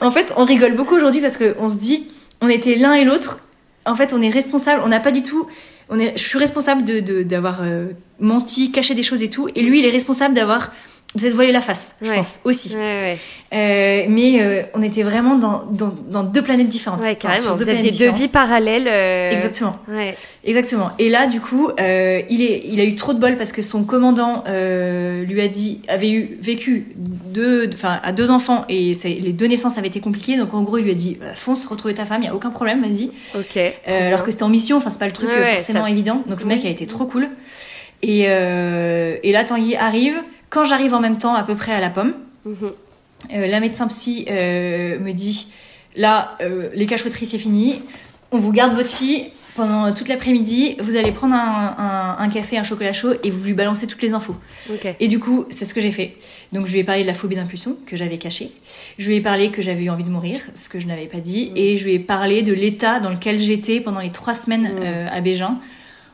En 0.00 0.10
fait, 0.10 0.32
on 0.36 0.44
rigole 0.44 0.76
beaucoup 0.76 0.94
aujourd'hui 0.94 1.20
parce 1.20 1.36
qu'on 1.36 1.68
se 1.68 1.76
dit, 1.76 2.06
on 2.40 2.48
était 2.48 2.76
l'un 2.76 2.94
et 2.94 3.04
l'autre. 3.04 3.40
En 3.86 3.94
fait, 3.94 4.12
on 4.12 4.20
est 4.22 4.28
responsable. 4.28 4.82
On 4.84 4.88
n'a 4.88 5.00
pas 5.00 5.10
du 5.12 5.22
tout. 5.22 5.46
On 5.90 5.98
est, 5.98 6.16
je 6.16 6.22
suis 6.22 6.38
responsable 6.38 6.84
de 6.84 7.00
de- 7.00 7.22
d'avoir 7.22 7.60
euh, 7.62 7.86
menti, 8.20 8.70
caché 8.72 8.94
des 8.94 9.02
choses 9.02 9.22
et 9.22 9.30
tout. 9.30 9.48
Et 9.54 9.62
lui, 9.62 9.80
il 9.80 9.84
est 9.86 9.90
responsable 9.90 10.34
d'avoir 10.34 10.72
de 11.16 11.20
s'être 11.20 11.34
voilé 11.34 11.50
la 11.50 11.60
face, 11.60 11.94
je 12.02 12.08
Ouais. 12.10 12.16
pense 12.16 12.38
aussi. 12.44 12.68
Ouais, 12.68 12.76
ouais. 12.76 13.18
Euh, 13.52 14.06
mais 14.08 14.40
euh, 14.42 14.62
on 14.74 14.82
était 14.82 15.02
vraiment 15.02 15.34
dans, 15.34 15.64
dans, 15.64 15.92
dans 16.08 16.22
deux 16.22 16.40
planètes 16.40 16.68
différentes. 16.68 17.00
Ouais, 17.00 17.08
Enfin, 17.08 17.14
carrément. 17.16 17.42
sur 17.46 17.56
deux 17.56 17.64
Vous 17.64 17.70
aviez 17.70 17.90
deux 17.90 18.10
vies 18.12 18.28
parallèles. 18.28 18.86
euh, 18.86 19.32
Exactement. 19.32 19.76
Ouais. 19.88 20.14
Exactement. 20.44 20.90
Et 21.00 21.08
là, 21.08 21.26
du 21.26 21.40
coup, 21.40 21.68
euh, 21.80 22.22
il, 22.30 22.42
est, 22.42 22.62
il 22.64 22.78
a 22.80 22.84
eu 22.84 22.94
trop 22.94 23.12
de 23.12 23.18
bol 23.18 23.36
parce 23.36 23.50
que 23.50 23.60
son 23.60 23.82
commandant 23.82 24.44
euh, 24.46 25.24
lui 25.24 25.40
a 25.40 25.48
dit, 25.48 25.80
avait 25.88 26.12
eu 26.12 26.38
vécu 26.40 26.86
deux, 26.96 27.68
enfin, 27.74 27.98
à 28.04 28.12
deux 28.12 28.30
enfants 28.30 28.64
et 28.68 28.92
les 29.04 29.32
deux 29.32 29.46
naissances 29.46 29.78
avaient 29.78 29.88
été 29.88 29.98
compliquées. 30.00 30.36
Donc 30.36 30.54
en 30.54 30.62
gros, 30.62 30.78
il 30.78 30.84
lui 30.84 30.92
a 30.92 30.94
dit, 30.94 31.18
euh, 31.22 31.32
fonce, 31.34 31.66
retrouver 31.66 31.94
ta 31.94 32.04
femme, 32.04 32.22
il 32.22 32.26
y 32.26 32.28
a 32.28 32.34
aucun 32.36 32.50
problème, 32.50 32.82
vas-y. 32.82 33.10
Ok. 33.34 33.56
Euh, 33.56 34.06
alors 34.06 34.22
que 34.22 34.30
c'était 34.30 34.44
en 34.44 34.48
mission, 34.48 34.76
enfin 34.76 34.90
c'est 34.90 35.00
pas 35.00 35.06
le 35.06 35.12
truc 35.12 35.28
forcément 35.28 35.82
ça- 35.86 35.90
évident. 35.90 36.18
Donc 36.28 36.38
le 36.40 36.46
mec 36.46 36.60
Oui. 36.62 36.68
a 36.68 36.70
été 36.70 36.86
trop 36.86 37.04
cool. 37.06 37.28
Et, 38.02 38.26
euh, 38.28 39.16
et 39.24 39.32
là, 39.32 39.42
Tanguy 39.44 39.74
arrive. 39.74 40.14
Quand 40.50 40.64
j'arrive 40.64 40.94
en 40.94 41.00
même 41.00 41.18
temps, 41.18 41.34
à 41.34 41.42
peu 41.44 41.54
près 41.54 41.72
à 41.72 41.80
la 41.80 41.90
pomme, 41.90 42.14
Mhm. 42.44 42.70
euh, 43.34 43.46
la 43.46 43.60
médecin 43.60 43.86
psy 43.88 44.26
euh, 44.30 44.98
me 44.98 45.12
dit 45.12 45.48
là, 45.96 46.36
euh, 46.40 46.68
les 46.74 46.86
cachotteries 46.86 47.26
c'est 47.26 47.38
fini. 47.38 47.80
On 48.32 48.38
vous 48.38 48.52
garde 48.52 48.74
votre 48.74 48.88
fille 48.88 49.30
pendant 49.56 49.92
toute 49.92 50.08
l'après-midi. 50.08 50.76
Vous 50.80 50.96
allez 50.96 51.10
prendre 51.12 51.34
un, 51.34 51.74
un- 51.78 52.16
un 52.24 52.28
café, 52.28 52.56
un 52.56 52.62
chocolat 52.62 52.92
chaud 52.92 53.12
et 53.24 53.30
vous 53.30 53.44
lui 53.44 53.52
balancez 53.54 53.86
toutes 53.88 54.00
les 54.02 54.12
infos. 54.12 54.36
Et 55.00 55.08
du 55.08 55.18
coup, 55.18 55.46
c'est 55.50 55.64
ce 55.64 55.74
que 55.74 55.80
j'ai 55.80 55.90
fait. 55.90 56.16
Donc, 56.52 56.66
je 56.66 56.72
lui 56.72 56.78
ai 56.78 56.84
parlé 56.84 57.02
de 57.02 57.06
la 57.08 57.14
phobie 57.14 57.34
d'impulsion 57.36 57.76
que 57.86 57.96
j'avais 57.96 58.18
cachée. 58.18 58.50
Je 58.98 59.08
lui 59.08 59.16
ai 59.16 59.20
parlé 59.20 59.50
que 59.50 59.62
j'avais 59.62 59.82
eu 59.84 59.90
envie 59.90 60.04
de 60.04 60.10
mourir, 60.10 60.40
ce 60.54 60.68
que 60.68 60.78
je 60.78 60.86
n'avais 60.86 61.06
pas 61.06 61.18
dit. 61.18 61.50
Et 61.56 61.76
je 61.76 61.84
lui 61.84 61.94
ai 61.94 61.98
parlé 61.98 62.42
de 62.42 62.54
l'état 62.54 63.00
dans 63.00 63.10
lequel 63.10 63.38
j'étais 63.40 63.80
pendant 63.80 64.00
les 64.00 64.10
trois 64.10 64.34
semaines 64.34 64.70
euh, 64.80 65.08
à 65.10 65.20
Bégin, 65.20 65.58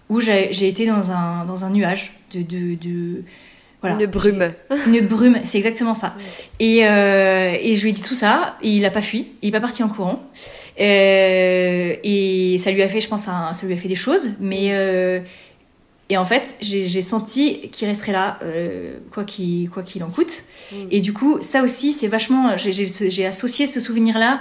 où 0.09 0.21
j'ai 0.21 0.49
j'ai 0.53 0.69
été 0.69 0.87
dans 0.87 1.13
un, 1.13 1.45
dans 1.45 1.65
un 1.65 1.71
nuage 1.71 2.13
de. 2.33 2.41
de, 2.43 2.75
de 2.77 3.23
voilà. 3.91 4.05
Une 4.05 4.07
brume. 4.11 4.53
Une 4.87 5.07
brume, 5.07 5.39
c'est 5.45 5.59
exactement 5.59 5.95
ça. 5.95 6.15
Et, 6.61 6.87
euh, 6.87 7.57
et 7.61 7.75
je 7.75 7.83
lui 7.83 7.91
ai 7.91 7.93
dit 7.93 8.03
tout 8.03 8.15
ça, 8.15 8.57
et 8.63 8.71
il 8.71 8.85
a 8.85 8.91
pas 8.91 9.03
fui, 9.03 9.29
il 9.43 9.49
est 9.49 9.53
pas 9.53 9.61
parti 9.61 9.83
en 9.83 9.89
courant. 9.89 10.23
Euh, 10.81 11.95
et 12.03 12.59
ça 12.63 12.71
lui 12.71 12.83
a 12.83 12.89
fait, 12.89 13.01
je 13.01 13.09
pense, 13.09 13.29
un- 13.29 13.53
ça 13.55 13.67
lui 13.67 13.75
a 13.75 13.77
fait 13.77 13.89
des 13.89 13.95
choses, 13.95 14.31
mais 14.41 14.69
euh, 14.71 15.21
et 16.09 16.17
en 16.17 16.25
fait, 16.25 16.55
j'ai 16.61 17.03
senti 17.03 17.69
qu'il 17.71 17.89
resterait 17.89 18.13
là, 18.13 18.39
quoi 19.13 19.25
qu'il 19.25 19.69
quoi 19.71 19.83
qu'il 19.83 20.05
en 20.05 20.09
coûte. 20.09 20.33
Et 20.93 21.01
du 21.01 21.13
coup, 21.13 21.39
ça 21.41 21.63
aussi, 21.63 21.91
c'est 21.93 22.07
vachement, 22.07 22.57
j'ai- 22.57 23.27
associé 23.27 23.67
ce 23.67 23.81
souvenir-là. 23.81 24.41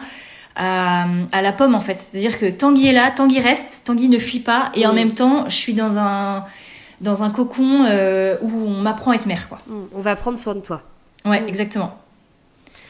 À, 0.58 1.06
à 1.34 1.42
la 1.42 1.52
pomme 1.52 1.76
en 1.76 1.82
fait, 1.82 2.00
c'est-à-dire 2.00 2.40
que 2.40 2.46
Tanguy 2.46 2.88
est 2.88 2.94
là, 2.94 3.12
Tanguy 3.12 3.42
reste, 3.42 3.82
Tanguy 3.84 4.08
ne 4.08 4.18
fuit 4.20 4.40
pas, 4.40 4.72
et 4.74 4.86
en 4.88 4.94
Mm. 4.94 4.96
même 4.96 5.14
temps, 5.14 5.50
je 5.50 5.56
suis 5.56 5.74
dans 5.74 5.98
un 5.98 6.46
dans 7.02 7.24
un 7.24 7.30
cocon 7.30 7.86
euh, 7.88 8.36
où 8.42 8.52
on 8.68 8.82
m'apprend 8.82 9.12
à 9.12 9.16
être 9.16 9.26
mère, 9.26 9.48
quoi. 9.50 9.60
Mm. 9.68 9.74
On 9.96 10.00
va 10.02 10.16
prendre 10.16 10.38
soin 10.40 10.56
de 10.56 10.62
toi. 10.62 10.82
Ouais, 11.26 11.42
Mm. 11.42 11.48
exactement. 11.48 11.98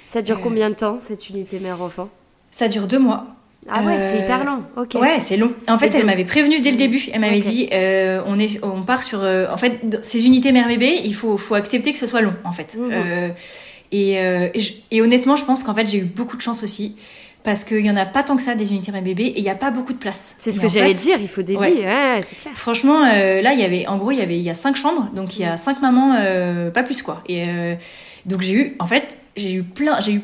Ça 0.07 0.21
dure 0.21 0.37
Euh, 0.37 0.41
combien 0.43 0.69
de 0.69 0.75
temps 0.75 0.99
cette 0.99 1.29
unité 1.29 1.59
mère-enfant? 1.59 2.09
Ça 2.51 2.67
dure 2.67 2.87
deux 2.87 2.99
mois. 2.99 3.27
Ah 3.67 3.83
ouais, 3.83 3.99
c'est 3.99 4.19
Euh, 4.19 4.23
hyper 4.23 4.43
long. 4.45 4.61
Ok. 4.77 4.93
Ouais, 5.01 5.19
c'est 5.19 5.37
long. 5.37 5.51
En 5.67 5.79
fait, 5.79 5.89
elle 5.95 6.05
m'avait 6.05 6.23
prévenu 6.25 6.61
dès 6.61 6.69
le 6.69 6.77
début. 6.77 7.03
Elle 7.11 7.21
m'avait 7.21 7.39
dit, 7.39 7.67
euh, 7.73 8.21
on 8.27 8.37
est, 8.37 8.63
on 8.63 8.83
part 8.83 9.01
sur. 9.03 9.23
euh, 9.23 9.47
en 9.51 9.57
fait, 9.57 9.79
ces 10.03 10.27
unités 10.27 10.51
mère-bébé, 10.51 11.01
il 11.03 11.15
faut, 11.15 11.35
faut 11.37 11.55
accepter 11.55 11.91
que 11.91 11.97
ce 11.97 12.05
soit 12.05 12.21
long, 12.21 12.35
en 12.43 12.51
fait. 12.51 12.77
Et, 13.91 14.13
et, 14.13 14.59
je- 14.59 14.73
et 14.91 15.01
honnêtement, 15.01 15.35
je 15.35 15.45
pense 15.45 15.63
qu'en 15.63 15.73
fait, 15.73 15.87
j'ai 15.87 15.99
eu 15.99 16.03
beaucoup 16.05 16.37
de 16.37 16.41
chance 16.41 16.61
aussi. 16.63 16.95
Parce 17.45 17.63
qu'il 17.63 17.85
y 17.85 17.91
en 17.91 17.95
a 17.95 18.07
pas 18.07 18.23
tant 18.23 18.35
que 18.35 18.41
ça 18.41 18.55
des 18.55 18.71
unités 18.71 18.91
mère-bébé 18.91 19.23
et 19.23 19.37
il 19.37 19.43
n'y 19.43 19.51
a 19.51 19.55
pas 19.55 19.69
beaucoup 19.69 19.93
de 19.93 19.99
place. 19.99 20.33
C'est 20.39 20.51
ce 20.51 20.57
Et 20.57 20.63
que 20.63 20.67
j'allais 20.67 20.95
dire, 20.95 21.17
il 21.21 21.27
faut 21.27 21.43
des 21.43 21.55
ouais. 21.55 21.69
lits. 21.69 21.85
Ouais, 21.85 22.19
c'est 22.23 22.35
clair. 22.35 22.55
Franchement, 22.55 23.03
euh, 23.03 23.39
là, 23.43 23.53
il 23.53 23.59
y 23.59 23.63
avait, 23.63 23.85
en 23.85 23.97
gros, 23.97 24.09
il 24.09 24.17
y 24.17 24.21
avait, 24.21 24.35
il 24.35 24.41
y 24.41 24.49
a 24.49 24.55
cinq 24.55 24.75
chambres, 24.75 25.09
donc 25.13 25.37
il 25.37 25.43
y 25.43 25.45
a 25.45 25.55
cinq 25.55 25.79
mamans, 25.79 26.15
euh, 26.17 26.71
pas 26.71 26.81
plus 26.81 27.03
quoi. 27.03 27.21
Et 27.29 27.47
euh, 27.47 27.75
donc 28.25 28.41
j'ai 28.41 28.53
eu, 28.53 28.75
en 28.79 28.87
fait, 28.87 29.19
j'ai 29.35 29.53
eu 29.53 29.61
plein, 29.61 29.99
j'ai 29.99 30.13
eu, 30.13 30.21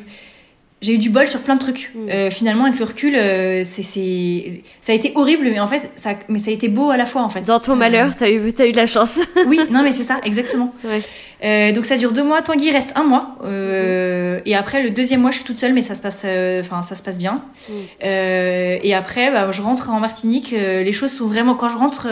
j'ai 0.82 0.94
eu 0.94 0.98
du 0.98 1.08
bol 1.08 1.26
sur 1.26 1.40
plein 1.40 1.54
de 1.54 1.60
trucs. 1.60 1.90
Mm. 1.94 2.08
Euh, 2.10 2.30
finalement, 2.30 2.64
avec 2.66 2.78
le 2.78 2.84
recul, 2.84 3.14
euh, 3.14 3.62
c'est, 3.64 3.82
c'est, 3.82 4.62
ça 4.80 4.92
a 4.92 4.94
été 4.94 5.12
horrible, 5.14 5.44
mais 5.50 5.60
en 5.60 5.66
fait, 5.68 5.90
ça, 5.96 6.10
mais 6.28 6.38
ça 6.38 6.50
a 6.50 6.52
été 6.52 6.68
beau 6.68 6.90
à 6.90 6.96
la 6.98 7.06
fois 7.06 7.22
en 7.22 7.30
fait. 7.30 7.42
Dans 7.42 7.60
ton 7.60 7.72
Euh, 7.72 7.76
malheur, 7.76 8.14
t'as 8.16 8.28
eu, 8.30 8.52
t'as 8.52 8.66
eu 8.66 8.72
de 8.72 8.76
la 8.76 8.86
chance. 8.86 9.20
oui, 9.46 9.60
non, 9.70 9.82
mais 9.82 9.92
c'est 9.92 10.02
ça, 10.02 10.18
exactement. 10.24 10.74
Ouais. 10.84 11.00
Euh, 11.44 11.72
donc 11.72 11.86
ça 11.86 11.96
dure 11.96 12.12
deux 12.12 12.22
mois. 12.22 12.42
Tanguy 12.42 12.70
reste 12.70 12.92
un 12.96 13.04
mois. 13.04 13.36
Euh, 13.44 14.40
Et 14.44 14.54
après 14.54 14.82
le 14.82 14.90
deuxième 14.90 15.20
mois, 15.22 15.30
je 15.30 15.36
suis 15.36 15.44
toute 15.44 15.58
seule, 15.58 15.72
mais 15.72 15.82
ça 15.82 15.94
se 15.94 16.02
passe, 16.02 16.26
enfin 16.60 16.82
ça 16.82 16.94
se 16.94 17.02
passe 17.02 17.18
bien. 17.18 17.42
Mm. 17.68 17.72
Euh, 18.04 18.78
et 18.82 18.94
après, 18.94 19.30
bah, 19.30 19.50
je 19.50 19.62
rentre 19.62 19.90
en 19.90 20.00
Martinique. 20.00 20.52
euh, 20.52 20.82
les 20.82 20.92
choses 20.92 21.12
sont 21.12 21.26
vraiment 21.26 21.54
quand 21.54 21.68
je 21.68 21.76
rentre, 21.78 22.08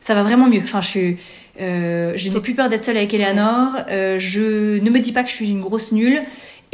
ça 0.00 0.14
va 0.14 0.22
vraiment 0.22 0.48
mieux. 0.48 0.60
Enfin, 0.62 0.80
je 0.80 0.88
suis, 0.88 1.16
euh, 1.60 2.12
je 2.16 2.30
n'ai 2.30 2.40
plus 2.40 2.54
peur 2.54 2.68
d'être 2.68 2.84
seule 2.84 2.96
avec 2.96 3.12
Eleanor. 3.14 3.76
Euh, 3.88 4.18
je 4.18 4.78
ne 4.80 4.90
me 4.90 4.98
dis 5.00 5.12
pas 5.12 5.22
que 5.22 5.30
je 5.30 5.34
suis 5.34 5.50
une 5.50 5.60
grosse 5.60 5.92
nulle. 5.92 6.22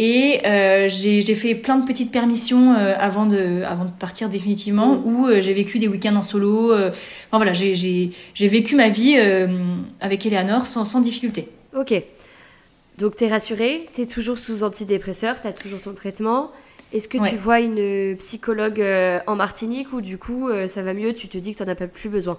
Et 0.01 0.41
euh, 0.47 0.87
j'ai 0.89 1.35
fait 1.35 1.57
plein 1.57 1.77
de 1.77 1.85
petites 1.85 2.13
permissions 2.13 2.73
euh, 2.75 2.95
avant, 2.99 3.27
de, 3.27 3.63
avant 3.65 3.85
de 3.85 3.91
partir 3.91 4.29
définitivement, 4.29 4.95
Mm. 4.95 5.03
où 5.07 5.27
euh, 5.27 5.41
j'ai 5.41 5.53
vécu 5.53 5.81
des 5.81 5.89
week-ends 5.89 6.15
en 6.15 6.23
solo. 6.23 6.73
enfin 6.73 6.93
voilà, 7.33 7.53
j'ai- 7.53 8.11
vécu 8.37 8.77
ma 8.77 8.89
vie 8.89 9.17
avec 10.01 10.25
Eleanor 10.25 10.67
sans, 10.67 10.85
sans 10.85 11.01
difficulté. 11.01 11.49
Ok. 11.77 11.95
Donc 12.99 13.17
t'es 13.17 13.29
rassurée, 13.29 13.89
t'es 13.93 14.07
toujours 14.07 14.39
sous 14.39 14.63
antidépresseur, 14.65 15.41
t'as 15.41 15.53
toujours 15.53 15.81
ton 15.81 15.95
traitement. 15.95 16.51
Est-ce 16.93 17.07
que 17.09 17.19
Ouais. 17.19 17.31
tu 17.31 17.37
vois 17.37 17.61
une 17.61 18.17
psychologue 18.17 18.83
en 19.27 19.37
Martinique 19.37 19.93
ou 19.93 20.01
du 20.01 20.17
coup 20.19 20.49
ça 20.69 20.83
va 20.83 20.95
mieux, 20.95 21.13
tu 21.13 21.29
te 21.29 21.39
dis 21.39 21.53
que 21.55 21.59
t'en 21.63 21.71
as 21.71 21.75
pas 21.75 21.87
plus 21.89 22.09
besoin? 22.09 22.39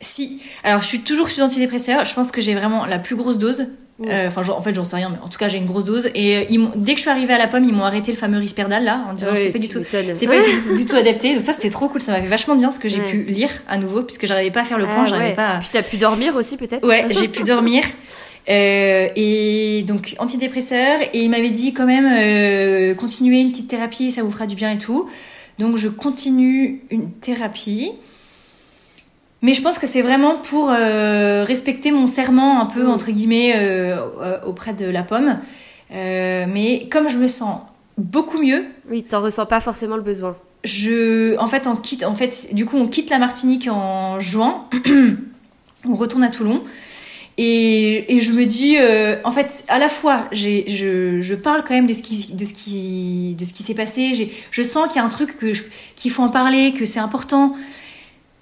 Si, 0.00 0.40
alors 0.64 0.80
je 0.82 0.86
suis 0.86 1.00
toujours 1.00 1.28
sous 1.28 1.40
antidépresseur. 1.42 2.04
Je 2.04 2.14
pense 2.14 2.30
que 2.32 2.40
j'ai 2.40 2.54
vraiment 2.54 2.84
la 2.86 2.98
plus 2.98 3.16
grosse 3.16 3.38
dose. 3.38 3.66
Euh, 4.08 4.26
Enfin, 4.28 4.42
en 4.52 4.60
fait, 4.60 4.74
j'en 4.74 4.84
sais 4.84 4.96
rien, 4.96 5.10
mais 5.10 5.18
en 5.22 5.28
tout 5.28 5.38
cas, 5.38 5.48
j'ai 5.48 5.58
une 5.58 5.66
grosse 5.66 5.84
dose. 5.84 6.08
Et 6.14 6.36
euh, 6.38 6.44
ils 6.48 6.68
dès 6.76 6.92
que 6.92 6.96
je 6.98 7.02
suis 7.02 7.10
arrivée 7.10 7.34
à 7.34 7.38
la 7.38 7.48
pomme, 7.48 7.64
ils 7.64 7.72
m'ont 7.74 7.84
arrêté 7.84 8.10
le 8.12 8.16
fameux 8.16 8.38
risperdal 8.38 8.84
là, 8.84 9.04
en 9.10 9.12
disant 9.14 9.32
Ouais, 9.32 9.38
c'est 9.38 9.50
pas 9.50 9.58
du 9.58 9.68
tout, 9.70 9.80
c'est 9.90 10.26
pas 10.26 10.40
du, 10.40 10.76
du 10.78 10.86
tout 10.86 10.96
adapté. 10.96 11.32
Donc 11.34 11.42
ça, 11.42 11.52
c'était 11.52 11.70
trop 11.70 11.88
cool. 11.88 12.00
Ça 12.00 12.12
m'a 12.12 12.20
fait 12.20 12.28
vachement 12.28 12.56
bien 12.56 12.68
parce 12.68 12.78
que 12.78 12.88
j'ai 12.88 13.00
Ouais. 13.00 13.10
pu 13.10 13.22
lire 13.24 13.50
à 13.68 13.76
nouveau 13.78 14.02
puisque 14.02 14.26
j'arrivais 14.26 14.50
pas 14.50 14.60
à 14.60 14.64
faire 14.64 14.78
le 14.78 14.86
point, 14.86 15.02
Ah 15.04 15.06
j'arrivais 15.06 15.34
pas. 15.34 15.48
À... 15.48 15.58
Puis 15.58 15.68
t'as 15.72 15.82
pu 15.82 15.96
dormir 15.96 16.34
aussi 16.36 16.56
peut-être 16.56 16.86
Ouais, 16.86 17.04
j'ai 17.10 17.28
pu 17.28 17.42
dormir. 17.44 17.82
Euh, 18.48 19.08
et 19.16 19.84
donc 19.86 20.16
antidépresseur 20.18 20.98
et 21.12 21.22
il 21.22 21.28
m'avait 21.30 21.50
dit 21.50 21.74
quand 21.74 21.84
même 21.84 22.08
euh, 22.10 22.94
continuez 22.94 23.38
une 23.42 23.50
petite 23.50 23.68
thérapie 23.68 24.10
ça 24.10 24.22
vous 24.22 24.30
fera 24.30 24.46
du 24.46 24.54
bien 24.56 24.70
et 24.70 24.78
tout 24.78 25.06
donc 25.58 25.76
je 25.76 25.88
continue 25.88 26.80
une 26.90 27.10
thérapie 27.12 27.92
mais 29.42 29.54
je 29.54 29.62
pense 29.62 29.78
que 29.78 29.86
c'est 29.86 30.02
vraiment 30.02 30.36
pour 30.36 30.70
euh, 30.70 31.44
respecter 31.44 31.90
mon 31.92 32.06
serment 32.06 32.60
un 32.60 32.66
peu 32.66 32.84
Mm. 32.84 32.90
entre 32.90 33.10
guillemets 33.10 33.52
euh, 33.56 33.96
euh, 34.22 34.38
auprès 34.46 34.74
de 34.74 34.84
la 34.86 35.02
pomme. 35.02 35.38
Euh, 35.92 36.46
mais 36.48 36.88
comme 36.90 37.08
je 37.08 37.18
me 37.18 37.26
sens 37.26 37.60
beaucoup 37.98 38.38
mieux 38.40 38.64
Oui, 38.90 39.02
t'en 39.02 39.20
ressens 39.20 39.46
pas 39.46 39.60
forcément 39.60 39.96
le 39.96 40.02
besoin. 40.02 40.36
je 40.64 41.36
en 41.38 41.46
fait 41.46 41.66
on 41.66 41.74
quitte 41.76 42.04
en 42.04 42.14
fait 42.14 42.48
du 42.52 42.64
coup 42.66 42.76
on 42.76 42.86
quitte 42.86 43.10
la 43.10 43.18
Martinique 43.18 43.68
en 43.70 44.20
juin. 44.20 44.66
On 45.88 45.94
retourne 45.94 46.22
à 46.22 46.28
Toulon. 46.28 46.62
Et, 47.38 48.14
et 48.14 48.20
je 48.20 48.32
me 48.32 48.44
dis 48.44 48.76
en 49.24 49.30
fait 49.30 49.64
à 49.68 49.78
la 49.78 49.88
fois 49.88 50.26
je, 50.30 51.18
je 51.22 51.34
parle 51.34 51.64
quand 51.66 51.72
même 51.72 51.86
de 51.86 51.94
ce 51.94 52.02
qui 52.02 52.34
de 52.34 52.44
ce 52.44 52.52
qui 52.52 53.34
de 53.38 53.44
ce 53.46 53.54
qui 53.54 53.62
s'est 53.62 53.74
passé. 53.74 54.30
Je 54.50 54.62
sens 54.62 54.88
qu'il 54.88 54.96
y 54.96 54.98
a 54.98 55.04
un 55.04 55.08
truc 55.08 55.38
que 55.38 55.52
qu'il 55.96 56.10
faut 56.10 56.22
en 56.22 56.28
parler 56.28 56.74
que 56.74 56.84
c'est 56.84 57.00
important 57.00 57.54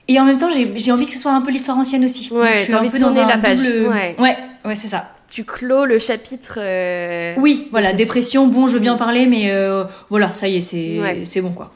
et 0.08 0.18
en 0.20 0.24
même 0.24 0.38
temps 0.38 0.50
j'ai 0.50 0.76
j'ai 0.78 0.90
envie 0.92 1.06
que 1.06 1.12
ce 1.12 1.18
soit 1.18 1.32
un 1.32 1.40
peu 1.42 1.50
l'histoire 1.50 1.78
ancienne 1.78 2.04
aussi 2.04 2.28
Ouais, 2.32 2.38
Donc, 2.46 2.54
je 2.54 2.58
suis 2.60 2.72
t'as 2.72 2.76
un 2.76 2.80
envie 2.80 2.90
peu 2.90 2.96
de 2.98 3.02
dans 3.02 3.08
tourner 3.10 3.22
un 3.24 3.28
la 3.36 3.38
page. 3.38 3.58
double- 3.58 3.88
Ouais. 3.88 4.16
ouais 4.18 4.36
ouais 4.64 4.74
c'est 4.74 4.88
ça 4.88 5.08
Tu 5.30 5.44
clôt 5.44 5.84
le 5.84 5.98
chapitre. 5.98 6.58
euh, 6.60 7.34
oui 7.38 7.68
voilà 7.70 7.92
Dépression. 7.92 8.46
bon 8.48 8.66
je 8.66 8.74
veux 8.74 8.80
bien 8.80 8.94
en 8.94 8.96
parler 8.98 9.26
mais 9.26 9.50
euh, 9.50 9.84
voilà 10.08 10.32
ça 10.32 10.48
y 10.48 10.56
est 10.56 10.60
c'est 10.60 10.98
Ouais. 11.00 11.22
c'est 11.24 11.40
bon 11.42 11.52
quoi 11.52 11.72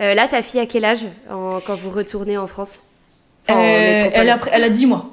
euh, 0.00 0.14
là, 0.14 0.26
ta 0.26 0.40
fille 0.40 0.58
à 0.60 0.64
quel 0.66 0.84
âge 0.86 1.06
en- 1.30 1.60
quand 1.66 1.74
vous 1.74 1.90
retournez 1.90 2.38
en 2.38 2.46
France? 2.46 2.84
Enfin, 3.46 3.58
en 3.58 3.62
Euh, 3.62 3.92
métropole. 3.92 4.12
elle 4.20 4.30
a 4.30 4.38
elle 4.52 4.64
a 4.64 4.68
10 4.70 4.86
mois 4.86 5.10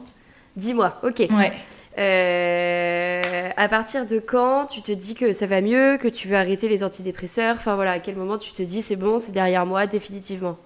Dis-moi, 0.56 1.00
ok. 1.04 1.20
ouais 1.32 1.52
Euh, 1.98 3.50
à 3.58 3.68
partir 3.68 4.06
de 4.06 4.20
quand 4.20 4.66
tu 4.68 4.82
te 4.82 4.92
dis 4.92 5.16
que 5.16 5.34
ça 5.34 5.46
va 5.46 5.62
mieux, 5.62 5.98
que 5.98 6.08
tu 6.08 6.28
veux 6.28 6.36
arrêter 6.38 6.68
les 6.70 6.84
antidépresseurs 6.84 7.56
Enfin 7.58 7.76
voilà, 7.76 7.92
à 7.94 8.00
quel 8.00 8.16
moment 8.16 8.38
tu 8.38 8.54
te 8.54 8.62
dis 8.64 8.82
c'est 8.82 8.96
bon, 8.96 9.20
c'est 9.20 9.32
derrière 9.32 9.66
moi 9.66 9.86
définitivement? 9.88 10.58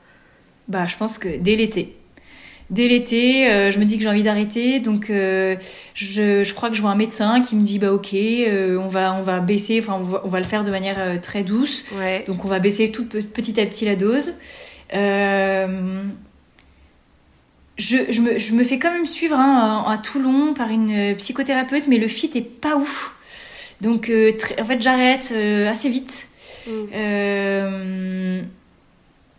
Bah, 0.67 0.85
je 0.85 0.95
pense 0.95 1.17
que 1.17 1.27
dès 1.37 1.55
l'été. 1.55 1.95
dès 2.69 2.87
l'été, 2.87 3.47
euh, 3.51 3.71
je 3.71 3.79
me 3.79 3.85
dis 3.85 3.97
que 3.97 4.03
j'ai 4.03 4.09
envie 4.09 4.23
d'arrêter, 4.23 4.79
donc 4.79 5.09
euh, 5.09 5.55
je, 5.93 6.43
je, 6.43 6.53
crois 6.53 6.69
que 6.69 6.75
je 6.75 6.81
vois 6.81 6.91
un 6.91 6.95
médecin 6.95 7.41
qui 7.41 7.55
me 7.55 7.63
dit 7.63 7.79
bah 7.79 7.91
ok, 7.91 8.13
euh, 8.13 8.77
on 8.77 8.87
va 8.87 9.13
on 9.13 9.21
va 9.21 9.39
baisser, 9.41 9.79
enfin 9.79 9.97
on 9.99 10.03
va, 10.03 10.21
on 10.23 10.29
va, 10.29 10.39
le 10.39 10.45
faire 10.45 10.63
de 10.63 10.71
manière 10.71 11.19
très 11.21 11.43
douce, 11.43 11.85
ouais. 11.97 12.23
donc 12.27 12.45
on 12.45 12.47
va 12.47 12.59
baisser 12.59 12.91
tout 12.91 13.05
petit 13.05 13.59
à 13.59 13.65
petit 13.65 13.85
la 13.85 13.95
dose. 13.95 14.33
Je, 17.75 17.97
je, 18.11 18.21
me, 18.21 18.37
je, 18.37 18.53
me, 18.53 18.63
fais 18.63 18.77
quand 18.77 18.93
même 18.93 19.07
suivre 19.07 19.35
hein, 19.35 19.83
à 19.87 19.97
Toulon 19.97 20.53
par 20.53 20.69
une 20.69 21.15
psychothérapeute, 21.15 21.87
mais 21.87 21.97
le 21.97 22.07
fit 22.07 22.29
est 22.35 22.41
pas 22.41 22.75
ouf. 22.75 23.15
Donc 23.81 24.11
en 24.61 24.65
fait 24.65 24.81
j'arrête 24.81 25.33
assez 25.67 25.89
vite. 25.89 26.27
Mm 26.67 28.43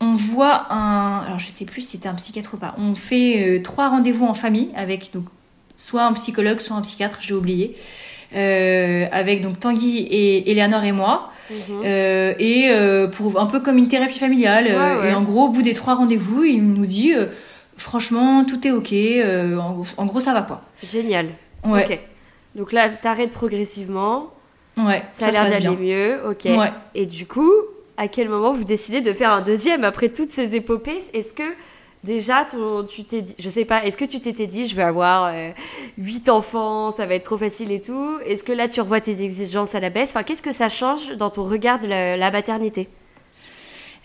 on 0.00 0.14
voit 0.14 0.72
un. 0.72 1.20
Alors, 1.26 1.38
je 1.38 1.48
sais 1.48 1.64
plus 1.64 1.82
si 1.82 1.96
c'était 1.96 2.08
un 2.08 2.14
psychiatre 2.14 2.54
ou 2.54 2.56
pas. 2.56 2.74
On 2.78 2.94
fait 2.94 3.58
euh, 3.58 3.62
trois 3.62 3.88
rendez-vous 3.88 4.26
en 4.26 4.34
famille 4.34 4.70
avec 4.74 5.10
donc, 5.12 5.24
soit 5.76 6.04
un 6.04 6.12
psychologue, 6.12 6.60
soit 6.60 6.76
un 6.76 6.82
psychiatre, 6.82 7.18
j'ai 7.20 7.34
oublié. 7.34 7.76
Euh, 8.34 9.06
avec 9.12 9.42
donc 9.42 9.60
Tanguy 9.60 9.98
et 9.98 10.50
Eleanor 10.50 10.82
et 10.82 10.92
moi. 10.92 11.30
Mhm. 11.50 11.82
Euh, 11.84 12.34
et 12.38 13.08
pour 13.12 13.40
un 13.40 13.46
peu 13.46 13.60
comme 13.60 13.78
une 13.78 13.88
thérapie 13.88 14.18
familiale. 14.18 14.66
Et 14.68 15.14
en 15.14 15.22
gros, 15.22 15.44
au 15.44 15.48
bout 15.50 15.62
des 15.62 15.74
trois 15.74 15.94
rendez-vous, 15.94 16.44
il 16.44 16.64
nous 16.64 16.86
dit 16.86 17.12
franchement, 17.76 18.44
tout 18.44 18.66
est 18.66 18.72
ok. 18.72 18.92
En, 19.96 20.06
gros, 20.06 20.20
ça 20.20 20.32
va 20.32 20.42
quoi. 20.42 20.62
Génial. 20.82 21.26
Ok. 21.64 21.98
Donc 22.56 22.72
là, 22.72 22.88
t'arrêtes 22.88 23.32
progressivement. 23.32 24.30
Ouais. 24.76 25.04
Ça, 25.08 25.30
ça 25.30 25.42
a 25.42 25.48
l'air 25.48 25.60
d'aller 25.60 25.76
mieux. 25.76 26.28
Ok. 26.28 26.44
Ouais. 26.46 26.72
Et 26.94 27.06
du 27.06 27.26
coup, 27.26 27.52
à 27.96 28.08
quel 28.08 28.28
moment 28.28 28.52
vous 28.52 28.64
décidez 28.64 29.00
de 29.00 29.12
faire 29.12 29.30
un 29.30 29.42
deuxième 29.42 29.84
après 29.84 30.08
toutes 30.08 30.30
ces 30.30 30.56
épopées? 30.56 30.98
Est-ce 31.12 31.32
que 31.32 31.42
déjà 32.02 32.46
tu 32.88 33.04
t'es 33.04 33.22
dit, 33.22 33.34
je 33.38 33.48
sais 33.48 33.64
pas, 33.64 33.84
est-ce 33.84 33.96
que 33.96 34.04
tu 34.04 34.20
t'étais 34.20 34.46
dit 34.46 34.66
je 34.66 34.76
vais 34.76 34.82
avoir 34.82 35.26
euh, 35.26 35.50
huit 35.98 36.28
enfants, 36.28 36.90
ça 36.90 37.06
va 37.06 37.14
être 37.14 37.24
trop 37.24 37.38
facile 37.38 37.72
et 37.72 37.80
tout? 37.80 38.18
Est-ce 38.26 38.44
que 38.44 38.52
là 38.52 38.68
tu 38.68 38.80
revois 38.80 39.00
tes 39.00 39.22
exigences 39.22 39.74
à 39.74 39.80
la 39.80 39.90
baisse? 39.90 40.10
Enfin, 40.10 40.22
qu'est-ce 40.22 40.42
que 40.42 40.52
ça 40.52 40.68
change 40.68 41.12
dans 41.16 41.30
ton 41.30 41.44
regard 41.44 41.78
de 41.78 41.88
la, 41.88 42.30
maternité? 42.30 42.88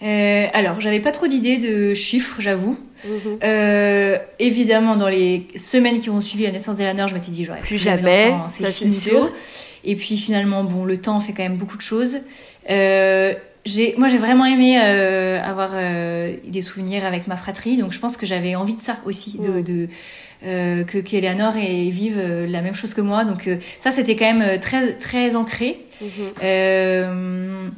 Euh, 0.02 0.48
alors, 0.54 0.80
j'avais 0.80 1.02
pas 1.02 1.12
trop 1.12 1.28
d'idées 1.28 1.58
de 1.58 1.94
chiffres, 1.94 2.40
j'avoue. 2.40 2.78
Mhm. 3.04 3.40
Euh, 3.44 4.18
évidemment, 4.40 4.96
dans 4.96 5.10
les 5.10 5.46
semaines 5.58 6.00
qui 6.00 6.10
ont 6.10 6.22
suivi 6.22 6.46
la 6.46 6.52
naissance 6.52 6.78
d'Elanor, 6.78 7.10
je 7.10 7.16
m'étais 7.16 7.32
dit 7.32 7.44
j'aurais 7.44 7.60
plus 7.60 7.78
jamais, 7.78 8.34
c'est 8.48 8.66
fini 8.68 8.94
sûr. 8.94 9.30
Et 9.84 9.96
puis 9.96 10.18
finalement, 10.18 10.64
bon, 10.64 10.86
le 10.86 11.02
temps 11.02 11.20
fait 11.20 11.34
quand 11.34 11.44
même 11.44 11.58
beaucoup 11.58 11.78
de 11.78 11.82
choses. 11.82 12.20
Euh, 12.70 13.34
moi 13.98 14.08
j'ai 14.08 14.18
vraiment 14.18 14.46
aimé 14.46 14.80
euh, 14.82 15.42
avoir 15.42 15.72
euh, 15.74 16.36
des 16.46 16.62
souvenirs 16.62 17.06
avec 17.06 17.28
ma 17.28 17.36
fratrie. 17.36 17.78
Donc 17.78 17.92
je 17.92 18.00
pense 18.00 18.18
que 18.18 18.26
j'avais 18.26 18.56
envie 18.56 18.76
de 18.76 18.82
ça 18.82 18.98
aussi 19.06 19.38
de, 19.38 19.60
mm. 19.60 19.64
de 19.64 19.88
euh, 20.46 20.84
que 20.84 20.98
qu'Eleanor 21.00 21.58
et 21.58 21.90
vive 21.90 22.20
la 22.20 22.62
même 22.62 22.76
chose 22.76 22.94
que 22.94 23.02
moi. 23.02 23.26
Donc 23.26 23.50
ça 23.80 23.92
c'était 23.92 24.16
quand 24.16 24.34
même 24.34 24.60
très 24.60 24.94
très 24.94 25.36
ancré. 25.36 25.86
Mm-hmm. 26.02 27.72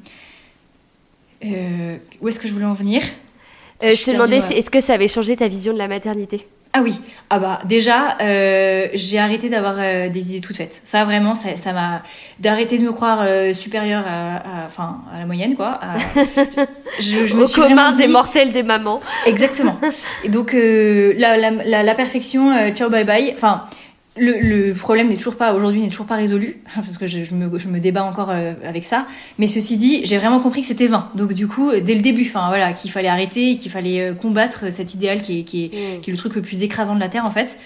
où 2.22 2.28
est-ce 2.28 2.40
que 2.40 2.48
je 2.48 2.54
voulais 2.54 2.66
en 2.66 2.74
venir? 2.74 3.02
Je 3.82 4.06
te 4.06 4.12
demandais 4.12 4.38
est-ce 4.38 4.70
que 4.70 4.80
ça 4.80 4.94
avait 4.94 5.08
changé 5.08 5.36
ta 5.36 5.48
vision 5.48 5.74
de 5.74 5.80
la 5.80 5.88
maternité? 5.88 6.48
Ah 6.74 6.82
oui, 6.82 7.02
ah 7.30 7.40
bah 7.40 7.60
déjà, 7.66 8.18
euh, 8.22 8.88
j'ai 8.94 9.20
arrêté 9.20 9.50
d'avoir 9.50 9.76
euh, 9.78 10.08
des 10.08 10.32
idées 10.32 10.40
toutes 10.40 10.56
faites. 10.56 10.80
Ça 10.86 11.04
vraiment, 11.04 11.36
ça, 11.36 11.58
ça 11.58 11.74
m'a 11.74 12.02
d'arrêter 12.40 12.78
de 12.78 12.84
me 12.84 12.94
croire 12.94 13.20
euh, 13.24 13.52
supérieure 13.52 14.06
à, 14.08 14.66
enfin, 14.68 15.02
à 15.14 15.20
la 15.20 15.26
moyenne 15.26 15.56
quoi. 15.56 15.82
je, 17.00 17.26
je 17.26 17.36
me 17.36 17.44
Au 17.44 17.46
suis 17.46 17.62
commun 17.62 17.92
des 17.92 18.08
mortels 18.08 18.54
des 18.54 18.64
mamans. 18.64 19.02
Exactement. 19.26 19.78
Et 20.24 20.30
donc 20.30 20.54
la, 20.54 21.36
la, 21.36 21.52
la, 21.52 21.84
la, 21.84 21.96
perfection, 21.96 22.72
ciao 22.74 22.90
bye 22.90 23.04
bye. 23.04 23.34
Enfin, 23.34 23.66
le, 24.18 24.40
le, 24.42 24.74
problème 24.74 25.08
n'est 25.08 25.16
toujours 25.16 25.38
pas 25.38 25.54
aujourd'hui 25.54 25.82
n'est 25.82 25.90
toujours 25.90 26.06
pas 26.06 26.16
résolu 26.16 26.62
parce 26.76 26.98
que 26.98 27.08
je, 27.08 27.24
je, 27.24 27.34
me, 27.34 27.58
je 27.58 27.68
me 27.68 27.80
débat 27.80 28.04
encore 28.04 28.30
euh, 28.30 28.54
avec 28.66 28.86
ça. 28.86 29.06
Mais 29.40 29.48
ceci 29.48 29.78
dit 29.78 30.02
j'ai 30.06 30.18
vraiment 30.18 30.40
compris 30.40 30.62
que 30.62 30.68
c'était 30.68 30.88
vain. 30.88 31.10
Donc 31.16 31.34
du 31.34 31.48
coup 31.48 31.72
dès 31.72 31.96
le 31.96 32.02
début 32.02 32.26
enfin 32.28 32.48
voilà 32.50 32.74
qu'il 32.74 32.92
fallait 32.92 33.08
arrêter 33.08 33.56
qu'il 33.56 33.72
fallait 33.72 34.02
euh, 34.02 34.14
combattre 34.14 34.72
cet 34.72 34.94
idéal 34.94 35.22
qui 35.22 35.40
est, 35.40 35.44
qui, 35.44 35.66
est, 35.66 35.68
mm. 35.68 36.02
qui 36.02 36.10
est 36.10 36.14
le 36.14 36.18
truc 36.18 36.36
le 36.36 36.42
plus 36.42 36.64
écrasant 36.64 36.96
de 36.96 37.00
la 37.00 37.10
terre 37.10 37.26
en 37.26 37.32
fait. 37.32 37.58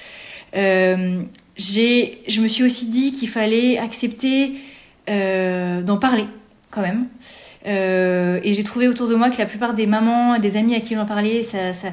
Euh, 0.56 1.24
j'ai 1.58 2.20
je 2.28 2.42
me 2.42 2.48
suis 2.48 2.64
aussi 2.64 2.90
dit 2.90 3.12
qu'il 3.12 3.30
fallait 3.30 3.78
accepter 3.78 4.54
euh, 5.10 5.82
d'en 5.82 5.98
parler 5.98 6.28
quand 6.72 6.82
même. 6.82 7.08
Euh, 7.68 8.40
et 8.44 8.54
j'ai 8.54 8.64
trouvé 8.64 8.88
autour 8.88 9.08
de 9.08 9.16
moi 9.16 9.30
que 9.30 9.38
la 9.38 9.46
plupart 9.46 9.74
des 9.74 9.88
mamans 9.88 10.38
des 10.38 10.56
amis 10.58 10.76
à 10.76 10.82
qui 10.82 10.94
j'en 10.94 11.06
parlais 11.06 11.42
ça, 11.42 11.74
ça 11.74 11.88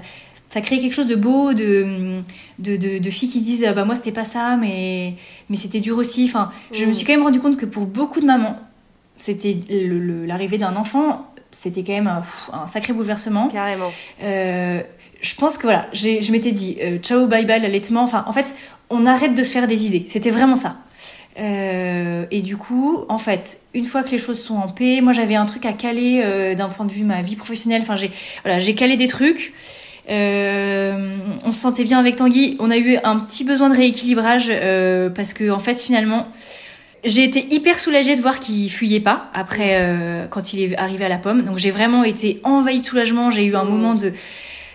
ça 0.52 0.60
crée 0.60 0.78
quelque 0.78 0.92
chose 0.92 1.06
de 1.06 1.14
beau, 1.14 1.54
de, 1.54 2.20
de, 2.58 2.76
de, 2.76 3.10
filles 3.10 3.30
qui 3.30 3.40
disent 3.40 3.64
ah 3.66 3.72
bah 3.72 3.86
moi 3.86 3.96
c'était 3.96 4.12
pas 4.12 4.26
ça, 4.26 4.58
mais, 4.60 5.14
mais 5.48 5.56
c'était 5.56 5.80
dur 5.80 5.96
aussi. 5.96 6.26
Enfin, 6.26 6.50
je 6.72 6.84
me 6.84 6.90
mm. 6.90 6.94
suis 6.94 7.06
quand 7.06 7.14
même 7.14 7.22
rendu 7.22 7.40
compte 7.40 7.56
que 7.56 7.64
pour 7.64 7.86
beaucoup 7.86 8.20
de 8.20 8.26
mamans, 8.26 8.56
c'était 9.16 9.56
l'arrivée 10.26 10.58
d'un 10.58 10.76
enfant, 10.76 11.26
c'était 11.52 11.82
quand 11.82 11.94
même 11.94 12.06
un, 12.52 12.66
sacré 12.66 12.92
bouleversement. 12.92 13.48
Carrément. 13.48 13.90
Euh, 14.22 14.82
je 15.22 15.34
pense 15.36 15.56
que 15.56 15.62
voilà, 15.62 15.88
je 15.94 16.30
m'étais 16.30 16.52
dit 16.52 16.76
euh, 16.82 16.98
ciao 16.98 17.26
bye 17.26 17.46
bye 17.46 17.58
l'allaitement. 17.58 18.02
Enfin, 18.02 18.22
en 18.26 18.34
fait, 18.34 18.54
on 18.90 19.06
arrête 19.06 19.34
de 19.34 19.44
se 19.44 19.52
faire 19.52 19.66
des 19.66 19.86
idées. 19.86 20.04
C'était 20.06 20.28
vraiment 20.28 20.56
ça. 20.56 20.76
Euh, 21.38 22.26
et 22.30 22.42
du 22.42 22.58
coup, 22.58 23.06
en 23.08 23.16
fait, 23.16 23.62
une 23.72 23.86
fois 23.86 24.02
que 24.02 24.10
les 24.10 24.18
choses 24.18 24.38
sont 24.38 24.56
en 24.56 24.68
paix, 24.68 25.00
moi 25.00 25.14
j'avais 25.14 25.34
un 25.34 25.46
truc 25.46 25.64
à 25.64 25.72
caler 25.72 26.54
d'un 26.58 26.68
point 26.68 26.84
de 26.84 26.92
vue 26.92 27.04
ma 27.04 27.22
vie 27.22 27.36
professionnelle. 27.36 27.80
Enfin, 27.80 27.96
j'ai 27.96 28.10
voilà, 28.42 28.58
j'ai 28.58 28.74
calé 28.74 28.98
des 28.98 29.08
trucs. 29.08 29.54
Euh, 30.10 31.16
on 31.44 31.52
se 31.52 31.60
sentait 31.60 31.84
bien 31.84 31.98
avec 31.98 32.16
Tanguy. 32.16 32.56
On 32.58 32.70
a 32.70 32.76
eu 32.76 32.96
un 33.04 33.18
petit 33.18 33.44
besoin 33.44 33.70
de 33.70 33.76
rééquilibrage 33.76 34.48
euh, 34.50 35.08
parce 35.10 35.32
que 35.32 35.50
en 35.50 35.58
fait 35.58 35.74
finalement 35.74 36.28
j'ai 37.04 37.24
été 37.24 37.52
hyper 37.52 37.78
soulagée 37.78 38.14
de 38.14 38.20
voir 38.20 38.38
qu'il 38.38 38.70
fuyait 38.70 39.00
pas 39.00 39.28
après 39.34 39.80
euh, 39.80 40.26
quand 40.28 40.52
il 40.52 40.62
est 40.62 40.76
arrivé 40.76 41.04
à 41.04 41.08
la 41.08 41.18
pomme. 41.18 41.42
Donc 41.42 41.58
j'ai 41.58 41.70
vraiment 41.70 42.04
été 42.04 42.40
envahie 42.44 42.80
de 42.80 42.86
soulagement. 42.86 43.30
J'ai 43.30 43.44
eu 43.44 43.56
un 43.56 43.64
moment 43.64 43.94
de 43.94 44.12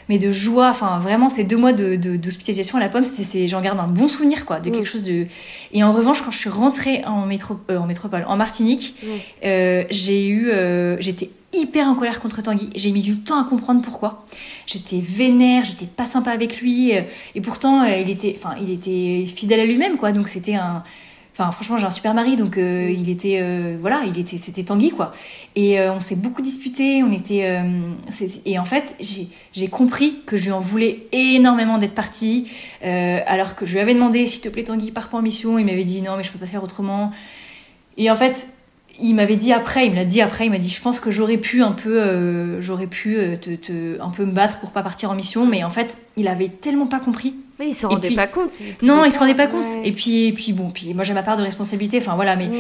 mais 0.10 0.20
de 0.20 0.32
joie. 0.32 0.70
Enfin, 0.70 1.00
vraiment, 1.00 1.28
ces 1.28 1.44
deux 1.44 1.58
mois 1.58 1.74
de, 1.74 1.98
d'hospitalisation 2.16 2.78
à 2.78 2.82
la 2.82 2.88
pomme, 2.88 3.04
c'est, 3.04 3.50
j'en 3.50 3.60
garde 3.60 3.78
un 3.78 3.88
bon 3.88 4.08
souvenir, 4.08 4.46
quoi, 4.46 4.62
de 4.62 4.70
quelque 4.70 4.86
chose 4.86 5.04
de. 5.04 5.26
Et 5.74 5.84
en 5.84 5.92
revanche, 5.92 6.22
quand 6.22 6.32
je 6.32 6.38
suis 6.38 6.50
rentrée 6.50 7.04
en, 7.06 7.26
métro, 7.26 7.60
en 7.70 7.86
métropole, 7.86 8.24
en 8.26 8.38
Martinique, 8.38 8.96
j'ai 9.44 10.30
eu, 10.30 10.50
j'étais 11.02 11.30
hyper 11.54 11.88
en 11.88 11.96
colère 11.96 12.20
contre 12.20 12.42
Tanguy. 12.42 12.70
J'ai 12.76 12.92
mis 12.92 13.02
du 13.02 13.18
temps 13.20 13.42
à 13.42 13.46
comprendre 13.46 13.82
pourquoi. 13.82 14.26
J'étais 14.66 15.00
vénère, 15.00 15.66
j'étais 15.66 15.86
pas 15.86 16.06
sympa 16.06 16.32
avec 16.32 16.62
lui, 16.62 16.96
euh, 16.96 17.02
et 17.36 17.42
pourtant 17.42 17.84
euh, 17.84 17.98
il 17.98 18.10
était, 18.10 18.36
enfin 18.38 18.56
il 18.62 18.70
était 18.70 19.26
fidèle 19.26 19.62
à 19.62 19.66
lui-même 19.66 19.98
quoi. 19.98 20.12
Donc 20.12 20.28
c'était 20.28 20.56
un, 20.56 20.84
enfin 21.34 21.52
franchement 21.52 21.78
j'ai 21.78 21.86
un 21.86 21.92
super 21.92 22.14
mari, 22.14 22.36
donc 22.36 22.58
euh, 22.58 22.92
il 22.92 23.10
était, 23.10 23.42
voilà, 23.80 24.04
il 24.06 24.20
était, 24.20 24.38
c'était 24.38 24.64
Tanguy 24.64 24.92
quoi. 24.92 25.14
Et 25.56 25.80
on 25.80 26.02
s'est 26.02 26.16
beaucoup 26.16 26.42
disputé, 26.42 27.02
on 27.02 27.12
était, 27.12 27.64
et 28.46 28.60
en 28.60 28.66
fait 28.66 28.96
j'ai 29.00 29.68
compris 29.70 30.24
que 30.26 30.36
je 30.36 30.46
lui 30.46 30.52
en 30.52 30.60
voulais 30.60 31.08
énormément 31.14 31.78
d'être 31.78 31.96
partie, 31.96 32.48
alors 32.82 33.56
que 33.56 33.66
je 33.66 33.74
lui 33.74 33.80
avais 33.80 33.94
demandé 33.94 34.28
s'il 34.28 34.42
te 34.42 34.50
plaît 34.50 34.66
Tanguy 34.66 34.92
pars 34.92 35.10
pas 35.10 35.22
mission, 35.22 35.58
il 35.58 35.66
m'avait 35.66 35.86
dit 35.86 36.02
non 36.02 36.18
mais 36.18 36.24
je 36.24 36.32
peux 36.32 36.40
pas 36.40 36.46
faire 36.46 36.64
autrement. 36.64 37.12
Et 37.98 38.12
en 38.12 38.16
fait, 38.16 38.48
il 39.00 39.14
m'avait 39.14 39.36
dit 39.36 39.54
après, 39.54 39.86
il 39.86 39.92
me 39.92 39.96
l'a 39.96 40.06
dit 40.06 40.22
après, 40.22 40.46
il 40.46 40.52
m'a 40.52 40.58
dit 40.58 40.70
je 40.70 40.82
pense 40.82 41.00
que 41.00 41.12
j'aurais 41.12 41.38
pu 41.38 41.62
un 41.62 41.72
peu, 41.72 42.02
euh, 42.02 42.62
j'aurais 42.62 42.88
pu 42.88 43.18
euh, 43.18 43.36
te, 43.36 44.02
un 44.02 44.10
peu 44.10 44.26
me 44.26 44.32
battre 44.32 44.60
pour 44.60 44.72
pas 44.72 44.82
partir 44.82 45.12
en 45.12 45.16
mission, 45.16 45.46
mais 45.46 45.64
en 45.64 45.70
fait 45.70 45.98
il 46.16 46.28
avait 46.28 46.50
tellement 46.50 46.88
pas 46.88 47.00
compris. 47.00 47.36
Mais 47.60 47.70
il 47.70 47.74
se 47.74 47.88
rendait 47.88 48.12
pas 48.12 48.28
compte. 48.28 48.52
Non, 48.84 49.04
il 49.04 49.12
se 49.12 49.18
rendait 49.18 49.34
pas 49.34 49.48
compte. 49.48 49.66
Et 49.84 49.92
puis, 49.92 50.28
et 50.28 50.32
puis 50.32 50.54
bon, 50.54 50.70
puis 50.70 50.94
moi 50.94 51.04
j'ai 51.04 51.14
ma 51.14 51.24
part 51.24 51.38
de 51.38 51.42
responsabilité. 51.42 51.98
Enfin 51.98 52.14
voilà, 52.14 52.36
mais 52.36 52.48
mm. 52.48 52.52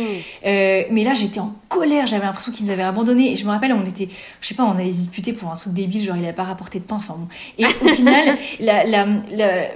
euh, 0.47 0.83
mais 0.89 1.03
là 1.03 1.13
j'étais 1.13 1.39
en 1.39 1.53
colère. 1.69 2.07
J'avais 2.07 2.25
l'impression 2.25 2.51
qu'il 2.51 2.65
nous 2.65 2.71
avait 2.71 2.81
abandonnés. 2.81 3.31
Et 3.31 3.35
je 3.35 3.45
me 3.45 3.51
rappelle, 3.51 3.73
on 3.73 3.85
était, 3.85 4.09
je 4.41 4.47
sais 4.47 4.55
pas, 4.55 4.63
on 4.63 4.71
avait 4.71 4.85
disputé 4.85 5.33
pour 5.33 5.51
un 5.51 5.55
truc 5.55 5.73
débile, 5.73 6.03
genre 6.03 6.17
il 6.17 6.23
avait 6.23 6.33
pas 6.33 6.45
rapporté 6.45 6.79
de 6.79 6.83
pain. 6.83 6.95
Enfin 6.95 7.15
bon. 7.15 7.27
Et 7.59 7.65
au 7.65 7.88
final, 7.93 8.38
la, 8.59 8.85
la, 8.85 9.05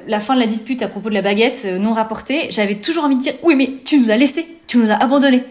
la, 0.07 0.19
fin 0.19 0.33
de 0.33 0.39
la 0.39 0.47
dispute 0.47 0.81
à 0.81 0.87
propos 0.87 1.09
de 1.09 1.13
la 1.13 1.21
baguette 1.21 1.67
non 1.79 1.93
rapportée, 1.93 2.47
j'avais 2.49 2.75
toujours 2.75 3.03
envie 3.03 3.15
de 3.15 3.21
dire 3.21 3.33
oui, 3.43 3.55
mais 3.55 3.73
tu 3.85 3.99
nous 3.99 4.09
as 4.09 4.17
laissé, 4.17 4.47
tu 4.65 4.77
nous 4.77 4.89
as 4.89 4.95
abandonnés. 4.95 5.43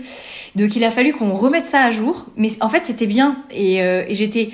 Donc 0.55 0.77
il 0.77 0.85
a 0.85 0.91
fallu 0.91 1.13
qu'on 1.13 1.33
remette 1.35 1.67
ça 1.67 1.83
à 1.83 1.91
jour. 1.91 2.27
Mais 2.37 2.49
en 2.61 2.69
fait, 2.69 2.87
c'était 2.87 3.07
bien. 3.07 3.39
Et, 3.51 3.83
euh, 3.83 4.05
j'étais. 4.11 4.51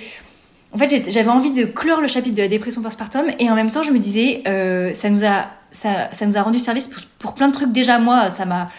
En 0.73 0.79
fait, 0.79 1.11
j'avais 1.11 1.31
envie 1.31 1.53
de 1.53 1.65
clore 1.65 2.01
le 2.01 2.07
chapitre 2.07 2.37
de 2.37 2.43
la 2.43 2.49
dépression 2.49 2.83
postpartum. 2.83 3.27
Et 3.39 3.51
en 3.51 3.55
même 3.55 3.71
temps, 3.71 3.83
je 3.83 3.93
me 3.93 3.99
disais, 3.99 4.43
euh, 4.47 4.93
ça, 4.93 5.09
nous 5.09 5.25
a, 5.25 5.47
ça, 5.71 6.11
ça, 6.13 6.27
nous 6.27 6.37
a 6.37 6.43
rendu 6.43 6.59
service 6.59 6.91
pour, 7.19 7.35
plein 7.35 7.49
de 7.49 7.53
trucs. 7.53 7.73
Déjà, 7.73 7.99
moi, 7.99 8.29
ça 8.31 8.45
m'a. 8.45 8.71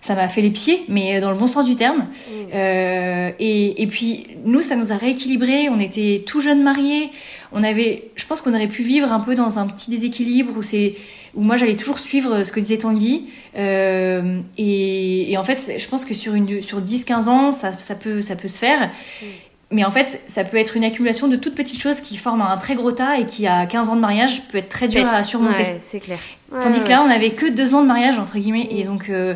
Ça 0.00 0.14
m'a 0.14 0.28
fait 0.28 0.42
les 0.42 0.50
pieds, 0.50 0.84
mais 0.88 1.18
dans 1.22 1.30
le 1.30 1.36
bon 1.38 1.46
sens 1.46 1.64
du 1.64 1.76
terme. 1.76 2.00
Mmh. 2.00 2.32
Euh, 2.52 3.30
et, 3.38 3.82
et, 3.82 3.86
puis, 3.86 4.26
nous, 4.44 4.60
ça 4.60 4.76
nous 4.76 4.92
a 4.92 4.96
rééquilibré. 4.96 5.70
On 5.70 5.78
était 5.78 6.24
tout 6.26 6.42
jeunes 6.42 6.62
mariés. 6.62 7.10
On 7.54 7.62
avait, 7.62 8.10
je 8.16 8.26
pense 8.26 8.40
qu'on 8.42 8.52
aurait 8.52 8.66
pu 8.66 8.82
vivre 8.82 9.12
un 9.12 9.20
peu 9.20 9.34
dans 9.34 9.58
un 9.58 9.66
petit 9.66 9.90
déséquilibre 9.90 10.52
où 10.56 10.62
c'est, 10.62 10.94
où 11.34 11.42
moi 11.42 11.56
j'allais 11.56 11.76
toujours 11.76 12.00
suivre 12.00 12.42
ce 12.42 12.52
que 12.52 12.60
disait 12.60 12.78
Tanguy. 12.78 13.28
Euh, 13.56 14.40
et, 14.58 15.32
et, 15.32 15.38
en 15.38 15.44
fait, 15.44 15.78
je 15.78 15.88
pense 15.88 16.04
que 16.04 16.14
sur, 16.14 16.34
une, 16.34 16.60
sur 16.60 16.82
10-15 16.82 17.28
ans, 17.28 17.50
ça, 17.52 17.72
ça, 17.78 17.94
peut, 17.94 18.22
ça 18.22 18.34
peut 18.34 18.48
se 18.48 18.58
faire. 18.58 18.90
Mm. 19.22 19.26
Mais 19.70 19.84
en 19.84 19.90
fait, 19.90 20.20
ça 20.26 20.44
peut 20.44 20.56
être 20.56 20.76
une 20.76 20.84
accumulation 20.84 21.26
de 21.26 21.36
toutes 21.36 21.54
petites 21.54 21.80
choses 21.80 22.00
qui 22.00 22.16
forment 22.16 22.42
un 22.42 22.56
très 22.56 22.74
gros 22.74 22.92
tas 22.92 23.18
et 23.18 23.26
qui, 23.26 23.46
à 23.46 23.66
15 23.66 23.88
ans 23.88 23.96
de 23.96 24.00
mariage, 24.00 24.42
peut 24.48 24.58
être 24.58 24.68
très 24.68 24.88
dur 24.88 25.06
à 25.06 25.24
surmonter. 25.24 25.62
Ouais, 25.62 25.76
c'est 25.80 26.00
clair. 26.00 26.18
Tandis 26.60 26.78
Ouais, 26.78 26.84
que 26.84 26.90
là, 26.90 27.02
on 27.02 27.10
avait 27.10 27.30
que 27.30 27.50
deux 27.50 27.74
ans 27.74 27.82
de 27.82 27.86
mariage, 27.86 28.18
entre 28.18 28.38
guillemets. 28.38 28.68
Et 28.70 28.84
donc, 28.84 29.10
euh, 29.10 29.34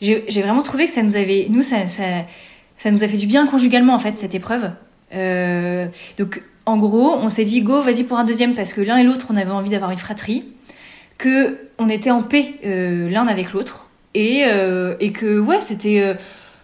j'ai 0.00 0.24
j'ai 0.28 0.42
vraiment 0.42 0.62
trouvé 0.62 0.86
que 0.86 0.92
ça 0.92 1.02
nous 1.02 1.16
avait. 1.16 1.46
Nous, 1.50 1.62
ça, 1.62 1.88
ça, 1.88 2.02
ça 2.78 2.90
nous 2.90 3.04
a 3.04 3.08
fait 3.08 3.16
du 3.16 3.26
bien 3.26 3.46
conjugalement, 3.46 3.94
en 3.94 3.98
fait, 3.98 4.16
cette 4.16 4.34
épreuve. 4.34 4.70
Euh, 5.14 5.86
donc, 6.18 6.42
en 6.66 6.76
gros, 6.76 7.14
on 7.16 7.28
s'est 7.28 7.44
dit, 7.44 7.62
go, 7.62 7.80
vas-y 7.80 8.04
pour 8.04 8.18
un 8.18 8.24
deuxième, 8.24 8.54
parce 8.54 8.72
que 8.72 8.80
l'un 8.80 8.96
et 8.98 9.04
l'autre, 9.04 9.28
on 9.30 9.36
avait 9.36 9.50
envie 9.50 9.70
d'avoir 9.70 9.90
une 9.92 9.98
fratrie. 9.98 10.44
Que 11.18 11.56
on 11.78 11.88
était 11.88 12.10
en 12.10 12.22
paix 12.22 12.54
euh, 12.66 13.08
l'un 13.08 13.26
avec 13.26 13.52
l'autre. 13.52 13.88
Et, 14.14 14.44
euh, 14.46 14.94
et 15.00 15.12
que, 15.12 15.38
ouais, 15.38 15.60
c'était. 15.60 16.00
euh, 16.02 16.14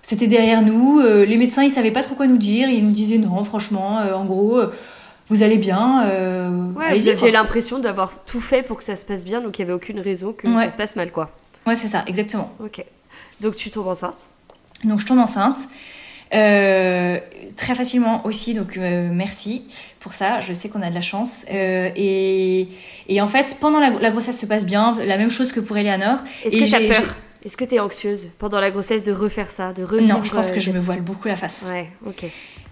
c'était 0.04 0.26
derrière 0.26 0.62
nous, 0.62 1.00
les 1.00 1.36
médecins 1.36 1.62
ils 1.62 1.70
savaient 1.70 1.92
pas 1.92 2.02
trop 2.02 2.16
quoi 2.16 2.26
nous 2.26 2.36
dire, 2.36 2.68
ils 2.68 2.84
nous 2.84 2.90
disaient 2.90 3.18
non 3.18 3.44
franchement, 3.44 3.98
en 3.98 4.24
gros, 4.24 4.60
vous 5.28 5.42
allez 5.44 5.58
bien, 5.58 6.02
Ouais, 6.76 6.98
vous 6.98 7.08
aviez 7.08 7.30
l'impression 7.30 7.78
d'avoir 7.78 8.24
tout 8.24 8.40
fait 8.40 8.64
pour 8.64 8.78
que 8.78 8.82
ça 8.82 8.96
se 8.96 9.04
passe 9.04 9.24
bien, 9.24 9.40
donc 9.40 9.56
il 9.56 9.62
n'y 9.62 9.66
avait 9.66 9.74
aucune 9.74 10.00
raison 10.00 10.32
que 10.32 10.48
Ouais. 10.48 10.64
ça 10.64 10.70
se 10.70 10.76
passe 10.76 10.96
mal, 10.96 11.12
quoi. 11.12 11.30
Ouais 11.68 11.76
c'est 11.76 11.86
ça, 11.86 12.02
exactement. 12.08 12.50
Ok. 12.58 12.84
Donc 13.40 13.54
tu 13.54 13.70
tombes 13.70 13.86
enceinte. 13.86 14.30
Donc 14.82 14.98
je 14.98 15.06
tombe 15.06 15.20
enceinte. 15.20 15.68
Euh, 16.34 17.18
très 17.56 17.74
facilement 17.74 18.24
aussi, 18.26 18.54
donc 18.54 18.76
euh, 18.76 19.08
merci 19.12 19.64
pour 20.00 20.14
ça. 20.14 20.40
Je 20.40 20.52
sais 20.52 20.68
qu'on 20.68 20.80
a 20.82 20.88
de 20.88 20.94
la 20.94 21.00
chance. 21.02 21.44
Euh, 21.52 21.90
et, 21.94 22.68
et 23.08 23.20
en 23.20 23.26
fait, 23.26 23.56
pendant 23.60 23.78
la, 23.80 23.90
la 23.90 24.10
grossesse 24.10 24.40
se 24.40 24.46
passe 24.46 24.64
bien, 24.64 24.96
la 25.04 25.16
même 25.18 25.30
chose 25.30 25.52
que 25.52 25.60
pour 25.60 25.76
Eleanor. 25.76 26.18
Est-ce 26.44 26.56
que 26.56 26.64
tu 26.68 26.74
as 26.74 26.78
j'ai- 26.80 26.88
peur 26.88 27.16
Est-ce 27.44 27.56
que 27.56 27.64
tu 27.64 27.74
es 27.74 27.80
anxieuse 27.80 28.30
pendant 28.38 28.60
la 28.60 28.70
grossesse 28.70 29.04
de 29.04 29.12
refaire 29.12 29.50
ça, 29.50 29.72
de 29.74 29.82
revivre 29.84 30.16
Non, 30.18 30.24
je 30.24 30.30
pense 30.32 30.50
que 30.50 30.60
je 30.60 30.70
me 30.72 30.80
voile 30.80 31.02
beaucoup 31.02 31.28
la 31.28 31.36
face. 31.36 31.66
Ouais, 31.68 31.88
ok. 32.06 32.24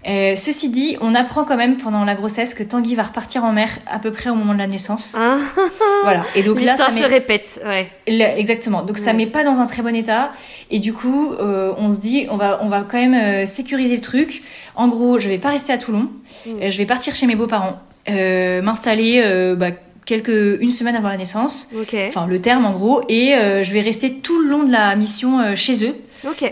Euh, 0.07 0.35
ceci 0.35 0.69
dit, 0.69 0.97
on 1.01 1.13
apprend 1.13 1.43
quand 1.43 1.57
même 1.57 1.77
pendant 1.77 2.03
la 2.05 2.15
grossesse 2.15 2.55
que 2.55 2.63
Tanguy 2.63 2.95
va 2.95 3.03
repartir 3.03 3.43
en 3.45 3.51
mer 3.53 3.69
à 3.85 3.99
peu 3.99 4.11
près 4.11 4.31
au 4.31 4.35
moment 4.35 4.53
de 4.53 4.57
la 4.59 4.65
naissance. 4.67 5.15
Hein 5.15 5.37
Voilà. 6.03 6.23
Et 6.35 6.41
donc 6.41 6.59
L'histoire 6.59 6.91
se 6.91 7.03
répète, 7.03 7.61
ouais. 7.63 7.87
Le- 8.07 8.39
exactement. 8.39 8.81
Donc 8.81 8.97
ça 8.97 9.13
met 9.13 9.27
pas 9.27 9.43
dans 9.43 9.59
un 9.59 9.67
très 9.67 9.83
bon 9.83 9.95
état. 9.95 10.31
Et 10.71 10.79
du 10.79 10.93
coup, 10.93 11.33
euh, 11.33 11.73
on 11.77 11.91
se 11.91 11.97
dit, 11.99 12.25
on 12.31 12.35
va, 12.37 12.59
on 12.63 12.67
va 12.67 12.81
quand 12.81 12.97
même 12.97 13.13
euh, 13.13 13.45
sécuriser 13.45 13.95
le 13.95 14.01
truc. 14.01 14.41
En 14.75 14.87
gros, 14.87 15.19
je 15.19 15.27
vais 15.29 15.37
pas 15.37 15.49
rester 15.49 15.71
à 15.71 15.77
Toulon. 15.77 16.09
Mm. 16.47 16.49
Euh, 16.63 16.71
je 16.71 16.77
vais 16.79 16.85
partir 16.85 17.13
chez 17.13 17.27
mes 17.27 17.35
beaux-parents, 17.35 17.79
euh, 18.09 18.63
m'installer 18.63 19.21
euh, 19.23 19.55
bah, 19.55 19.67
quelques 20.05 20.59
une 20.61 20.71
semaine 20.71 20.95
avant 20.95 21.09
la 21.09 21.17
naissance. 21.17 21.69
Ok. 21.79 21.95
Enfin, 22.07 22.25
le 22.25 22.41
terme 22.41 22.65
en 22.65 22.71
gros. 22.71 23.03
Et 23.07 23.35
euh, 23.35 23.61
je 23.61 23.71
vais 23.71 23.81
rester 23.81 24.13
tout 24.15 24.41
le 24.41 24.49
long 24.49 24.63
de 24.63 24.71
la 24.71 24.95
mission 24.95 25.55
chez 25.55 25.85
eux. 25.85 25.95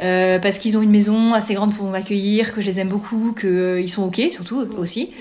Euh, 0.02 0.40
parce 0.40 0.58
qu'ils 0.58 0.78
ont 0.78 0.82
une 0.82 0.90
maison 0.90 1.34
assez 1.34 1.54
grande 1.54 1.76
pour 1.76 1.88
m'accueillir, 1.88 2.54
que 2.54 2.62
je 2.62 2.68
les 2.68 2.80
aime 2.80 2.90
beaucoup, 2.90 3.34
qu'ils 3.40 3.90
sont 3.90 4.04
ok, 4.04 4.22
surtout 4.32 4.68
aussi. 4.78 5.12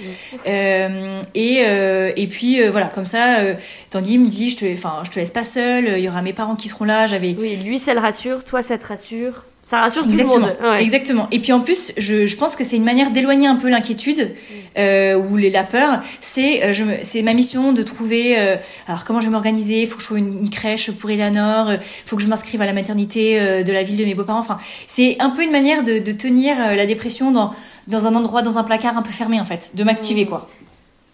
Euh, 0.46 1.22
et, 1.34 1.64
euh, 1.66 2.12
et 2.16 2.26
puis 2.26 2.62
euh, 2.62 2.70
voilà, 2.70 2.86
comme 2.88 3.04
ça, 3.04 3.40
euh, 3.40 3.54
Tanguy 3.90 4.18
me 4.18 4.28
dit, 4.28 4.50
je 4.50 4.56
te, 4.56 4.72
enfin, 4.72 5.02
je 5.04 5.10
te 5.10 5.18
laisse 5.18 5.30
pas 5.30 5.44
seule, 5.44 5.98
il 5.98 6.04
y 6.04 6.08
aura 6.08 6.22
mes 6.22 6.32
parents 6.32 6.56
qui 6.56 6.68
seront 6.68 6.84
là. 6.84 7.06
J'avais 7.06 7.36
Oui, 7.38 7.56
lui, 7.56 7.78
ça 7.78 7.94
le 7.94 8.00
rassure, 8.00 8.44
toi, 8.44 8.62
ça 8.62 8.78
te 8.78 8.86
rassure. 8.86 9.44
Ça 9.68 9.80
rassure 9.80 10.02
tout 10.04 10.08
Exactement. 10.12 10.36
le 10.38 10.40
monde. 10.40 10.56
Ouais. 10.62 10.82
Exactement. 10.82 11.28
Et 11.30 11.40
puis 11.40 11.52
en 11.52 11.60
plus, 11.60 11.92
je, 11.98 12.24
je 12.26 12.36
pense 12.38 12.56
que 12.56 12.64
c'est 12.64 12.76
une 12.76 12.84
manière 12.84 13.10
d'éloigner 13.10 13.46
un 13.48 13.56
peu 13.56 13.68
l'inquiétude 13.68 14.34
euh, 14.78 15.14
ou 15.16 15.36
les, 15.36 15.50
la 15.50 15.62
peur. 15.62 16.00
C'est 16.22 16.62
euh, 16.64 16.72
je 16.72 16.84
me- 16.84 16.96
c'est 17.02 17.20
ma 17.20 17.34
mission 17.34 17.74
de 17.74 17.82
trouver. 17.82 18.38
euh, 18.38 18.56
alors 18.86 19.04
comment 19.04 19.20
je 19.20 19.26
vais 19.26 19.30
m'organiser? 19.30 19.82
Il 19.82 19.86
faut 19.86 19.96
que 19.96 20.00
je 20.00 20.06
trouve 20.06 20.16
une, 20.20 20.38
une 20.44 20.48
crèche 20.48 20.90
pour 20.92 21.10
Eleanor. 21.10 21.70
Il 21.74 21.80
faut 22.06 22.16
que 22.16 22.22
je 22.22 22.28
m'inscrive 22.28 22.62
à 22.62 22.64
la 22.66 22.72
maternité 22.72 23.62
de 23.62 23.70
la 23.70 23.82
ville 23.82 23.98
de 23.98 24.06
mes 24.06 24.14
beaux-parents. 24.14 24.38
Enfin, 24.40 24.56
c'est 24.86 25.16
un 25.20 25.28
peu 25.28 25.42
une 25.44 25.52
manière 25.52 25.84
de, 25.84 25.98
de 25.98 26.12
tenir 26.12 26.56
la 26.74 26.86
dépression 26.86 27.30
dans 27.30 27.52
dans 27.88 28.06
un 28.06 28.14
endroit, 28.14 28.40
dans 28.40 28.56
un 28.56 28.64
placard 28.64 28.96
un 28.96 29.02
peu 29.02 29.12
fermé 29.12 29.38
en 29.38 29.44
fait, 29.44 29.72
de 29.74 29.84
m'activer 29.84 30.24
quoi. 30.24 30.46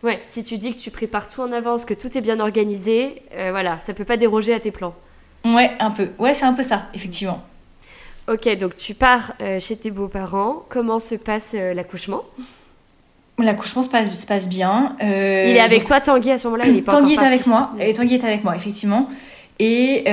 Ouais, 0.05 0.21
si 0.27 0.45
tu 0.45 0.59
dis 0.59 0.73
que 0.77 0.79
tu 0.81 0.93
prépares 0.93 1.27
tout 1.27 1.41
en 1.41 1.51
avance, 1.51 1.85
que 1.85 1.95
tout 1.95 2.17
est 2.17 2.21
bien 2.21 2.39
organisé, 2.39 3.23
voilà, 3.51 3.81
ça 3.81 3.95
peut 3.95 4.05
pas 4.05 4.17
déroger 4.17 4.55
à 4.55 4.61
tes 4.61 4.71
plans. 4.71 4.95
Ouais, 5.45 5.73
un 5.81 5.91
peu. 5.91 6.09
Ouais, 6.21 6.35
c'est 6.35 6.45
un 6.45 6.53
peu 6.53 6.63
ça, 6.63 6.85
effectivement. 6.95 7.43
Ok, 8.29 8.49
donc 8.57 8.75
tu 8.77 8.95
pars 8.95 9.35
euh, 9.41 9.61
chez 9.61 9.77
tes 9.77 9.91
beaux-parents. 9.91 10.63
Comment 10.71 10.99
se 10.99 11.15
passe 11.15 11.53
euh, 11.55 11.75
l'accouchement? 11.75 12.23
L'accouchement 13.39 13.83
se 13.83 13.89
passe, 13.89 14.11
se 14.11 14.27
passe 14.27 14.49
bien. 14.49 14.97
Euh, 15.03 15.47
Il 15.49 15.57
est 15.57 15.61
avec 15.61 15.81
donc- 15.81 15.89
toi, 15.89 16.01
Tanguy, 16.01 16.31
à 16.31 16.39
ce 16.39 16.47
moment-là 16.49 16.65
Il 16.67 16.79
est 16.79 16.83
pas 16.83 16.93
Tanguy 16.93 17.15
est 17.15 17.19
avec 17.19 17.47
moi. 17.47 17.73
Et 17.79 17.93
Tanguy 17.93 18.15
est 18.15 18.25
avec 18.25 18.45
moi, 18.45 18.57
effectivement. 18.57 19.09
Et 19.59 20.05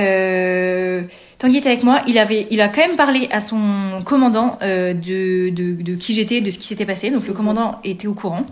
Tanguy 1.38 1.56
est 1.58 1.66
avec 1.66 1.82
moi. 1.84 2.02
Il 2.06 2.18
avait, 2.18 2.46
il 2.50 2.60
a 2.60 2.68
quand 2.68 2.86
même 2.86 2.96
parlé 2.96 3.28
à 3.32 3.40
son 3.40 4.02
commandant 4.04 4.58
de, 4.60 5.48
de, 5.50 5.82
de 5.82 5.94
qui 5.94 6.12
j'étais, 6.12 6.40
de 6.40 6.50
ce 6.50 6.58
qui 6.58 6.66
s'était 6.66 6.84
passé. 6.86 7.10
Donc 7.10 7.26
le 7.26 7.32
commandant 7.32 7.80
était 7.84 8.08
au 8.08 8.14
courant. 8.14 8.44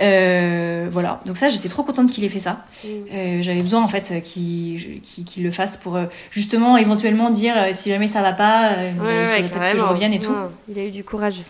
Euh, 0.00 0.86
voilà. 0.90 1.20
Donc 1.26 1.36
ça, 1.36 1.48
j'étais 1.48 1.68
trop 1.68 1.82
contente 1.82 2.10
qu'il 2.10 2.24
ait 2.24 2.28
fait 2.28 2.38
ça. 2.38 2.64
Mm. 2.84 2.88
Euh, 3.12 3.42
J'avais 3.42 3.62
besoin 3.62 3.82
en 3.82 3.88
fait 3.88 4.22
qu'il 4.22 5.00
qu'il 5.02 5.42
le 5.42 5.50
fasse 5.50 5.76
pour 5.76 5.96
euh, 5.96 6.06
justement 6.30 6.76
éventuellement 6.76 7.30
dire 7.30 7.54
euh, 7.56 7.68
si 7.72 7.90
jamais 7.90 8.08
ça 8.08 8.22
va 8.22 8.32
pas, 8.32 8.72
euh, 8.72 8.90
bah, 8.92 9.04
Ouais, 9.04 9.10
il 9.10 9.42
ouais, 9.42 9.48
faudrait 9.48 9.58
peut-être 9.58 9.72
que 9.74 9.78
je 9.78 9.84
revienne 9.84 10.12
et 10.14 10.20
tout. 10.20 10.30
Ouais, 10.30 10.48
il 10.68 10.78
a 10.78 10.84
eu 10.84 10.90
du 10.90 11.04
courage. 11.04 11.42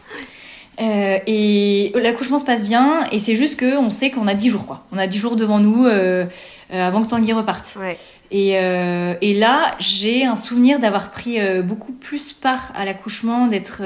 Euh, 0.81 1.19
et 1.27 1.93
l'accouchement 1.97 2.39
se 2.39 2.45
passe 2.45 2.65
bien, 2.65 3.07
et 3.13 3.19
c'est 3.19 3.35
juste 3.35 3.57
que 3.57 3.77
on 3.77 3.91
sait 3.91 4.11
qu'on 4.11 4.27
a 4.27 4.35
10 4.35 4.49
jours, 4.49 4.67
quoi. 4.67 4.87
On 4.93 4.99
a 4.99 5.07
10 5.07 5.19
jours 5.19 5.37
devant 5.37 5.59
nous 5.59 5.85
euh, 5.85 6.25
euh, 6.73 6.87
avant 6.87 7.03
que 7.03 7.09
Tanguy 7.09 7.35
reparte. 7.35 7.77
Ouais. 7.79 7.99
Et, 8.31 8.53
euh, 8.55 9.13
et 9.21 9.35
là, 9.35 9.75
j'ai 9.79 10.25
un 10.25 10.37
souvenir 10.37 10.79
d'avoir 10.79 11.11
pris 11.11 11.39
euh, 11.39 11.61
beaucoup 11.63 11.93
plus 11.93 12.33
part 12.33 12.73
à 12.75 12.85
l'accouchement, 12.85 13.47
d'être. 13.47 13.83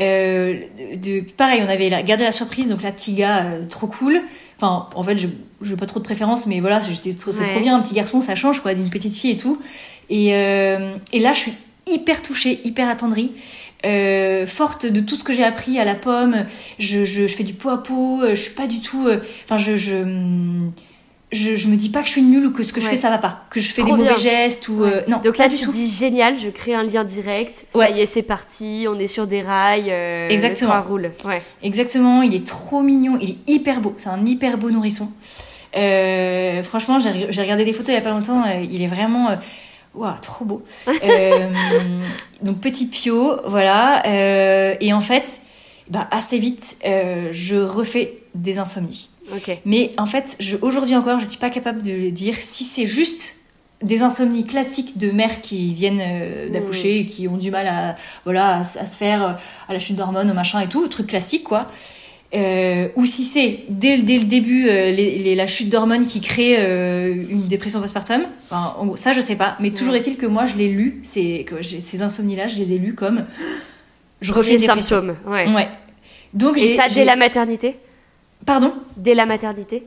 Euh, 0.00 0.54
de, 0.96 1.20
pareil, 1.36 1.62
on 1.66 1.68
avait 1.70 1.88
la- 1.88 2.02
gardé 2.02 2.24
la 2.24 2.32
surprise, 2.32 2.68
donc 2.68 2.82
la 2.82 2.92
petit 2.92 3.14
gars, 3.14 3.44
euh, 3.44 3.64
trop 3.66 3.86
cool. 3.86 4.20
Enfin, 4.56 4.88
en 4.94 5.02
fait, 5.02 5.16
je 5.18 5.26
n'ai 5.70 5.76
pas 5.76 5.86
trop 5.86 6.00
de 6.00 6.04
préférence, 6.04 6.46
mais 6.46 6.60
voilà, 6.60 6.80
j'étais 6.80 7.12
trop- 7.14 7.32
c'est 7.32 7.42
Ouais. 7.42 7.50
trop 7.50 7.60
bien, 7.60 7.76
un 7.76 7.80
petit 7.80 7.94
garçon, 7.94 8.20
ça 8.20 8.34
change, 8.34 8.60
quoi, 8.60 8.74
d'une 8.74 8.90
petite 8.90 9.16
fille 9.16 9.30
et 9.32 9.36
tout. 9.36 9.60
Et, 10.10 10.34
euh, 10.34 10.94
et 11.12 11.18
là, 11.18 11.32
je 11.32 11.38
suis 11.40 11.52
hyper 11.86 12.22
touchée, 12.22 12.60
hyper 12.64 12.88
attendrie. 12.88 13.32
euh, 13.86 14.46
forte 14.46 14.84
de 14.84 15.00
tout 15.00 15.16
ce 15.16 15.24
que 15.24 15.32
j'ai 15.32 15.42
appris 15.42 15.78
à 15.78 15.86
la 15.86 15.94
pomme, 15.94 16.44
je, 16.78 17.06
je, 17.06 17.26
je 17.26 17.34
fais 17.34 17.44
du 17.44 17.54
pot 17.54 17.70
à 17.70 17.82
pot, 17.82 18.20
je 18.28 18.34
suis 18.34 18.52
pas 18.52 18.66
du 18.66 18.80
tout. 18.82 19.06
euh, 19.08 19.20
Enfin, 19.44 19.56
je, 19.56 19.74
je, 19.78 19.94
hum, 19.96 20.70
je, 21.32 21.54
je 21.56 21.68
me 21.68 21.76
dis 21.76 21.88
pas 21.90 22.00
que 22.00 22.06
je 22.06 22.12
suis 22.12 22.22
nulle 22.22 22.46
ou 22.46 22.50
que 22.50 22.62
ce 22.62 22.72
que 22.72 22.80
je 22.80 22.86
Ouais. 22.86 22.92
fais 22.92 22.98
ça 23.00 23.08
va 23.10 23.18
pas, 23.18 23.44
que 23.50 23.60
je 23.60 23.72
fais 23.72 23.82
Trop 23.82 23.92
des 23.92 24.02
mauvais 24.02 24.14
bien. 24.14 24.16
gestes 24.16 24.68
ou. 24.68 24.82
euh, 24.82 25.02
non, 25.08 25.18
Donc 25.18 25.38
là, 25.38 25.48
tu 25.48 25.58
tout. 25.64 25.70
dis 25.70 25.88
génial, 25.90 26.38
je 26.38 26.50
crée 26.50 26.74
un 26.74 26.82
lien 26.82 27.04
direct. 27.04 27.66
Ça 27.70 27.78
Ouais. 27.78 27.92
y 27.92 28.00
est, 28.00 28.06
c'est 28.06 28.22
parti, 28.22 28.86
on 28.88 28.98
est 28.98 29.06
sur 29.06 29.26
des 29.26 29.40
rails. 29.40 29.90
euh, 29.90 30.28
Exactement. 30.28 30.74
Le 30.76 30.80
roule. 30.80 31.10
Ouais. 31.24 31.42
Exactement, 31.62 32.22
il 32.22 32.34
est 32.34 32.46
trop 32.46 32.82
mignon, 32.82 33.16
il 33.20 33.30
est 33.30 33.36
hyper 33.46 33.80
beau, 33.80 33.94
c'est 33.96 34.08
un 34.08 34.24
hyper 34.26 34.58
beau 34.58 34.70
nourrisson. 34.70 35.08
Euh, 35.76 36.62
franchement, 36.62 36.98
j'ai 36.98 37.42
regardé 37.42 37.64
des 37.64 37.72
photos 37.72 37.90
il 37.90 37.94
y 37.94 37.98
a 37.98 38.00
pas 38.00 38.10
longtemps, 38.10 38.42
euh, 38.46 38.60
il 38.68 38.82
est 38.82 38.86
vraiment. 38.88 39.30
euh, 39.30 39.36
Waouh, 39.94 40.14
trop 40.22 40.44
beau. 40.44 40.62
Euh, 41.04 41.48
donc 42.42 42.58
petit 42.60 42.86
pio, 42.86 43.36
voilà. 43.46 44.06
euh, 44.06 44.74
et 44.80 44.92
en 44.92 45.00
fait, 45.00 45.40
bah, 45.90 46.06
assez 46.12 46.38
vite, 46.38 46.76
euh, 46.86 47.28
je 47.32 47.56
refais 47.56 48.18
des 48.34 48.58
insomnies. 48.58 49.08
Mais 49.64 49.92
en 49.98 50.06
fait, 50.06 50.38
aujourd'hui 50.62 50.94
encore, 50.96 51.18
je 51.18 51.24
ne 51.24 51.30
suis 51.30 51.38
pas 51.38 51.50
capable 51.50 51.82
de 51.82 51.92
le 51.92 52.10
dire 52.10 52.34
si 52.40 52.64
c'est 52.64 52.86
juste 52.86 53.36
des 53.82 54.02
insomnies 54.02 54.44
classiques 54.44 54.98
de 54.98 55.10
mères 55.10 55.40
qui 55.40 55.72
viennent 55.72 56.02
euh, 56.02 56.48
d'accoucher 56.50 56.98
et 57.00 57.06
qui 57.06 57.28
ont 57.28 57.38
du 57.38 57.50
mal 57.50 57.66
à, 57.66 57.96
voilà, 58.24 58.58
à, 58.58 58.64
se 58.64 58.78
faire 58.96 59.22
euh, 59.26 59.32
à 59.68 59.72
la 59.72 59.78
chute 59.78 59.96
d'hormones, 59.96 60.30
au 60.30 60.34
machin 60.34 60.60
et 60.60 60.66
tout, 60.66 60.86
truc 60.88 61.06
classique 61.06 61.44
quoi. 61.44 61.70
Euh, 62.32 62.88
ou 62.94 63.06
si 63.06 63.24
c'est 63.24 63.60
dès, 63.70 63.96
le- 63.96 64.02
dès 64.04 64.18
le 64.18 64.24
début 64.24 64.68
euh, 64.68 64.92
les- 64.92 65.18
les- 65.18 65.34
la 65.34 65.48
chute 65.48 65.68
d'hormones 65.68 66.04
qui 66.04 66.20
crée 66.20 66.56
euh, 66.60 67.14
une 67.28 67.48
dépression 67.48 67.80
postpartum. 67.80 68.22
Enfin, 68.44 68.76
en 68.78 68.86
gros, 68.86 68.96
ça 68.96 69.12
je 69.12 69.20
sais 69.20 69.34
pas, 69.34 69.56
mais 69.60 69.70
toujours 69.70 69.94
est-il 69.96 70.16
que 70.16 70.26
moi 70.26 70.44
je 70.44 70.54
l'ai 70.56 70.68
lu, 70.68 71.00
que 71.02 71.60
ces 71.62 72.02
insomnies 72.02 72.36
là, 72.36 72.46
je 72.46 72.56
les 72.56 72.72
ai 72.72 72.78
lus 72.78 72.94
comme 72.94 73.24
je 74.20 74.32
refais 74.32 74.56
dépression. 74.58 75.00
symptômes. 75.00 75.16
Ouais. 75.26 75.48
Ouais. 75.52 75.68
Donc 76.34 76.56
Et 76.58 76.68
ça, 76.76 76.88
dès 76.88 77.04
la 77.04 77.16
maternité? 77.16 77.78
Pardon. 78.46 78.72
Dès 78.96 79.14
la 79.14 79.26
maternité 79.26 79.86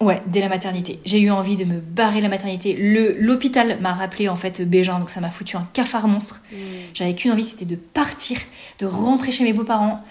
Ouais, 0.00 0.20
dès 0.26 0.40
la 0.40 0.48
maternité. 0.48 0.98
J'ai 1.04 1.20
eu 1.20 1.30
envie 1.30 1.56
de 1.56 1.64
me 1.64 1.78
barrer 1.80 2.20
la 2.20 2.28
maternité. 2.28 2.74
Le 2.74 3.16
l'hôpital 3.20 3.78
m'a 3.80 3.92
rappelé 3.92 4.28
en 4.28 4.36
fait 4.36 4.60
Bégin, 4.60 4.98
donc 4.98 5.08
ça 5.08 5.20
m'a 5.20 5.30
foutu 5.30 5.56
un 5.56 5.66
cafard 5.72 6.08
monstre. 6.08 6.42
J'avais 6.94 7.14
qu'une 7.14 7.30
envie, 7.30 7.44
c'était 7.44 7.64
de 7.64 7.76
partir, 7.76 8.36
de 8.80 8.86
rentrer 8.86 9.30
chez 9.30 9.44
mes 9.44 9.52
beaux-parents. 9.52 10.02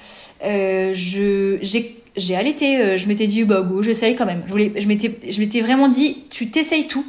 Euh, 0.46 0.94
je 0.94 1.58
j'ai 1.62 2.02
j'ai 2.16 2.36
allaité, 2.36 2.78
euh, 2.78 2.98
je 2.98 3.08
m'étais 3.08 3.28
dit 3.28 3.44
bah 3.44 3.62
go, 3.62 3.82
j'essaye 3.82 4.16
quand 4.16 4.26
même. 4.26 4.44
Je 4.46 4.52
voulais, 4.52 4.72
je 4.78 4.88
m'étais 4.88 5.20
je 5.30 5.40
m'étais 5.40 5.62
vraiment 5.62 5.90
dit 5.90 6.26
tu 6.32 6.50
t'essayes 6.50 6.88
tout, 6.88 7.06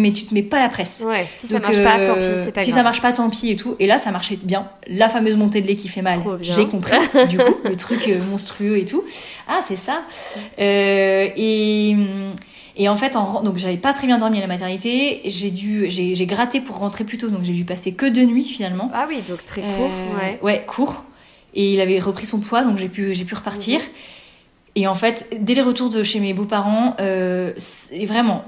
mais 0.00 0.12
tu 0.12 0.24
te 0.24 0.34
mets 0.34 0.42
pas 0.42 0.58
la 0.58 0.68
presse. 0.68 1.04
Ouais, 1.06 1.26
si 1.32 1.46
ça 1.46 1.54
Donc, 1.58 1.62
marche 1.64 1.82
pas, 1.82 1.98
euh, 1.98 2.06
tant 2.06 2.14
pis, 2.16 2.24
c'est 2.24 2.52
pas 2.52 2.60
si 2.62 2.70
grave. 2.70 2.78
ça 2.78 2.82
marche 2.82 3.00
pas, 3.00 3.12
tant 3.12 3.30
pis 3.30 3.50
et 3.50 3.56
tout. 3.56 3.76
Et 3.78 3.86
là, 3.86 3.98
ça 3.98 4.10
marchait 4.10 4.38
bien. 4.42 4.68
La 4.88 5.08
fameuse 5.08 5.36
montée 5.36 5.60
de 5.60 5.66
lait 5.68 5.76
qui 5.76 5.88
fait 5.88 6.02
mal. 6.02 6.18
J'ai 6.40 6.66
compris, 6.66 6.96
du 7.28 7.38
coup, 7.38 7.54
le 7.64 7.76
truc 7.76 8.08
euh, 8.08 8.20
monstrueux 8.30 8.78
et 8.78 8.86
tout. 8.86 9.04
Ah, 9.48 9.60
c'est 9.66 9.76
ça. 9.76 10.02
Euh, 10.58 11.28
et, 11.36 11.96
et 12.76 12.88
en 12.88 12.96
fait, 12.96 13.16
en, 13.16 13.42
donc 13.42 13.58
j'avais 13.58 13.76
pas 13.76 13.92
très 13.92 14.06
bien 14.06 14.18
dormi 14.18 14.38
à 14.38 14.40
la 14.40 14.46
maternité. 14.46 15.20
J'ai 15.24 15.50
dû, 15.50 15.86
j'ai 15.90 16.26
gratté 16.26 16.60
pour 16.60 16.78
rentrer 16.78 17.04
plus 17.04 17.18
tôt, 17.18 17.28
donc 17.28 17.42
j'ai 17.42 17.52
dû 17.52 17.64
passer 17.64 17.92
que 17.92 18.06
deux 18.06 18.24
nuits 18.24 18.44
finalement. 18.44 18.90
Ah 18.94 19.06
oui, 19.08 19.22
donc 19.28 19.44
très 19.44 19.60
court. 19.60 19.90
Euh, 19.90 20.18
ouais. 20.18 20.38
ouais, 20.42 20.64
court. 20.66 21.04
Et 21.54 21.72
il 21.74 21.80
avait 21.80 21.98
repris 21.98 22.26
son 22.26 22.38
poids, 22.40 22.62
donc 22.62 22.78
j'ai 22.78 22.88
pu, 22.88 23.12
j'ai 23.12 23.24
pu 23.24 23.34
repartir. 23.34 23.80
Et 24.76 24.86
en 24.86 24.94
fait, 24.94 25.26
dès 25.40 25.54
les 25.54 25.62
retours 25.62 25.90
de 25.90 26.02
chez 26.04 26.20
mes 26.20 26.32
beaux-parents, 26.32 26.94
euh, 27.00 27.52
vraiment. 28.06 28.44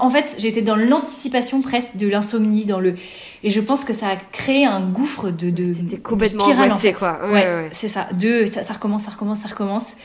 En 0.00 0.10
fait, 0.10 0.34
j'étais 0.38 0.62
dans 0.62 0.76
l'anticipation 0.76 1.62
presque 1.62 1.96
de 1.96 2.06
l'insomnie, 2.08 2.64
dans 2.66 2.80
le. 2.80 2.94
Et 3.42 3.50
je 3.50 3.60
pense 3.60 3.84
que 3.84 3.92
ça 3.92 4.08
a 4.08 4.16
créé 4.16 4.64
un 4.66 4.80
gouffre 4.80 5.30
de. 5.30 5.50
de 5.50 5.72
de 5.72 5.96
complètement 5.96 6.40
spirale, 6.44 6.64
en 6.64 6.72
angoissée, 6.72 6.88
fait. 6.88 6.94
quoi. 6.98 7.18
Ouais, 7.24 7.32
Ouais, 7.32 7.44
ouais. 7.44 7.68
c'est 7.72 7.88
ça. 7.88 8.08
De, 8.12 8.44
ça, 8.46 8.62
ça 8.62 8.74
recommence, 8.74 9.04
ça 9.04 9.10
recommence, 9.12 9.40
ça 9.40 9.48
recommence. 9.48 9.96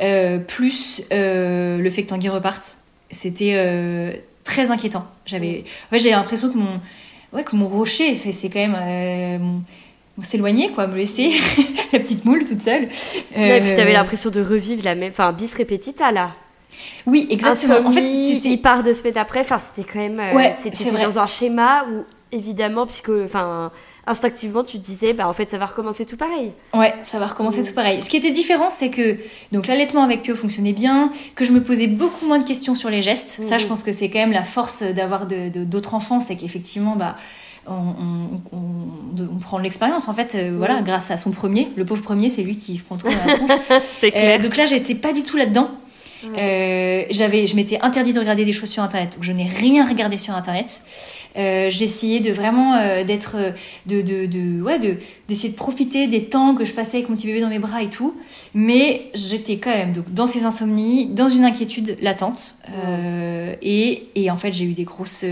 Euh, 0.00 0.38
plus 0.38 1.02
euh, 1.12 1.78
le 1.78 1.90
fait 1.90 2.02
que 2.04 2.08
Tanguy 2.08 2.28
reparte. 2.28 2.78
C'était 3.10 3.52
euh, 3.56 4.12
très 4.44 4.70
inquiétant. 4.70 5.06
J'avais. 5.26 5.64
Ouais, 5.92 5.98
j'ai 5.98 6.10
l'impression 6.10 6.48
que 6.50 6.56
mon. 6.56 6.80
Ouais, 7.32 7.44
que 7.44 7.54
mon 7.56 7.66
rocher, 7.66 8.14
c'est 8.14 8.32
c'est 8.32 8.48
quand 8.48 8.60
même. 8.60 8.76
euh, 8.80 9.38
mon- 9.38 9.62
s'éloigner, 10.22 10.70
quoi, 10.72 10.86
me 10.86 10.96
laisser 10.96 11.30
la 11.92 11.98
petite 11.98 12.24
moule 12.24 12.46
toute 12.46 12.62
seule. 12.62 12.84
Ouais, 13.36 13.58
Et 13.58 13.60
puis 13.60 13.70
t'avais 13.74 13.90
Euh, 13.90 13.98
l'impression 13.98 14.30
de 14.30 14.40
revivre 14.40 14.80
la 14.82 14.94
même, 14.94 15.10
enfin 15.10 15.30
bis 15.34 15.54
repetita 15.54 16.10
là. 16.10 16.30
Oui, 17.06 17.26
exactement. 17.30 17.88
En 17.88 17.92
fait, 17.92 18.02
il 18.02 18.60
part 18.60 18.82
deux 18.82 18.94
semaines 18.94 19.18
après. 19.18 19.40
Enfin, 19.40 19.58
c'était 19.58 19.88
quand 19.90 19.98
même. 20.00 20.18
euh, 20.20 20.34
Ouais, 20.34 20.54
c'était 20.56 20.90
dans 20.90 21.18
un 21.18 21.26
schéma 21.26 21.84
où 21.90 22.04
évidemment, 22.32 22.86
psycho, 22.86 23.22
enfin 23.22 23.70
instinctivement, 24.08 24.62
tu 24.64 24.78
te 24.78 24.82
disais, 24.82 25.12
bah 25.12 25.28
en 25.28 25.32
fait, 25.32 25.48
ça 25.48 25.58
va 25.58 25.66
recommencer 25.66 26.04
tout 26.04 26.16
pareil. 26.16 26.52
Ouais, 26.74 26.92
ça 27.02 27.18
va 27.18 27.26
recommencer 27.26 27.60
Mm. 27.60 27.66
tout 27.66 27.72
pareil. 27.74 28.02
Ce 28.02 28.10
qui 28.10 28.16
était 28.16 28.30
différent, 28.32 28.68
c'est 28.70 28.90
que 28.90 29.16
donc 29.52 29.66
l'allaitement 29.68 30.02
avec 30.02 30.22
Pio 30.22 30.34
fonctionnait 30.34 30.72
bien, 30.72 31.10
que 31.36 31.44
je 31.44 31.52
me 31.52 31.62
posais 31.62 31.86
beaucoup 31.86 32.26
moins 32.26 32.38
de 32.38 32.44
questions 32.44 32.74
sur 32.74 32.90
les 32.90 33.00
gestes. 33.02 33.42
Ça, 33.42 33.54
Mhm. 33.54 33.60
je 33.60 33.66
pense 33.66 33.82
que 33.84 33.92
c'est 33.92 34.10
quand 34.10 34.18
même 34.18 34.32
la 34.32 34.44
force 34.44 34.82
d'avoir 34.82 35.26
de- 35.26 35.48
de- 35.50 35.64
d'autres 35.64 35.94
enfants, 35.94 36.20
c'est 36.20 36.36
qu'effectivement, 36.36 36.94
bah, 36.96 37.16
on, 37.68 37.72
on- 37.72 38.56
on- 38.56 39.28
on 39.34 39.38
prend 39.38 39.58
de 39.58 39.62
l'expérience 39.64 40.08
en 40.08 40.12
fait. 40.14 40.34
euh, 40.34 40.54
Voilà, 40.56 40.78
Mhm. 40.80 40.84
grâce 40.84 41.10
à 41.10 41.16
son 41.16 41.30
premier, 41.30 41.68
le 41.76 41.84
pauvre 41.84 42.02
premier, 42.02 42.28
c'est 42.28 42.42
lui 42.42 42.56
qui 42.56 42.76
se 42.76 42.84
prend 42.84 42.96
tout 42.96 43.06
dans 43.08 43.14
la. 43.14 43.80
C'est 43.92 44.12
Euh, 44.16 44.38
donc 44.42 44.56
là, 44.56 44.66
j'étais 44.66 44.94
pas 44.94 45.12
du 45.12 45.22
tout 45.24 45.36
là-dedans. 45.36 45.70
Euh, 46.24 47.04
j'avais, 47.10 47.46
je 47.46 47.56
m'étais 47.56 47.78
interdit 47.80 48.12
de 48.12 48.18
regarder 48.18 48.44
des 48.44 48.52
choses 48.52 48.70
sur 48.70 48.82
internet. 48.82 49.14
Donc 49.14 49.22
je 49.22 49.32
n'ai 49.32 49.46
rien 49.46 49.86
regardé 49.86 50.16
sur 50.16 50.34
internet. 50.34 50.82
Euh, 51.36 51.68
j'essayais 51.68 52.20
de 52.20 52.32
vraiment 52.32 52.74
euh, 52.76 53.04
d'être, 53.04 53.36
de, 53.84 54.00
de, 54.00 54.26
de, 54.26 54.62
ouais, 54.62 54.78
de, 54.78 54.96
d'essayer 55.28 55.50
de 55.50 55.56
profiter 55.56 56.06
des 56.06 56.24
temps 56.24 56.54
que 56.54 56.64
je 56.64 56.72
passais 56.72 56.96
avec 56.96 57.10
mon 57.10 57.16
petit 57.16 57.26
bébé 57.26 57.40
dans 57.40 57.50
mes 57.50 57.58
bras 57.58 57.82
et 57.82 57.90
tout. 57.90 58.14
Mais 58.54 59.10
j'étais 59.14 59.58
quand 59.58 59.70
même 59.70 59.92
donc, 59.92 60.12
dans 60.12 60.26
ces 60.26 60.44
insomnies, 60.44 61.06
dans 61.08 61.28
une 61.28 61.44
inquiétude 61.44 61.98
latente. 62.00 62.56
Euh, 62.86 63.54
et, 63.60 64.08
et 64.14 64.30
en 64.30 64.38
fait, 64.38 64.52
j'ai 64.52 64.64
eu 64.64 64.72
des 64.72 64.84
grosses 64.84 65.24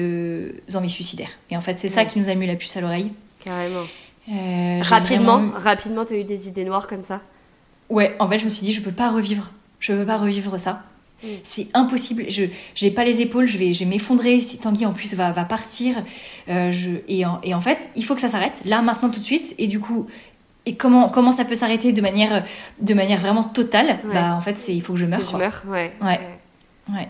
envies 0.74 0.90
suicidaires. 0.90 1.30
Et 1.50 1.56
en 1.56 1.60
fait, 1.60 1.78
c'est 1.78 1.88
ça 1.88 2.04
qui 2.04 2.18
nous 2.18 2.28
a 2.28 2.34
mis 2.34 2.46
la 2.46 2.56
puce 2.56 2.76
à 2.76 2.80
l'oreille. 2.80 3.10
carrément. 3.42 3.84
Rapidement, 4.82 5.38
vraiment 5.38 5.58
rapidement, 5.58 6.04
t'as 6.04 6.16
eu 6.16 6.24
des 6.24 6.48
idées 6.48 6.64
noires 6.64 6.86
comme 6.86 7.02
ça? 7.02 7.20
Ouais, 7.90 8.14
en 8.18 8.28
fait, 8.28 8.38
je 8.38 8.46
me 8.46 8.50
suis 8.50 8.64
dit, 8.64 8.72
je 8.72 8.80
peux 8.80 8.90
pas 8.90 9.10
revivre. 9.10 9.50
Je 9.84 9.92
peux 9.92 10.06
pas 10.06 10.16
revivre 10.16 10.58
ça. 10.58 10.82
Mm. 11.22 11.26
C'est 11.42 11.66
impossible. 11.74 12.24
Je 12.30 12.44
j'ai 12.74 12.90
pas 12.90 13.04
les 13.04 13.20
épaules. 13.20 13.46
Je 13.46 13.58
vais, 13.58 13.74
je 13.74 13.80
vais 13.80 13.84
m'effondrer. 13.84 14.40
Si 14.40 14.56
Tanguy 14.56 14.86
en 14.86 14.94
plus 14.94 15.12
va, 15.14 15.30
va 15.32 15.44
partir, 15.44 15.96
euh, 16.48 16.70
je, 16.70 16.90
et, 17.06 17.26
en, 17.26 17.38
et 17.42 17.52
en 17.52 17.60
fait, 17.60 17.90
il 17.94 18.02
faut 18.02 18.14
que 18.14 18.22
ça 18.22 18.28
s'arrête 18.28 18.62
là, 18.64 18.80
maintenant, 18.80 19.10
tout 19.10 19.20
de 19.20 19.24
suite. 19.24 19.54
Et 19.58 19.66
du 19.66 19.80
coup, 19.80 20.06
et 20.64 20.74
comment 20.74 21.10
comment 21.10 21.32
ça 21.32 21.44
peut 21.44 21.54
s'arrêter 21.54 21.92
de 21.92 22.00
manière 22.00 22.44
de 22.80 22.94
manière 22.94 23.20
vraiment 23.20 23.42
totale? 23.42 23.98
Ouais. 24.06 24.14
Bah 24.14 24.34
en 24.34 24.40
fait, 24.40 24.54
c'est 24.54 24.74
il 24.74 24.80
faut 24.80 24.94
que 24.94 24.98
je 24.98 25.04
meure. 25.04 25.20
Que 25.20 25.26
je 25.26 25.36
meurs, 25.36 25.62
ouais. 25.66 25.92
Ouais. 26.00 26.20
Ouais. 26.90 27.08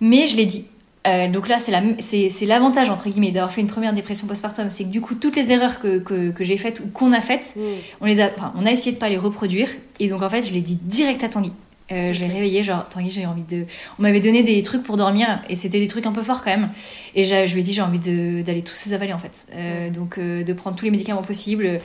Mais 0.00 0.26
je 0.26 0.36
l'ai 0.36 0.44
dit. 0.44 0.66
Euh, 1.06 1.28
donc 1.28 1.48
là, 1.48 1.58
c'est 1.58 1.70
la- 1.72 1.82
c'est 2.00 2.28
c'est 2.28 2.44
l'avantage, 2.44 2.90
entre 2.90 3.08
guillemets, 3.08 3.30
d'avoir 3.30 3.52
fait 3.52 3.60
une 3.60 3.66
première 3.68 3.92
dépression 3.92 4.26
postpartum. 4.26 4.68
C'est 4.68 4.84
que 4.84 4.88
du 4.90 5.00
coup, 5.00 5.14
toutes 5.14 5.36
les 5.36 5.52
erreurs 5.52 5.80
que, 5.80 5.98
que, 6.00 6.30
que 6.30 6.44
j'ai 6.44 6.58
faites 6.58 6.80
ou 6.80 6.88
qu'on 6.88 7.12
a 7.12 7.20
faites, 7.20 7.54
Mm. 7.56 7.60
on, 8.00 8.06
les 8.06 8.20
a, 8.20 8.30
enfin, 8.36 8.52
on 8.56 8.66
a 8.66 8.72
essayé 8.72 8.92
de 8.92 8.98
pas 9.00 9.08
les 9.08 9.16
reproduire. 9.16 9.68
Et 10.00 10.08
donc, 10.08 10.22
en 10.22 10.28
fait, 10.28 10.42
je 10.42 10.52
l'ai 10.52 10.60
dit 10.60 10.78
direct 10.82 11.22
à 11.24 11.28
Tanguy. 11.28 11.52
Euh, 11.90 12.12
Je 12.12 12.20
l'ai 12.20 12.26
réveillé, 12.28 12.62
genre, 12.62 12.84
Tanguy, 12.88 13.08
j'ai 13.10 13.24
envie 13.26 13.42
de. 13.42 13.64
On 13.98 14.02
m'avait 14.02 14.20
donné 14.20 14.42
des 14.42 14.62
trucs 14.62 14.82
pour 14.82 14.96
dormir, 14.96 15.40
et 15.48 15.54
c'était 15.54 15.80
des 15.80 15.88
trucs 15.88 16.04
un 16.06 16.12
peu 16.12 16.22
forts 16.22 16.42
quand 16.44 16.50
même. 16.50 16.70
Et 17.14 17.24
je 17.24 17.52
lui 17.54 17.60
ai 17.60 17.62
dit, 17.64 17.72
j'ai 17.72 17.80
envie 17.82 17.98
d'aller 17.98 18.62
tous 18.62 18.84
les 18.86 18.92
avaler, 18.92 19.12
en 19.12 19.18
fait. 19.18 19.46
Euh, 19.54 19.88
Donc, 19.90 20.18
euh, 20.18 20.44
de 20.44 20.52
prendre 20.52 20.76
tous 20.76 20.84
les 20.84 20.90
médicaments 20.90 21.22
possibles. 21.22 21.78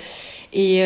Et 0.55 0.79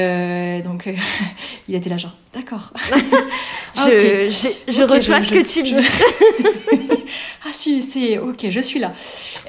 donc, 0.64 0.88
il 1.68 1.76
était 1.76 1.90
là, 1.90 1.98
genre, 1.98 2.16
d'accord. 2.34 2.74
Je, 3.76 4.84
reçois 4.84 5.20
je- 5.20 5.26
ce 5.26 5.32
que 5.32 5.46
tu 5.54 5.62
me 5.62 5.80
dis. 5.82 7.04
ah 7.46 7.50
si, 7.52 7.82
c'est 7.82 8.18
ok, 8.18 8.48
je 8.50 8.60
suis 8.60 8.80
là. 8.80 8.92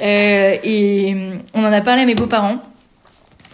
Et 0.00 1.14
on 1.54 1.60
en 1.64 1.72
a 1.72 1.80
parlé 1.80 2.02
à 2.02 2.06
mes 2.06 2.14
beaux-parents. 2.14 2.58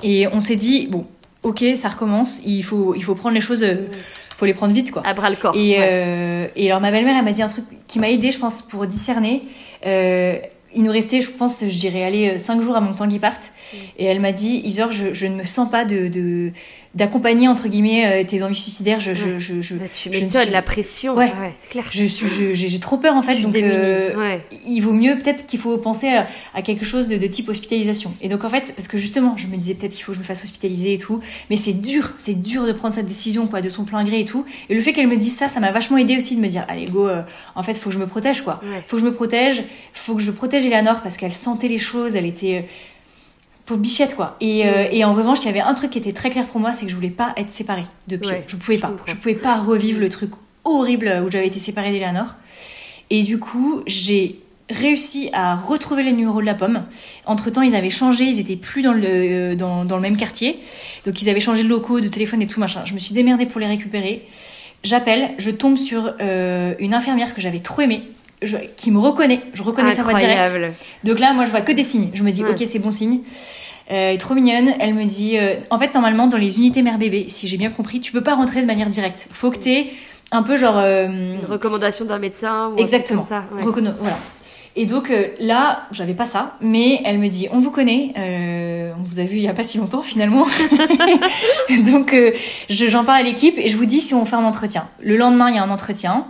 Et 0.03 0.27
on 0.29 0.41
s'est 0.41 0.57
dit, 0.57 0.87
bon, 0.89 1.07
ok, 1.43 1.65
ça 1.77 1.89
recommence, 1.89 2.41
il 2.45 2.63
faut, 2.63 2.95
il 2.95 3.03
faut 3.05 3.15
prendre 3.15 3.35
les 3.35 3.41
choses, 3.41 3.65
faut 4.45 4.47
les 4.47 4.55
prendre 4.55 4.75
vite, 4.75 4.91
quoi. 4.91 5.03
À 5.07 5.15
bras 5.15 5.31
le 5.31 5.37
corps. 5.37 5.55
Et, 5.57 5.79
ouais. 5.79 5.79
euh, 5.81 6.47
et 6.57 6.71
alors 6.71 6.81
ma 6.81 6.91
belle-mère, 6.91 7.17
elle 7.19 7.25
m'a 7.25 7.33
dit 7.33 7.43
un 7.43 7.49
truc 7.49 7.65
qui 7.89 7.99
m'a 7.99 8.11
aidé, 8.11 8.31
je 8.31 8.39
pense, 8.39 8.63
pour 8.63 8.87
discerner. 8.87 9.43
Euh, 9.87 10.37
il 10.77 10.83
nous 10.83 10.91
restait, 10.91 11.23
je 11.23 11.31
pense, 11.31 11.61
je 11.61 11.79
dirais, 11.79 12.03
aller 12.05 12.37
5 12.37 12.61
jours 12.61 12.77
avant 12.77 12.93
que 12.93 12.99
Tanguy 12.99 13.19
parte. 13.19 13.53
Mm. 13.73 13.77
Et 13.99 14.05
elle 14.07 14.21
m'a 14.21 14.33
dit, 14.33 14.61
Isor, 14.65 14.93
je, 14.93 15.15
je 15.15 15.27
ne 15.27 15.37
me 15.37 15.45
sens 15.45 15.71
pas 15.71 15.85
de, 15.85 16.09
de- 16.09 16.53
d'accompagner, 16.95 17.49
entre 17.49 17.69
guillemets, 17.69 18.23
euh, 18.23 18.27
tes 18.27 18.43
envies 18.43 18.55
suicidaires. 18.61 19.01
Je, 19.01 19.15
je, 19.15 19.25
Ouais. 19.27 19.39
je, 19.39 19.63
je, 19.63 19.75
Bah, 19.75 19.85
tu 19.89 20.11
je 20.13 20.25
suis- 20.27 20.51
la 20.51 20.63
pression. 20.63 21.15
Ouais. 21.15 21.25
Ouais, 21.27 21.53
c'est 21.55 21.69
clair. 21.71 21.85
je 21.91 22.05
suis, 22.05 22.27
je- 22.29 22.55
j'ai 22.55 22.79
trop 22.79 22.97
peur, 22.99 23.17
en 23.17 23.23
fait. 23.23 23.41
Donc, 23.41 23.55
euh, 23.57 24.17
ouais. 24.17 24.45
il 24.67 24.81
vaut 24.81 24.93
mieux 24.93 25.17
peut-être 25.19 25.47
qu'il 25.47 25.59
faut 25.59 25.77
penser 25.79 26.09
à, 26.09 26.27
à 26.55 26.63
quelque 26.63 26.85
chose 26.85 27.09
de, 27.09 27.17
de 27.17 27.27
type 27.27 27.49
hospitalisation. 27.49 28.13
Et 28.23 28.29
donc 28.29 28.45
en 28.45 28.49
fait, 28.49 28.73
parce 28.77 28.87
que 28.89 28.97
justement, 28.97 29.37
je 29.37 29.47
me 29.49 29.57
disais 29.57 29.75
peut-être 29.75 29.93
qu'il 29.95 30.05
faut 30.05 30.13
que 30.13 30.17
je 30.17 30.21
me 30.21 30.25
fasse 30.25 30.45
hospitaliser 30.45 30.95
et 30.95 30.99
tout, 30.99 31.21
mais 31.51 31.57
c'est 31.57 31.73
dur, 31.73 32.13
c'est 32.19 32.41
dur 32.41 32.67
de 32.67 32.73
prendre 32.73 32.95
cette 32.95 33.07
décision 33.07 33.47
quoi, 33.47 33.61
de 33.61 33.69
son 33.69 33.85
plein 33.85 34.05
gré 34.05 34.21
et 34.21 34.25
tout. 34.25 34.45
Et 34.69 34.75
le 34.75 34.81
fait 34.81 34.93
qu'elle 34.93 35.09
me 35.09 35.17
dise 35.17 35.37
ça, 35.37 35.49
ça 35.49 35.61
m'a 35.61 35.73
vachement 35.73 35.97
aidé 35.99 36.17
aussi 36.17 36.37
de 36.37 36.41
me 36.41 36.49
dire, 36.49 36.65
allez 36.69 36.87
go, 36.87 37.09
euh, 37.09 37.23
en 37.57 37.63
fait, 37.63 37.75
faut 37.75 37.91
que 37.91 37.95
je 37.95 37.99
me 38.01 38.07
protège 38.07 38.43
quoi. 38.43 38.61
Ouais. 38.63 38.83
Faut 38.87 38.97
que 38.97 39.03
je 39.03 39.07
me 39.07 39.13
protège, 39.15 39.63
faut 39.93 40.15
que 40.15 40.23
je 40.23 40.31
protège 40.31 40.65
Eleanor 40.65 41.01
parce 41.03 41.17
qu'elle 41.17 41.33
sentait 41.33 41.69
les 41.69 41.79
choses, 41.79 42.15
elle 42.17 42.27
était 42.27 42.59
euh, 42.59 42.69
pauvre 43.67 43.81
bichette 43.81 44.15
quoi. 44.17 44.37
Et, 44.41 44.67
euh, 44.67 44.87
et 44.91 45.05
en 45.05 45.13
revanche, 45.13 45.39
il 45.43 45.47
y 45.47 45.49
avait 45.49 45.61
un 45.61 45.75
truc 45.75 45.91
qui 45.91 45.99
était 45.99 46.13
très 46.13 46.31
clair 46.31 46.47
pour 46.47 46.61
moi, 46.61 46.73
c'est 46.75 46.85
que 46.85 46.91
je 46.91 46.97
voulais 46.97 47.11
pas 47.11 47.33
être 47.37 47.51
séparée 47.51 47.87
de 48.09 48.17
Pio. 48.17 48.31
Ouais, 48.31 48.45
je 48.47 48.57
pouvais 48.57 48.77
je 48.77 48.83
pas, 48.83 48.89
comprends. 48.89 49.07
je 49.09 49.15
pouvais 49.17 49.35
pas 49.35 49.57
revivre 49.59 50.01
le 50.01 50.09
truc 50.09 50.31
horrible 50.65 51.23
où 51.27 51.31
j'avais 51.31 51.47
été 51.47 51.59
séparée 51.59 51.93
d'Eleanor. 51.93 52.35
Et 53.11 53.23
du 53.23 53.39
coup, 53.39 53.83
j'ai 53.87 54.41
réussi 54.71 55.29
à 55.35 55.57
retrouver 55.57 56.03
les 56.03 56.13
numéros 56.13 56.41
de 56.41 56.47
la 56.47 56.55
pomme. 56.55 56.85
Entre 57.27 57.51
temps, 57.51 57.61
ils 57.63 57.75
avaient 57.75 57.91
changé, 57.91 58.25
ils 58.25 58.41
étaient 58.41 58.57
plus 58.57 58.83
dans 58.83 58.95
le, 58.95 59.03
euh, 59.05 59.55
dans, 59.55 59.85
dans 59.85 59.97
le 59.97 60.03
même 60.03 60.17
quartier. 60.17 60.59
Donc, 61.05 61.21
ils 61.21 61.29
avaient 61.29 61.41
changé 61.41 61.63
de 61.65 61.69
locaux, 61.69 62.01
de 62.01 62.09
téléphone 62.09 62.41
et 62.41 62.47
tout 62.47 62.61
machin. 62.61 62.81
Je 62.87 62.95
me 62.95 62.99
suis 62.99 63.13
démerdée 63.15 63.45
pour 63.47 63.61
les 63.61 63.67
récupérer. 63.67 64.27
J'appelle, 64.83 65.33
je 65.39 65.51
tombe 65.51 65.77
sur 65.77 66.15
euh, 66.21 66.75
une 66.79 66.95
infirmière 66.95 67.35
que 67.35 67.41
j'avais 67.41 67.61
trop 67.61 67.83
aimée, 67.83 68.03
je- 68.45 68.57
qui 68.77 68.91
me 68.91 68.99
reconnaît. 68.99 69.41
Je 69.53 69.63
reconnais 69.63 69.93
sa 69.93 70.03
voix 70.03 70.15
directe. 70.15 70.41
Incroyable. 70.41 70.75
Donc 71.05 71.19
là, 71.19 71.33
moi, 71.33 71.45
je 71.45 71.51
vois 71.51 71.61
que 71.63 71.73
des 71.73 71.83
signes. 71.83 72.11
Je 72.15 72.23
me 72.23 72.31
dis, 72.31 72.43
Ouais. 72.45 72.51
ok, 72.51 72.63
c'est 72.67 72.79
bon 72.79 72.91
signe. 72.91 73.21
Euh, 73.91 74.09
elle 74.11 74.15
est 74.15 74.19
trop 74.19 74.35
mignonne. 74.35 74.73
Elle 74.81 74.95
me 74.95 75.05
dit, 75.05 75.37
euh, 75.39 75.57
en 75.71 75.79
fait, 75.79 75.93
normalement, 75.95 76.27
dans 76.27 76.39
les 76.39 76.59
unités 76.59 76.83
mère-bébé, 76.83 77.27
si 77.29 77.49
j'ai 77.49 77.57
bien 77.57 77.71
compris, 77.71 78.01
tu 78.01 78.13
peux 78.13 78.23
pas 78.23 78.35
rentrer 78.35 78.61
de 78.63 78.67
manière 78.67 78.89
directe. 78.89 79.29
Faut 79.31 79.51
que 79.51 79.59
t'aies 79.59 79.87
un 80.33 80.43
peu 80.43 80.57
genre. 80.57 80.79
euh, 80.79 81.07
Une 81.07 81.45
recommandation 81.47 82.05
d'un 82.05 82.19
médecin 82.19 82.69
ou 82.69 82.75
un 82.75 82.77
Exactement. 82.77 83.23
truc 83.23 83.31
comme 83.75 83.85
ça. 83.85 83.91
ouais. 83.91 83.93
Voilà. 84.01 84.19
Et 84.77 84.87
donc 84.87 85.13
là, 85.39 85.85
j'avais 85.93 86.15
pas 86.15 86.27
ça, 86.27 86.55
mais 86.61 87.01
elle 87.05 87.19
me 87.21 87.29
dit, 87.29 87.47
on 87.53 87.61
vous 87.61 87.71
connaît, 87.71 88.11
euh, 88.19 88.91
on 88.99 89.03
vous 89.05 89.21
a 89.21 89.23
vu 89.23 89.37
il 89.37 89.43
y 89.43 89.47
a 89.49 89.53
pas 89.55 89.63
si 89.63 89.79
longtemps 89.79 90.03
finalement. 90.03 90.47
donc 91.87 92.13
euh, 92.13 92.33
je- 92.69 92.89
j'en 92.89 93.05
parle 93.05 93.21
à 93.21 93.23
l'équipe 93.23 93.57
et 93.59 93.69
je 93.69 93.77
vous 93.77 93.85
dis 93.87 94.01
si 94.01 94.15
on 94.15 94.25
fait 94.25 94.37
un 94.37 94.45
entretien. 94.45 94.89
Le 95.01 95.17
lendemain, 95.17 95.49
il 95.51 95.57
y 95.57 95.59
a 95.59 95.63
un 95.63 95.71
entretien. 95.71 96.27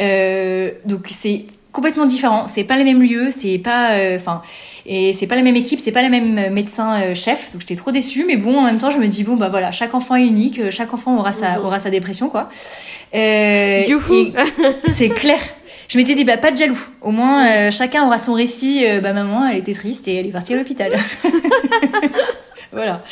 Euh, 0.00 0.70
donc 0.84 1.08
c'est 1.10 1.44
complètement 1.72 2.06
différent. 2.06 2.46
C'est 2.48 2.64
pas 2.64 2.76
les 2.76 2.84
mêmes 2.84 3.02
lieux, 3.02 3.30
c'est 3.30 3.58
pas, 3.58 3.94
euh, 3.94 4.16
enfin, 4.16 4.42
et 4.86 5.12
c'est 5.12 5.26
pas 5.26 5.36
la 5.36 5.42
même 5.42 5.56
équipe, 5.56 5.80
c'est 5.80 5.92
pas 5.92 6.02
la 6.02 6.10
même 6.10 6.38
euh, 6.38 6.50
médecin 6.50 7.00
euh, 7.00 7.14
chef. 7.14 7.52
Donc 7.52 7.62
j'étais 7.62 7.76
trop 7.76 7.90
déçue, 7.90 8.24
mais 8.26 8.36
bon, 8.36 8.58
en 8.58 8.62
même 8.62 8.78
temps, 8.78 8.90
je 8.90 8.98
me 8.98 9.06
dis 9.06 9.24
bon 9.24 9.36
bah 9.36 9.48
voilà, 9.48 9.70
chaque 9.70 9.94
enfant 9.94 10.14
est 10.14 10.26
unique, 10.26 10.70
chaque 10.70 10.92
enfant 10.92 11.16
aura 11.16 11.32
sa 11.32 11.60
aura 11.60 11.78
sa 11.78 11.90
dépression 11.90 12.28
quoi. 12.28 12.50
Euh, 13.14 13.82
c'est 14.88 15.08
clair. 15.08 15.40
Je 15.88 15.98
m'étais 15.98 16.14
dit 16.14 16.24
bah 16.24 16.36
pas 16.36 16.50
de 16.50 16.56
jaloux. 16.56 16.80
Au 17.00 17.10
moins 17.10 17.70
chacun 17.70 18.06
aura 18.06 18.18
son 18.18 18.32
récit. 18.32 18.84
Bah 19.02 19.12
maman, 19.12 19.46
elle 19.48 19.58
était 19.58 19.74
triste 19.74 20.08
et 20.08 20.14
elle 20.14 20.26
est 20.26 20.30
partie 20.30 20.54
à 20.54 20.56
l'hôpital. 20.56 20.92
voilà. 22.72 23.02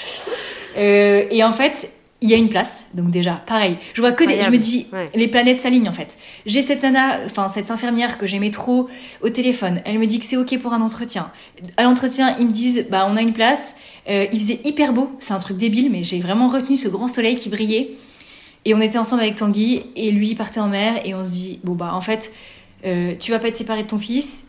Et 0.78 1.44
en 1.44 1.52
fait, 1.52 1.90
il 2.22 2.28
y 2.28 2.34
a 2.34 2.36
une 2.36 2.48
place. 2.48 2.86
Donc 2.94 3.10
déjà, 3.10 3.32
pareil. 3.46 3.76
Je 3.94 4.00
vois 4.00 4.12
que 4.12 4.24
des, 4.24 4.42
je 4.42 4.50
me 4.50 4.58
dis 4.58 4.86
Ouais. 4.92 5.06
les 5.14 5.28
planètes 5.28 5.60
s'alignent 5.60 5.88
en 5.88 5.92
fait. 5.92 6.18
J'ai 6.46 6.60
cette 6.62 6.82
nana, 6.82 7.20
enfin 7.24 7.48
cette 7.48 7.70
infirmière 7.70 8.18
que 8.18 8.26
j'aimais 8.26 8.50
trop 8.50 8.88
au 9.22 9.30
téléphone. 9.30 9.80
Elle 9.84 9.98
me 9.98 10.06
dit 10.06 10.18
que 10.18 10.24
c'est 10.26 10.36
ok 10.36 10.58
pour 10.58 10.72
un 10.74 10.82
entretien. 10.82 11.30
À 11.76 11.82
l'entretien, 11.84 12.36
ils 12.38 12.46
me 12.46 12.52
disent 12.52 12.86
bah 12.90 13.06
on 13.10 13.16
a 13.16 13.22
une 13.22 13.32
place. 13.32 13.76
Euh, 14.08 14.26
il 14.32 14.40
faisait 14.40 14.60
hyper 14.64 14.92
beau. 14.92 15.10
C'est 15.18 15.32
un 15.32 15.38
truc 15.38 15.56
débile, 15.56 15.90
mais 15.90 16.02
j'ai 16.02 16.20
vraiment 16.20 16.48
retenu 16.48 16.76
ce 16.76 16.88
grand 16.88 17.08
soleil 17.08 17.36
qui 17.36 17.48
brillait. 17.48 17.90
Et 18.66 18.74
on 18.74 18.80
était 18.82 18.98
ensemble 18.98 19.22
avec 19.22 19.36
Tanguy 19.36 19.82
et 19.96 20.10
lui 20.10 20.28
il 20.30 20.34
partait 20.36 20.60
en 20.60 20.68
mer 20.68 21.00
et 21.06 21.14
on 21.14 21.24
se 21.24 21.30
dit 21.30 21.60
bon 21.64 21.72
bah 21.72 21.92
en 21.94 22.02
fait 22.02 22.30
euh, 22.84 23.14
tu 23.18 23.30
vas 23.30 23.38
pas 23.38 23.48
être 23.48 23.56
séparé 23.56 23.82
de 23.84 23.88
ton 23.88 23.98
fils. 23.98 24.48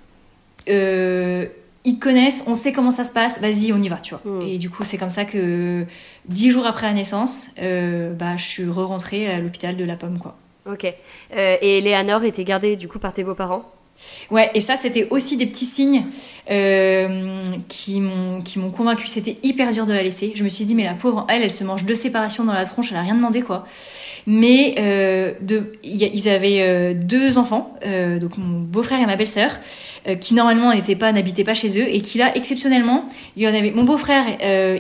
Euh, 0.70 1.46
ils 1.84 2.00
connaissent, 2.00 2.44
on 2.48 2.56
sait 2.56 2.72
comment 2.72 2.92
ça 2.92 3.04
se 3.04 3.12
passe, 3.12 3.40
vas-y, 3.42 3.74
on 3.74 3.82
y 3.82 3.90
va, 3.90 3.98
tu 3.98 4.16
vois. 4.16 4.22
Mm. 4.32 4.42
Et 4.48 4.58
du 4.58 4.70
coup, 4.70 4.84
c'est 4.84 4.98
comme 4.98 5.10
ça 5.10 5.26
que 5.26 5.86
dix 6.28 6.52
jours 6.52 6.66
après 6.66 6.88
la 6.88 6.94
naissance, 6.94 7.52
euh, 7.62 8.14
bah, 8.14 8.38
je 8.38 8.44
suis 8.44 8.70
re-rentrée 8.70 9.28
à 9.28 9.40
l'hôpital 9.40 9.76
de 9.76 9.84
la 9.84 9.96
Pomme, 9.96 10.20
quoi. 10.20 10.38
Ok. 10.70 10.86
Euh, 10.86 11.58
et 11.62 11.80
Eleanor 11.80 12.24
était 12.24 12.44
gardée 12.44 12.76
du 12.76 12.88
coup 12.88 13.00
par 13.00 13.14
tes 13.14 13.24
beaux-parents? 13.24 13.70
Ouais, 14.30 14.50
et 14.54 14.60
ça, 14.60 14.76
c'était 14.76 15.08
aussi 15.10 15.36
des 15.38 15.46
petits 15.46 15.66
signes 15.66 16.06
euh, 16.50 17.44
qui 17.68 18.00
m'ont 18.00 18.72
convaincu. 18.72 19.08
C'était 19.08 19.38
hyper 19.44 19.72
dur 19.72 19.86
de 19.86 19.94
la 19.94 20.04
laisser. 20.04 20.32
Je 20.36 20.44
me 20.44 20.50
suis 20.50 20.66
dit, 20.66 20.74
mais 20.74 20.86
la 20.86 20.94
pauvre, 20.94 21.26
elle, 21.30 21.44
elle 21.44 21.52
se 21.52 21.64
mange 21.64 21.84
deux 21.86 21.96
séparations 21.96 22.44
dans 22.44 22.54
la 22.54 22.66
tronche, 22.66 22.92
elle 22.92 22.98
a 22.98 23.02
rien 23.02 23.16
demandé, 23.16 23.42
quoi. 23.42 23.66
Mais 24.28 24.76
euh, 24.80 25.34
de, 25.42 25.74
ils 25.84 26.30
avaient 26.30 26.62
euh, 26.62 26.94
deux 26.94 27.38
enfants, 27.38 27.76
donc 28.20 28.38
mon 28.38 28.60
beau-frère 28.60 29.02
et 29.02 29.06
ma 29.06 29.16
belle-sœur, 29.16 29.52
qui 30.20 30.34
normalement 30.34 30.74
n'étaient 30.74 30.96
pas, 30.96 31.12
n'habitaient 31.12 31.44
pas 31.44 31.54
chez 31.54 31.80
eux, 31.80 31.88
et 31.88 32.02
qui 32.02 32.18
là, 32.18 32.36
exceptionnellement, 32.36 33.06
il 33.36 33.44
y 33.44 33.48
en 33.48 33.54
avait. 33.54 33.72
Mon 33.72 33.84
beau-frère, 33.84 34.26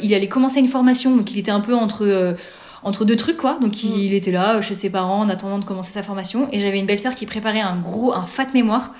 il 0.01 0.13
allait 0.13 0.27
commencer 0.27 0.59
une 0.59 0.67
formation, 0.67 1.15
donc 1.15 1.31
il 1.31 1.39
était 1.39 1.51
un 1.51 1.59
peu 1.59 1.75
entre. 1.75 2.35
Entre 2.83 3.05
deux 3.05 3.15
trucs 3.15 3.37
quoi 3.37 3.57
donc 3.61 3.83
il 3.83 4.13
était 4.13 4.31
là 4.31 4.55
euh, 4.57 4.61
chez 4.61 4.75
ses 4.75 4.89
parents 4.89 5.19
en 5.19 5.29
attendant 5.29 5.59
de 5.59 5.65
commencer 5.65 5.91
sa 5.91 6.03
formation 6.03 6.47
et 6.51 6.59
j'avais 6.59 6.79
une 6.79 6.85
belle-sœur 6.85 7.15
qui 7.15 7.25
préparait 7.25 7.61
un 7.61 7.75
gros 7.77 8.13
un 8.13 8.25
fat 8.25 8.47
mémoire 8.53 8.93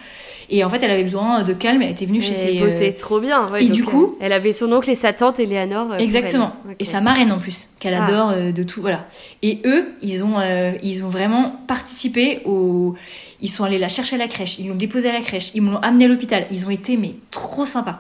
et 0.50 0.64
en 0.64 0.70
fait 0.70 0.84
elle 0.84 0.92
avait 0.92 1.04
besoin 1.04 1.44
de 1.44 1.54
calme 1.54 1.82
elle 1.82 1.92
était 1.92 2.06
venue 2.06 2.22
chez 2.22 2.34
Elle 2.34 2.54
ses 2.56 2.60
bossait 2.60 2.90
euh, 2.94 2.98
trop 3.00 3.20
bien. 3.20 3.48
ouais, 3.52 3.64
et 3.64 3.68
donc, 3.68 3.76
du 3.76 3.84
coup- 3.84 4.16
elle 4.20 4.34
avait 4.34 4.52
son 4.54 4.72
oncle 4.72 4.90
et 4.90 4.96
sa 4.96 5.14
tante 5.14 5.40
Eleanor. 5.40 5.94
euh, 5.94 5.98
Exactement. 5.98 6.54
Et 6.80 6.86
sa 6.86 7.00
marraine 7.02 7.32
en 7.32 7.38
plus, 7.40 7.70
qu'elle 7.80 7.94
Ah. 7.94 8.04
adore 8.04 8.54
de 8.54 8.64
tout, 8.64 8.82
voilà. 8.82 9.08
Et 9.42 9.62
eux, 9.66 9.88
ils 10.02 10.24
ont, 10.24 10.38
euh, 10.40 10.74
ils 10.84 11.04
ont 11.06 11.10
vraiment 11.10 11.56
participé 11.68 12.42
au. 12.46 12.96
Ils 13.42 13.48
sont 13.50 13.64
allés 13.64 13.80
la 13.80 13.88
chercher 13.90 14.16
à 14.18 14.20
la 14.20 14.28
crèche, 14.28 14.60
ils 14.60 14.68
l'ont 14.68 14.76
déposée 14.76 15.10
à 15.10 15.14
la 15.14 15.22
crèche, 15.22 15.52
ils 15.56 15.62
m'ont 15.62 15.78
amené 15.78 16.06
à 16.06 16.08
l'hôpital. 16.10 16.46
Ils 16.52 16.66
ont 16.66 16.70
été 16.70 16.98
mais 16.98 17.14
trop 17.32 17.66
sympas. 17.66 17.98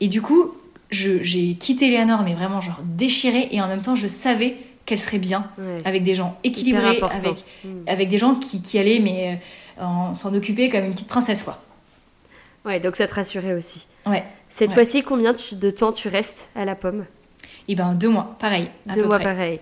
Et 0.00 0.08
du 0.08 0.20
coup, 0.22 0.52
j'ai 0.90 1.54
quitté 1.54 1.88
Léonore, 1.90 2.22
mais 2.22 2.34
vraiment 2.34 2.60
genre 2.60 2.80
déchirée, 2.84 3.48
et 3.50 3.60
en 3.62 3.66
même 3.68 3.82
temps, 3.82 3.96
je 3.96 4.06
savais 4.06 4.56
qu'elle 4.86 4.98
serait 4.98 5.18
bien 5.18 5.46
Ouais. 5.58 5.80
avec 5.84 6.02
des 6.04 6.14
gens 6.14 6.36
équilibrés, 6.44 6.98
avec, 7.00 7.44
Mm. 7.64 7.68
avec 7.86 8.08
des 8.08 8.18
gens 8.18 8.34
qui, 8.34 8.60
qui 8.62 8.78
allaient 8.78 9.00
mais 9.00 9.40
euh, 9.80 9.84
en- 9.84 10.14
s'en 10.14 10.34
occuper 10.34 10.68
comme 10.68 10.84
une 10.84 10.92
petite 10.92 11.08
princesse 11.08 11.42
quoi. 11.42 11.60
Ouais, 12.64 12.80
donc 12.80 12.96
ça 12.96 13.06
te 13.06 13.14
rassurait 13.14 13.52
aussi. 13.54 13.86
Ouais. 14.06 14.24
Cette 14.48 14.68
Ouais. 14.70 14.74
fois-ci, 14.74 15.02
combien 15.02 15.34
tu- 15.34 15.54
de 15.56 15.70
temps 15.70 15.92
tu 15.92 16.08
restes 16.08 16.50
à 16.54 16.64
la 16.64 16.74
pomme? 16.74 17.04
Et 17.68 17.74
ben 17.74 17.92
deux 17.94 18.08
mois, 18.08 18.36
pareil. 18.38 18.68
à 18.88 18.94
Deux 18.94 19.02
peu 19.02 19.08
mois 19.08 19.18
près. 19.18 19.24
pareil. 19.32 19.60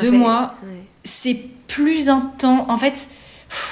Deux 0.00 0.10
mois, 0.12 0.54
Ouais. 0.62 0.68
c'est 1.04 1.36
plus 1.66 2.08
un 2.08 2.20
temps. 2.38 2.66
En 2.70 2.76
fait, 2.76 3.08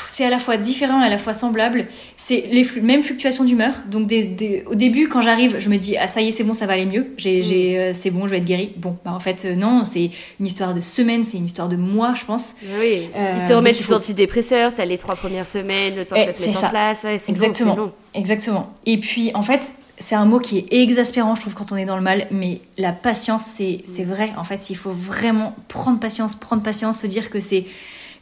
c'est 0.09 0.25
à 0.25 0.31
la 0.31 0.39
fois 0.39 0.57
différent 0.57 1.01
et 1.03 1.07
à 1.07 1.09
la 1.09 1.19
fois 1.19 1.33
semblable. 1.35 1.87
C'est 2.17 2.45
les 2.51 2.67
mêmes 2.83 3.03
fluctuations 3.03 3.45
d'humeur. 3.45 3.73
Donc, 3.91 4.07
des- 4.07 4.25
des- 4.25 4.65
au 4.67 4.75
début, 4.75 5.09
quand 5.09 5.23
j'arrive, 5.23 5.57
je 5.59 5.69
me 5.69 5.77
dis 5.77 5.97
ah 5.97 6.09
ça 6.09 6.21
y 6.21 6.29
est, 6.29 6.33
c'est 6.33 6.45
bon, 6.45 6.53
ça 6.55 6.67
va 6.67 6.75
aller 6.75 6.87
mieux. 6.87 7.09
J'ai, 7.17 7.43
j'ai, 7.43 7.79
euh, 7.79 7.91
c'est 7.95 8.11
bon, 8.11 8.27
je 8.27 8.33
vais 8.33 8.39
être 8.39 8.45
guérie. 8.45 8.73
Bon, 8.77 8.97
bah 9.05 9.13
en 9.13 9.21
fait 9.21 9.39
euh, 9.45 9.55
non, 9.55 9.85
c'est 9.85 10.11
une 10.39 10.47
histoire 10.47 10.75
de 10.75 10.81
semaines, 10.81 11.25
c'est 11.27 11.39
une 11.39 11.45
histoire 11.47 11.69
de 11.69 11.77
mois, 11.77 12.15
je 12.15 12.25
pense. 12.25 12.57
Ah 12.63 12.73
Oui, 12.79 13.09
Euh, 13.17 13.37
ils 13.41 13.49
te 13.49 13.53
remettent 13.53 13.77
sous 13.77 13.85
faut- 13.85 13.95
antidépresseurs, 13.95 14.75
t'as 14.75 14.85
les 14.85 14.99
trois 14.99 15.17
premières 15.17 15.47
semaines, 15.47 15.97
le 15.97 16.05
temps 16.05 16.17
que 16.17 16.23
Eh, 16.29 16.33
ça 16.33 16.41
se 16.43 16.47
mette 16.49 16.57
en 16.65 16.69
place. 16.71 17.03
Ouais, 17.05 17.19
c'est 17.19 17.33
long, 17.33 17.37
Exactement. 17.39 17.75
c'est 17.75 17.81
long. 17.81 17.93
Exactement. 18.15 18.73
Et 18.87 18.99
puis, 18.99 19.31
en 19.35 19.43
fait, 19.43 19.73
c'est 19.99 20.15
un 20.15 20.25
mot 20.25 20.39
qui 20.41 20.59
est 20.59 20.83
exaspérant, 20.83 21.35
je 21.35 21.43
trouve, 21.43 21.55
quand 21.55 21.73
on 21.73 21.77
est 21.77 21.85
dans 21.85 21.97
le 21.97 22.03
mal. 22.03 22.27
Mais 22.31 22.61
la 22.79 22.93
patience, 22.93 23.45
c'est, 23.45 23.81
c'est 23.85 24.03
vrai. 24.05 24.33
En 24.39 24.45
fait, 24.45 24.71
il 24.71 24.75
faut 24.77 24.91
vraiment 24.93 25.55
prendre 25.69 26.01
patience, 26.01 26.35
prendre 26.35 26.63
patience, 26.63 27.01
se 27.01 27.07
dire 27.07 27.29
que 27.31 27.39
c'est 27.41 27.65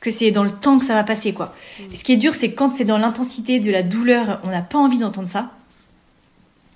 que 0.00 0.10
c'est 0.10 0.30
dans 0.30 0.44
le 0.44 0.50
temps 0.50 0.78
que 0.78 0.84
ça 0.84 0.94
va 0.94 1.04
passer, 1.04 1.32
quoi. 1.32 1.54
Ce 1.92 2.04
qui 2.04 2.12
est 2.12 2.16
dur, 2.16 2.34
c'est 2.34 2.52
quand 2.52 2.74
c'est 2.74 2.84
dans 2.84 2.98
l'intensité 2.98 3.58
de 3.60 3.70
la 3.70 3.82
douleur, 3.82 4.40
on 4.44 4.48
n'a 4.48 4.62
pas 4.62 4.78
envie 4.78 4.98
d'entendre 4.98 5.28
ça. 5.28 5.50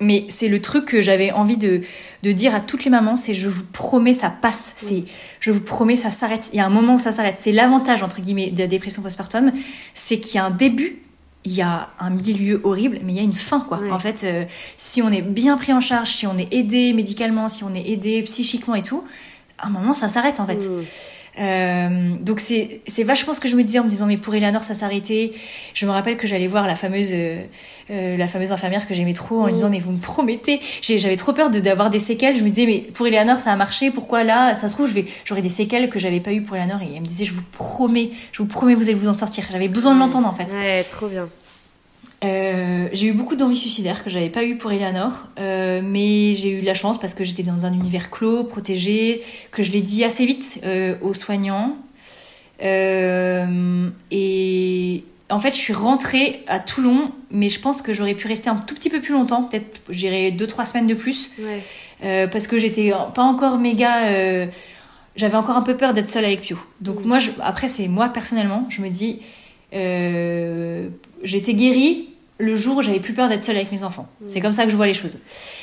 Mais 0.00 0.26
c'est 0.28 0.48
le 0.48 0.60
truc 0.60 0.86
que 0.86 1.00
j'avais 1.00 1.30
envie 1.30 1.56
de, 1.56 1.80
de 2.24 2.32
dire 2.32 2.54
à 2.54 2.60
toutes 2.60 2.84
les 2.84 2.90
mamans, 2.90 3.14
c'est 3.14 3.34
je 3.34 3.48
vous 3.48 3.64
promets 3.64 4.12
ça 4.12 4.30
passe, 4.30 4.74
c'est 4.76 5.04
je 5.38 5.52
vous 5.52 5.60
promets 5.60 5.94
ça 5.94 6.10
s'arrête. 6.10 6.50
Il 6.52 6.56
y 6.56 6.60
a 6.60 6.66
un 6.66 6.70
moment 6.70 6.96
où 6.96 6.98
ça 6.98 7.12
s'arrête. 7.12 7.36
C'est 7.38 7.52
l'avantage 7.52 8.02
entre 8.02 8.20
guillemets 8.20 8.50
de 8.50 8.58
la 8.58 8.66
dépression 8.66 9.00
postpartum, 9.02 9.52
c'est 9.94 10.18
qu'il 10.18 10.34
y 10.34 10.38
a 10.38 10.44
un 10.44 10.50
début, 10.50 11.02
il 11.44 11.52
y 11.52 11.62
a 11.62 11.90
un 12.00 12.10
milieu 12.10 12.60
horrible, 12.64 12.98
mais 13.04 13.12
il 13.12 13.16
y 13.16 13.20
a 13.20 13.22
une 13.22 13.34
fin 13.34 13.60
quoi. 13.60 13.78
Ouais. 13.78 13.92
En 13.92 14.00
fait, 14.00 14.24
euh, 14.24 14.44
si 14.76 15.02
on 15.02 15.10
est 15.12 15.22
bien 15.22 15.56
pris 15.56 15.72
en 15.72 15.80
charge, 15.80 16.10
si 16.10 16.26
on 16.26 16.36
est 16.36 16.52
aidé 16.52 16.92
médicalement, 16.94 17.48
si 17.48 17.62
on 17.62 17.72
est 17.72 17.88
aidé 17.88 18.22
psychiquement 18.24 18.74
et 18.74 18.82
tout, 18.82 19.04
à 19.58 19.68
un 19.68 19.70
moment 19.70 19.92
ça 19.92 20.08
s'arrête 20.08 20.40
en 20.40 20.46
fait. 20.46 20.68
Mm. 20.68 20.82
Euh, 21.38 22.10
donc 22.20 22.40
c'est 22.40 22.82
c'est 22.86 23.04
vachement 23.04 23.32
ce 23.32 23.40
que 23.40 23.48
je 23.48 23.56
me 23.56 23.62
disais 23.62 23.78
en 23.78 23.84
me 23.84 23.88
disant 23.88 24.06
mais 24.06 24.18
pour 24.18 24.34
Eleanor 24.34 24.62
ça 24.62 24.74
s'arrêtait. 24.74 25.32
Je 25.72 25.86
me 25.86 25.90
rappelle 25.90 26.18
que 26.18 26.26
j'allais 26.26 26.46
voir 26.46 26.66
la 26.66 26.76
fameuse 26.76 27.10
euh, 27.12 27.42
euh, 27.90 28.16
la 28.18 28.28
fameuse 28.28 28.52
infirmière 28.52 28.86
que 28.86 28.92
j'aimais 28.92 29.14
trop 29.14 29.40
en 29.40 29.46
lui 29.46 29.54
disant 29.54 29.70
mais 29.70 29.80
vous 29.80 29.92
me 29.92 30.00
promettez. 30.00 30.60
J'avais 30.82 31.16
trop 31.16 31.32
peur 31.32 31.50
de 31.50 31.60
d'avoir 31.60 31.88
des 31.88 31.98
séquelles. 31.98 32.36
Je 32.36 32.44
me 32.44 32.48
disais 32.48 32.66
mais 32.66 32.80
pour 32.92 33.06
Eleanor 33.06 33.40
ça 33.40 33.52
a 33.52 33.56
marché. 33.56 33.90
Pourquoi 33.90 34.24
là 34.24 34.54
ça 34.54 34.68
se 34.68 34.74
trouve 34.74 34.88
je 34.88 34.94
vais 34.94 35.06
j'aurai 35.24 35.42
des 35.42 35.48
séquelles 35.48 35.88
que 35.88 35.98
j'avais 35.98 36.20
pas 36.20 36.32
eu 36.32 36.42
pour 36.42 36.56
Eleanor 36.56 36.82
et 36.82 36.88
elle 36.94 37.00
me 37.02 37.06
disait 37.06 37.24
je 37.24 37.32
vous 37.32 37.42
promets 37.52 38.10
je 38.32 38.38
vous 38.38 38.46
promets 38.46 38.74
vous 38.74 38.84
allez 38.84 38.94
vous 38.94 39.08
en 39.08 39.14
sortir. 39.14 39.44
J'avais 39.50 39.68
besoin 39.68 39.94
de 39.94 40.00
l'entendre 40.00 40.28
en 40.28 40.34
fait. 40.34 40.52
Ouais, 40.52 40.84
trop 40.84 41.08
bien. 41.08 41.28
Euh, 42.24 42.88
j'ai 42.92 43.06
eu 43.08 43.12
beaucoup 43.12 43.34
d'envie 43.34 43.56
suicidaire 43.56 44.04
que 44.04 44.10
j'avais 44.10 44.28
pas 44.30 44.44
eu 44.44 44.56
pour 44.56 44.70
Eleanor, 44.70 45.26
euh, 45.40 45.80
mais 45.84 46.34
j'ai 46.34 46.50
eu 46.50 46.60
de 46.60 46.66
la 46.66 46.74
chance 46.74 46.98
parce 47.00 47.14
que 47.14 47.24
j'étais 47.24 47.42
dans 47.42 47.66
un 47.66 47.72
univers 47.72 48.10
clos, 48.10 48.44
protégé, 48.44 49.22
que 49.50 49.62
je 49.64 49.72
l'ai 49.72 49.80
dit 49.80 50.04
assez 50.04 50.24
vite 50.24 50.60
euh, 50.64 50.94
aux 51.02 51.14
soignants. 51.14 51.76
Et 54.10 55.04
en 55.30 55.38
fait, 55.38 55.50
je 55.50 55.56
suis 55.56 55.72
rentrée 55.72 56.42
à 56.46 56.60
Toulon, 56.60 57.10
mais 57.30 57.48
je 57.48 57.58
pense 57.58 57.82
que 57.82 57.92
j'aurais 57.92 58.14
pu 58.14 58.28
rester 58.28 58.50
un 58.50 58.56
tout 58.56 58.74
petit 58.74 58.90
peu 58.90 59.00
plus 59.00 59.14
longtemps, 59.14 59.42
peut-être 59.44 59.80
j'irais 59.88 60.30
deux 60.30 60.46
trois 60.46 60.66
semaines 60.66 60.86
de 60.86 60.94
plus, 60.94 61.32
Ouais. 61.40 62.28
parce 62.28 62.46
que 62.46 62.58
j'étais 62.58 62.92
pas 63.14 63.22
encore 63.22 63.58
méga. 63.58 64.46
j'avais 65.14 65.36
encore 65.36 65.56
un 65.58 65.62
peu 65.62 65.76
peur 65.76 65.92
d'être 65.92 66.08
seule 66.10 66.24
avec 66.24 66.40
Pio. 66.40 66.56
Donc 66.80 67.04
moi, 67.04 67.18
je- 67.18 67.30
après, 67.42 67.68
c'est 67.68 67.86
moi 67.88 68.08
personnellement, 68.08 68.64
je 68.70 68.80
me 68.80 68.88
dis, 68.88 69.18
euh, 69.74 70.88
j'étais 71.22 71.52
guérie 71.52 72.08
le 72.38 72.56
jour 72.56 72.78
où 72.78 72.82
j'avais 72.82 73.00
plus 73.00 73.14
peur 73.14 73.28
d'être 73.28 73.44
seule 73.44 73.56
avec 73.56 73.70
mes 73.72 73.82
enfants. 73.84 74.08
C'est 74.26 74.40
comme 74.40 74.52
ça 74.52 74.64
que 74.64 74.70
je 74.70 74.76
vois 74.76 74.86
les 74.86 74.94
choses. 74.94 75.18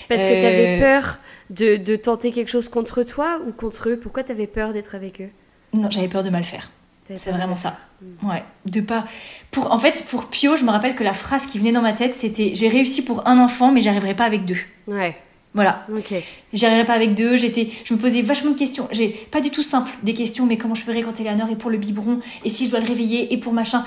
Parce 0.07 0.23
que 0.23 0.29
Euh, 0.29 0.35
t'avais 0.41 0.79
peur 0.79 1.17
de, 1.49 1.77
de 1.77 1.95
tenter 1.95 2.31
quelque 2.31 2.49
chose 2.49 2.69
contre 2.69 3.03
toi 3.03 3.39
ou 3.47 3.51
contre 3.51 3.89
eux? 3.89 3.97
Pourquoi 3.97 4.23
t'avais 4.23 4.47
peur 4.47 4.71
d'être 4.73 4.95
avec 4.95 5.21
eux? 5.21 5.29
Non, 5.73 5.89
j'avais 5.89 6.07
peur 6.07 6.23
de 6.23 6.29
mal 6.29 6.43
faire. 6.43 6.69
C'est 7.15 7.31
vraiment 7.31 7.55
ça. 7.55 7.75
Ouais, 8.21 8.43
de 8.67 8.81
pas. 8.81 9.03
Pour 9.49 9.71
en 9.71 9.79
fait, 9.79 10.05
pour 10.09 10.27
Pio, 10.27 10.55
je 10.55 10.63
me 10.63 10.69
rappelle 10.69 10.95
que 10.95 11.03
la 11.03 11.15
phrase 11.15 11.47
qui 11.47 11.57
venait 11.57 11.71
dans 11.71 11.81
ma 11.81 11.93
tête, 11.93 12.13
c'était 12.15 12.51
j'ai 12.53 12.69
réussi 12.69 13.03
pour 13.03 13.27
un 13.27 13.39
enfant, 13.39 13.71
mais 13.71 13.81
j'arriverai 13.81 14.13
pas 14.13 14.25
avec 14.25 14.45
deux. 14.45 14.57
Ouais, 14.87 15.17
Voilà, 15.55 15.87
ok. 15.95 16.13
j'y 16.53 16.65
arriverai 16.67 16.85
pas 16.85 16.93
avec 16.93 17.15
deux. 17.15 17.35
J'étais, 17.35 17.69
je 17.83 17.93
me 17.95 17.99
posais 17.99 18.21
vachement 18.21 18.51
de 18.51 18.57
questions. 18.57 18.87
J'ai 18.91 19.07
pas 19.09 19.41
du 19.41 19.49
tout 19.49 19.63
simple 19.63 19.89
des 20.03 20.13
questions, 20.13 20.45
mais 20.45 20.57
comment 20.57 20.75
je 20.75 20.83
ferais 20.83 21.01
quand 21.01 21.19
Eleanor 21.19 21.49
est 21.49 21.55
pour 21.55 21.71
le 21.71 21.77
biberon 21.77 22.19
et 22.45 22.49
si 22.49 22.65
je 22.65 22.69
dois 22.71 22.79
le 22.79 22.85
réveiller 22.85 23.33
et 23.33 23.37
pour 23.37 23.51
machin. 23.51 23.83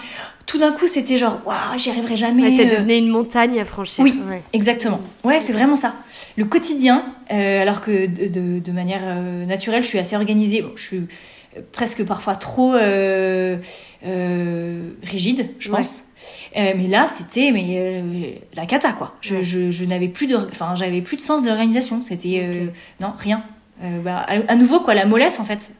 Tout 0.47 0.59
d'un 0.59 0.73
coup, 0.73 0.89
c'était 0.89 1.19
genre 1.19 1.39
waouh, 1.47 1.79
j'y 1.79 1.91
arriverai 1.91 2.17
jamais. 2.17 2.43
Ouais, 2.43 2.51
ça 2.51 2.63
euh, 2.63 2.77
devenait 2.77 2.99
une 2.99 3.09
montagne 3.09 3.61
à 3.61 3.65
franchir. 3.65 4.03
Oui, 4.03 4.21
Ouais. 4.29 4.43
exactement. 4.53 5.01
Ouais, 5.23 5.41
c'est 5.41 5.53
vraiment 5.53 5.77
ça. 5.77 5.95
Le 6.37 6.45
quotidien, 6.47 7.05
euh, 7.33 7.63
alors 7.63 7.81
que 7.81 8.07
de, 8.07 8.27
de- 8.27 8.59
de 8.59 8.73
manière 8.73 9.01
euh, 9.05 9.47
naturelle, 9.47 9.83
je 9.85 9.89
suis 9.89 9.99
assez 10.01 10.17
organisée. 10.17 10.63
Bon, 10.63 10.73
je 10.75 10.83
suis 10.83 11.03
presque 11.73 12.05
parfois 12.05 12.35
trop 12.37 12.75
euh, 12.75 13.57
euh, 14.07 14.91
rigide, 15.03 15.49
je 15.59 15.71
Ouais. 15.71 15.77
pense. 15.79 16.05
Euh, 16.57 16.73
mais 16.77 16.87
là, 16.87 17.07
c'était 17.09 17.51
mais 17.53 18.41
la 18.55 18.67
cata 18.67 18.93
quoi. 18.93 19.15
Je, 19.21 19.37
Ouais. 19.37 19.45
je, 19.45 19.71
je 19.71 19.85
n'avais 19.85 20.09
plus 20.09 20.27
de, 20.27 20.37
enfin, 20.37 20.75
j'avais 20.77 21.01
plus 21.03 21.17
de 21.17 21.23
sens 21.23 21.43
de 21.43 21.49
l'organisation. 21.49 22.03
C'était 22.03 22.51
non 23.01 23.13
rien. 23.19 23.43
Bah, 24.05 24.19
à, 24.29 24.35
à 24.53 24.55
nouveau 24.55 24.79
quoi, 24.81 24.95
la 24.95 25.07
mollesse 25.07 25.41
en 25.41 25.45
fait. 25.45 25.73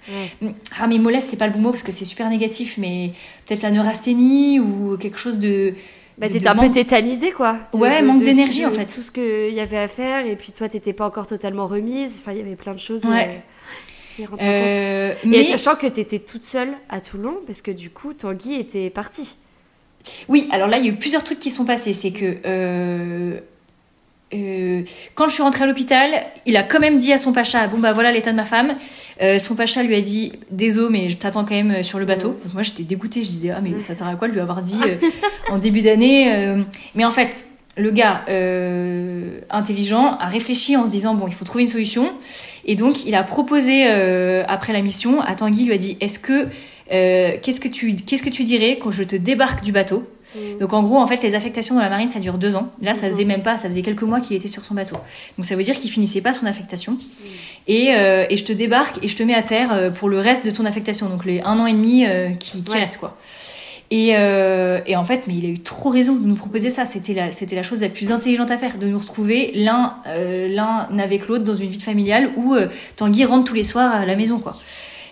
Ouais. 0.43 0.51
Ah 0.81 0.89
mais 0.89 0.99
mollesse 0.99 1.27
c'est 1.29 1.37
pas 1.37 1.47
le 1.47 1.53
bon 1.53 1.61
mot 1.61 1.71
parce 1.71 1.85
que 1.85 1.93
c'est 1.93 2.05
super 2.05 2.29
négatif, 2.29 2.77
mais 2.77 3.13
peut-être 3.47 3.63
la 3.63 3.71
neurasthénie 3.71 4.59
ou 4.59 4.97
quelque 4.99 5.19
chose 5.19 5.39
de 5.39 5.75
Bah, 6.19 6.29
t'étais 6.29 6.49
un 6.49 6.57
peu 6.57 6.69
tétanisée, 6.71 7.31
quoi. 7.31 7.59
De- 7.73 7.79
Ouais, 7.79 8.01
de- 8.03 8.07
manque 8.07 8.23
d'énergie, 8.25 8.67
en 8.67 8.71
fait. 8.73 8.87
Tout 8.87 9.03
ce 9.03 9.13
qu'il 9.13 9.55
y 9.55 9.61
avait 9.61 9.79
à 9.79 9.87
faire, 9.89 10.27
et 10.27 10.35
puis 10.37 10.51
toi, 10.53 10.69
t'étais 10.69 10.93
pas 10.93 11.07
encore 11.07 11.27
totalement 11.29 11.67
remise. 11.67 12.19
Enfin, 12.21 12.33
il 12.33 12.39
y 12.39 12.41
avait 12.43 12.57
plein 12.57 12.75
de 12.75 12.79
choses 12.81 13.05
Ouais. 13.07 13.43
Euh, 14.13 14.17
qui 14.17 14.27
rentrent 14.27 14.43
en 14.43 14.47
compte. 14.47 14.47
Euh, 14.47 15.13
Et 15.25 15.29
mais 15.29 15.43
sachant 15.45 15.77
que 15.77 15.87
t'étais 15.87 16.19
toute 16.19 16.43
seule 16.43 16.73
à 16.89 17.01
Toulon, 17.01 17.37
parce 17.47 17.63
que 17.63 17.71
du 17.71 17.91
coup, 17.91 18.13
Tanguy 18.13 18.55
était 18.55 18.91
parti. 18.91 19.37
Oui, 20.29 20.49
alors 20.51 20.69
là, 20.69 20.79
il 20.79 20.85
y 20.85 20.89
a 20.89 20.93
eu 20.93 20.97
plusieurs 20.97 21.25
trucs 21.25 21.39
qui 21.39 21.51
sont 21.51 21.65
passés. 21.65 21.93
C'est 21.93 22.11
que 22.11 22.37
euh, 22.45 23.39
euh, 24.35 24.83
quand 25.15 25.29
je 25.29 25.35
suis 25.35 25.43
rentrée 25.43 25.65
à 25.65 25.67
l'hôpital, 25.67 26.11
il 26.47 26.57
a 26.57 26.63
quand 26.63 26.81
même 26.81 26.99
dit 26.99 27.13
à 27.13 27.19
son 27.19 27.33
pacha 27.33 27.67
Bon, 27.69 27.79
bah 27.79 27.93
voilà 27.93 28.13
l'état 28.13 28.33
de 28.33 28.37
ma 28.37 28.45
femme. 28.45 28.75
Euh, 29.21 29.39
son 29.39 29.55
pacha 29.55 29.83
lui 29.83 29.95
a 29.95 30.01
dit 30.01 30.33
Désolé, 30.51 30.89
mais 30.91 31.09
je 31.09 31.17
t'attends 31.17 31.45
quand 31.45 31.55
même 31.55 31.83
sur 31.83 31.99
le 31.99 32.05
bateau. 32.05 32.29
Donc 32.29 32.55
moi, 32.55 32.63
j'étais 32.63 32.83
dégoûtée. 32.83 33.23
Je 33.23 33.29
disais 33.29 33.51
Ah, 33.51 33.61
mais 33.63 33.79
ça 33.81 33.95
sert 33.95 34.07
à 34.07 34.15
quoi 34.15 34.29
de 34.29 34.33
lui 34.33 34.41
avoir 34.41 34.63
dit 34.63 34.81
euh, 34.87 34.97
en 35.51 35.59
début 35.59 35.83
d'année 35.83 36.33
euh, 36.35 36.63
Mais 36.95 37.05
en 37.05 37.13
fait. 37.13 37.47
Le 37.79 37.91
gars 37.91 38.21
euh, 38.29 39.41
intelligent 39.49 40.19
a 40.19 40.27
réfléchi 40.27 40.77
en 40.77 40.85
se 40.85 40.91
disant 40.91 41.15
bon 41.15 41.27
il 41.27 41.33
faut 41.33 41.47
trouver 41.47 41.63
une 41.63 41.71
solution 41.71 42.13
et 42.65 42.77
donc 42.77 43.05
il 43.05 43.15
a 43.15 43.23
proposé 43.23 43.85
euh, 43.87 44.45
après 44.49 44.73
la 44.73 44.83
mission 44.83 45.21
à 45.21 45.35
Tanguy 45.35 45.63
il 45.63 45.67
lui 45.67 45.75
a 45.75 45.79
dit 45.79 45.97
est-ce 46.01 46.19
que 46.19 46.49
euh, 46.93 47.37
qu'est-ce 47.43 47.61
que 47.61 47.69
tu 47.69 47.97
qu'est-ce 47.97 48.23
que 48.23 48.31
tu 48.31 48.45
dirais 48.45 48.79
quand 48.81 48.91
je 48.91 49.03
te 49.03 49.17
débarque 49.17 49.63
du 49.63 49.73
bateau 49.73 50.07
Mm. 50.35 50.59
Donc 50.59 50.73
en 50.73 50.83
gros, 50.83 50.99
en 50.99 51.07
fait, 51.07 51.23
les 51.23 51.35
affectations 51.35 51.75
dans 51.75 51.81
la 51.81 51.89
marine, 51.89 52.09
ça 52.09 52.21
dure 52.21 52.39
deux 52.39 52.55
ans. 52.55 52.73
Là, 52.81 52.95
ça 52.95 53.09
faisait 53.09 53.25
même 53.25 53.43
pas, 53.43 53.59
ça 53.59 53.69
faisait 53.69 53.83
quelques 53.83 54.03
mois 54.03 54.21
qu'il 54.21 54.37
était 54.37 54.49
sur 54.49 54.65
son 54.65 54.75
bateau. 54.75 54.97
Donc 55.37 55.45
ça 55.45 55.57
veut 55.57 55.63
dire 55.63 55.77
qu'il 55.77 55.91
finissait 55.91 56.21
pas 56.21 56.35
son 56.35 56.47
affectation. 56.47 56.97
Et, 57.69 57.95
euh, 57.95 58.27
et, 58.29 58.37
je 58.37 58.45
te 58.45 58.53
débarque 58.53 58.99
et 59.03 59.09
je 59.09 59.17
te 59.17 59.23
mets 59.23 59.35
à 59.35 59.43
terre 59.43 59.73
euh, 59.73 59.91
pour 59.91 60.09
le 60.09 60.19
reste 60.19 60.45
de 60.45 60.51
ton 60.51 60.65
affectation, 60.65 61.09
donc 61.09 61.25
les 61.25 61.41
un 61.43 61.59
an 61.61 61.67
et 61.67 61.73
demi 61.73 62.05
euh, 62.07 62.31
qui, 62.31 62.63
qui 62.63 62.73
reste 62.73 62.99
quoi. 62.99 63.17
Et, 63.95 64.15
euh, 64.17 64.81
et, 64.87 64.97
en 64.97 65.05
fait, 65.05 65.25
mais 65.27 65.35
il 65.35 65.45
a 65.45 65.51
eu 65.51 65.59
trop 65.59 65.91
raison 65.91 66.15
de 66.17 66.27
nous 66.27 66.35
proposer 66.35 66.71
ça. 66.71 66.87
C'était 66.87 67.13
la, 67.13 67.63
chose 67.63 67.83
la 67.83 67.91
plus 67.91 68.11
intelligente 68.11 68.51
à 68.51 68.57
faire, 68.57 68.79
de 68.79 68.87
nous 68.87 68.99
retrouver 68.99 69.53
l'un, 69.55 69.97
euh, 70.07 70.57
avec 70.99 71.29
l'autre 71.29 71.45
dans 71.45 71.55
une 71.55 71.69
vie 71.69 71.79
familiale 71.79 72.31
où 72.37 72.55
euh, 72.55 72.69
Tanguy 72.97 73.27
rentre 73.27 73.45
tous 73.45 73.55
les 73.55 73.65
soirs 73.65 73.95
à 73.95 74.07
la 74.07 74.17
maison, 74.17 74.43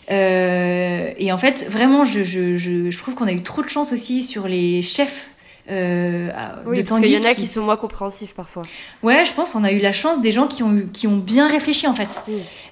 et 0.09 1.31
en 1.31 1.39
fait, 1.39 1.67
vraiment, 1.69 2.05
je 2.05 2.97
trouve 2.97 3.15
qu'on 3.15 3.27
a 3.27 3.33
eu 3.33 3.43
trop 3.43 3.63
de 3.63 3.69
chance 3.69 3.93
aussi 3.93 4.23
sur 4.23 4.49
les 4.49 4.81
chefs 4.81 5.29
euh, 5.71 6.31
oui, 6.67 6.79
de 6.79 6.83
parce 6.83 7.01
qu'il 7.01 7.11
y 7.11 7.17
en 7.17 7.23
a 7.23 7.35
qui... 7.35 7.47
sont 7.47 7.63
moins 7.63 7.77
compréhensifs 7.77 8.35
parfois. 8.35 8.63
Ouais, 9.03 9.25
je 9.25 9.33
pense 9.33 9.55
on 9.55 9.63
a 9.63 9.73
eu 9.73 9.79
la 9.79 9.93
chance 9.93 10.21
des 10.21 10.33
gens 10.33 10.47
qui 10.47 10.63
ont 10.63 10.75
eu, 10.75 10.89
qui 10.93 11.07
ont 11.07 11.17
bien 11.17 11.47
réfléchi 11.47 11.87
en 11.87 11.95
fait. 11.95 12.25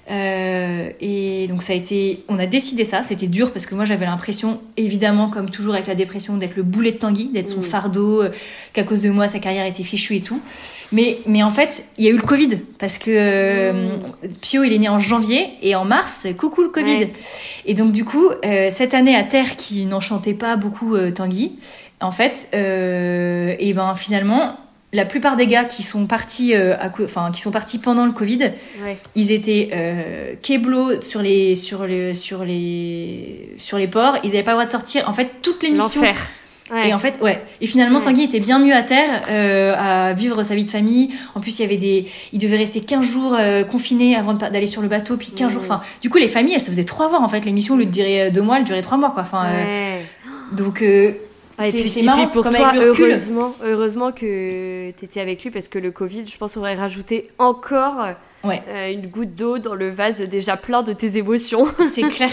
Euh, 0.09 0.89
et 0.99 1.47
donc 1.47 1.61
ça 1.61 1.73
a 1.73 1.75
été, 1.75 2.23
on 2.27 2.39
a 2.39 2.45
décidé 2.45 2.83
ça. 2.83 3.03
C'était 3.03 3.27
dur 3.27 3.51
parce 3.51 3.65
que 3.65 3.75
moi 3.75 3.85
j'avais 3.85 4.05
l'impression, 4.05 4.59
évidemment 4.75 5.29
comme 5.29 5.49
toujours 5.49 5.75
avec 5.75 5.87
la 5.87 5.95
dépression, 5.95 6.37
d'être 6.37 6.55
le 6.55 6.63
boulet 6.63 6.91
de 6.91 6.97
Tanguy, 6.97 7.27
d'être 7.27 7.47
son 7.47 7.61
fardeau, 7.61 8.23
euh, 8.23 8.29
qu'à 8.73 8.83
cause 8.83 9.03
de 9.03 9.11
moi 9.11 9.27
sa 9.27 9.39
carrière 9.39 9.65
était 9.65 9.83
fichue 9.83 10.15
et 10.15 10.21
tout. 10.21 10.41
Mais 10.91 11.19
mais 11.27 11.43
en 11.43 11.51
fait 11.51 11.85
il 11.97 12.05
y 12.05 12.07
a 12.07 12.11
eu 12.11 12.17
le 12.17 12.23
Covid 12.23 12.57
parce 12.79 12.97
que 12.97 13.11
euh, 13.11 13.89
Pio 14.41 14.63
il 14.63 14.73
est 14.73 14.79
né 14.79 14.89
en 14.89 14.99
janvier 14.99 15.47
et 15.61 15.75
en 15.75 15.85
mars 15.85 16.27
coucou 16.37 16.63
le 16.63 16.69
Covid. 16.69 17.07
Et 17.65 17.75
donc 17.75 17.91
du 17.91 18.03
coup 18.03 18.29
cette 18.71 18.93
année 18.93 19.15
à 19.15 19.23
Terre 19.23 19.55
qui 19.55 19.85
n'enchantait 19.85 20.33
pas 20.33 20.55
beaucoup 20.55 20.97
Tanguy 21.11 21.53
en 22.01 22.11
fait, 22.11 22.47
euh, 22.53 23.55
et 23.59 23.73
ben 23.73 23.95
finalement, 23.95 24.57
la 24.93 25.05
plupart 25.05 25.35
des 25.35 25.47
gars 25.47 25.65
qui 25.65 25.83
sont 25.83 26.07
partis, 26.07 26.55
euh, 26.55 26.75
à, 26.77 26.89
enfin 27.03 27.31
qui 27.31 27.41
sont 27.41 27.51
partis 27.51 27.77
pendant 27.77 28.05
le 28.05 28.11
Covid, 28.11 28.51
ils 29.15 29.31
étaient 29.31 29.69
euh, 29.73 30.33
keblo 30.41 31.01
sur 31.01 31.21
les 31.21 31.55
sur 31.55 31.85
les 31.85 32.13
sur 32.13 32.43
les 32.43 33.53
sur 33.57 33.77
les 33.77 33.87
ports. 33.87 34.17
Ils 34.23 34.31
n'avaient 34.31 34.43
pas 34.43 34.51
le 34.51 34.57
droit 34.57 34.65
de 34.65 34.71
sortir. 34.71 35.07
En 35.07 35.13
fait, 35.13 35.29
toutes 35.41 35.61
les 35.63 35.71
missions. 35.71 36.01
Et 36.85 36.93
en 36.93 36.99
fait, 36.99 37.19
ouais. 37.21 37.43
Et 37.61 37.67
finalement, 37.67 37.99
Tanguy 37.99 38.23
était 38.23 38.39
bien 38.39 38.59
mieux 38.59 38.75
à 38.75 38.83
terre, 38.83 39.23
euh, 39.29 39.73
à 39.75 40.13
vivre 40.13 40.43
sa 40.43 40.53
vie 40.53 40.65
de 40.65 40.69
famille. 40.69 41.09
En 41.33 41.39
plus, 41.39 41.57
il 41.57 41.63
y 41.63 41.65
avait 41.65 41.77
des, 41.77 42.05
il 42.31 42.37
devait 42.37 42.57
rester 42.57 42.81
15 42.81 43.03
jours 43.03 43.35
euh, 43.35 43.63
confiné 43.63 44.15
avant 44.15 44.35
d'aller 44.35 44.67
sur 44.67 44.83
le 44.83 44.87
bateau, 44.87 45.17
puis 45.17 45.31
15 45.31 45.51
jours. 45.51 45.63
Enfin, 45.63 45.81
du 46.01 46.11
coup, 46.11 46.19
les 46.19 46.27
familles, 46.27 46.53
elles 46.53 46.61
se 46.61 46.69
faisaient 46.69 46.83
trois 46.83 47.09
mois. 47.09 47.21
En 47.21 47.27
fait, 47.27 47.43
l'émission, 47.43 47.73
au 47.73 47.77
lieu 47.77 47.85
de 47.85 47.91
durer 47.91 48.29
deux 48.29 48.43
mois, 48.43 48.59
elle 48.59 48.65
durait 48.65 48.83
trois 48.83 48.97
mois, 48.97 49.09
quoi. 49.09 49.23
Enfin, 49.23 49.47
donc 50.51 50.83
et 51.67 51.71
puis, 51.71 51.89
c'est 51.89 52.03
marrant, 52.03 52.27
pour 52.27 52.49
toi, 52.49 52.73
heureusement, 52.75 53.55
heureusement 53.63 54.11
que 54.11 54.91
tu 54.91 55.05
étais 55.05 55.19
avec 55.19 55.43
lui 55.43 55.51
parce 55.51 55.67
que 55.67 55.79
le 55.79 55.91
Covid, 55.91 56.25
je 56.27 56.37
pense, 56.37 56.57
aurait 56.57 56.75
rajouté 56.75 57.27
encore 57.37 58.07
Ouais. 58.43 58.61
Euh, 58.69 58.93
une 58.93 59.07
goutte 59.07 59.35
d'eau 59.35 59.57
dans 59.57 59.75
le 59.75 59.89
vase 59.89 60.21
déjà 60.21 60.55
plein 60.55 60.81
de 60.81 60.93
tes 60.93 61.17
émotions. 61.17 61.65
c'est 61.93 62.03
clair, 62.03 62.29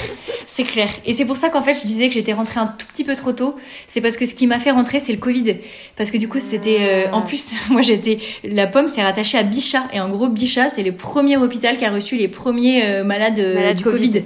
c'est 0.47 0.63
clair. 0.63 0.89
Et 1.05 1.13
c'est 1.13 1.25
pour 1.25 1.37
ça 1.37 1.49
qu'en 1.49 1.63
fait, 1.63 1.75
je 1.75 1.85
disais 1.85 2.09
que 2.09 2.15
j'étais 2.15 2.33
rentrée 2.33 2.61
un 2.61 2.67
tout 2.67 2.87
petit 2.87 3.03
peu 3.03 3.17
trop 3.17 3.33
tôt. 3.33 3.57
C'est 3.89 4.01
parce 4.01 4.17
que 4.17 4.25
ce 4.25 4.35
qui 4.35 4.47
m'a 4.47 4.61
fait 4.61 4.71
rentrer, 4.71 5.01
c'est 5.01 5.13
le 5.13 5.19
Covid. 5.19 5.57
Parce 5.97 6.13
que 6.13 6.19
du 6.19 6.29
coup, 6.29 6.39
c'était. 6.39 6.79
Euh, 6.81 7.13
en 7.13 7.23
plus, 7.23 7.53
moi, 7.71 7.83
j'étais. 7.83 8.19
La 8.45 8.67
pomme 8.69 8.87
s'est 8.87 9.03
rattachée 9.03 9.39
à 9.39 9.43
Bichat. 9.43 9.83
Et 9.93 10.01
en 10.01 10.09
gros, 10.09 10.29
Bichat, 10.29 10.71
c'est 10.71 10.85
le 10.85 10.93
premier 10.93 11.37
hôpital 11.37 11.77
qui 11.77 11.85
a 11.85 11.91
reçu 11.91 12.17
les 12.17 12.29
premiers 12.29 12.85
euh, 12.85 13.05
malades 13.05 13.75
du 13.75 13.83
Covid. 13.83 14.23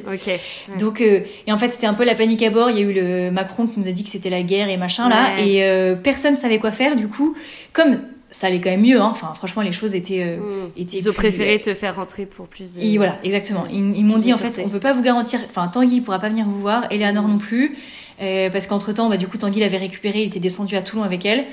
Donc, 0.79 1.01
et 1.01 1.53
en 1.53 1.57
fait, 1.57 1.71
c'était 1.71 1.87
un 1.87 1.95
peu 1.95 2.05
la 2.05 2.15
panique 2.15 2.43
à 2.43 2.51
bord. 2.51 2.71
Il 2.71 2.77
y 2.77 2.81
a 2.81 2.83
eu 2.83 2.93
le 2.93 3.31
Macron 3.31 3.67
qui 3.67 3.81
nous 3.81 3.89
a 3.89 3.93
dit 3.93 4.05
que 4.05 4.11
c'était 4.11 4.31
la 4.31 4.43
guerre 4.43 4.69
et 4.69 4.77
machin 4.77 5.09
là. 5.09 5.41
Et 5.41 5.65
personne 6.03 6.37
savait 6.37 6.59
quoi 6.59 6.73
faire. 6.73 6.97
Du 6.97 7.09
coup, 7.09 7.35
comme 7.73 8.01
ça 8.31 8.47
allait 8.47 8.61
quand 8.61 8.71
même 8.71 8.83
mieux. 8.83 9.01
Hein. 9.01 9.09
Enfin, 9.11 9.33
franchement, 9.35 9.63
les 9.63 9.73
choses 9.73 9.95
étaient. 9.95 10.23
Euh, 10.23 10.37
hmm. 10.37 10.71
étaient 10.77 10.99
Ils 10.99 11.09
ont 11.09 11.13
préféré 11.13 11.59
te 11.59 11.75
faire 11.75 11.97
rentrer 11.97 12.27
pour 12.27 12.47
plus 12.47 12.75
de. 12.75 12.81
Et 12.81 12.97
voilà, 12.97 13.19
exactement. 13.25 13.65
Ils, 13.73 14.05
m'ont 14.05 14.19
dit 14.19 14.33
en 14.33 14.39
fait, 14.39 14.61
on 14.65 14.69
peut 14.69 14.81
pas 14.81 14.93
vous 14.93 15.03
garantir. 15.03 15.41
Enfin, 15.45 15.69
Tanguy 15.69 16.01
pourra 16.01 16.19
pas 16.19 16.29
venir 16.29 16.47
vous 16.47 16.61
voir, 16.61 16.87
Eleanor 16.91 17.27
non 17.27 17.39
plus, 17.39 17.77
euh, 18.23 18.51
parce 18.51 18.67
qu'entre 18.67 18.93
temps, 18.93 19.09
bah, 19.09 19.17
du 19.17 19.27
coup, 19.27 19.39
Tanguy 19.39 19.61
l'avait 19.61 19.79
récupéré, 19.79 20.23
il 20.23 20.29
était 20.29 20.41
descendu 20.41 20.77
à 20.77 20.83
Toulon 20.83 21.03
avec 21.03 21.25
elle. 21.27 21.45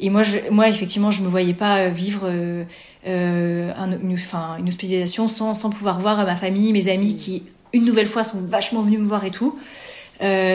Et 0.00 0.08
moi, 0.08 0.22
je, 0.22 0.38
moi, 0.50 0.68
effectivement, 0.68 1.10
je 1.10 1.22
me 1.22 1.28
voyais 1.28 1.54
pas 1.54 1.78
euh, 1.78 1.88
vivre 1.90 2.22
euh, 2.24 2.64
une, 3.04 4.14
enfin, 4.14 4.56
une 4.58 4.68
hospitalisation 4.68 5.28
sans, 5.28 5.54
sans 5.54 5.70
pouvoir 5.70 6.00
voir 6.00 6.24
ma 6.24 6.36
famille, 6.36 6.72
mes 6.72 6.88
amis 6.88 7.14
qui, 7.14 7.42
une 7.72 7.84
nouvelle 7.84 8.06
fois, 8.06 8.24
sont 8.24 8.40
vachement 8.40 8.80
venus 8.80 9.00
me 9.00 9.06
voir 9.06 9.24
et 9.24 9.30
tout. 9.30 9.58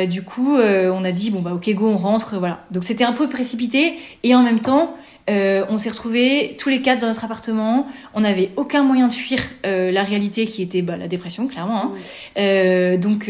du 0.10 0.24
coup, 0.24 0.58
on 0.58 1.04
a 1.04 1.12
dit 1.12 1.30
bon 1.32 1.41
bah 1.41 1.54
ok 1.54 1.70
go, 1.74 1.90
on 1.90 1.98
rentre, 1.98 2.38
voilà. 2.38 2.66
Donc 2.72 2.84
c'était 2.84 3.04
un 3.04 3.12
peu 3.12 3.28
précipité 3.28 3.95
et 4.24 4.34
en 4.34 4.44
même 4.44 4.60
temps, 4.60 4.95
euh, 5.30 5.66
on 5.70 5.78
s'est 5.78 5.90
retrouvés 5.90 6.56
tous 6.58 6.70
les 6.70 6.82
quatre 6.82 6.99
dans 6.99 7.08
notre 7.08 7.26
appartement. 7.26 7.88
On 8.14 8.22
n'avait 8.22 8.52
aucun 8.56 8.84
moyen 8.84 9.08
de 9.08 9.14
fuir 9.14 9.40
euh, 9.66 9.91
la 9.91 10.04
réalité 10.04 10.45
qui 10.45 10.62
était 10.62 10.82
bah, 10.82 10.95
la 10.95 11.08
dépression, 11.08 11.48
clairement. 11.48 11.84
Hein. 11.84 11.94
Euh, 12.38 12.98
donc, 12.98 13.30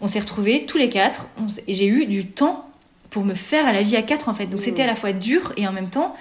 on 0.00 0.06
s'est 0.06 0.20
retrouvés 0.20 0.66
tous 0.66 0.78
les 0.78 0.88
quatre. 0.88 1.28
et 1.66 1.74
j'ai 1.74 1.86
eu 1.86 2.06
du 2.06 2.26
temps 2.26 2.68
pour 3.10 3.24
me 3.24 3.34
faire 3.34 3.66
à 3.66 3.72
la 3.72 3.82
vie 3.82 3.96
à 3.96 4.02
quatre, 4.02 4.28
en 4.28 4.34
fait. 4.34 4.46
Donc, 4.46 4.60
c'était 4.60 4.82
à 4.82 4.86
la 4.86 4.94
fois 4.94 5.12
dur 5.12 5.52
et 5.56 5.66
en 5.66 5.72
même 5.72 5.88
temps, 5.88 6.14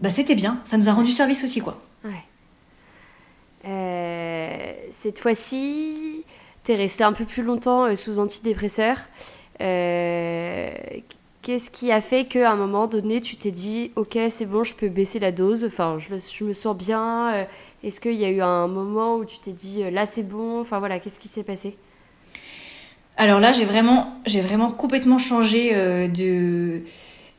bah, 0.00 0.10
c'était 0.10 0.34
bien. 0.34 0.60
Ça 0.64 0.76
nous 0.76 0.88
a 0.88 0.92
rendu 0.92 1.10
service 1.10 1.42
aussi, 1.42 1.60
quoi. 1.60 1.80
cette 4.90 5.20
fois-ci, 5.20 6.24
t'es 6.64 6.74
resté 6.74 7.02
un 7.04 7.12
peu 7.12 7.24
plus 7.24 7.42
longtemps 7.42 7.94
sous 7.96 8.18
antidépresseur. 8.18 8.98
Qu'est-ce 11.46 11.70
qui 11.70 11.92
a 11.92 12.00
fait 12.00 12.24
qu'à 12.24 12.50
un 12.50 12.56
moment 12.56 12.88
donné, 12.88 13.20
tu 13.20 13.36
t'es 13.36 13.52
dit, 13.52 13.92
ok, 13.94 14.18
c'est 14.30 14.46
bon, 14.46 14.64
je 14.64 14.74
peux 14.74 14.88
baisser 14.88 15.20
la 15.20 15.30
dose, 15.30 15.64
enfin, 15.64 15.96
je, 15.96 16.42
me 16.42 16.52
sens 16.52 16.76
bien. 16.76 17.32
Euh, 17.32 17.44
est-ce 17.84 18.00
qu'il 18.00 18.14
y 18.14 18.24
a 18.24 18.30
eu 18.30 18.40
un 18.40 18.66
moment 18.66 19.14
où 19.14 19.24
tu 19.24 19.38
t'es 19.38 19.52
dit, 19.52 19.84
euh, 19.84 19.90
là, 19.90 20.06
c'est 20.06 20.24
bon? 20.24 20.60
Enfin, 20.60 20.80
voilà, 20.80 20.98
qu'est-ce 20.98 21.20
qui 21.20 21.28
s'est 21.28 21.44
passé? 21.44 21.76
Alors 23.16 23.38
là, 23.38 23.52
j'ai 23.52 23.64
vraiment, 23.64 24.12
j'ai 24.26 24.40
vraiment 24.40 24.72
complètement 24.72 25.18
changé 25.18 25.70
euh, 25.72 26.08
de... 26.08 26.82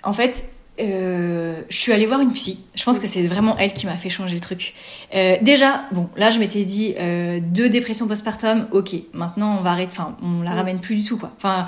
En 0.03 0.13
fait, 0.13 0.53
euh, 0.79 1.61
je 1.69 1.77
suis 1.77 1.91
allée 1.91 2.05
voir 2.05 2.21
une 2.21 2.31
psy. 2.33 2.59
Je 2.75 2.83
pense 2.83 2.99
que 2.99 3.07
c'est 3.07 3.25
vraiment 3.25 3.55
elle 3.57 3.73
qui 3.73 3.85
m'a 3.85 3.97
fait 3.97 4.09
changer 4.09 4.35
le 4.35 4.39
truc. 4.39 4.73
Euh, 5.15 5.35
déjà, 5.41 5.85
bon, 5.91 6.07
là, 6.15 6.29
je 6.29 6.39
m'étais 6.39 6.63
dit 6.63 6.93
euh, 6.99 7.39
deux 7.41 7.69
dépressions 7.69 8.07
postpartum. 8.07 8.67
Ok, 8.71 8.95
maintenant 9.13 9.57
on 9.59 9.61
va 9.63 9.71
arrêter. 9.71 9.91
Enfin, 9.91 10.15
on 10.21 10.41
la 10.43 10.51
ramène 10.51 10.79
plus 10.79 10.95
du 10.95 11.03
tout, 11.03 11.17
quoi. 11.17 11.31
Enfin, 11.37 11.67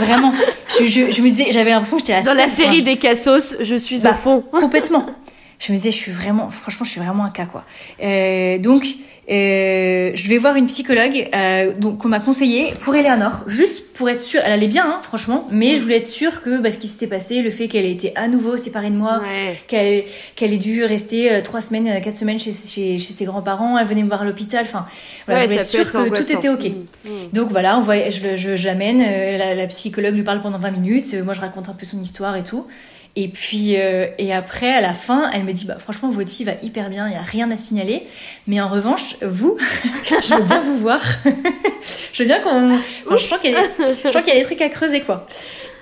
vraiment. 0.00 0.34
Je, 0.78 0.84
je, 0.86 1.10
je, 1.10 1.22
me 1.22 1.28
disais, 1.28 1.46
j'avais 1.50 1.70
l'impression 1.70 1.96
que 1.96 2.02
j'étais 2.02 2.12
la 2.12 2.22
Dans 2.22 2.34
la 2.34 2.48
série 2.48 2.82
des 2.82 2.96
cassos, 2.96 3.56
je 3.60 3.76
suis 3.76 4.06
à 4.06 4.10
bah, 4.10 4.16
fond. 4.16 4.42
complètement. 4.50 5.06
Je 5.62 5.70
me 5.70 5.76
disais, 5.76 5.92
je 5.92 5.96
suis 5.96 6.10
vraiment, 6.10 6.50
franchement, 6.50 6.84
je 6.84 6.90
suis 6.90 7.00
vraiment 7.00 7.24
un 7.24 7.30
cas, 7.30 7.46
quoi. 7.46 7.64
Euh, 8.02 8.58
donc, 8.58 8.84
euh, 9.30 10.10
je 10.12 10.28
vais 10.28 10.36
voir 10.36 10.56
une 10.56 10.66
psychologue 10.66 11.28
euh, 11.32 11.72
donc 11.78 11.98
qu'on 11.98 12.08
m'a 12.08 12.18
conseillé 12.18 12.72
pour 12.80 12.96
Eleanor, 12.96 13.42
juste 13.46 13.92
pour 13.92 14.08
être 14.08 14.20
sûre. 14.20 14.40
Elle 14.44 14.52
allait 14.52 14.66
bien, 14.68 14.84
hein, 14.84 15.00
franchement, 15.02 15.46
mais 15.50 15.76
je 15.76 15.80
voulais 15.80 15.98
être 15.98 16.08
sûre 16.08 16.42
que 16.42 16.58
bah, 16.58 16.70
ce 16.70 16.78
qui 16.78 16.86
s'était 16.86 17.06
passé, 17.06 17.42
le 17.42 17.50
fait 17.50 17.68
qu'elle 17.68 17.84
ait 17.84 17.92
été 17.92 18.12
à 18.16 18.28
nouveau 18.28 18.56
séparée 18.56 18.90
de 18.90 18.96
moi, 18.96 19.22
qu'elle 19.68 20.04
qu'elle 20.34 20.52
ait 20.52 20.58
dû 20.58 20.84
rester 20.84 21.32
euh, 21.32 21.40
trois 21.42 21.60
semaines, 21.60 21.88
euh, 21.88 22.00
quatre 22.00 22.16
semaines 22.16 22.38
chez, 22.38 22.52
chez, 22.52 22.98
chez 22.98 23.12
ses 23.12 23.24
grands-parents, 23.24 23.78
elle 23.78 23.86
venait 23.86 24.02
me 24.02 24.08
voir 24.08 24.22
à 24.22 24.24
l'hôpital. 24.24 24.64
Enfin, 24.64 24.86
voilà, 25.26 25.42
je 25.42 25.46
voulais 25.46 25.60
être 25.60 25.66
sûre 25.66 25.86
que 25.86 26.08
tout 26.08 26.32
était 26.32 26.48
ok. 26.48 26.64
Mm, 26.64 27.08
mm. 27.08 27.28
Donc 27.32 27.50
voilà, 27.50 27.76
on 27.78 27.80
voit, 27.80 28.10
je, 28.10 28.36
je, 28.36 28.56
je 28.56 28.66
l'amène, 28.66 29.00
euh, 29.00 29.38
la, 29.38 29.54
la, 29.54 29.66
psychologue 29.66 30.14
lui 30.14 30.24
parle 30.24 30.40
pendant 30.40 30.58
20 30.58 30.70
minutes, 30.72 31.14
moi 31.24 31.34
je 31.34 31.40
raconte 31.40 31.68
un 31.68 31.74
peu 31.74 31.84
son 31.84 32.00
histoire 32.00 32.36
et 32.36 32.44
tout. 32.44 32.66
Et 33.14 33.28
puis, 33.28 33.76
euh, 33.76 34.06
et 34.16 34.32
après, 34.32 34.72
à 34.72 34.80
la 34.80 34.94
fin, 34.94 35.30
elle 35.32 35.44
me 35.44 35.52
dit, 35.52 35.66
bah, 35.66 35.76
franchement, 35.78 36.10
votre 36.10 36.30
fille 36.30 36.46
va 36.46 36.54
hyper 36.62 36.88
bien, 36.88 37.06
il 37.08 37.10
n'y 37.10 37.16
a 37.16 37.22
rien 37.22 37.50
à 37.50 37.56
signaler. 37.56 38.06
Mais 38.46 38.60
en 38.60 38.68
revanche, 38.68 39.16
vous, 39.20 39.56
je 40.22 40.34
veux 40.34 40.42
bien 40.42 40.60
vous 40.62 40.78
voir. 40.78 41.00
je 42.12 42.22
veux 42.22 42.26
bien 42.26 42.40
qu'on. 42.40 42.78
je 43.16 43.26
crois 43.26 43.38
qu'il 43.38 43.50
y, 43.50 43.54
y, 43.54 44.30
a 44.30 44.34
des 44.34 44.44
trucs 44.44 44.62
à 44.62 44.68
creuser, 44.70 45.02
quoi. 45.02 45.26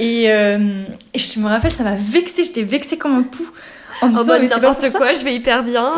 Et, 0.01 0.29
euh, 0.31 0.83
et 1.15 1.19
je 1.19 1.39
me 1.39 1.47
rappelle, 1.47 1.71
ça 1.71 1.85
m'a 1.85 1.95
vexée, 1.95 2.45
j'étais 2.45 2.63
vexée 2.63 2.99
comme 2.99 3.15
un 3.15 3.23
pou. 3.23 3.49
En 4.03 4.09
me 4.09 4.17
disant, 4.19 4.57
n'importe 4.57 4.91
quoi, 4.93 5.15
je 5.15 5.23
vais 5.25 5.35
hyper 5.35 5.63
bien. 5.63 5.95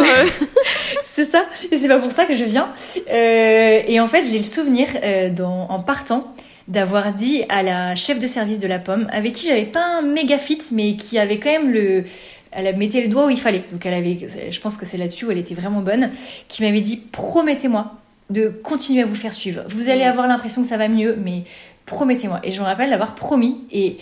C'est 1.05 1.25
ça, 1.25 1.45
et 1.71 1.77
c'est 1.77 1.89
pas 1.89 1.99
pour 1.99 2.11
ça 2.11 2.25
que 2.25 2.35
je 2.35 2.43
viens. 2.43 2.69
Euh, 3.11 3.83
et 3.87 4.01
en 4.01 4.07
fait, 4.07 4.25
j'ai 4.25 4.39
le 4.39 4.45
souvenir, 4.45 4.89
dans, 5.37 5.69
en 5.69 5.79
partant, 5.81 6.35
d'avoir 6.69 7.13
dit 7.13 7.43
à 7.49 7.63
la 7.63 7.95
chef 7.97 8.19
de 8.19 8.27
service 8.27 8.59
de 8.59 8.69
la 8.69 8.79
pomme, 8.79 9.09
avec 9.11 9.35
qui 9.35 9.47
j'avais 9.47 9.65
pas 9.65 9.99
un 9.99 10.03
méga 10.03 10.39
fit, 10.39 10.61
mais 10.73 10.97
qui 10.97 11.19
avait 11.19 11.39
quand 11.39 11.51
même 11.51 11.71
le. 11.71 12.05
Elle 12.51 12.77
mettait 12.77 13.01
le 13.01 13.09
doigt 13.09 13.27
où 13.27 13.31
il 13.31 13.41
fallait. 13.41 13.65
Donc 13.73 13.87
elle 13.87 13.95
avait, 13.95 14.19
je 14.51 14.61
pense 14.61 14.77
que 14.77 14.85
c'est 14.85 14.99
là-dessus 14.99 15.25
où 15.25 15.31
elle 15.31 15.39
était 15.39 15.55
vraiment 15.55 15.81
bonne, 15.81 16.11
qui 16.49 16.63
m'avait 16.63 16.83
dit 16.83 16.99
promettez-moi 17.11 17.95
de 18.31 18.49
continuer 18.49 19.03
à 19.03 19.07
vous 19.07 19.15
faire 19.15 19.33
suivre. 19.33 19.63
Vous 19.69 19.89
allez 19.89 20.05
avoir 20.05 20.27
l'impression 20.27 20.63
que 20.63 20.69
ça 20.69 20.77
va 20.77 20.89
mieux, 20.89 21.17
mais 21.23 21.45
promettez-moi. 21.87 22.41
Et 22.45 22.51
je 22.51 22.61
me 22.61 22.67
rappelle 22.67 22.91
d'avoir 22.91 23.15
promis. 23.15 23.61
Et, 23.73 23.97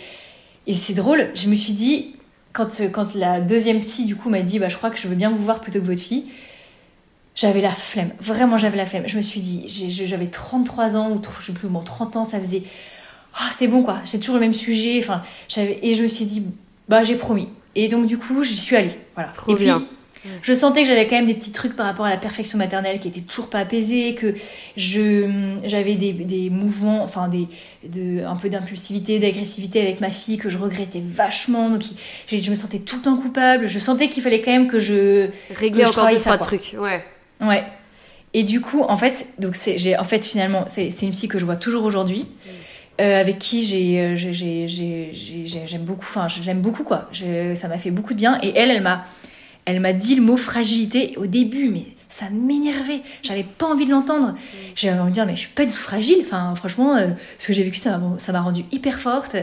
et 0.67 0.73
c'est 0.73 0.93
drôle, 0.93 1.29
je 1.33 1.47
me 1.47 1.55
suis 1.55 1.73
dit, 1.73 2.15
quand, 2.53 2.67
quand 2.91 3.15
la 3.15 3.41
deuxième 3.41 3.79
psy 3.81 4.05
du 4.05 4.15
coup 4.15 4.29
m'a 4.29 4.41
dit, 4.41 4.59
bah, 4.59 4.69
je 4.69 4.77
crois 4.77 4.89
que 4.89 4.99
je 4.99 5.07
veux 5.07 5.15
bien 5.15 5.29
vous 5.29 5.41
voir 5.41 5.61
plutôt 5.61 5.79
que 5.79 5.85
votre 5.85 6.01
fille, 6.01 6.25
j'avais 7.35 7.61
la 7.61 7.71
flemme, 7.71 8.11
vraiment 8.19 8.57
j'avais 8.57 8.77
la 8.77 8.85
flemme. 8.85 9.03
Je 9.07 9.17
me 9.17 9.21
suis 9.21 9.39
dit, 9.39 9.65
j'avais 10.05 10.27
33 10.27 10.95
ans, 10.95 11.11
ou 11.11 11.21
je 11.39 11.47
sais 11.47 11.53
plus, 11.53 11.69
bon, 11.69 11.79
30 11.79 12.17
ans, 12.17 12.25
ça 12.25 12.39
faisait. 12.39 12.63
ah, 13.35 13.49
c'est 13.51 13.67
bon 13.67 13.83
quoi, 13.83 13.99
j'ai 14.05 14.19
toujours 14.19 14.35
le 14.35 14.41
même 14.41 14.53
sujet. 14.53 14.99
Enfin, 14.99 15.21
et 15.57 15.95
je 15.95 16.03
me 16.03 16.07
suis 16.07 16.25
dit, 16.25 16.43
bah 16.89 17.03
j'ai 17.03 17.15
promis. 17.15 17.49
Et 17.75 17.87
donc 17.87 18.05
du 18.05 18.17
coup, 18.17 18.43
j'y 18.43 18.55
suis 18.55 18.75
allée. 18.75 18.97
Voilà. 19.15 19.29
Trop 19.29 19.55
et 19.55 19.55
bien. 19.55 19.79
Puis, 19.79 19.87
je 20.43 20.53
sentais 20.53 20.83
que 20.83 20.87
j'avais 20.87 21.07
quand 21.07 21.15
même 21.15 21.25
des 21.25 21.33
petits 21.33 21.51
trucs 21.51 21.75
par 21.75 21.87
rapport 21.87 22.05
à 22.05 22.09
la 22.09 22.17
perfection 22.17 22.57
maternelle 22.57 22.99
qui 22.99 23.07
étaient 23.07 23.21
toujours 23.21 23.49
pas 23.49 23.59
apaisés, 23.59 24.13
que 24.13 24.35
je 24.77 25.57
j'avais 25.63 25.95
des, 25.95 26.13
des, 26.13 26.49
mouvements, 26.51 27.01
enfin 27.01 27.27
des 27.27 27.47
de, 27.83 28.23
un 28.23 28.35
peu 28.35 28.49
d'impulsivité, 28.49 29.19
d'agressivité 29.19 29.81
avec 29.81 29.99
ma 29.99 30.11
fille 30.11 30.37
que 30.37 30.49
je 30.49 30.59
regrettais 30.59 31.01
vachement. 31.03 31.69
Donc 31.69 31.81
je, 32.27 32.37
je 32.37 32.49
me 32.49 32.55
sentais 32.55 32.79
tout 32.79 32.97
le 32.97 33.01
temps 33.01 33.17
coupable. 33.17 33.67
Je 33.67 33.79
sentais 33.79 34.09
qu'il 34.09 34.21
fallait 34.21 34.41
quand 34.41 34.51
même 34.51 34.67
que 34.67 34.77
je 34.77 35.29
régler 35.55 35.85
encore 35.85 36.07
deux 36.07 36.19
trois 36.19 36.37
trucs. 36.37 36.75
Ouais. 36.77 37.03
Ouais. 37.41 37.63
Et 38.33 38.43
du 38.43 38.61
coup, 38.61 38.83
en 38.83 38.97
fait, 38.97 39.27
donc 39.39 39.57
j'ai 39.75 39.97
en 39.97 40.03
fait 40.03 40.25
finalement 40.25 40.65
c'est 40.67 40.89
une 41.01 41.11
psy 41.11 41.27
que 41.27 41.39
je 41.39 41.45
vois 41.45 41.57
toujours 41.57 41.83
aujourd'hui. 41.83 42.27
Euh, 42.99 43.19
avec 43.19 43.39
qui 43.39 43.63
j'ai 43.63 44.15
j'aime 44.15 45.83
beaucoup 45.83 46.01
enfin 46.01 46.27
j'aime 46.27 46.59
beaucoup 46.59 46.83
quoi 46.83 47.09
ça 47.55 47.67
m'a 47.69 47.77
fait 47.77 47.89
beaucoup 47.89 48.13
de 48.13 48.19
bien 48.19 48.37
et 48.43 48.51
elle 48.55 48.69
elle 48.69 48.83
m'a 48.83 49.05
elle 49.65 49.79
m'a 49.79 49.93
dit 49.93 50.15
le 50.15 50.21
mot 50.21 50.37
fragilité 50.37 51.13
au 51.17 51.27
début, 51.27 51.69
mais 51.69 51.85
ça 52.09 52.29
m'énervait. 52.29 53.01
J'avais 53.21 53.43
pas 53.43 53.67
envie 53.67 53.85
de 53.85 53.91
l'entendre. 53.91 54.35
J'avais 54.75 54.99
envie 54.99 55.11
de 55.11 55.15
dire, 55.15 55.25
mais 55.25 55.35
je 55.35 55.41
suis 55.41 55.49
pas 55.49 55.65
du 55.65 55.71
tout 55.71 55.79
fragile. 55.79 56.17
Enfin, 56.21 56.53
franchement, 56.55 56.95
euh, 56.95 57.09
ce 57.37 57.47
que 57.47 57.53
j'ai 57.53 57.63
vécu, 57.63 57.77
ça 57.77 57.99
m'a 57.99 58.41
rendue 58.41 58.65
hyper 58.71 58.99
forte. 58.99 59.35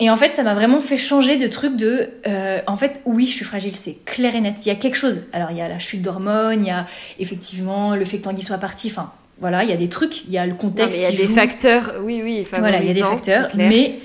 Et 0.00 0.10
en 0.10 0.16
fait, 0.16 0.34
ça 0.34 0.44
m'a 0.44 0.54
vraiment 0.54 0.80
fait 0.80 0.96
changer 0.96 1.36
de 1.36 1.46
truc 1.48 1.76
de. 1.76 2.08
Euh, 2.26 2.60
en 2.66 2.76
fait, 2.76 3.00
oui, 3.04 3.26
je 3.26 3.32
suis 3.32 3.44
fragile, 3.44 3.74
c'est 3.74 4.04
clair 4.04 4.36
et 4.36 4.40
net. 4.40 4.54
Il 4.64 4.68
y 4.68 4.70
a 4.70 4.76
quelque 4.76 4.96
chose. 4.96 5.22
Alors, 5.32 5.50
il 5.50 5.56
y 5.56 5.60
a 5.60 5.68
la 5.68 5.78
chute 5.78 6.02
d'hormones, 6.02 6.64
il 6.64 6.68
y 6.68 6.70
a 6.70 6.86
effectivement 7.18 7.96
le 7.96 8.04
fait 8.04 8.18
que 8.18 8.24
Tanguy 8.24 8.42
soit 8.42 8.58
parti. 8.58 8.88
Enfin, 8.88 9.12
voilà, 9.40 9.64
il 9.64 9.70
y 9.70 9.72
a 9.72 9.76
des 9.76 9.88
trucs, 9.88 10.24
il 10.24 10.30
y 10.30 10.38
a 10.38 10.46
le 10.46 10.54
contexte. 10.54 10.98
il 10.98 11.02
y 11.02 11.06
a 11.06 11.10
des 11.10 11.26
facteurs, 11.26 11.94
oui, 12.02 12.20
oui, 12.22 12.46
Voilà, 12.50 12.80
il 12.80 12.88
y 12.88 12.90
a 12.90 12.94
des 12.94 13.00
facteurs. 13.00 13.48
Mais 13.56 13.98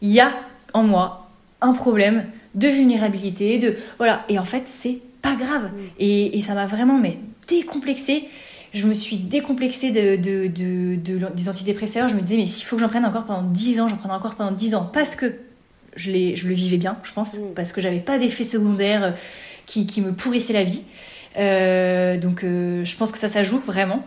il 0.00 0.10
y 0.10 0.20
a 0.20 0.32
en 0.74 0.84
moi 0.84 1.30
un 1.60 1.72
problème 1.72 2.24
de 2.54 2.68
vulnérabilité, 2.68 3.58
de 3.58 3.76
voilà. 3.98 4.24
Et 4.28 4.38
en 4.38 4.44
fait, 4.44 4.64
c'est 4.66 4.98
pas 5.22 5.34
grave. 5.34 5.64
Mm. 5.64 5.80
Et, 6.00 6.40
ça 6.42 6.54
m'a 6.54 6.66
vraiment 6.66 6.98
mais 6.98 7.18
décomplexé. 7.48 8.24
Je 8.74 8.86
me 8.86 8.94
suis 8.94 9.16
décomplexée 9.16 9.90
de, 9.90 10.16
de, 10.16 10.46
de, 10.46 11.28
des 11.34 11.48
antidépresseurs. 11.48 12.08
Je 12.08 12.14
me 12.14 12.20
disais, 12.20 12.36
mais 12.36 12.46
s'il 12.46 12.64
faut 12.64 12.76
que 12.76 12.82
j'en 12.82 12.88
prenne 12.88 13.04
encore 13.04 13.24
pendant 13.24 13.48
10 13.48 13.80
ans, 13.80 13.88
j'en 13.88 13.96
prendrai 13.96 14.16
encore 14.16 14.34
pendant 14.34 14.52
10 14.52 14.74
ans. 14.74 14.90
Parce 14.92 15.14
que 15.14 15.34
je, 15.94 16.10
je 16.34 16.48
le 16.48 16.54
vivais 16.54 16.78
bien, 16.78 16.96
je 17.02 17.12
pense. 17.12 17.38
Mm. 17.38 17.54
Parce 17.54 17.72
que 17.72 17.80
j'avais 17.80 18.00
pas 18.00 18.18
d'effet 18.18 18.44
secondaire 18.44 19.04
euh, 19.04 19.10
qui, 19.66 19.86
qui, 19.86 20.00
me 20.00 20.12
pourrissait 20.12 20.54
la 20.54 20.64
vie. 20.64 20.82
Euh, 21.38 22.18
donc 22.18 22.44
euh, 22.44 22.84
je 22.84 22.96
pense 22.96 23.10
que 23.10 23.18
ça, 23.18 23.28
ça 23.28 23.42
joue 23.42 23.58
vraiment. 23.58 24.04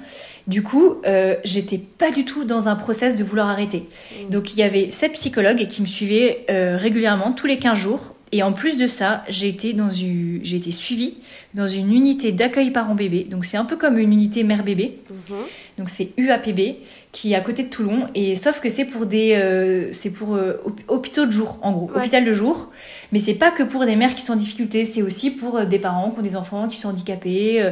Du 0.48 0.64
coup, 0.64 1.02
euh, 1.06 1.36
j'étais 1.44 1.78
pas 1.78 2.12
du 2.12 2.26
tout 2.26 2.44
dans 2.44 2.68
un 2.68 2.76
process 2.76 3.16
de 3.16 3.24
vouloir 3.24 3.50
arrêter. 3.50 3.84
Mm. 4.28 4.30
Donc 4.30 4.54
il 4.54 4.60
y 4.60 4.64
avait 4.64 4.90
cette 4.92 5.14
psychologue 5.14 5.68
qui 5.68 5.82
me 5.82 5.88
suivait 5.88 6.46
régulièrement, 6.50 7.34
tous 7.34 7.48
les 7.48 7.60
15 7.60 7.78
jours, 7.78 8.15
et 8.32 8.42
en 8.44 8.54
plus 8.54 8.78
de 8.78 8.88
ça, 8.88 9.24
j'ai 9.30 9.48
été, 9.48 9.74
dans 9.74 9.90
une, 9.90 10.40
j'ai 10.44 10.58
été 10.58 10.72
suivie 10.72 11.18
dans 11.54 11.68
une 11.68 11.94
unité 11.94 12.32
d'accueil 12.32 12.72
parents-bébé. 12.72 13.26
Donc 13.26 13.46
c'est 13.46 13.58
un 13.58 13.66
peu 13.66 13.78
comme 13.78 14.00
une 14.00 14.12
unité 14.12 14.44
mère-bébé. 14.44 15.00
Mhm. 15.10 15.38
Donc 15.78 15.90
c'est 15.90 16.10
UAPB 16.18 16.78
qui 17.12 17.34
est 17.34 17.36
à 17.36 17.42
côté 17.42 17.64
de 17.64 17.70
Toulon. 17.70 18.08
Et 18.16 18.36
sauf 18.36 18.60
que 18.60 18.70
c'est 18.70 18.86
pour 18.86 19.06
des, 19.06 19.36
euh, 19.36 19.94
c'est 19.94 20.12
pour 20.12 20.36
euh, 20.36 20.54
hôpitaux 20.88 21.26
de 21.26 21.32
jour 21.32 21.60
en 21.62 21.72
gros, 21.72 21.92
hôpital 21.96 22.26
de 22.26 22.34
jour. 22.34 22.72
Mais 23.12 23.20
c'est 23.20 23.36
pas 23.36 23.52
que 23.52 23.64
pour 23.64 23.86
des 23.86 23.96
mères 23.96 24.16
qui 24.16 24.22
sont 24.22 24.34
en 24.34 24.38
difficulté, 24.38 24.86
c'est 24.86 25.04
aussi 25.04 25.30
pour 25.32 25.58
euh, 25.58 25.66
des 25.66 25.80
parents 25.80 26.10
qui 26.10 26.20
ont 26.20 26.24
des 26.24 26.36
enfants 26.36 26.68
qui 26.68 26.78
sont 26.78 26.90
handicapés. 26.90 27.72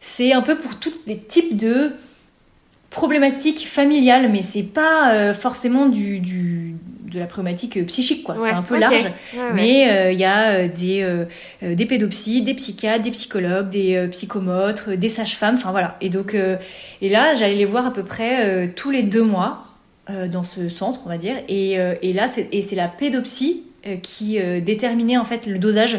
c'est 0.00 0.32
un 0.32 0.42
peu 0.42 0.56
pour 0.56 0.76
tous 0.76 0.94
les 1.06 1.18
types 1.18 1.56
de 1.56 1.92
problématiques 2.88 3.66
familiales, 3.68 4.30
mais 4.32 4.42
c'est 4.42 4.62
pas 4.62 5.32
forcément 5.32 5.86
du, 5.86 6.20
du 6.20 6.74
de 7.12 7.20
la 7.20 7.26
problématique 7.26 7.76
euh, 7.76 7.84
psychique, 7.84 8.24
quoi. 8.24 8.36
c'est 8.40 8.50
un 8.50 8.62
peu 8.62 8.78
large. 8.78 9.10
mais 9.54 9.90
euh, 9.90 10.12
il 10.12 10.18
y 10.18 10.24
a 10.24 10.52
euh, 10.52 10.68
des, 10.68 11.74
des 11.74 11.86
pédopsies, 11.86 12.42
des 12.42 12.54
psychiatres, 12.54 13.02
des 13.02 13.10
psychologues, 13.10 13.68
des 13.70 14.08
psychomotres, 14.10 14.96
des 14.96 15.08
sages-femmes, 15.08 15.56
enfin 15.56 15.70
voilà. 15.70 15.96
Et 16.00 16.08
donc, 16.08 16.34
et 16.34 17.08
là, 17.08 17.34
j'allais 17.34 17.54
les 17.54 17.64
voir 17.64 17.86
à 17.86 17.92
peu 17.92 18.02
près 18.02 18.72
tous 18.74 18.90
les 18.90 19.02
deux 19.02 19.22
mois 19.22 19.62
dans 20.08 20.44
ce 20.44 20.68
centre, 20.68 21.00
on 21.06 21.08
va 21.08 21.18
dire. 21.18 21.36
Et, 21.48 21.72
et 21.72 22.12
là, 22.12 22.28
c'est 22.28 22.74
la 22.74 22.88
pédopsie 22.88 23.64
qui 24.02 24.38
déterminait 24.62 25.18
en 25.18 25.24
fait 25.24 25.46
le 25.46 25.58
dosage 25.58 25.98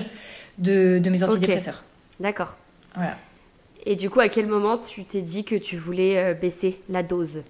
de, 0.57 0.99
de 0.99 1.10
mes 1.10 1.23
antidépresseurs. 1.23 1.84
D'accord. 2.19 2.57
Voilà. 2.95 3.18
Et 3.85 3.95
du 3.95 4.10
coup, 4.10 4.19
à 4.19 4.30
quel 4.30 4.48
moment 4.48 4.77
tu 4.77 5.03
t'es 5.03 5.22
dit 5.22 5.44
que 5.44 5.56
tu 5.56 5.77
voulais 5.77 6.34
baisser 6.35 6.81
la 6.90 7.03
dose? 7.03 7.44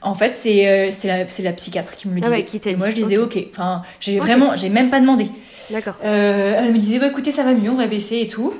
En 0.00 0.14
fait, 0.14 0.34
c'est 0.36 0.68
euh, 0.68 0.90
la, 1.04 1.24
la, 1.24 1.52
psychiatre 1.52 1.96
qui 1.96 2.08
me 2.08 2.14
le 2.14 2.20
ah 2.24 2.30
disait. 2.30 2.44
qui 2.44 2.76
moi, 2.76 2.90
je 2.90 2.94
disais 2.94 3.18
OK. 3.18 3.38
Enfin, 3.50 3.82
j'ai 4.00 4.18
vraiment, 4.18 4.56
j'ai 4.56 4.68
même 4.68 4.90
pas 4.90 5.00
demandé. 5.00 5.26
D'accord. 5.70 5.96
Euh, 6.04 6.54
elle 6.56 6.72
me 6.72 6.78
disait, 6.78 6.98
bah, 6.98 7.08
écoutez, 7.08 7.30
ça 7.30 7.42
va 7.42 7.52
mieux, 7.52 7.70
on 7.70 7.74
va 7.74 7.88
baisser 7.88 8.18
et 8.18 8.28
tout. 8.28 8.54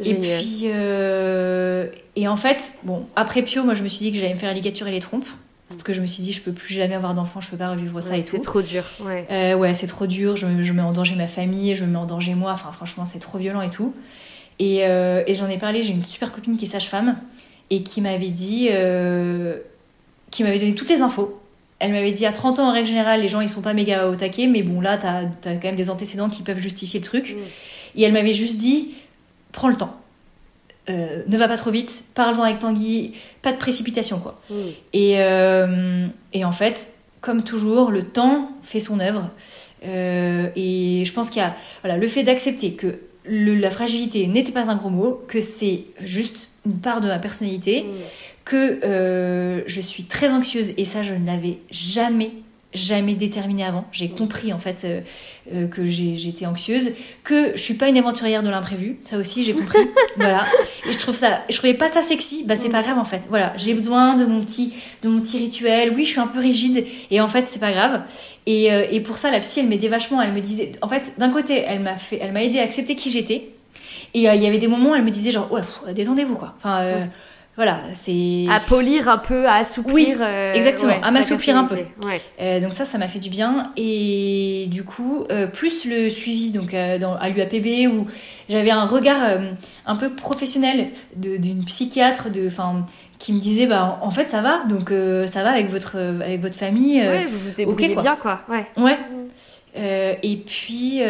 Et 0.00 0.14
puis, 0.14 0.62
euh, 0.66 1.86
et 2.14 2.28
en 2.28 2.36
fait, 2.36 2.74
bon, 2.84 3.06
après 3.16 3.42
Pio, 3.42 3.64
moi, 3.64 3.74
je 3.74 3.82
me 3.82 3.88
suis 3.88 3.98
dit 3.98 4.12
que 4.12 4.18
j'allais 4.18 4.34
me 4.34 4.38
faire 4.38 4.48
la 4.48 4.54
ligature 4.54 4.86
et 4.86 4.92
les 4.92 5.00
trompes. 5.00 5.26
Parce 5.68 5.82
que 5.82 5.92
je 5.92 6.00
me 6.00 6.06
suis 6.06 6.22
dit, 6.22 6.32
je 6.32 6.40
peux 6.40 6.52
plus 6.52 6.72
jamais 6.72 6.94
avoir 6.94 7.12
d'enfant, 7.12 7.42
je 7.42 7.50
peux 7.50 7.58
pas 7.58 7.68
revivre 7.70 8.02
ça 8.02 8.16
et 8.16 8.22
tout. 8.22 8.28
C'est 8.30 8.38
trop 8.38 8.62
dur, 8.62 8.84
ouais. 9.04 9.52
ouais, 9.52 9.74
c'est 9.74 9.86
trop 9.86 10.06
dur, 10.06 10.34
je, 10.34 10.46
je, 10.62 10.72
mets 10.72 10.80
en 10.80 10.92
danger 10.92 11.14
ma 11.14 11.26
famille, 11.26 11.74
je 11.74 11.84
me 11.84 11.90
mets 11.90 11.98
en 11.98 12.06
danger 12.06 12.34
moi, 12.34 12.52
enfin 12.52 12.72
franchement, 12.72 13.04
c'est 13.04 13.18
trop 13.18 13.36
violent 13.36 13.60
et 13.60 13.68
tout. 13.68 13.92
Et, 14.60 14.78
et 14.78 15.34
j'en 15.34 15.46
ai 15.48 15.58
parlé, 15.58 15.82
j'ai 15.82 15.92
une 15.92 16.02
super 16.02 16.32
copine 16.32 16.56
qui 16.56 16.64
est 16.64 16.68
sage-femme 16.68 17.18
et 17.68 17.82
qui 17.82 18.00
m'avait 18.00 18.30
dit, 18.30 18.70
qui 20.30 20.42
m'avait 20.44 20.58
donné 20.58 20.74
toutes 20.74 20.90
les 20.90 21.00
infos. 21.00 21.40
Elle 21.78 21.92
m'avait 21.92 22.12
dit 22.12 22.26
à 22.26 22.32
30 22.32 22.58
ans 22.58 22.68
en 22.68 22.72
règle 22.72 22.88
générale, 22.88 23.22
les 23.22 23.28
gens 23.28 23.40
ils 23.40 23.48
sont 23.48 23.62
pas 23.62 23.72
méga 23.72 24.08
au 24.08 24.16
taquet, 24.16 24.46
mais 24.46 24.62
bon 24.62 24.80
là 24.80 24.98
t'as 24.98 25.20
as 25.20 25.54
quand 25.54 25.64
même 25.64 25.76
des 25.76 25.90
antécédents 25.90 26.28
qui 26.28 26.42
peuvent 26.42 26.58
justifier 26.58 26.98
le 26.98 27.04
truc. 27.04 27.36
Mm. 27.36 27.40
Et 27.96 28.02
elle 28.02 28.12
m'avait 28.12 28.32
juste 28.32 28.58
dit 28.58 28.94
prends 29.52 29.68
le 29.68 29.76
temps. 29.76 29.94
Euh, 30.90 31.22
ne 31.26 31.36
va 31.36 31.48
pas 31.48 31.56
trop 31.56 31.70
vite, 31.70 32.04
parle-en 32.14 32.42
avec 32.42 32.60
Tanguy, 32.60 33.12
pas 33.42 33.52
de 33.52 33.58
précipitation 33.58 34.18
quoi. 34.18 34.40
Mm. 34.50 34.54
Et, 34.94 35.14
euh, 35.18 36.06
et, 36.32 36.44
en 36.44 36.52
fait, 36.52 36.94
comme 37.20 37.44
toujours, 37.44 37.90
le 37.90 38.02
temps 38.02 38.50
fait 38.62 38.80
son 38.80 38.98
œuvre. 38.98 39.28
Euh, 39.86 40.48
et 40.56 41.04
je 41.04 41.12
pense 41.12 41.30
qu'il 41.30 41.40
y 41.40 41.44
a 41.44 41.54
voilà, 41.82 41.96
le 41.96 42.08
fait 42.08 42.24
d'accepter 42.24 42.72
que 42.72 42.98
la 43.26 43.70
fragilité 43.70 44.26
n'était 44.26 44.52
pas 44.52 44.70
un 44.70 44.76
gros 44.76 44.88
mot, 44.88 45.22
que 45.28 45.40
c'est 45.40 45.84
juste 46.02 46.50
une 46.66 46.78
part 46.78 47.00
de 47.00 47.06
ma 47.06 47.18
personnalité. 47.18 47.82
Mm 47.82 47.94
que 48.48 48.80
euh, 48.82 49.60
je 49.66 49.80
suis 49.82 50.04
très 50.04 50.30
anxieuse 50.30 50.72
et 50.78 50.86
ça 50.86 51.02
je 51.02 51.12
ne 51.12 51.26
l'avais 51.26 51.58
jamais 51.70 52.32
jamais 52.74 53.14
déterminé 53.14 53.64
avant. 53.64 53.86
J'ai 53.92 54.08
compris 54.08 54.52
en 54.52 54.58
fait 54.58 54.82
euh, 54.84 55.00
euh, 55.52 55.68
que 55.68 55.84
j'étais 55.86 56.46
anxieuse, 56.46 56.92
que 57.24 57.52
je 57.54 57.60
suis 57.60 57.74
pas 57.74 57.88
une 57.88 57.96
aventurière 57.96 58.42
de 58.42 58.48
l'imprévu, 58.48 58.98
ça 59.02 59.18
aussi 59.18 59.44
j'ai 59.44 59.52
compris. 59.52 59.78
voilà. 60.16 60.44
Et 60.88 60.92
je 60.92 60.98
trouve 60.98 61.14
ça, 61.14 61.42
je 61.50 61.56
trouvais 61.56 61.74
pas 61.74 61.88
ça 61.88 62.00
sexy, 62.00 62.44
bah 62.46 62.56
c'est 62.56 62.70
pas 62.70 62.82
grave 62.82 62.98
en 62.98 63.04
fait. 63.04 63.22
Voilà, 63.28 63.52
j'ai 63.56 63.74
besoin 63.74 64.14
de 64.14 64.24
mon 64.24 64.42
petit, 64.42 64.72
de 65.02 65.08
mon 65.08 65.20
petit 65.20 65.36
rituel. 65.38 65.92
Oui, 65.94 66.04
je 66.04 66.10
suis 66.10 66.20
un 66.20 66.26
peu 66.26 66.40
rigide 66.40 66.86
et 67.10 67.20
en 67.20 67.28
fait 67.28 67.44
c'est 67.48 67.60
pas 67.60 67.72
grave. 67.72 68.02
Et, 68.46 68.68
et, 68.90 69.00
pour 69.00 69.18
ça 69.18 69.30
la 69.30 69.40
psy 69.40 69.60
elle 69.60 69.68
m'aidait 69.68 69.88
vachement. 69.88 70.22
Elle 70.22 70.32
me 70.32 70.40
disait, 70.40 70.72
en 70.80 70.88
fait 70.88 71.12
d'un 71.18 71.30
côté 71.30 71.64
elle 71.66 71.80
m'a 71.80 71.96
fait, 71.96 72.18
elle 72.22 72.32
m'a 72.32 72.42
aidé 72.42 72.60
à 72.60 72.62
accepter 72.62 72.94
qui 72.94 73.10
j'étais. 73.10 73.50
Et 74.14 74.20
il 74.20 74.42
y 74.42 74.46
avait 74.46 74.58
des 74.58 74.68
moments 74.68 74.92
où 74.92 74.94
elle 74.94 75.04
me 75.04 75.10
disait 75.10 75.32
genre 75.32 75.52
ouais 75.52 75.60
détendez-vous 75.92 76.36
quoi. 76.36 76.54
Enfin 76.56 77.08
voilà, 77.58 77.80
c'est 77.92 78.46
à 78.48 78.60
polir 78.60 79.08
un 79.08 79.18
peu, 79.18 79.48
à 79.48 79.54
assouplir. 79.54 79.94
Oui, 79.94 80.16
euh, 80.20 80.54
exactement, 80.54 80.94
à 81.02 81.10
m'assouplir 81.10 81.56
un 81.56 81.64
peu. 81.64 81.76
Euh, 82.40 82.60
donc 82.60 82.72
ça, 82.72 82.84
ça 82.84 82.98
m'a 82.98 83.08
fait 83.08 83.18
du 83.18 83.30
bien. 83.30 83.72
Et 83.76 84.66
du 84.70 84.84
coup, 84.84 85.24
euh, 85.32 85.48
plus 85.48 85.84
le 85.84 86.08
suivi 86.08 86.52
donc 86.52 86.70
dans, 87.00 87.16
à 87.16 87.28
l'UAPB 87.28 87.92
où 87.92 88.06
j'avais 88.48 88.70
un 88.70 88.84
regard 88.84 89.40
un 89.86 89.96
peu 89.96 90.10
professionnel 90.10 90.90
d'une 91.16 91.64
psychiatre, 91.64 92.30
de, 92.30 92.46
enfin, 92.46 92.86
qui 93.18 93.32
me 93.32 93.40
disait 93.40 93.66
bah 93.66 93.98
en 94.02 94.12
fait 94.12 94.30
ça 94.30 94.40
va, 94.40 94.62
donc 94.68 94.92
ça 95.26 95.42
va 95.42 95.50
avec 95.50 95.68
votre 95.68 95.96
avec 95.96 96.40
votre 96.40 96.54
famille. 96.56 97.00
ouais, 97.00 97.24
vous 97.24 97.40
vous 97.40 97.50
débrouillez 97.50 97.96
bien 97.96 98.14
quoi. 98.14 98.42
Ouais. 98.48 98.68
Ouais. 98.76 100.16
et 100.22 100.36
puis 100.46 101.00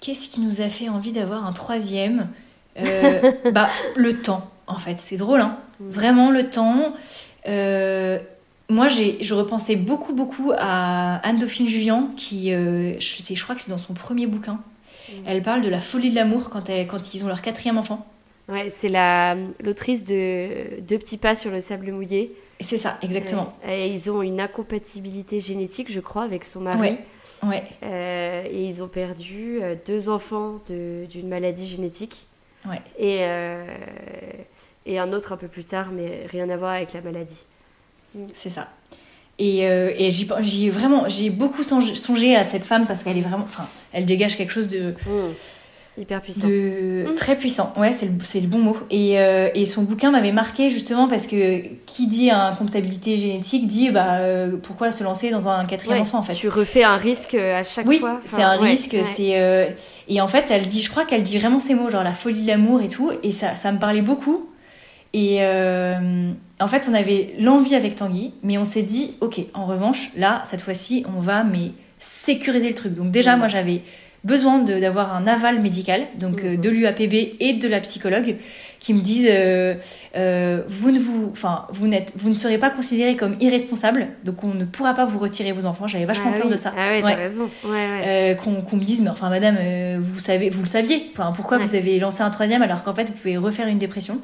qu'est-ce 0.00 0.28
qui 0.30 0.40
nous 0.40 0.62
a 0.62 0.68
fait 0.68 0.88
envie 0.88 1.12
d'avoir 1.12 1.46
un 1.46 1.52
troisième? 1.52 2.26
Bah, 3.52 3.68
le 3.96 4.14
temps 4.14 4.50
en 4.70 4.78
fait. 4.78 4.96
C'est 4.98 5.16
drôle, 5.16 5.40
hein 5.40 5.58
mm. 5.80 5.88
Vraiment, 5.90 6.30
le 6.30 6.50
temps. 6.50 6.94
Euh, 7.48 8.18
moi, 8.68 8.88
je 8.88 9.34
repensais 9.34 9.76
beaucoup, 9.76 10.14
beaucoup 10.14 10.52
à 10.56 11.16
Anne-Dauphine 11.26 11.68
Julien, 11.68 12.08
qui, 12.16 12.52
euh, 12.52 12.94
je, 13.00 13.34
je 13.34 13.42
crois 13.42 13.54
que 13.54 13.60
c'est 13.60 13.70
dans 13.70 13.78
son 13.78 13.94
premier 13.94 14.26
bouquin. 14.26 14.54
Mm. 15.08 15.12
Elle 15.26 15.42
parle 15.42 15.60
de 15.60 15.68
la 15.68 15.80
folie 15.80 16.10
de 16.10 16.14
l'amour 16.14 16.50
quand, 16.50 16.68
quand 16.88 17.14
ils 17.14 17.24
ont 17.24 17.28
leur 17.28 17.42
quatrième 17.42 17.78
enfant. 17.78 18.06
Ouais, 18.48 18.68
c'est 18.68 18.88
l'autrice 19.62 20.02
de 20.04 20.80
Deux 20.80 20.98
petits 20.98 21.18
pas 21.18 21.36
sur 21.36 21.52
le 21.52 21.60
sable 21.60 21.92
mouillé. 21.92 22.34
C'est 22.60 22.78
ça, 22.78 22.98
exactement. 23.00 23.54
Euh, 23.64 23.70
et 23.70 23.88
ils 23.88 24.10
ont 24.10 24.22
une 24.22 24.40
incompatibilité 24.40 25.38
génétique, 25.38 25.90
je 25.90 26.00
crois, 26.00 26.24
avec 26.24 26.44
son 26.44 26.60
mari. 26.60 26.98
Ouais. 27.42 27.64
et 27.82 28.66
ils 28.66 28.82
ont 28.82 28.88
perdu 28.88 29.60
deux 29.86 30.10
enfants 30.10 30.60
d'une 30.68 31.28
maladie 31.28 31.66
génétique. 31.66 32.26
Ouais. 32.66 32.82
Et, 32.98 33.24
et 34.90 34.98
un 34.98 35.12
autre 35.12 35.32
un 35.32 35.36
peu 35.36 35.46
plus 35.48 35.64
tard, 35.64 35.90
mais 35.94 36.26
rien 36.28 36.48
à 36.50 36.56
voir 36.56 36.72
avec 36.72 36.92
la 36.92 37.00
maladie. 37.00 37.44
C'est 38.34 38.50
ça. 38.50 38.68
Et, 39.38 39.66
euh, 39.66 39.92
et 39.96 40.10
j'y 40.10 40.28
j'y 40.42 40.66
ai 40.66 40.70
vraiment, 40.70 41.08
j'ai 41.08 41.30
beaucoup 41.30 41.62
songé, 41.62 42.36
à 42.36 42.44
cette 42.44 42.64
femme 42.64 42.86
parce 42.86 43.02
qu'elle 43.02 43.16
est 43.16 43.22
vraiment, 43.22 43.44
enfin, 43.44 43.66
elle 43.92 44.04
dégage 44.04 44.36
quelque 44.36 44.52
chose 44.52 44.68
de, 44.68 44.92
Hyper 45.96 46.20
puissant. 46.20 46.46
de 46.48 47.06
très 47.16 47.36
puissant. 47.36 47.72
Ouais, 47.76 47.92
c'est 47.92 48.06
le, 48.06 48.12
c'est 48.22 48.40
le 48.40 48.48
bon 48.48 48.58
mot. 48.58 48.76
Et, 48.90 49.18
euh, 49.18 49.48
et 49.54 49.64
son 49.64 49.82
bouquin 49.82 50.10
m'avait 50.10 50.32
marqué 50.32 50.70
justement 50.70 51.08
parce 51.08 51.26
que 51.26 51.62
qui 51.86 52.06
dit 52.06 52.30
un 52.30 52.52
comptabilité 52.52 53.16
génétique 53.16 53.66
dit 53.66 53.90
bah 53.90 54.18
euh, 54.18 54.56
pourquoi 54.62 54.92
se 54.92 55.04
lancer 55.04 55.30
dans 55.30 55.48
un 55.48 55.64
quatrième 55.64 55.98
Ouais, 55.98 56.02
enfant 56.02 56.18
en 56.18 56.22
fait. 56.22 56.34
Tu 56.34 56.48
refais 56.48 56.84
un 56.84 56.96
risque 56.96 57.34
à 57.34 57.64
chaque 57.64 57.86
oui, 57.86 57.98
fois. 57.98 58.20
c'est 58.24 58.36
Enfin, 58.36 58.50
un 58.50 58.60
ouais, 58.60 58.70
risque. 58.70 58.92
ouais. 58.92 59.04
C'est 59.04 59.74
et 60.08 60.20
en 60.20 60.26
fait, 60.26 60.46
elle 60.50 60.66
dit, 60.66 60.82
je 60.82 60.90
crois 60.90 61.04
qu'elle 61.04 61.22
dit 61.22 61.38
vraiment 61.38 61.60
ces 61.60 61.74
mots, 61.74 61.88
genre 61.90 62.02
la 62.02 62.14
folie 62.14 62.42
de 62.42 62.46
l'amour 62.48 62.82
et 62.82 62.88
tout, 62.88 63.12
et 63.22 63.30
ça, 63.30 63.54
ça 63.54 63.70
me 63.72 63.78
parlait 63.78 64.02
beaucoup. 64.02 64.48
Et 65.12 65.38
euh, 65.40 66.30
en 66.60 66.66
fait, 66.68 66.86
on 66.90 66.94
avait 66.94 67.34
l'envie 67.38 67.74
avec 67.74 67.96
Tanguy, 67.96 68.32
mais 68.42 68.58
on 68.58 68.64
s'est 68.64 68.82
dit, 68.82 69.14
ok, 69.20 69.40
en 69.54 69.66
revanche, 69.66 70.10
là, 70.16 70.42
cette 70.44 70.60
fois-ci, 70.60 71.04
on 71.16 71.20
va 71.20 71.42
mais 71.44 71.72
sécuriser 71.98 72.68
le 72.68 72.74
truc. 72.74 72.94
Donc 72.94 73.10
déjà, 73.10 73.32
Mhm. 73.32 73.38
moi, 73.40 73.48
j'avais 73.48 73.82
besoin 74.22 74.58
d'avoir 74.58 75.14
un 75.14 75.26
aval 75.26 75.60
médical, 75.60 76.02
donc 76.18 76.44
euh, 76.44 76.52
Mhm. 76.54 76.60
de 76.60 76.70
l'UAPB 76.70 77.14
et 77.40 77.54
de 77.54 77.68
la 77.68 77.80
psychologue, 77.80 78.36
qui 78.78 78.94
me 78.94 79.00
disent, 79.00 79.28
euh, 79.30 79.74
euh, 80.16 80.62
vous 80.68 80.90
ne 80.90 80.98
vous, 80.98 81.28
enfin, 81.32 81.66
vous 81.70 81.86
n'êtes, 81.86 82.12
vous 82.16 82.30
ne 82.30 82.34
serez 82.34 82.56
pas 82.56 82.70
considéré 82.70 83.14
comme 83.16 83.36
irresponsable, 83.40 84.06
donc 84.24 84.42
on 84.44 84.54
ne 84.54 84.64
pourra 84.64 84.94
pas 84.94 85.04
vous 85.04 85.18
retirer 85.18 85.52
vos 85.52 85.66
enfants. 85.66 85.86
J'avais 85.86 86.06
vachement 86.06 86.30
Ah 86.34 86.36
peur 86.38 86.46
oui. 86.46 86.52
de 86.52 86.56
ça. 86.56 86.72
Ah 86.78 86.88
ouais, 86.92 87.02
Ouais. 87.02 87.10
t'as 87.12 87.16
raison. 87.18 87.44
Ouais, 87.64 87.70
ouais. 87.70 88.02
Euh, 88.06 88.34
qu'on 88.36 88.76
me 88.76 88.84
dise 88.84 89.02
mais 89.02 89.10
enfin 89.10 89.28
madame 89.28 89.56
euh, 89.60 89.98
vous 90.00 90.18
savez 90.20 90.48
vous 90.48 90.62
le 90.62 90.68
saviez 90.68 91.08
enfin 91.12 91.32
pourquoi 91.36 91.58
vous 91.58 91.74
avez 91.74 91.98
lancé 91.98 92.22
un 92.22 92.30
troisième 92.30 92.62
alors 92.62 92.80
qu'en 92.82 92.94
fait 92.94 93.04
vous 93.08 93.12
pouvez 93.14 93.36
refaire 93.36 93.66
une 93.68 93.78
dépression? 93.78 94.18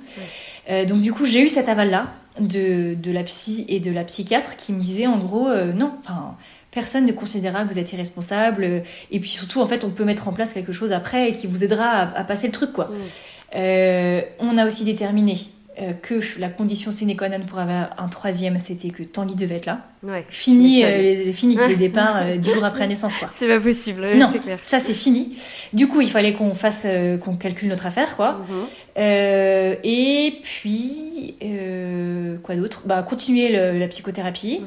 Euh, 0.69 0.85
donc 0.85 1.01
du 1.01 1.13
coup 1.13 1.25
j'ai 1.25 1.43
eu 1.43 1.49
cet 1.49 1.69
aval 1.69 1.91
là 1.91 2.09
de, 2.41 2.95
de 2.95 3.13
la 3.13 3.23
psy 3.23 3.65
et 3.69 3.81
de 3.81 3.93
la 3.93 4.05
psychiatre 4.05 4.57
qui 4.57 4.73
me 4.73 4.81
disait 4.81 5.07
en 5.07 5.19
gros 5.19 5.49
euh, 5.49 5.73
non 5.73 5.93
enfin 6.01 6.37
personne 6.73 7.07
ne 7.07 7.13
considérera 7.13 7.65
que 7.65 7.73
vous 7.73 7.79
êtes 7.79 7.93
irresponsable 7.93 8.65
euh, 8.65 8.81
et 9.11 9.21
puis 9.21 9.31
surtout 9.31 9.61
en 9.61 9.67
fait 9.67 9.85
on 9.85 9.91
peut 9.91 10.05
mettre 10.05 10.27
en 10.29 10.33
place 10.33 10.53
quelque 10.53 10.73
chose 10.73 10.93
après 10.93 11.31
et 11.31 11.33
qui 11.33 11.47
vous 11.47 11.63
aidera 11.63 11.85
à, 11.87 12.19
à 12.19 12.25
passer 12.25 12.49
le 12.49 12.53
truc 12.53 12.73
quoi. 12.73 12.91
Euh, 13.55 14.21
on 14.41 14.59
a 14.59 14.67
aussi 14.67 14.85
déterminé 14.85 15.37
euh, 15.81 15.93
que 16.01 16.21
la 16.39 16.49
condition 16.49 16.91
sine 16.93 17.15
qua 17.17 17.29
non 17.29 17.41
pour 17.47 17.59
avoir 17.59 17.91
un 17.99 18.09
troisième 18.09 18.59
c'était 18.65 18.89
que 18.91 19.03
Tanguy 19.03 19.35
devait 19.35 19.57
être 19.57 19.67
là 19.67 19.81
Ouais. 20.03 20.25
fini 20.29 20.85
euh, 20.85 21.03
les, 21.03 21.33
fini 21.33 21.57
les 21.69 21.77
départs 21.77 22.19
euh, 22.23 22.37
dix 22.37 22.51
jours 22.53 22.65
après 22.65 22.81
la 22.81 22.87
naissance 22.87 23.17
quoi 23.17 23.29
C'est 23.31 23.49
pas 23.49 23.61
possible, 23.61 24.01
ouais, 24.03 24.17
non, 24.17 24.29
c'est 24.33 24.39
clair. 24.39 24.59
ça 24.63 24.79
c'est 24.81 24.95
fini. 24.95 25.37
Du 25.73 25.89
coup, 25.89 26.01
il 26.01 26.09
fallait 26.11 26.33
qu'on 26.33 26.55
fasse, 26.55 26.85
euh, 26.87 27.19
qu'on 27.19 27.37
calcule 27.37 27.69
notre 27.69 27.87
affaire, 27.87 28.17
quoi. 28.17 28.41
Mhm. 28.49 29.77
Et 29.85 30.35
puis, 30.43 31.35
quoi 32.43 32.55
d'autre? 32.57 32.83
Bah, 32.87 33.03
continuer 33.03 33.49
le- 33.51 33.79
la 33.79 33.89
psychothérapie. 33.89 34.61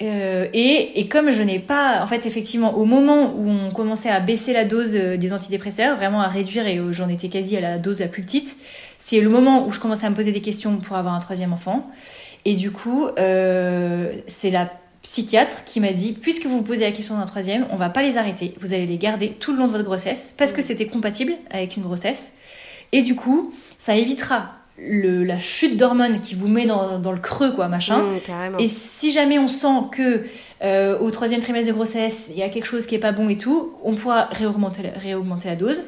Euh, 0.00 0.46
et, 0.54 1.00
et 1.00 1.06
comme 1.06 1.30
je 1.30 1.42
n'ai 1.42 1.58
pas, 1.58 2.00
en 2.02 2.06
fait, 2.06 2.24
effectivement, 2.26 2.74
au 2.76 2.84
moment 2.86 3.34
où 3.36 3.48
on 3.48 3.70
commençait 3.70 4.08
à 4.08 4.20
baisser 4.20 4.52
la 4.54 4.64
dose 4.64 4.92
des 4.92 5.32
antidépresseurs, 5.32 5.96
vraiment 5.96 6.22
à 6.22 6.28
réduire, 6.28 6.66
et 6.66 6.80
j'en 6.92 7.08
étais 7.08 7.28
quasi 7.28 7.56
à 7.56 7.60
la 7.60 7.78
dose 7.78 8.00
la 8.00 8.08
plus 8.08 8.22
petite, 8.22 8.56
c'est 9.04 9.20
le 9.20 9.28
moment 9.28 9.66
où 9.66 9.72
je 9.72 9.80
commençais 9.80 10.06
à 10.06 10.10
me 10.10 10.14
poser 10.14 10.30
des 10.30 10.40
questions 10.42 10.76
pour 10.76 10.96
avoir 10.96 11.12
un 11.14 11.18
troisième 11.20 11.52
enfant. 11.52 11.90
Et 12.44 12.54
du 12.54 12.70
coup, 12.70 13.06
euh, 13.18 14.12
c'est 14.28 14.50
la 14.50 14.70
psychiatre 15.02 15.64
qui 15.64 15.80
m'a 15.80 15.92
dit, 15.92 16.12
puisque 16.12 16.46
vous 16.46 16.58
vous 16.58 16.62
posez 16.62 16.82
la 16.82 16.92
question 16.92 17.18
d'un 17.18 17.26
troisième, 17.26 17.66
on 17.70 17.76
va 17.76 17.90
pas 17.90 18.02
les 18.02 18.16
arrêter, 18.16 18.54
vous 18.60 18.72
allez 18.72 18.86
les 18.86 18.98
garder 18.98 19.30
tout 19.30 19.50
le 19.52 19.58
long 19.58 19.66
de 19.66 19.72
votre 19.72 19.84
grossesse, 19.84 20.32
parce 20.36 20.52
que 20.52 20.62
c'était 20.62 20.86
compatible 20.86 21.32
avec 21.50 21.76
une 21.76 21.82
grossesse. 21.82 22.32
Et 22.92 23.02
du 23.02 23.16
coup, 23.16 23.52
ça 23.78 23.96
évitera 23.96 24.50
le, 24.78 25.24
la 25.24 25.40
chute 25.40 25.76
d'hormones 25.76 26.20
qui 26.20 26.34
vous 26.36 26.46
met 26.48 26.66
dans, 26.66 26.98
dans 27.00 27.10
le 27.12 27.18
creux, 27.18 27.50
quoi, 27.52 27.66
machin. 27.68 27.98
Mmh, 28.04 28.20
carrément. 28.26 28.58
Et 28.58 28.68
si 28.68 29.10
jamais 29.10 29.38
on 29.40 29.48
sent 29.48 29.88
que 29.90 30.24
euh, 30.62 30.98
au 31.00 31.10
troisième 31.10 31.40
trimestre 31.40 31.68
de 31.68 31.74
grossesse, 31.74 32.30
il 32.32 32.38
y 32.38 32.42
a 32.42 32.48
quelque 32.48 32.66
chose 32.66 32.86
qui 32.86 32.94
est 32.94 33.00
pas 33.00 33.12
bon 33.12 33.28
et 33.28 33.38
tout, 33.38 33.72
on 33.82 33.94
pourra 33.94 34.28
réaugmenter, 34.30 34.82
la- 34.84 34.98
réaugmenter 34.98 35.48
la 35.48 35.56
dose. 35.56 35.82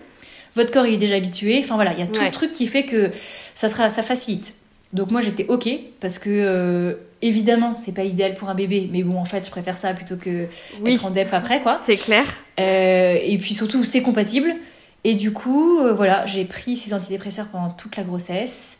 Votre 0.55 0.71
corps, 0.73 0.87
il 0.87 0.95
est 0.95 0.99
déjà 0.99 1.17
habitué. 1.17 1.59
Enfin 1.63 1.75
voilà, 1.75 1.93
il 1.95 1.99
y 1.99 2.03
a 2.03 2.07
tout 2.07 2.21
Ouais. 2.21 2.27
le 2.27 2.31
truc 2.33 2.53
qui 2.53 2.67
fait 2.67 2.85
que 2.85 3.11
ça 3.55 3.69
sera, 3.69 3.91
ça 3.91 4.03
facilite. 4.03 4.55
Donc 4.93 5.11
moi 5.11 5.21
j'étais 5.21 5.47
ok 5.49 5.69
parce 6.01 6.21
que 6.21 6.31
euh, 6.31 6.93
évidemment 7.21 7.77
c'est 7.77 7.91
pas 7.93 8.05
idéal 8.05 8.35
pour 8.35 8.49
un 8.49 8.55
bébé, 8.55 8.89
mais 8.93 9.03
bon 9.03 9.19
en 9.19 9.25
fait 9.25 9.45
je 9.45 9.51
préfère 9.51 9.77
ça 9.77 9.93
plutôt 9.93 10.15
que 10.17 10.47
Oui. 10.81 10.95
être 10.95 11.05
en 11.07 11.11
dep 11.11 11.29
après 11.35 11.61
quoi. 11.61 11.77
C'est 11.77 11.97
clair. 11.97 12.25
Euh, 12.61 13.19
et 13.21 13.37
puis 13.39 13.55
surtout, 13.55 13.83
c'est 13.85 14.03
compatible. 14.03 14.55
Et 15.03 15.15
du 15.15 15.33
coup, 15.33 15.81
euh, 15.81 15.93
voilà, 15.93 16.25
j'ai 16.27 16.45
pris 16.45 16.77
ces 16.77 16.95
antidépresseurs 16.95 17.49
pendant 17.49 17.71
toute 17.71 17.97
la 17.97 18.05
grossesse. 18.05 18.79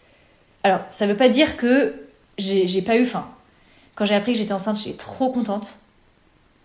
Alors, 0.63 0.81
ça 0.89 1.07
veut 1.09 1.17
pas 1.17 1.29
dire 1.29 1.57
que 1.57 1.93
j'ai 2.39 2.67
j'ai 2.69 2.81
pas 2.83 2.97
eu 2.97 3.05
faim. 3.05 3.27
Quand 3.97 4.05
j'ai 4.05 4.15
appris 4.15 4.33
que 4.33 4.39
j'étais 4.39 4.53
enceinte, 4.53 4.79
j'étais 4.79 4.97
trop 4.97 5.31
contente. 5.33 5.79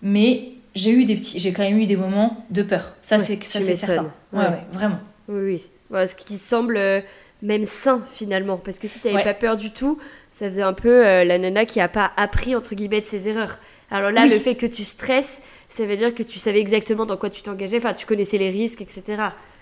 Mais 0.02 0.52
j'ai 0.76 0.92
eu 0.92 1.06
des 1.06 1.16
petits, 1.16 1.40
j'ai 1.40 1.52
quand 1.52 1.64
même 1.64 1.78
eu 1.80 1.86
des 1.86 1.98
moments 1.98 2.46
de 2.50 2.62
peur. 2.64 2.94
Ça, 3.02 3.18
Ouais, 3.18 3.24
c'est 3.24 3.44
ça 3.46 3.62
c'est 3.62 3.76
certain. 3.76 4.04
Ouais, 4.34 4.40
Ouais. 4.40 4.46
ouais, 4.50 4.64
vraiment. 4.72 5.00
Oui, 5.28 5.60
oui. 5.92 6.08
Ce 6.08 6.16
qui 6.16 6.38
semble 6.38 6.78
euh, 6.78 7.02
même 7.42 7.64
sain 7.64 8.02
finalement. 8.12 8.58
Parce 8.58 8.80
que 8.80 8.88
si 8.88 9.00
t'avais 9.00 9.24
pas 9.24 9.34
peur 9.34 9.58
du 9.58 9.72
tout, 9.72 9.98
ça 10.30 10.48
faisait 10.48 10.62
un 10.62 10.74
peu 10.74 11.06
euh, 11.06 11.24
la 11.24 11.38
nana 11.40 11.66
qui 11.66 11.80
a 11.82 11.88
pas 11.88 12.12
appris 12.18 12.56
entre 12.56 12.76
guillemets 12.76 13.02
de 13.02 13.06
ses 13.06 13.28
erreurs. 13.30 13.58
Alors 13.92 14.12
là, 14.12 14.22
Oui. 14.24 14.30
le 14.30 14.38
fait 14.38 14.54
que 14.56 14.68
tu 14.68 14.84
stresses, 14.84 15.42
ça 15.68 15.86
veut 15.86 15.96
dire 15.96 16.14
que 16.14 16.22
tu 16.22 16.38
savais 16.38 16.60
exactement 16.60 17.06
dans 17.08 17.18
quoi 17.18 17.30
tu 17.32 17.42
t'engageais, 17.42 17.78
enfin 17.78 17.94
tu 17.94 18.06
connaissais 18.06 18.38
les 18.38 18.50
risques, 18.52 18.82
etc. 18.82 19.04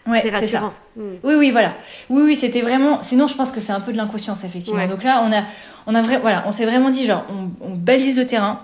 Ouais, 0.05 0.19
c'est 0.21 0.29
rassurant. 0.29 0.73
Mm. 0.97 1.01
Oui, 1.23 1.35
oui, 1.35 1.51
voilà. 1.51 1.75
Oui, 2.09 2.21
oui, 2.23 2.35
c'était 2.35 2.61
vraiment. 2.61 3.01
Sinon, 3.03 3.27
je 3.27 3.35
pense 3.35 3.51
que 3.51 3.59
c'est 3.61 3.71
un 3.73 3.79
peu 3.81 3.91
de 3.93 3.97
l'inconscience, 3.97 4.43
effectivement. 4.43 4.81
Ouais. 4.81 4.87
Donc 4.87 5.03
là, 5.03 5.21
on 5.25 5.31
a, 5.33 5.43
on 5.85 5.95
a 5.95 6.01
vrai, 6.01 6.19
voilà, 6.19 6.43
on 6.45 6.51
s'est 6.51 6.65
vraiment 6.65 6.89
dit, 6.89 7.05
genre, 7.05 7.25
on, 7.29 7.49
on 7.65 7.75
balise 7.75 8.17
le 8.17 8.25
terrain. 8.25 8.61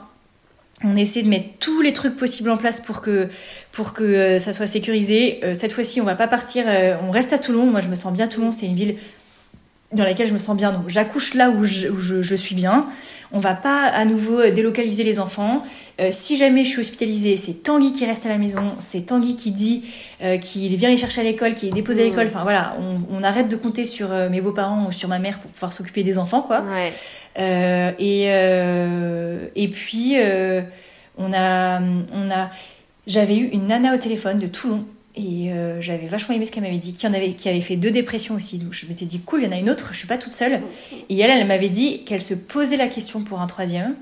On 0.84 0.96
essaie 0.96 1.24
de 1.24 1.30
mettre 1.30 1.48
tous 1.60 1.82
les 1.82 1.94
trucs 1.94 2.16
possibles 2.16 2.50
en 2.50 2.58
place 2.58 2.82
pour 2.82 3.02
que, 3.02 3.30
pour 3.72 3.94
que 3.94 4.04
euh, 4.04 4.40
ça 4.40 4.52
soit 4.54 4.68
sécurisé. 4.68 5.40
Euh, 5.44 5.54
cette 5.54 5.72
fois-ci, 5.72 6.02
on 6.02 6.04
va 6.04 6.16
pas 6.16 6.28
partir. 6.28 6.66
euh, 6.68 6.96
on 7.08 7.12
reste 7.12 7.32
à 7.34 7.38
Toulon. 7.38 7.66
Moi, 7.66 7.82
je 7.82 7.90
me 7.90 7.96
sens 7.96 8.12
bien. 8.14 8.26
à 8.26 8.28
Toulon, 8.28 8.52
c'est 8.52 8.66
une 8.66 8.76
ville 8.76 8.96
dans 9.94 10.04
laquelle 10.04 10.28
je 10.28 10.34
me 10.34 10.38
sens 10.38 10.56
bien. 10.58 10.72
Donc, 10.72 10.90
j'accouche 10.90 11.34
là 11.34 11.50
où, 11.50 11.66
je, 11.66 11.88
où 11.88 11.98
je- 11.98 12.22
je 12.22 12.36
suis 12.36 12.56
bien. 12.56 12.88
On 13.32 13.40
va 13.40 13.54
pas 13.56 13.86
à 13.88 14.06
nouveau 14.06 14.40
euh, 14.40 14.52
délocaliser 14.52 15.04
les 15.04 15.20
enfants. 15.20 15.64
Euh, 16.00 16.10
si 16.12 16.38
jamais 16.38 16.64
je 16.64 16.70
suis 16.70 16.80
hospitalisée, 16.80 17.38
c'est 17.38 17.64
Tanguy 17.64 17.94
qui 17.94 18.06
reste 18.06 18.26
à 18.26 18.30
la 18.30 18.38
maison. 18.38 18.62
C'est 18.80 19.06
Tanguy 19.08 19.36
qui 19.36 19.52
dit 19.52 19.84
euh, 20.24 20.38
qu'il 20.38 20.76
vient 20.76 20.90
les 20.90 20.98
chercher 20.98 21.22
à 21.22 21.24
l'école, 21.24 21.54
qui 21.56 21.68
est 21.68 21.72
déposé 21.72 22.02
à 22.02 22.06
Mmh. 22.06 22.10
l'école. 22.10 22.28
Enfin 22.28 22.44
voilà, 22.44 22.76
on, 22.80 22.98
on 23.12 23.24
arrête 23.24 23.48
de 23.50 23.56
compter 23.56 23.86
sur 23.86 24.12
euh, 24.12 24.30
mes 24.30 24.42
beaux-parents 24.42 24.88
ou 24.88 24.92
sur 24.92 25.10
ma 25.10 25.20
mère 25.20 25.40
pour 25.40 25.50
pouvoir 25.52 25.74
s'occuper 25.74 26.04
des 26.04 26.18
enfants, 26.18 26.42
quoi. 26.42 26.62
Ouais. 26.64 26.92
Et, 28.00 28.24
et 29.56 29.68
puis, 29.70 30.16
on 31.18 31.34
a, 31.34 31.80
on 31.82 32.32
a, 32.32 32.50
j'avais 33.08 33.36
eu 33.38 33.46
une 33.50 33.68
nana 33.68 33.94
au 33.94 33.98
téléphone 33.98 34.40
de 34.40 34.48
Toulon. 34.48 34.86
Et 35.16 35.52
euh, 35.52 35.80
j'avais 35.80 36.08
vachement 36.08 36.34
aimé 36.36 36.46
ce 36.48 36.52
qu'elle 36.52 36.64
m'avait 36.64 36.78
dit, 36.78 36.94
qui, 36.94 37.06
en 37.06 37.14
avait, 37.14 37.34
qui 37.34 37.48
avait 37.48 37.62
fait 37.62 37.76
deux 37.76 37.92
dépressions 37.92 38.34
aussi. 38.36 38.58
Donc 38.58 38.74
je 38.74 38.88
m'étais 38.88 39.06
dit, 39.06 39.20
cool, 39.20 39.42
il 39.44 39.46
y 39.46 39.48
en 39.48 39.52
a 39.52 39.60
une 39.60 39.70
autre, 39.70 39.90
je 39.92 39.98
suis 40.00 40.08
pas 40.08 40.18
toute 40.18 40.34
seule. 40.34 40.60
Et 41.10 41.20
elle, 41.20 41.30
elle 41.30 41.46
m'avait 41.46 41.70
dit 41.70 42.04
qu'elle 42.04 42.22
se 42.22 42.34
posait 42.34 42.78
la 42.78 42.88
question 42.88 43.22
pour 43.22 43.40
un 43.40 43.46
troisième. 43.48 43.94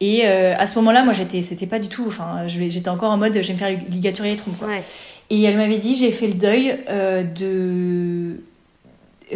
Et 0.00 0.26
euh, 0.26 0.54
à 0.58 0.66
ce 0.66 0.74
moment-là, 0.80 1.02
moi, 1.02 1.14
j'étais, 1.14 1.40
c'était 1.40 1.66
pas 1.66 1.78
du 1.78 1.88
tout. 1.88 2.04
Enfin, 2.06 2.46
j'étais 2.46 2.88
encore 2.90 3.10
en 3.10 3.16
mode, 3.16 3.32
je 3.40 3.46
vais 3.46 3.52
me 3.54 3.58
faire 3.58 3.78
ligaturer 3.90 4.30
les 4.32 4.36
trompes. 4.36 4.58
quoi. 4.58 4.68
Ouais. 4.68 4.82
Et 5.30 5.42
elle 5.44 5.56
m'avait 5.56 5.78
dit 5.78 5.94
j'ai 5.94 6.10
fait 6.10 6.26
le 6.26 6.34
deuil 6.34 6.76
euh, 6.90 7.22
de 7.22 8.36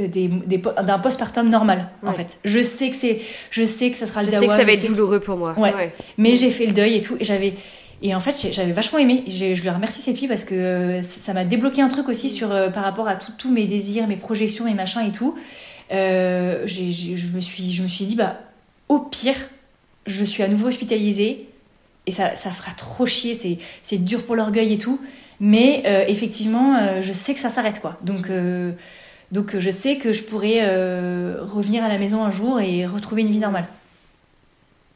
des- 0.08 0.28
des 0.28 0.58
po- 0.58 0.72
d'un 0.82 0.98
postpartum 0.98 1.48
normal 1.48 1.88
en 2.04 2.12
fait. 2.12 2.38
Je 2.44 2.62
sais 2.62 2.90
que 2.90 2.96
c'est 2.96 3.20
je 3.50 3.64
sais 3.64 3.90
que 3.90 3.96
ça 3.96 4.06
sera 4.06 4.22
le 4.22 4.30
Je 4.30 4.36
sais 4.36 4.46
que 4.46 4.52
ça 4.52 4.64
va 4.64 4.72
être 4.72 4.86
douloureux 4.86 5.18
pour 5.18 5.38
moi. 5.38 5.58
Ouais. 5.58 5.90
mais 6.18 6.36
j'ai 6.36 6.50
fait 6.50 6.66
le 6.66 6.72
deuil 6.72 6.96
et 6.96 7.00
tout 7.00 7.16
et 7.18 7.24
j'avais 7.24 7.54
et 8.02 8.14
en 8.14 8.20
fait 8.20 8.52
j'avais 8.52 8.72
vachement 8.72 8.98
aimé. 8.98 9.24
Je 9.28 9.60
lui 9.60 9.70
remercie 9.70 10.00
cette 10.00 10.16
fille 10.16 10.28
parce 10.28 10.44
que 10.44 10.54
euh, 10.54 11.02
ça 11.02 11.32
m'a 11.32 11.44
débloqué 11.44 11.82
un 11.82 11.88
truc 11.88 12.08
aussi 12.08 12.30
sur 12.30 12.52
euh, 12.52 12.70
par 12.70 12.84
rapport 12.84 13.08
à 13.08 13.16
tous 13.16 13.50
mes 13.50 13.66
désirs, 13.66 14.06
mes 14.06 14.16
projections 14.16 14.66
et 14.66 14.74
machin 14.74 15.04
et 15.04 15.12
tout. 15.12 15.36
Euh, 15.90 16.62
je 16.66 17.26
me 17.34 17.40
suis 17.40 17.72
je 17.72 17.82
me 17.82 17.88
suis 17.88 18.04
dit 18.04 18.14
bah 18.14 18.38
au 18.88 19.00
pire 19.00 19.36
je 20.06 20.24
suis 20.24 20.42
à 20.42 20.48
nouveau 20.48 20.68
hospitalisée 20.68 21.48
et 22.06 22.10
ça, 22.10 22.34
ça 22.34 22.50
fera 22.50 22.72
trop 22.72 23.04
chier, 23.04 23.34
c'est, 23.82 23.98
dur 23.98 24.24
pour 24.24 24.34
l'orgueil 24.34 24.72
et 24.72 24.78
tout. 24.78 24.98
Mais 25.40 25.82
effectivement, 26.08 27.00
je 27.02 27.12
sais 27.12 27.34
que 27.34 27.40
ça 27.40 27.50
s'arrête 27.50 27.80
quoi. 27.80 27.98
Donc, 28.02 28.30
donc 29.30 29.58
je 29.58 29.70
sais 29.70 29.98
que 29.98 30.14
je 30.14 30.22
pourrais 30.22 30.64
revenir 31.38 31.84
à 31.84 31.88
la 31.88 31.98
maison 31.98 32.24
un 32.24 32.30
jour 32.30 32.60
et 32.60 32.86
retrouver 32.86 33.20
une 33.20 33.30
vie 33.30 33.40
normale. 33.40 33.66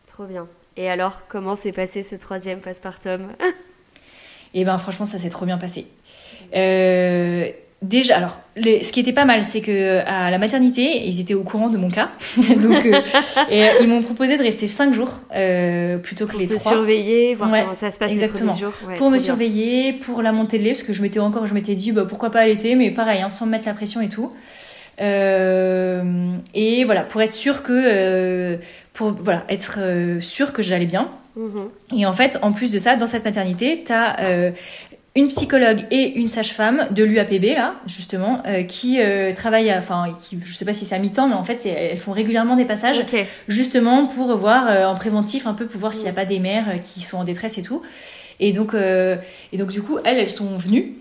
Trop 0.06 0.24
bien. 0.24 0.46
Et 0.76 0.88
alors, 0.88 1.22
comment 1.28 1.54
s'est 1.54 1.72
passé 1.72 2.02
ce 2.02 2.16
troisième 2.16 2.60
postpartum 2.60 3.28
Et 4.54 4.64
ben 4.64 4.76
franchement, 4.78 5.06
ça 5.06 5.18
s'est 5.18 5.30
trop 5.30 5.46
bien 5.46 5.56
passé. 5.58 5.86
Euh, 6.54 7.46
déjà, 7.80 8.16
alors, 8.18 8.38
ce 8.56 8.92
qui 8.92 9.00
était 9.00 9.12
pas 9.14 9.24
mal, 9.24 9.44
c'est 9.44 9.60
que 9.62 10.00
à 10.06 10.30
la 10.30 10.36
maternité, 10.38 11.06
ils 11.06 11.20
étaient 11.20 11.34
au 11.34 11.42
courant 11.42 11.70
de 11.70 11.78
mon 11.78 11.90
cas. 11.90 12.10
Donc, 12.36 12.84
euh, 12.84 13.00
et, 13.50 13.64
euh, 13.64 13.68
ils 13.80 13.88
m'ont 13.88 14.02
proposé 14.02 14.36
de 14.36 14.42
rester 14.42 14.66
5 14.66 14.92
jours 14.92 15.20
euh, 15.34 15.96
plutôt 15.98 16.26
que 16.26 16.32
Pour 16.32 16.40
les 16.40 16.46
te 16.48 16.54
3. 16.54 16.72
surveiller, 16.72 17.32
voir 17.34 17.50
Ouais, 17.50 17.62
comment 17.62 17.74
ça 17.74 17.90
se 17.90 17.98
passe 17.98 18.12
exactement. 18.12 18.52
les 18.52 18.58
premiers 18.58 18.72
jours. 18.72 18.88
Ouais, 18.88 18.94
pour 18.96 19.10
me 19.10 19.16
bien. 19.16 19.24
surveiller, 19.24 19.92
pour 19.94 20.20
la 20.22 20.32
montée 20.32 20.58
de 20.58 20.64
lait, 20.64 20.70
parce 20.72 20.82
que 20.82 20.92
je 20.92 21.00
m'étais 21.00 21.18
encore, 21.20 21.46
je 21.46 21.54
m'étais 21.54 21.74
dit 21.74 21.92
bah, 21.92 22.04
pourquoi 22.08 22.30
pas 22.30 22.40
allaiter, 22.40 22.74
mais 22.74 22.90
pareil, 22.90 23.22
hein, 23.22 23.30
sans 23.30 23.46
me 23.46 23.52
mettre 23.52 23.66
la 23.66 23.74
pression 23.74 24.00
et 24.02 24.08
tout. 24.10 24.32
et 24.98 26.84
voilà, 26.84 27.02
pour 27.08 27.22
être 27.22 27.32
sûr 27.32 27.62
que, 27.62 28.58
pour 28.92 29.12
voilà, 29.12 29.44
être 29.48 29.78
sûr 30.20 30.52
que 30.52 30.62
j'allais 30.62 30.86
bien. 30.86 31.10
Mhm. 31.36 31.68
Et 31.96 32.06
en 32.06 32.12
fait, 32.12 32.38
en 32.42 32.52
plus 32.52 32.70
de 32.70 32.78
ça, 32.78 32.96
dans 32.96 33.06
cette 33.06 33.24
maternité, 33.24 33.84
tu 33.86 33.92
as 33.92 34.52
une 35.14 35.28
psychologue 35.28 35.84
et 35.90 36.18
une 36.18 36.26
sage-femme 36.26 36.88
de 36.90 37.04
l'UAPB 37.04 37.54
là 37.54 37.74
justement 37.86 38.42
euh, 38.46 38.62
qui 38.62 38.98
euh, 39.00 39.32
travaillent 39.34 39.72
enfin 39.74 40.06
qui 40.18 40.38
je 40.42 40.54
sais 40.54 40.64
pas 40.64 40.72
si 40.72 40.86
c'est 40.86 40.94
à 40.94 40.98
mi-temps 40.98 41.28
mais 41.28 41.34
en 41.34 41.44
fait 41.44 41.66
elles 41.66 41.98
font 41.98 42.12
régulièrement 42.12 42.56
des 42.56 42.64
passages 42.64 43.04
justement 43.46 44.06
pour 44.06 44.34
voir 44.36 44.68
euh, 44.68 44.86
en 44.86 44.94
préventif 44.94 45.46
un 45.46 45.52
peu 45.52 45.66
pour 45.66 45.80
voir 45.80 45.92
s'il 45.92 46.04
n'y 46.04 46.10
a 46.10 46.14
pas 46.14 46.24
des 46.24 46.38
mères 46.38 46.80
qui 46.82 47.02
sont 47.02 47.18
en 47.18 47.24
détresse 47.24 47.58
et 47.58 47.62
tout 47.62 47.82
et 48.40 48.52
donc 48.52 48.74
et 48.74 49.58
donc 49.58 49.68
du 49.68 49.82
coup 49.82 49.98
elles 50.04 50.18
elles 50.18 50.30
sont 50.30 50.56
venues 50.56 50.94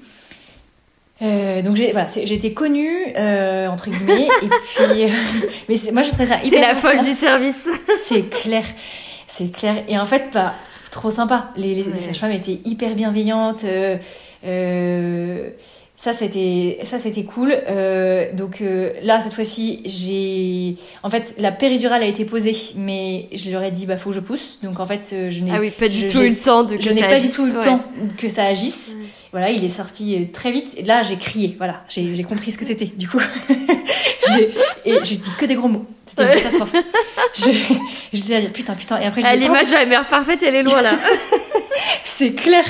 donc 1.22 1.76
j'ai 1.76 1.92
voilà 1.92 2.08
été 2.16 2.54
connue 2.54 3.06
entre 3.16 3.90
guillemets 3.90 4.28
et 4.42 4.48
puis 4.76 5.06
mais 5.86 5.92
moi 5.94 6.02
je 6.02 6.12
trouve 6.12 6.26
ça 6.26 6.38
hyper 6.38 6.50
c'est 6.50 6.60
la 6.60 6.76
folle 6.76 7.02
du 7.02 7.14
service. 7.14 7.70
C'est 8.04 8.30
clair 8.30 8.66
c'est 9.32 9.52
clair. 9.52 9.84
Et 9.88 9.98
en 9.98 10.06
fait 10.06 10.30
bah, 10.34 10.54
trop 10.92 11.12
sympa. 11.12 11.52
Les, 11.56 11.74
les, 11.76 11.94
sages-femmes 11.94 12.32
étaient 12.32 12.60
hyper 12.66 12.96
bienveillantes. 12.96 13.64
Euh, 13.64 13.98
euh, 14.46 15.50
ça 15.96 16.14
c'était 16.14 16.80
ça 16.84 17.00
c'était 17.00 17.24
cool. 17.24 17.56
Euh, 17.70 18.32
donc 18.34 18.64
là 19.04 19.22
cette 19.24 19.34
fois-ci 19.34 19.82
j'ai 19.86 20.76
en 21.04 21.10
fait 21.10 21.36
la 21.38 21.52
péridurale 21.52 22.02
a 22.02 22.08
été 22.08 22.26
posée 22.26 22.56
mais 22.76 23.28
je 23.34 23.52
leur 23.52 23.62
ai 23.62 23.72
dit 23.72 23.86
bah 23.86 23.98
faut 23.98 24.10
que 24.10 24.16
je 24.16 24.20
pousse. 24.20 24.60
Donc 24.64 24.80
en 24.80 24.86
fait 24.86 25.16
je 25.30 25.44
n'ai 25.44 25.52
ah 25.54 25.60
oui 25.60 25.70
pas 25.70 25.88
du 25.88 26.06
tout 26.08 26.22
eu 26.22 26.30
le 26.30 26.38
temps 26.38 26.64
de 26.64 26.76
que 26.76 26.84
je 26.84 26.90
n'ai 26.90 27.02
pas 27.02 27.20
du 27.20 27.30
tout 27.30 27.46
le 27.46 27.60
temps 27.62 27.82
que 28.18 28.28
ça 28.28 28.46
agisse 28.46 28.96
voilà 29.32 29.50
il 29.50 29.64
est 29.64 29.70
sorti 29.70 30.28
très 30.34 30.52
vite 30.52 30.74
et 30.78 30.84
là 30.84 31.04
j'ai 31.04 31.18
crié 31.18 31.56
voilà 31.58 31.84
j'ai 31.88 32.24
compris 32.24 32.52
ce 32.52 32.58
que 32.58 32.66
c'était 32.66 32.86
du 32.86 33.08
coup 33.08 33.20
et 34.86 34.98
j'ai 35.04 35.16
dit 35.16 35.30
que 35.38 35.46
des 35.46 35.56
gros 35.56 35.68
mots 35.68 35.86
c'était 36.12 36.34
une 36.34 36.42
catastrophe. 36.42 36.76
je, 37.36 37.52
je 38.12 38.18
disais 38.18 38.36
à 38.36 38.42
dire 38.42 38.52
putain, 38.52 38.74
putain. 38.74 39.00
Et 39.00 39.06
après, 39.06 39.22
j'ai 39.22 39.38
L'image 39.38 39.70
de 39.70 39.76
la 39.76 39.86
mère 39.86 40.08
parfaite, 40.08 40.44
elle 40.46 40.56
est 40.56 40.64
loin 40.64 40.82
là. 40.82 40.92
c'est 42.04 42.34
clair. 42.34 42.66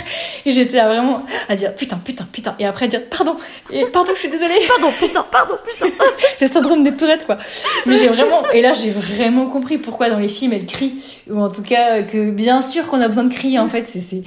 Et 0.45 0.51
j'étais 0.51 0.79
vraiment 0.79 1.25
à 1.49 1.55
dire 1.55 1.75
putain, 1.75 1.97
putain, 1.97 2.27
putain. 2.31 2.55
Et 2.59 2.65
après, 2.65 2.85
à 2.85 2.88
dire 2.89 3.01
pardon. 3.09 3.35
Et 3.71 3.85
pardon, 3.85 4.11
je 4.13 4.19
suis 4.19 4.29
désolée. 4.29 4.53
Pardon, 4.67 4.93
putain, 4.99 5.25
pardon, 5.31 5.55
putain. 5.65 5.88
le 6.41 6.47
syndrome 6.47 6.83
des 6.83 6.95
tourettes, 6.95 7.25
quoi. 7.25 7.39
Mais 7.88 7.97
j'ai 7.97 8.09
vraiment. 8.09 8.47
Et 8.51 8.61
là, 8.61 8.73
j'ai 8.73 8.91
vraiment 8.91 9.47
compris 9.47 9.79
pourquoi 9.79 10.09
dans 10.11 10.19
les 10.19 10.29
films, 10.29 10.53
elle 10.53 10.67
crie. 10.67 10.93
Ou 11.29 11.41
en 11.41 11.49
tout 11.49 11.63
cas, 11.63 12.03
que 12.03 12.29
bien 12.29 12.61
sûr 12.61 12.85
qu'on 12.85 13.01
a 13.01 13.07
besoin 13.07 13.23
de 13.23 13.33
crier, 13.33 13.57
en 13.57 13.67
fait. 13.67 13.88
C'est. 13.88 14.21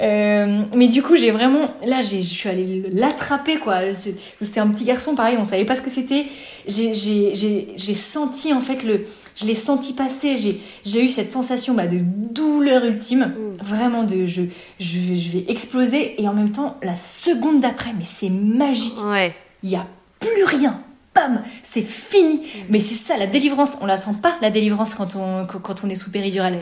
Euh, 0.00 0.62
mais 0.74 0.88
du 0.88 1.02
coup, 1.02 1.16
j'ai 1.16 1.30
vraiment. 1.30 1.68
Là, 1.86 2.00
je 2.00 2.20
suis 2.20 2.48
allée 2.48 2.84
l'attraper, 2.92 3.58
quoi. 3.58 3.80
C'est 3.94 4.60
un 4.60 4.68
petit 4.68 4.84
garçon, 4.84 5.14
pareil, 5.14 5.36
on 5.38 5.44
savait 5.44 5.64
pas 5.64 5.76
ce 5.76 5.82
que 5.82 5.90
c'était. 5.90 6.26
J'ai 6.66 7.94
senti, 7.94 8.52
en 8.52 8.60
fait, 8.60 8.82
le. 8.82 9.02
Je 9.36 9.44
l'ai 9.44 9.54
senti 9.54 9.92
passer. 9.92 10.36
J'ai 10.84 11.04
eu 11.04 11.08
cette 11.08 11.30
sensation 11.30 11.74
bah, 11.74 11.86
de 11.86 11.98
douleur 12.00 12.84
ultime. 12.84 13.34
Mm. 13.36 13.62
Vraiment, 13.62 14.04
de. 14.04 14.26
Je, 14.26 14.42
je, 14.78 14.98
je, 15.14 15.30
vais 15.30 15.44
exploser. 15.48 16.20
Et 16.20 16.28
en 16.28 16.34
même 16.34 16.52
temps, 16.52 16.76
la 16.82 16.96
seconde 16.96 17.60
d'après, 17.60 17.90
mais 17.96 18.04
c'est 18.04 18.30
magique. 18.30 18.94
Ouais. 19.04 19.34
Il 19.62 19.70
y 19.70 19.76
a 19.76 19.86
plus 20.18 20.44
rien. 20.44 20.80
Bam 21.14 21.42
C'est 21.62 21.82
fini. 21.82 22.36
Mm. 22.36 22.58
Mais 22.70 22.80
c'est 22.80 22.94
ça, 22.94 23.18
la 23.18 23.26
délivrance. 23.26 23.72
On 23.82 23.86
la 23.86 23.98
sent 23.98 24.14
pas, 24.22 24.36
la 24.40 24.50
délivrance, 24.50 24.94
quand 24.94 25.16
on, 25.16 25.46
quand 25.46 25.84
on 25.84 25.90
est 25.90 25.96
sous 25.96 26.10
péridurale. 26.10 26.58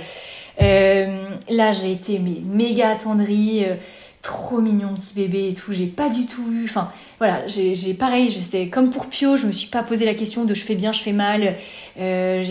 Euh, 0.60 1.28
là, 1.48 1.72
j'ai 1.72 1.92
été 1.92 2.18
mais, 2.18 2.40
méga 2.44 2.90
attendrie, 2.90 3.64
euh, 3.64 3.74
trop 4.22 4.60
mignon 4.60 4.94
petit 4.94 5.14
bébé 5.14 5.48
et 5.48 5.54
tout. 5.54 5.72
J'ai 5.72 5.86
pas 5.86 6.08
du 6.08 6.26
tout 6.26 6.44
eu. 6.52 6.64
Enfin, 6.64 6.90
voilà, 7.18 7.46
j'ai 7.46 7.94
pareil, 7.94 8.30
c'est 8.30 8.68
comme 8.68 8.90
pour 8.90 9.06
Pio, 9.06 9.36
je 9.36 9.46
me 9.46 9.52
suis 9.52 9.68
pas 9.68 9.82
posé 9.82 10.04
la 10.04 10.14
question 10.14 10.44
de 10.44 10.54
je 10.54 10.62
fais 10.62 10.74
bien, 10.74 10.92
je 10.92 11.00
fais 11.00 11.12
mal. 11.12 11.54
Euh, 11.98 12.42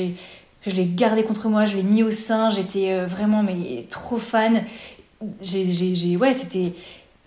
je 0.66 0.72
l'ai 0.72 0.86
gardé 0.86 1.24
contre 1.24 1.48
moi, 1.50 1.66
je 1.66 1.78
l'ai 1.78 1.84
mis 1.84 2.04
au 2.04 2.12
sein, 2.12 2.50
j'étais 2.50 3.06
vraiment 3.06 3.44
mais 3.44 3.86
trop 3.90 4.18
fan. 4.18 4.64
J'ai, 5.42 6.18
ouais, 6.18 6.34
c'était. 6.34 6.74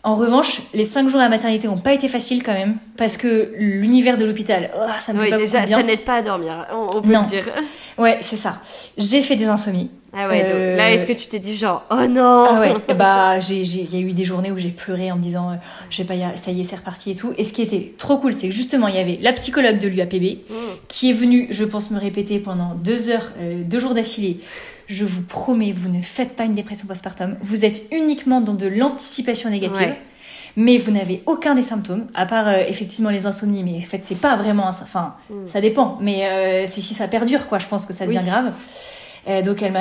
En 0.02 0.14
revanche, 0.14 0.62
les 0.72 0.84
cinq 0.84 1.10
jours 1.10 1.20
à 1.20 1.24
la 1.24 1.28
maternité 1.28 1.68
n'ont 1.68 1.76
pas 1.76 1.92
été 1.92 2.08
faciles 2.08 2.42
quand 2.42 2.54
même, 2.54 2.78
parce 2.96 3.18
que 3.18 3.52
l'univers 3.58 4.16
de 4.16 4.24
l'hôpital, 4.24 4.70
oh, 4.74 4.86
ça 4.98 5.12
me 5.12 5.20
oui, 5.20 5.30
déjà, 5.30 5.66
ça 5.66 5.82
n'aide 5.82 6.04
pas 6.04 6.14
à 6.14 6.22
dormir, 6.22 6.66
on, 6.72 7.02
peut 7.02 7.12
le 7.12 7.28
dire. 7.28 7.44
Ouais, 7.98 8.16
c'est 8.22 8.36
ça. 8.36 8.62
J'ai 8.96 9.20
fait 9.20 9.36
des 9.36 9.44
insomnies. 9.44 9.90
Ah 10.12 10.28
ouais, 10.28 10.42
donc 10.42 10.56
là, 10.76 10.90
est-ce 10.90 11.06
que 11.06 11.12
tu 11.12 11.28
t'es 11.28 11.38
dit 11.38 11.56
genre, 11.56 11.84
oh 11.90 12.06
non 12.08 12.46
Ah 12.48 12.60
ouais, 12.60 12.94
bah, 12.94 13.38
il 13.38 13.94
y 13.94 13.96
a 13.96 14.00
eu 14.00 14.12
des 14.12 14.24
journées 14.24 14.50
où 14.50 14.58
j'ai 14.58 14.70
pleuré 14.70 15.12
en 15.12 15.16
me 15.16 15.22
disant, 15.22 15.50
euh, 15.50 15.54
je 15.88 15.98
sais 15.98 16.04
pas, 16.04 16.14
ça 16.34 16.50
y 16.50 16.60
est, 16.60 16.64
c'est 16.64 16.76
reparti 16.76 17.12
et 17.12 17.14
tout. 17.14 17.32
Et 17.38 17.44
ce 17.44 17.52
qui 17.52 17.62
était 17.62 17.94
trop 17.96 18.16
cool, 18.16 18.34
c'est 18.34 18.48
que 18.48 18.54
justement, 18.54 18.88
il 18.88 18.96
y 18.96 18.98
avait 18.98 19.18
la 19.20 19.32
psychologue 19.32 19.78
de 19.78 19.86
l'UAPB 19.86 20.38
mm. 20.48 20.54
qui 20.88 21.10
est 21.10 21.12
venue, 21.12 21.46
je 21.50 21.64
pense, 21.64 21.90
me 21.90 21.98
répéter 21.98 22.40
pendant 22.40 22.74
deux 22.74 23.10
heures, 23.10 23.30
euh, 23.40 23.62
deux 23.64 23.78
jours 23.78 23.94
d'affilée. 23.94 24.40
Je 24.88 25.04
vous 25.04 25.22
promets, 25.22 25.70
vous 25.70 25.88
ne 25.88 26.02
faites 26.02 26.34
pas 26.34 26.44
une 26.44 26.54
dépression 26.54 26.88
postpartum. 26.88 27.36
Vous 27.42 27.64
êtes 27.64 27.84
uniquement 27.92 28.40
dans 28.40 28.54
de 28.54 28.66
l'anticipation 28.66 29.48
négative. 29.48 29.94
Mais 30.56 30.78
vous 30.78 30.90
n'avez 30.90 31.22
aucun 31.26 31.54
des 31.54 31.62
symptômes, 31.62 32.08
à 32.12 32.26
part 32.26 32.48
euh, 32.48 32.64
effectivement 32.66 33.10
les 33.10 33.24
insomnies, 33.24 33.62
mais 33.62 33.76
en 33.76 33.88
fait, 33.88 34.00
c'est 34.02 34.18
pas 34.18 34.34
vraiment. 34.34 34.66
Enfin, 34.66 35.14
mm. 35.30 35.46
ça 35.46 35.60
dépend, 35.60 35.98
mais 36.00 36.66
si 36.66 36.80
ça 36.82 37.06
perdure, 37.06 37.46
quoi, 37.46 37.60
je 37.60 37.66
pense 37.66 37.86
que 37.86 37.92
ça 37.92 38.04
devient 38.04 38.24
grave. 38.26 38.52
Euh, 39.28 39.42
donc 39.42 39.62
elle, 39.62 39.76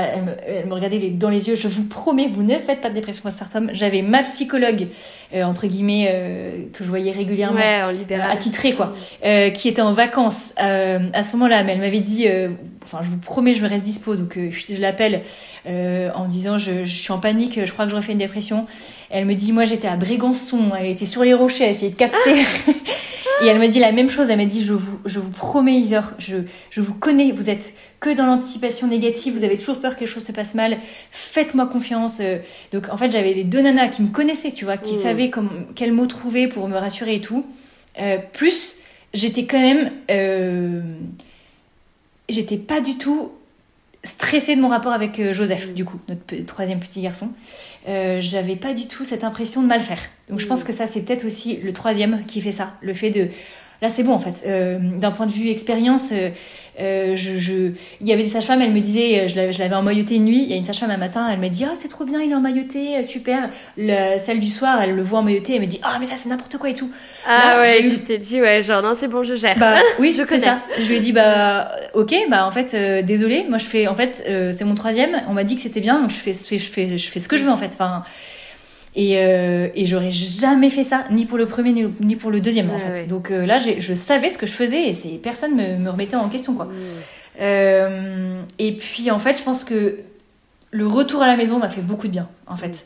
elle, 0.47 0.65
me 0.65 0.73
regardait 0.73 1.09
dans 1.09 1.29
les 1.29 1.47
yeux. 1.47 1.55
Je 1.55 1.67
vous 1.67 1.85
promets, 1.85 2.27
vous 2.27 2.43
ne 2.43 2.57
faites 2.57 2.81
pas 2.81 2.89
de 2.89 2.93
dépression 2.93 3.23
postpartum. 3.23 3.69
J'avais 3.73 4.01
ma 4.01 4.23
psychologue, 4.23 4.87
euh, 5.33 5.43
entre 5.43 5.67
guillemets, 5.67 6.09
euh, 6.11 6.63
que 6.73 6.83
je 6.83 6.89
voyais 6.89 7.11
régulièrement, 7.11 7.59
ouais, 7.59 8.19
attitrée 8.29 8.73
quoi, 8.73 8.93
qui 9.53 9.69
était 9.69 9.81
en 9.81 9.93
vacances 9.93 10.53
à 10.57 11.23
ce 11.23 11.33
moment-là. 11.33 11.63
Mais 11.63 11.73
elle 11.73 11.79
m'avait 11.79 11.99
dit, 11.99 12.27
enfin 12.83 12.99
je 13.01 13.09
vous 13.09 13.17
promets, 13.17 13.53
je 13.53 13.63
me 13.63 13.69
reste 13.69 13.83
dispo. 13.83 14.15
Donc 14.15 14.37
je 14.37 14.81
l'appelle 14.81 15.21
en 15.65 16.27
disant, 16.27 16.57
je, 16.57 16.85
je, 16.85 16.95
suis 16.95 17.11
en 17.11 17.19
panique, 17.19 17.59
je 17.63 17.71
crois 17.71 17.85
que 17.85 17.91
j'aurais 17.91 18.03
fait 18.03 18.13
une 18.13 18.17
dépression. 18.17 18.65
Elle 19.09 19.25
me 19.25 19.35
dit, 19.35 19.51
moi 19.51 19.65
j'étais 19.65 19.87
à 19.87 19.95
Brégançon, 19.95 20.71
elle 20.77 20.87
était 20.87 21.05
sur 21.05 21.23
les 21.23 21.33
rochers, 21.33 21.65
elle 21.65 21.71
essayait 21.71 21.91
de 21.91 21.97
capter. 21.97 22.43
Et 23.41 23.47
elle 23.47 23.59
m'a 23.59 23.67
dit 23.67 23.79
la 23.79 23.91
même 23.91 24.09
chose, 24.09 24.29
elle 24.29 24.37
m'a 24.37 24.45
dit 24.45 24.63
je 24.63 24.73
vous, 24.73 24.99
je 25.05 25.19
vous 25.19 25.29
promets 25.29 25.79
Isor, 25.79 26.11
je, 26.17 26.37
je 26.69 26.81
vous 26.81 26.93
connais, 26.93 27.31
vous 27.31 27.49
êtes 27.49 27.73
que 27.99 28.13
dans 28.13 28.25
l'anticipation 28.25 28.87
négative, 28.87 29.37
vous 29.37 29.43
avez 29.43 29.57
toujours 29.57 29.79
peur 29.79 29.95
que 29.95 29.99
quelque 29.99 30.09
chose 30.09 30.25
se 30.25 30.31
passe 30.31 30.55
mal, 30.55 30.77
faites-moi 31.11 31.67
confiance. 31.67 32.21
Donc 32.71 32.89
en 32.89 32.97
fait 32.97 33.11
j'avais 33.11 33.33
les 33.33 33.43
deux 33.43 33.61
nanas 33.61 33.87
qui 33.87 34.01
me 34.01 34.09
connaissaient, 34.09 34.51
tu 34.51 34.65
vois, 34.65 34.77
qui 34.77 34.97
mmh. 34.97 35.01
savaient 35.01 35.29
comme, 35.29 35.67
quel 35.75 35.93
mot 35.93 36.05
trouver 36.05 36.47
pour 36.47 36.67
me 36.67 36.77
rassurer 36.77 37.15
et 37.15 37.21
tout. 37.21 37.45
Euh, 37.99 38.17
plus 38.33 38.77
j'étais 39.13 39.45
quand 39.45 39.61
même... 39.61 39.91
Euh, 40.09 40.81
j'étais 42.29 42.57
pas 42.57 42.79
du 42.79 42.97
tout 42.97 43.31
stressée 44.03 44.55
de 44.55 44.61
mon 44.61 44.69
rapport 44.69 44.93
avec 44.93 45.19
euh, 45.19 45.33
Joseph, 45.33 45.73
du 45.73 45.83
coup, 45.83 45.99
notre 46.07 46.45
troisième 46.45 46.79
petit 46.79 47.01
garçon. 47.01 47.33
Euh, 47.89 48.21
j'avais 48.21 48.55
pas 48.55 48.73
du 48.73 48.87
tout 48.87 49.03
cette 49.03 49.23
impression 49.23 49.63
de 49.63 49.67
mal 49.67 49.81
faire. 49.81 49.99
Donc 50.29 50.39
je 50.39 50.45
pense 50.45 50.63
mm. 50.63 50.67
que 50.67 50.73
ça, 50.73 50.85
c'est 50.85 51.01
peut-être 51.01 51.25
aussi 51.25 51.57
le 51.57 51.73
troisième 51.73 52.23
qui 52.27 52.39
fait 52.39 52.51
ça. 52.51 52.73
Le 52.81 52.93
fait 52.93 53.09
de. 53.09 53.29
Là, 53.81 53.89
c'est 53.89 54.03
bon 54.03 54.13
en 54.13 54.19
fait. 54.19 54.43
Euh, 54.45 54.77
d'un 54.79 55.11
point 55.11 55.25
de 55.25 55.31
vue 55.31 55.49
expérience, 55.49 56.11
euh, 56.81 57.15
je, 57.15 57.71
il 58.01 58.07
y 58.07 58.11
avait 58.11 58.23
des 58.23 58.29
sages-femmes, 58.29 58.61
elles 58.61 58.73
me 58.73 58.79
disaient, 58.81 59.29
je 59.29 59.35
l'avais 59.37 59.73
emmailloté 59.73 60.15
une 60.15 60.25
nuit, 60.25 60.43
il 60.43 60.49
y 60.49 60.53
a 60.53 60.57
une 60.57 60.65
sage-femme 60.65 60.91
un 60.91 60.97
matin, 60.97 61.29
elle 61.31 61.39
m'a 61.39 61.47
dit 61.47 61.63
Ah, 61.65 61.73
c'est 61.75 61.87
trop 61.87 62.03
bien, 62.03 62.21
il 62.21 62.31
est 62.31 62.35
emmailloté, 62.35 63.01
super. 63.03 63.49
Le, 63.77 64.17
celle 64.17 64.41
du 64.41 64.49
soir, 64.49 64.81
elle 64.81 64.95
le 64.95 65.01
voit 65.01 65.19
emmailloté, 65.19 65.55
elle 65.55 65.61
me 65.61 65.65
dit 65.65 65.79
Ah, 65.83 65.97
mais 65.99 66.05
ça, 66.05 66.15
c'est 66.17 66.27
n'importe 66.27 66.57
quoi 66.57 66.69
et 66.69 66.73
tout. 66.73 66.89
Ah 67.25 67.61
ouais, 67.61 67.83
tu 67.83 68.01
t'es 68.03 68.17
dit, 68.17 68.41
ouais, 68.41 68.61
genre, 68.61 68.81
non, 68.81 68.93
c'est 68.93 69.07
bon, 69.07 69.23
je 69.23 69.35
gère. 69.35 69.57
Bah, 69.57 69.79
oui, 69.99 70.13
je 70.17 70.23
connais. 70.23 70.43
ça. 70.43 70.59
Je 70.77 70.87
lui 70.89 70.97
ai 70.97 70.99
dit 70.99 71.13
Bah, 71.13 71.71
ok, 71.93 72.13
bah, 72.29 72.45
en 72.45 72.51
fait, 72.51 72.73
euh, 72.73 73.01
désolé, 73.01 73.45
moi, 73.47 73.57
je 73.57 73.65
fais, 73.65 73.87
en 73.87 73.95
fait, 73.95 74.23
euh, 74.27 74.51
c'est 74.55 74.65
mon 74.65 74.75
troisième, 74.75 75.21
on 75.29 75.33
m'a 75.33 75.45
dit 75.45 75.55
que 75.55 75.61
c'était 75.61 75.81
bien, 75.81 76.01
donc 76.01 76.09
je 76.09 76.15
fais, 76.15 76.33
je, 76.33 76.39
fais, 76.39 76.59
je, 76.59 76.69
fais, 76.69 76.97
je 76.97 77.09
fais 77.09 77.19
ce 77.21 77.29
que 77.29 77.37
je 77.37 77.43
veux, 77.43 77.51
en 77.51 77.57
fait. 77.57 77.71
Enfin. 77.73 78.03
Et, 79.01 79.13
et 79.13 79.85
j'aurais 79.85 80.11
jamais 80.11 80.69
fait 80.69 80.83
ça, 80.83 81.05
ni 81.09 81.25
pour 81.25 81.37
le 81.37 81.45
premier, 81.45 81.87
ni, 82.01 82.15
pour 82.17 82.31
le 82.31 82.41
deuxième, 82.41 82.69
en 82.69 82.79
fait. 82.79 83.07
Donc 83.07 83.29
là, 83.29 83.57
je 83.57 83.93
savais 83.93 84.29
ce 84.29 84.37
que 84.37 84.45
je 84.45 84.51
faisais 84.51 84.89
et 84.89 85.17
personne 85.23 85.55
me, 85.55 85.77
me 85.77 85.89
remettait 85.89 86.17
en 86.17 86.27
question, 86.27 86.53
quoi. 86.53 86.67
Euh, 87.41 88.41
et 88.57 88.75
puis 88.75 89.11
en 89.11 89.19
fait, 89.19 89.37
je 89.37 89.43
pense 89.43 89.63
que 89.63 89.99
le 90.71 90.87
retour 90.87 91.21
à 91.21 91.27
la 91.27 91.37
maison 91.37 91.59
m'a 91.59 91.69
fait 91.69 91.81
beaucoup 91.81 92.07
de 92.07 92.11
bien, 92.11 92.27
en 92.47 92.55
fait. 92.55 92.85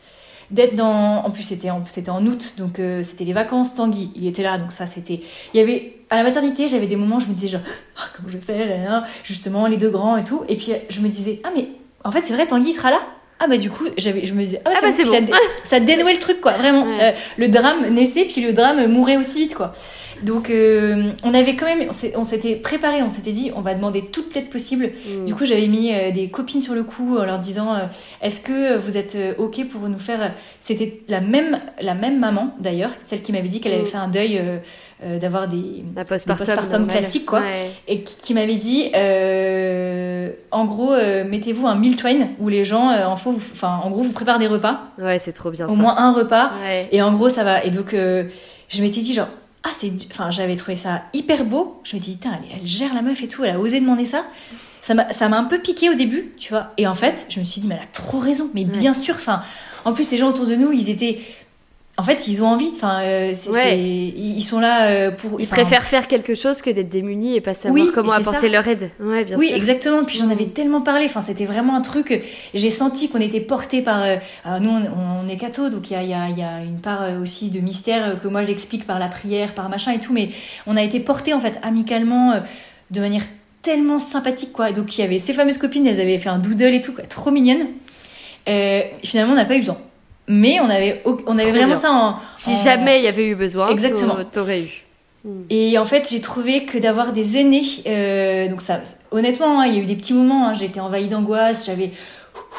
D'être 0.51 0.75
dans. 0.75 1.23
En 1.25 1.31
plus, 1.31 1.43
c'était 1.43 1.69
en, 1.71 1.81
août, 2.25 2.53
donc 2.57 2.79
euh, 2.79 3.01
c'était 3.01 3.23
les 3.23 3.33
vacances. 3.33 3.75
Tanguy, 3.75 4.11
il 4.15 4.27
était 4.27 4.43
là, 4.43 4.57
donc 4.57 4.71
ça, 4.71 4.85
c'était. 4.85 5.21
Il 5.53 5.57
y 5.57 5.63
avait. 5.63 5.95
À 6.09 6.17
la 6.17 6.23
maternité, 6.23 6.67
j'avais 6.67 6.85
des 6.85 6.95
moments 6.95 7.15
où 7.15 7.19
je 7.19 7.27
me 7.27 7.33
disais, 7.33 7.47
genre, 7.47 7.61
ah, 7.97 8.03
comment 8.15 8.29
je 8.29 8.37
vais 8.37 8.43
faire 8.43 8.91
hein, 8.91 9.03
Justement, 9.23 9.65
les 9.65 9.77
deux 9.77 9.89
grands 9.89 10.15
et 10.15 10.23
tout. 10.23 10.43
Et 10.47 10.57
puis, 10.57 10.73
je 10.89 10.99
me 10.99 11.07
disais, 11.07 11.41
ah, 11.43 11.49
mais 11.55 11.69
en 12.03 12.11
fait, 12.11 12.21
c'est 12.21 12.33
vrai, 12.33 12.45
Tanguy 12.45 12.71
sera 12.71 12.91
là? 12.91 12.99
Ah 13.43 13.47
bah 13.47 13.57
du 13.57 13.69
coup 13.69 13.85
j'avais 13.97 14.25
je 14.25 14.33
me 14.33 14.39
disais 14.39 14.61
ah, 14.63 14.71
ah 14.73 14.79
bah, 14.81 14.91
c'est 14.91 15.03
bon. 15.03 15.35
ça, 15.65 15.79
dénouait 15.79 16.13
le 16.13 16.19
truc 16.19 16.39
quoi 16.39 16.53
vraiment 16.53 16.85
euh, 16.99 17.11
le 17.37 17.49
drame 17.49 17.89
naissait 17.89 18.23
puis 18.23 18.41
le 18.41 18.53
drame 18.53 18.87
mourait 18.87 19.17
aussi 19.17 19.39
vite 19.39 19.53
quoi 19.53 19.73
donc 20.21 20.49
euh, 20.49 21.11
on 21.23 21.33
avait 21.33 21.55
quand 21.55 21.65
même 21.65 21.89
on 22.15 22.23
s'était 22.23 22.55
préparé 22.55 23.03
on 23.03 23.09
s'était 23.09 23.33
dit 23.33 23.51
on 23.55 23.61
va 23.61 23.73
demander 23.75 24.01
toute 24.01 24.33
l'aide 24.33 24.49
possible 24.49 24.85
mm. 24.85 25.25
du 25.25 25.35
coup 25.35 25.43
j'avais 25.45 25.67
mis 25.67 25.93
euh, 25.93 26.11
des 26.11 26.29
copines 26.29 26.61
sur 26.61 26.73
le 26.73 26.83
coup 26.83 27.17
en 27.17 27.25
leur 27.25 27.39
disant 27.39 27.75
est-ce 28.21 28.39
que 28.39 28.77
vous 28.77 28.95
êtes 28.95 29.17
ok 29.37 29.67
pour 29.67 29.89
nous 29.89 29.99
faire 29.99 30.33
c'était 30.61 31.01
la 31.09 31.19
même 31.19 31.59
la 31.81 31.95
même 31.95 32.19
maman 32.19 32.55
d'ailleurs 32.59 32.91
celle 33.03 33.21
qui 33.21 33.33
m'avait 33.33 33.49
dit 33.49 33.59
qu'elle 33.59 33.73
avait 33.73 33.83
mm. 33.83 33.87
fait 33.87 33.97
un 33.97 34.07
deuil 34.07 34.41
d'avoir 35.19 35.47
des, 35.47 35.83
postpartum, 36.07 36.87
classiques, 36.87 37.25
quoi. 37.25 37.39
Ouais. 37.41 37.69
Et 37.87 38.03
qui, 38.03 38.15
qui 38.21 38.33
m'avait 38.33 38.55
dit, 38.55 38.89
euh, 38.95 40.29
en 40.51 40.65
gros, 40.65 40.93
euh, 40.93 41.23
mettez-vous 41.23 41.67
un 41.67 41.75
meal 41.75 41.95
train 41.95 42.27
où 42.39 42.49
les 42.49 42.63
gens, 42.65 42.89
euh, 42.91 43.05
en, 43.05 43.15
faux, 43.15 43.31
vous- 43.31 43.51
enfin, 43.53 43.79
en 43.83 43.89
gros, 43.89 44.03
vous 44.03 44.11
préparent 44.11 44.39
des 44.39 44.47
repas, 44.47 44.81
Ouais, 44.99 45.19
c'est 45.19 45.33
trop 45.33 45.51
bien 45.51 45.67
au 45.67 45.75
ça. 45.75 45.75
moins 45.81 45.97
un 45.97 46.13
repas, 46.13 46.51
Ouais. 46.63 46.87
et 46.91 47.01
en 47.01 47.11
gros, 47.13 47.29
ça 47.29 47.43
va. 47.43 47.63
Et 47.63 47.69
donc, 47.71 47.93
euh, 47.93 48.23
je 48.69 48.81
m'étais 48.81 49.01
dit, 49.01 49.13
genre, 49.13 49.27
ah, 49.63 49.69
c'est. 49.71 49.91
Enfin, 50.11 50.29
j'avais 50.31 50.55
trouvé 50.55 50.75
ça 50.77 51.03
hyper 51.13 51.45
beau. 51.45 51.79
Je 51.83 51.95
m'étais 51.95 52.11
dit, 52.11 52.17
putain, 52.17 52.31
elle, 52.51 52.59
elle 52.61 52.67
gère 52.67 52.93
la 52.93 53.01
meuf 53.01 53.21
et 53.23 53.27
tout, 53.27 53.43
elle 53.43 53.55
a 53.55 53.59
osé 53.59 53.79
demander 53.79 54.05
ça. 54.05 54.23
Ça 54.81 54.93
m'a 54.93 55.09
ça 55.13 55.29
m'a 55.29 55.37
un 55.39 55.45
peu 55.45 55.59
piqué 55.59 55.89
au 55.89 55.93
début, 55.93 56.33
tu 56.37 56.51
vois. 56.51 56.71
Et 56.77 56.85
en 56.87 56.95
fait, 56.95 57.25
je 57.29 57.39
me 57.39 57.45
suis 57.45 57.61
dit, 57.61 57.67
mais 57.67 57.75
elle 57.75 57.83
a 57.83 57.91
trop 57.93 58.17
raison. 58.19 58.49
Mais 58.53 58.65
bien 58.65 58.93
sûr, 58.93 59.15
enfin, 59.15 59.41
en 59.85 59.93
plus, 59.93 60.11
les 60.11 60.17
gens 60.17 60.27
autour 60.29 60.45
de 60.45 60.55
nous, 60.55 60.71
ils 60.73 60.89
étaient. 60.89 61.19
En 61.95 62.01
fait, 62.01 62.27
ils 62.27 62.41
ont 62.41 62.47
envie. 62.47 62.71
Enfin, 62.75 63.01
euh, 63.03 63.33
Ouais. 63.51 63.77
ils 63.77 64.41
sont 64.41 64.59
là 64.59 64.87
euh, 64.89 65.11
pour. 65.11 65.39
Ils 65.39 65.47
préfèrent 65.47 65.83
faire 65.83 66.07
quelque 66.07 66.33
chose 66.33 66.63
que 66.63 66.71
d'être 66.71 66.89
démunis 66.89 67.35
et 67.35 67.41
pas 67.41 67.53
savoir 67.53 67.83
Oui, 67.85 67.91
comment 67.93 68.13
apporter 68.13 68.47
ça. 68.47 68.49
leur 68.49 68.67
aide. 68.67 68.89
Ouais, 68.99 69.23
bien 69.25 69.37
oui, 69.37 69.49
sûr. 69.49 69.55
exactement. 69.57 70.03
Puis 70.03 70.17
j'en 70.17 70.25
Mm. 70.25 70.31
avais 70.31 70.45
tellement 70.47 70.81
parlé. 70.81 71.05
Enfin, 71.05 71.21
c'était 71.21 71.45
vraiment 71.45 71.75
un 71.75 71.81
truc. 71.81 72.23
J'ai 72.55 72.71
senti 72.71 73.09
qu'on 73.09 73.19
était 73.21 73.41
porté 73.41 73.83
par. 73.83 74.01
euh, 74.01 74.15
alors 74.43 74.59
nous, 74.59 74.71
on, 74.71 75.25
on 75.25 75.29
est 75.29 75.37
catho, 75.37 75.69
donc 75.69 75.91
il 75.91 75.93
y 75.93 75.95
a, 75.95 76.01
il 76.01 76.09
y 76.09 76.13
a- 76.15 76.29
il 76.29 76.39
y 76.39 76.41
a 76.41 76.63
une 76.63 76.79
part 76.81 77.03
euh, 77.03 77.19
aussi 77.21 77.51
de 77.51 77.59
mystère 77.59 78.09
euh, 78.09 78.15
que 78.15 78.27
moi 78.27 78.41
j'explique 78.41 78.87
par 78.87 78.97
la 78.97 79.07
prière, 79.07 79.53
par 79.53 79.69
machin 79.69 79.91
et 79.91 79.99
tout. 79.99 80.13
Mais 80.13 80.29
on 80.65 80.75
a 80.75 80.81
été 80.81 80.99
porté 80.99 81.31
en 81.35 81.39
fait 81.39 81.59
amicalement, 81.61 82.33
de 82.89 82.99
manière 83.01 83.23
tellement 83.61 83.99
sympathique, 83.99 84.51
quoi. 84.51 84.71
Donc 84.71 84.97
il 84.97 85.01
y 85.01 85.03
avait 85.03 85.19
ces 85.19 85.33
fameuses 85.33 85.59
copines, 85.59 85.85
elles 85.85 86.01
avaient 86.01 86.17
fait 86.17 86.29
un 86.29 86.39
doodle 86.39 86.73
et 86.73 86.81
tout, 86.81 86.93
quoi, 86.93 87.03
trop 87.05 87.29
mignonne. 87.29 87.67
Finalement, 89.03 89.33
on 89.33 89.35
n'a 89.35 89.45
pas 89.45 89.55
eu 89.55 89.59
besoin. 89.59 89.77
Mais 90.27 90.59
on 90.61 90.69
avait, 90.69 91.01
on 91.05 91.37
avait 91.37 91.51
vraiment 91.51 91.67
bien. 91.67 91.75
ça 91.75 91.91
en. 91.91 92.15
Si 92.35 92.53
en- 92.53 92.57
jamais 92.57 92.99
il 92.99 93.03
y 93.03 93.07
avait 93.07 93.27
eu 93.27 93.35
besoin, 93.35 93.69
Exactement. 93.69 94.15
t'aurais- 94.31 94.61
eu. 94.61 94.83
Et 95.49 95.77
en 95.77 95.85
fait, 95.85 96.07
j'ai 96.09 96.19
trouvé 96.19 96.65
que 96.65 96.77
d'avoir 96.77 97.13
des 97.13 97.37
aînés, 97.37 97.63
euh, 97.87 98.49
donc 98.49 98.61
ça, 98.61 98.81
honnêtement, 99.11 99.61
hein, 99.61 99.65
il 99.67 99.75
y 99.75 99.79
a 99.79 99.81
eu 99.81 99.85
des 99.85 99.95
petits 99.95 100.13
moments, 100.13 100.47
hein, 100.49 100.53
j'étais 100.53 100.81
envahie 100.81 101.07
d'angoisse, 101.07 101.65
j'avais 101.65 101.91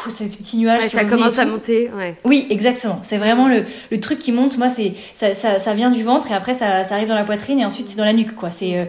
ouh, 0.07 0.11
ce 0.11 0.25
petit 0.25 0.57
nuage. 0.59 0.83
Ouais, 0.83 0.89
ça 0.89 1.05
commence 1.05 1.39
à 1.39 1.45
monter. 1.45 1.91
Ouais. 1.95 2.15
Oui, 2.25 2.47
exactement. 2.49 3.01
C'est 3.03 3.19
vraiment 3.19 3.49
le, 3.49 3.65
le 3.91 4.01
truc 4.01 4.19
qui 4.19 4.33
monte. 4.33 4.57
Moi, 4.57 4.71
c'est 4.71 4.95
ça, 5.15 5.35
ça, 5.35 5.59
ça 5.59 5.75
vient 5.75 5.91
du 5.91 6.03
ventre 6.03 6.31
et 6.31 6.35
après 6.35 6.55
ça, 6.55 6.85
ça 6.85 6.95
arrive 6.95 7.09
dans 7.09 7.15
la 7.15 7.25
poitrine 7.25 7.61
et 7.61 7.67
ensuite 7.67 7.89
c'est 7.89 7.97
dans 7.97 8.05
la 8.05 8.15
nuque, 8.15 8.35
quoi. 8.35 8.51
C'est 8.51 8.79
euh, 8.79 8.85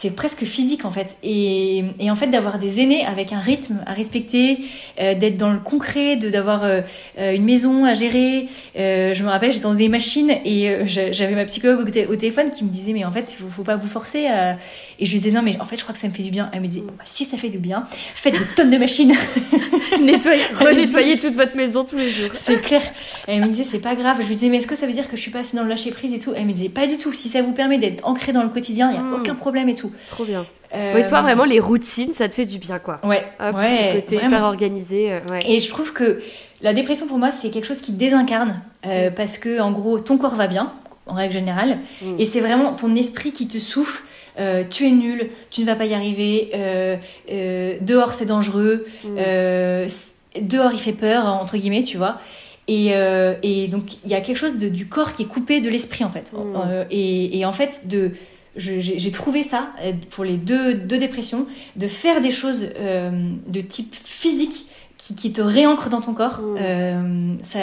c'est 0.00 0.10
presque 0.14 0.44
physique 0.44 0.84
en 0.84 0.92
fait. 0.92 1.16
Et, 1.24 1.82
et 1.98 2.08
en 2.08 2.14
fait, 2.14 2.28
d'avoir 2.28 2.60
des 2.60 2.80
aînés 2.80 3.04
avec 3.04 3.32
un 3.32 3.40
rythme 3.40 3.78
à 3.84 3.92
respecter, 3.94 4.58
euh, 5.00 5.14
d'être 5.14 5.36
dans 5.36 5.50
le 5.50 5.58
concret, 5.58 6.14
de 6.14 6.30
d'avoir 6.30 6.62
euh, 6.62 6.82
euh, 7.18 7.34
une 7.34 7.42
maison 7.44 7.84
à 7.84 7.94
gérer. 7.94 8.46
Euh, 8.78 9.12
je 9.12 9.24
me 9.24 9.28
rappelle, 9.28 9.50
j'étais 9.50 9.64
dans 9.64 9.74
des 9.74 9.88
machines 9.88 10.30
et 10.44 10.86
j'a- 10.86 11.10
j'avais 11.10 11.34
ma 11.34 11.44
psychologue 11.46 11.80
au, 11.80 11.90
té- 11.90 12.06
au 12.06 12.14
téléphone 12.14 12.50
qui 12.50 12.62
me 12.64 12.68
disait 12.70 12.92
mais 12.92 13.04
en 13.04 13.10
fait, 13.10 13.32
faut, 13.36 13.48
faut 13.48 13.64
pas 13.64 13.74
vous 13.74 13.88
forcer. 13.88 14.26
à- 14.28 14.52
Et 15.00 15.04
je 15.04 15.10
lui 15.10 15.18
disais 15.18 15.32
non 15.32 15.42
mais 15.42 15.60
en 15.60 15.64
fait, 15.64 15.76
je 15.76 15.82
crois 15.82 15.92
que 15.94 15.98
ça 15.98 16.06
me 16.06 16.12
fait 16.12 16.22
du 16.22 16.30
bien. 16.30 16.48
Elle 16.52 16.60
me 16.60 16.68
disait 16.68 16.82
Bah, 16.86 16.92
si 17.04 17.24
ça 17.24 17.36
fait 17.36 17.48
du 17.50 17.58
bien, 17.58 17.82
faites 18.14 18.34
des 18.34 18.44
tonnes 18.56 18.70
de 18.70 18.78
machines. 18.78 19.12
Nettoyer, 20.00 20.42
Allez-y. 20.60 20.64
renettoyer 20.64 21.18
toute 21.18 21.34
votre 21.34 21.56
maison 21.56 21.82
tous 21.84 21.96
les 21.98 22.10
jours. 22.10 22.30
C'est 22.34 22.62
clair. 22.62 22.82
Elle 23.26 23.40
me 23.42 23.48
disait, 23.48 23.64
c'est 23.64 23.80
pas 23.80 23.94
grave. 23.96 24.18
Je 24.22 24.26
lui 24.28 24.34
disais, 24.36 24.48
mais 24.48 24.58
est-ce 24.58 24.66
que 24.66 24.76
ça 24.76 24.86
veut 24.86 24.92
dire 24.92 25.08
que 25.10 25.16
je 25.16 25.22
suis 25.22 25.30
pas 25.30 25.40
assez 25.40 25.56
dans 25.56 25.64
le 25.64 25.68
lâcher 25.68 25.90
prise 25.90 26.12
et 26.14 26.18
tout? 26.18 26.32
Elle 26.36 26.46
me 26.46 26.52
disait, 26.52 26.68
pas 26.68 26.86
du 26.86 26.98
tout. 26.98 27.12
Si 27.12 27.28
ça 27.28 27.42
vous 27.42 27.52
permet 27.52 27.78
d'être 27.78 28.06
ancré 28.06 28.32
dans 28.32 28.42
le 28.42 28.48
quotidien, 28.48 28.90
il 28.90 28.94
y 28.94 28.98
a 28.98 29.02
Mm. 29.02 29.14
aucun 29.14 29.34
problème 29.34 29.68
et 29.68 29.74
tout. 29.74 29.87
Trop 30.08 30.24
bien. 30.24 30.44
Euh, 30.74 30.92
Oui, 30.96 31.04
toi, 31.06 31.22
vraiment, 31.22 31.44
les 31.44 31.60
routines, 31.60 32.12
ça 32.12 32.28
te 32.28 32.34
fait 32.34 32.44
du 32.44 32.58
bien, 32.58 32.78
quoi. 32.78 32.98
Ouais, 33.04 33.24
Hop, 33.40 33.56
ouais. 33.56 33.94
le 33.94 34.00
côté 34.00 34.16
vraiment. 34.16 34.30
hyper 34.36 34.44
organisé. 34.46 35.12
euh, 35.12 35.20
ouais. 35.30 35.40
Et 35.50 35.60
je 35.60 35.68
trouve 35.70 35.92
que 35.92 36.20
la 36.60 36.74
dépression 36.74 37.06
pour 37.06 37.18
moi, 37.18 37.32
c'est 37.32 37.50
quelque 37.50 37.66
chose 37.66 37.80
qui 37.80 37.92
désincarne 37.92 38.60
euh, 38.86 39.10
parce 39.10 39.38
que, 39.38 39.60
en 39.60 39.72
gros, 39.72 39.98
ton 39.98 40.18
corps 40.18 40.34
va 40.34 40.46
bien, 40.46 40.72
en 41.06 41.14
règle 41.14 41.32
générale, 41.32 41.78
Mm. 42.02 42.16
et 42.18 42.24
c'est 42.26 42.40
vraiment 42.40 42.74
ton 42.74 42.94
esprit 42.94 43.32
qui 43.32 43.48
te 43.48 43.58
souffle. 43.58 44.02
euh, 44.40 44.62
tu 44.70 44.86
es 44.86 44.90
nul, 44.92 45.30
tu 45.50 45.62
ne 45.62 45.66
vas 45.66 45.74
pas 45.74 45.86
y 45.86 45.94
arriver, 45.94 46.50
dehors 47.80 48.12
c'est 48.12 48.26
dangereux, 48.26 48.86
Mm. 49.04 49.16
dehors 50.42 50.72
il 50.72 50.78
fait 50.78 50.92
peur, 50.92 51.26
entre 51.26 51.56
guillemets, 51.56 51.82
tu 51.82 51.96
vois. 51.96 52.18
Et, 52.68 52.92
et 53.42 53.68
donc 53.68 53.84
il 54.04 54.10
y 54.10 54.14
a 54.14 54.20
quelque 54.20 54.36
chose 54.36 54.56
de- 54.58 54.68
du 54.68 54.86
corps 54.88 55.14
qui 55.14 55.22
est 55.22 55.26
coupé 55.26 55.60
de 55.60 55.70
l'esprit 55.70 56.04
en 56.04 56.10
fait. 56.10 56.30
Mm. 56.32 56.84
Et, 56.90 57.38
et 57.38 57.44
en 57.46 57.52
fait, 57.52 57.82
de, 57.88 58.12
j'ai 58.58 59.10
trouvé 59.12 59.42
ça 59.42 59.70
euh, 59.82 59.92
pour 60.10 60.24
les 60.24 60.36
deux, 60.36 60.74
deux 60.74 60.98
dépressions, 60.98 61.46
de 61.76 61.86
faire 61.86 62.20
des 62.20 62.30
choses 62.30 62.66
euh, 62.78 63.10
de 63.46 63.60
type 63.60 63.94
physique 63.94 64.66
qui, 64.96 65.14
qui 65.14 65.32
te 65.32 65.40
réancrent 65.40 65.88
dans 65.90 66.00
ton 66.00 66.12
corps. 66.14 66.40
Mm. 66.42 66.56
euh, 66.60 67.34
ça, 67.42 67.58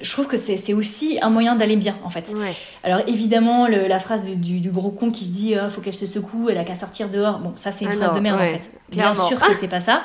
je 0.00 0.10
trouve 0.10 0.26
que 0.26 0.36
c'est 0.36 0.74
aussi 0.74 1.18
un 1.22 1.30
moyen 1.30 1.54
d'aller 1.54 1.76
bien 1.76 1.96
en 2.04 2.10
fait. 2.10 2.34
Ouais. 2.36 2.52
Alors 2.82 3.00
évidemment, 3.06 3.68
le- 3.68 3.86
la 3.86 4.00
phrase 4.00 4.24
du, 4.26 4.34
du- 4.36 4.60
du 4.60 4.70
gros 4.72 4.90
con 4.90 5.10
qui 5.12 5.24
se 5.24 5.30
dit 5.30 5.54
Ah, 5.54 5.70
faut 5.70 5.80
qu'elle 5.80 5.94
se 5.94 6.06
secoue, 6.06 6.48
elle 6.50 6.58
a 6.58 6.64
qu'à 6.64 6.76
sortir 6.76 7.08
dehors. 7.08 7.38
Bon, 7.38 7.52
ça 7.54 7.70
c'est 7.70 7.84
une 7.84 7.92
Ah 7.92 7.96
phrase 7.96 8.08
non, 8.10 8.16
de 8.16 8.20
merde 8.20 8.40
ouais, 8.40 8.48
en 8.48 8.52
fait. 8.58 8.70
Bien 8.90 9.12
clairement. 9.12 9.28
sûr 9.28 9.38
que 9.38 9.54
c'est 9.54 9.68
pas 9.68 9.78
ça. 9.80 10.02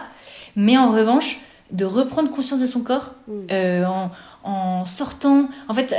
Mais 0.55 0.77
en 0.77 0.91
revanche, 0.91 1.39
de 1.71 1.85
reprendre 1.85 2.31
conscience 2.31 2.59
de 2.59 2.65
son 2.67 2.81
corps 2.81 3.15
Mm. 3.27 3.31
euh, 3.51 3.85
en, 3.85 4.11
en 4.43 4.85
sortant, 4.85 5.49
en 5.67 5.73
fait, 5.73 5.93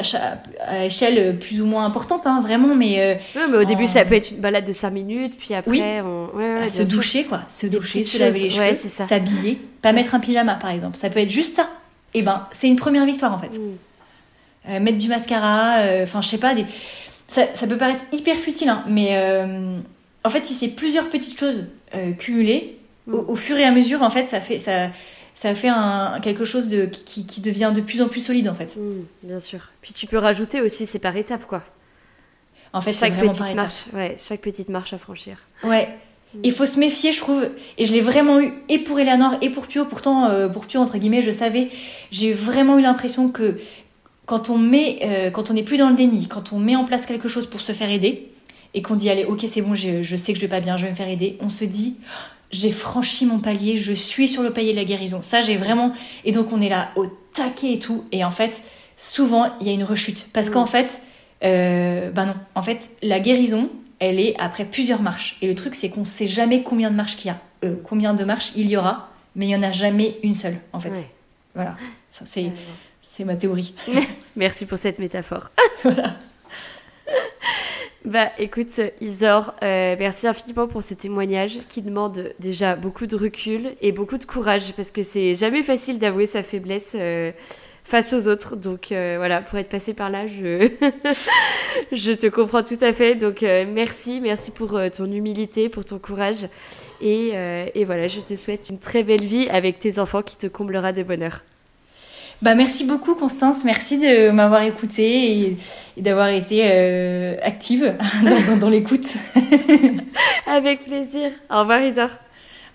à, 0.60 0.84
échelle 0.86 1.38
plus 1.38 1.60
ou 1.60 1.66
moins 1.66 1.84
importante, 1.84 2.26
hein, 2.26 2.40
vraiment, 2.40 2.74
mais 2.74 2.98
euh, 2.98 3.14
Ouais, 3.38 3.48
mais 3.50 3.58
au 3.58 3.64
début, 3.64 3.86
ça 3.86 4.04
peut 4.04 4.14
être 4.14 4.30
une 4.30 4.38
balade 4.38 4.64
de 4.64 4.72
5 4.72 4.90
minutes, 4.90 5.36
puis 5.38 5.54
après, 5.54 5.70
Oui. 5.70 5.82
on... 6.02 6.30
ouais, 6.36 6.54
ouais, 6.54 6.56
à 6.56 6.60
bien 6.60 6.86
se 6.86 6.90
doucher, 6.90 7.24
quoi. 7.24 7.42
Se 7.48 7.66
Des 7.66 7.76
doucher, 7.76 8.02
se 8.02 8.18
laver 8.18 8.40
les 8.40 8.50
cheveux, 8.50 8.74
s'habiller, 8.74 9.60
pas 9.82 9.92
mettre 9.92 10.14
un 10.14 10.20
pyjama 10.20 10.54
par 10.54 10.70
exemple. 10.70 10.96
Ça 10.96 11.10
peut 11.10 11.20
être 11.20 11.30
juste 11.30 11.56
ça. 11.56 11.68
Et 12.14 12.22
ben, 12.22 12.46
c'est 12.50 12.68
une 12.68 12.76
première 12.76 13.04
victoire 13.04 13.32
en 13.32 13.38
fait. 13.38 13.58
Mm. 13.58 13.76
Euh, 14.68 14.80
mettre 14.80 14.98
du 14.98 15.08
mascara, 15.08 15.78
euh, 15.80 16.02
enfin, 16.02 16.20
je 16.20 16.28
sais 16.28 16.38
pas, 16.38 16.54
des... 16.54 16.64
ça, 17.28 17.42
ça 17.54 17.66
peut 17.66 17.76
paraître 17.76 18.04
hyper 18.12 18.36
futile, 18.36 18.68
hein, 18.68 18.84
mais 18.88 19.10
euh, 19.12 19.78
en 20.24 20.28
fait, 20.28 20.44
si 20.44 20.54
c'est 20.54 20.68
plusieurs 20.68 21.08
petites 21.08 21.38
choses 21.38 21.66
euh, 21.94 22.12
cumulées, 22.12 22.76
Mm. 23.06 23.14
au, 23.14 23.24
au 23.28 23.36
fur 23.36 23.56
et 23.56 23.64
à 23.64 23.70
mesure, 23.70 24.02
en 24.02 24.10
fait, 24.10 24.26
ça 24.26 24.40
fait, 24.40 24.58
ça, 24.58 24.88
ça 25.34 25.54
fait 25.54 25.68
un, 25.68 26.20
quelque 26.22 26.44
chose 26.44 26.68
de, 26.68 26.86
qui, 26.86 27.26
qui 27.26 27.40
devient 27.40 27.72
de 27.74 27.80
plus 27.80 28.02
en 28.02 28.08
plus 28.08 28.20
solide 28.20 28.48
en 28.48 28.54
fait. 28.54 28.76
Mm, 28.76 29.04
bien 29.22 29.40
sûr. 29.40 29.70
Puis 29.82 29.92
tu 29.92 30.06
peux 30.06 30.18
rajouter 30.18 30.60
aussi, 30.60 30.86
c'est 30.86 30.98
par 30.98 31.16
étapes, 31.16 31.46
quoi. 31.46 31.62
En 32.72 32.80
fait, 32.80 32.92
chaque 32.92 33.18
petite 33.18 33.54
marche, 33.54 33.86
ouais, 33.94 34.16
chaque 34.18 34.40
petite 34.40 34.68
marche 34.68 34.92
à 34.92 34.98
franchir. 34.98 35.38
Ouais. 35.64 35.88
Il 36.44 36.52
faut 36.52 36.66
se 36.66 36.78
méfier, 36.78 37.10
je 37.10 37.18
trouve. 37.18 37.48
Et 37.76 37.84
je 37.84 37.92
l'ai 37.92 38.00
vraiment 38.00 38.40
eu, 38.40 38.52
et 38.68 38.78
pour 38.78 39.00
Eleanor, 39.00 39.34
et 39.40 39.50
pour 39.50 39.66
Pio. 39.66 39.84
Pourtant, 39.84 40.26
euh, 40.26 40.48
pour 40.48 40.66
Pio, 40.66 40.80
entre 40.80 40.96
guillemets, 40.98 41.22
je 41.22 41.32
savais. 41.32 41.68
J'ai 42.12 42.32
vraiment 42.32 42.78
eu 42.78 42.82
l'impression 42.82 43.28
que 43.28 43.58
quand 44.26 44.48
on 44.48 44.58
met, 44.58 45.00
euh, 45.02 45.30
quand 45.30 45.50
on 45.50 45.54
n'est 45.54 45.64
plus 45.64 45.76
dans 45.76 45.88
le 45.88 45.96
déni, 45.96 46.28
quand 46.28 46.52
on 46.52 46.60
met 46.60 46.76
en 46.76 46.84
place 46.84 47.06
quelque 47.06 47.26
chose 47.26 47.46
pour 47.46 47.60
se 47.60 47.72
faire 47.72 47.90
aider, 47.90 48.30
et 48.74 48.82
qu'on 48.82 48.94
dit, 48.94 49.10
allez, 49.10 49.24
ok, 49.24 49.44
c'est 49.50 49.62
bon, 49.62 49.74
je, 49.74 50.04
je 50.04 50.16
sais 50.16 50.32
que 50.32 50.38
je 50.38 50.44
vais 50.44 50.48
pas 50.48 50.60
bien, 50.60 50.76
je 50.76 50.84
vais 50.84 50.90
me 50.90 50.94
faire 50.94 51.08
aider, 51.08 51.36
on 51.40 51.50
se 51.50 51.64
dit, 51.64 51.96
j'ai 52.50 52.72
franchi 52.72 53.26
mon 53.26 53.38
palier, 53.38 53.76
je 53.76 53.92
suis 53.92 54.28
sur 54.28 54.42
le 54.42 54.50
palier 54.52 54.72
de 54.72 54.76
la 54.76 54.84
guérison. 54.84 55.22
Ça, 55.22 55.40
j'ai 55.40 55.56
vraiment. 55.56 55.92
Et 56.24 56.32
donc, 56.32 56.52
on 56.52 56.60
est 56.60 56.68
là 56.68 56.90
au 56.96 57.06
taquet 57.32 57.74
et 57.74 57.78
tout. 57.78 58.04
Et 58.12 58.24
en 58.24 58.30
fait, 58.30 58.62
souvent, 58.96 59.52
il 59.60 59.68
y 59.68 59.70
a 59.70 59.72
une 59.72 59.84
rechute. 59.84 60.28
Parce 60.32 60.50
qu'en 60.50 60.66
fait, 60.66 61.00
euh, 61.44 62.10
ben 62.10 62.26
non. 62.26 62.34
En 62.54 62.62
fait, 62.62 62.90
la 63.02 63.20
guérison, 63.20 63.70
elle 63.98 64.18
est 64.18 64.34
après 64.38 64.64
plusieurs 64.64 65.02
marches. 65.02 65.38
Et 65.42 65.46
le 65.46 65.54
truc, 65.54 65.74
c'est 65.74 65.90
qu'on 65.90 66.04
sait 66.04 66.26
jamais 66.26 66.62
combien 66.62 66.90
de 66.90 66.96
marches 66.96 67.16
qu'il 67.16 67.28
y 67.28 67.30
a, 67.30 67.40
euh, 67.64 67.76
combien 67.84 68.14
de 68.14 68.24
marches 68.24 68.52
il 68.56 68.68
y 68.68 68.76
aura, 68.76 69.10
mais 69.36 69.46
il 69.46 69.50
y 69.50 69.56
en 69.56 69.62
a 69.62 69.70
jamais 69.72 70.16
une 70.22 70.34
seule, 70.34 70.58
en 70.72 70.80
fait. 70.80 70.90
Ouais. 70.90 71.10
Voilà. 71.54 71.76
Ça, 72.08 72.24
c'est, 72.26 72.50
c'est 73.02 73.24
ma 73.24 73.36
théorie. 73.36 73.74
Merci 74.36 74.66
pour 74.66 74.78
cette 74.78 74.98
métaphore. 74.98 75.50
bah 78.10 78.32
écoute 78.38 78.80
Isor, 79.00 79.54
euh, 79.62 79.94
merci 79.96 80.26
infiniment 80.26 80.66
pour 80.66 80.82
ce 80.82 80.94
témoignage 80.94 81.60
qui 81.68 81.80
demande 81.80 82.34
déjà 82.40 82.74
beaucoup 82.74 83.06
de 83.06 83.14
recul 83.14 83.70
et 83.80 83.92
beaucoup 83.92 84.18
de 84.18 84.24
courage 84.24 84.72
parce 84.74 84.90
que 84.90 85.02
c'est 85.02 85.34
jamais 85.34 85.62
facile 85.62 86.00
d'avouer 86.00 86.26
sa 86.26 86.42
faiblesse 86.42 86.96
euh, 86.98 87.30
face 87.84 88.12
aux 88.12 88.26
autres. 88.26 88.56
Donc 88.56 88.90
euh, 88.90 89.14
voilà, 89.16 89.42
pour 89.42 89.60
être 89.60 89.68
passé 89.68 89.94
par 89.94 90.10
là, 90.10 90.26
je, 90.26 90.72
je 91.92 92.10
te 92.10 92.26
comprends 92.26 92.64
tout 92.64 92.78
à 92.80 92.92
fait. 92.92 93.14
Donc 93.14 93.42
merci, 93.42 94.20
merci 94.20 94.50
pour 94.50 94.80
ton 94.92 95.04
humilité, 95.04 95.68
pour 95.68 95.84
ton 95.84 96.00
courage. 96.00 96.48
Et, 97.00 97.28
et 97.74 97.84
voilà, 97.84 98.08
je 98.08 98.20
te 98.20 98.34
souhaite 98.34 98.70
une 98.70 98.78
très 98.78 99.04
belle 99.04 99.22
vie 99.22 99.48
avec 99.50 99.78
tes 99.78 100.00
enfants 100.00 100.22
qui 100.22 100.36
te 100.36 100.48
comblera 100.48 100.92
de 100.92 101.04
bonheur. 101.04 101.42
Bah, 102.42 102.54
merci 102.54 102.84
beaucoup, 102.84 103.14
Constance. 103.14 103.64
Merci 103.64 103.98
de 103.98 104.30
m'avoir 104.30 104.62
écoutée 104.62 105.40
et, 105.42 105.56
et 105.98 106.02
d'avoir 106.02 106.28
été 106.28 106.62
euh, 106.64 107.36
active 107.42 107.94
dans, 108.22 108.52
dans- 108.52 108.56
dans 108.56 108.68
l'écoute. 108.70 109.16
Avec 110.46 110.82
plaisir. 110.84 111.30
Au 111.50 111.60
revoir 111.60 111.82
Isor. 111.82 112.08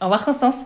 Au 0.01 0.05
revoir, 0.05 0.23
Constance. 0.23 0.65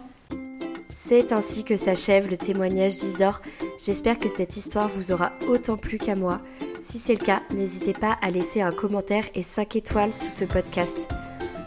C'est 0.91 1.31
ainsi 1.31 1.63
que 1.63 1.77
s'achève 1.77 2.29
le 2.29 2.35
témoignage 2.35 2.97
d'Isor. 2.97 3.41
J'espère 3.83 4.19
que 4.19 4.27
cette 4.27 4.57
histoire 4.57 4.89
vous 4.89 5.13
aura 5.13 5.31
autant 5.47 5.77
plu 5.77 5.97
qu'à 5.97 6.15
moi. 6.15 6.41
Si 6.81 6.97
c'est 6.97 7.17
le 7.17 7.23
cas, 7.25 7.41
n'hésitez 7.55 7.93
pas 7.93 8.17
à 8.21 8.29
laisser 8.29 8.61
un 8.61 8.71
commentaire 8.71 9.23
et 9.33 9.43
5 9.43 9.77
étoiles 9.77 10.13
sous 10.13 10.29
ce 10.29 10.43
podcast. 10.45 11.07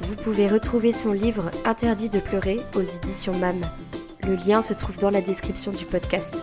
Vous 0.02 0.16
pouvez 0.16 0.48
retrouver 0.48 0.92
son 0.92 1.12
livre 1.12 1.50
Interdit 1.64 2.10
de 2.10 2.18
pleurer 2.18 2.60
aux 2.74 2.82
éditions 2.82 3.32
MAM. 3.38 3.60
Le 4.26 4.34
lien 4.34 4.60
se 4.60 4.74
trouve 4.74 4.98
dans 4.98 5.10
la 5.10 5.22
description 5.22 5.72
du 5.72 5.86
podcast. 5.86 6.34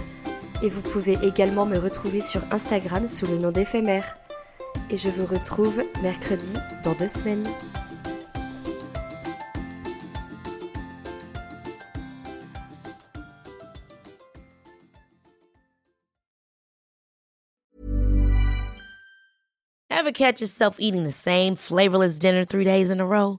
Et 0.63 0.69
vous 0.69 0.83
pouvez 0.83 1.17
également 1.23 1.67
me 1.67 1.79
retrouver 1.79 2.21
sur 2.21 2.41
Instagram 2.51 3.07
sous 3.07 3.29
le 3.29 3.39
nom 3.39 3.51
d'éphémère. 3.51 4.19
Et 4.91 4.97
je 4.97 5.09
vous 5.09 5.27
retrouve 5.27 5.85
mercredi 6.03 6.57
dans 6.83 6.95
deux 6.95 7.07
semaines. 7.07 7.47
Ever 19.91 20.11
catch 20.13 20.41
yourself 20.41 20.81
eating 20.81 21.05
the 21.05 21.13
same 21.13 21.55
flavorless 21.55 22.19
dinner 22.19 22.45
three 22.45 22.65
days 22.65 22.91
in 22.91 22.99
a 23.01 23.07
row? 23.07 23.39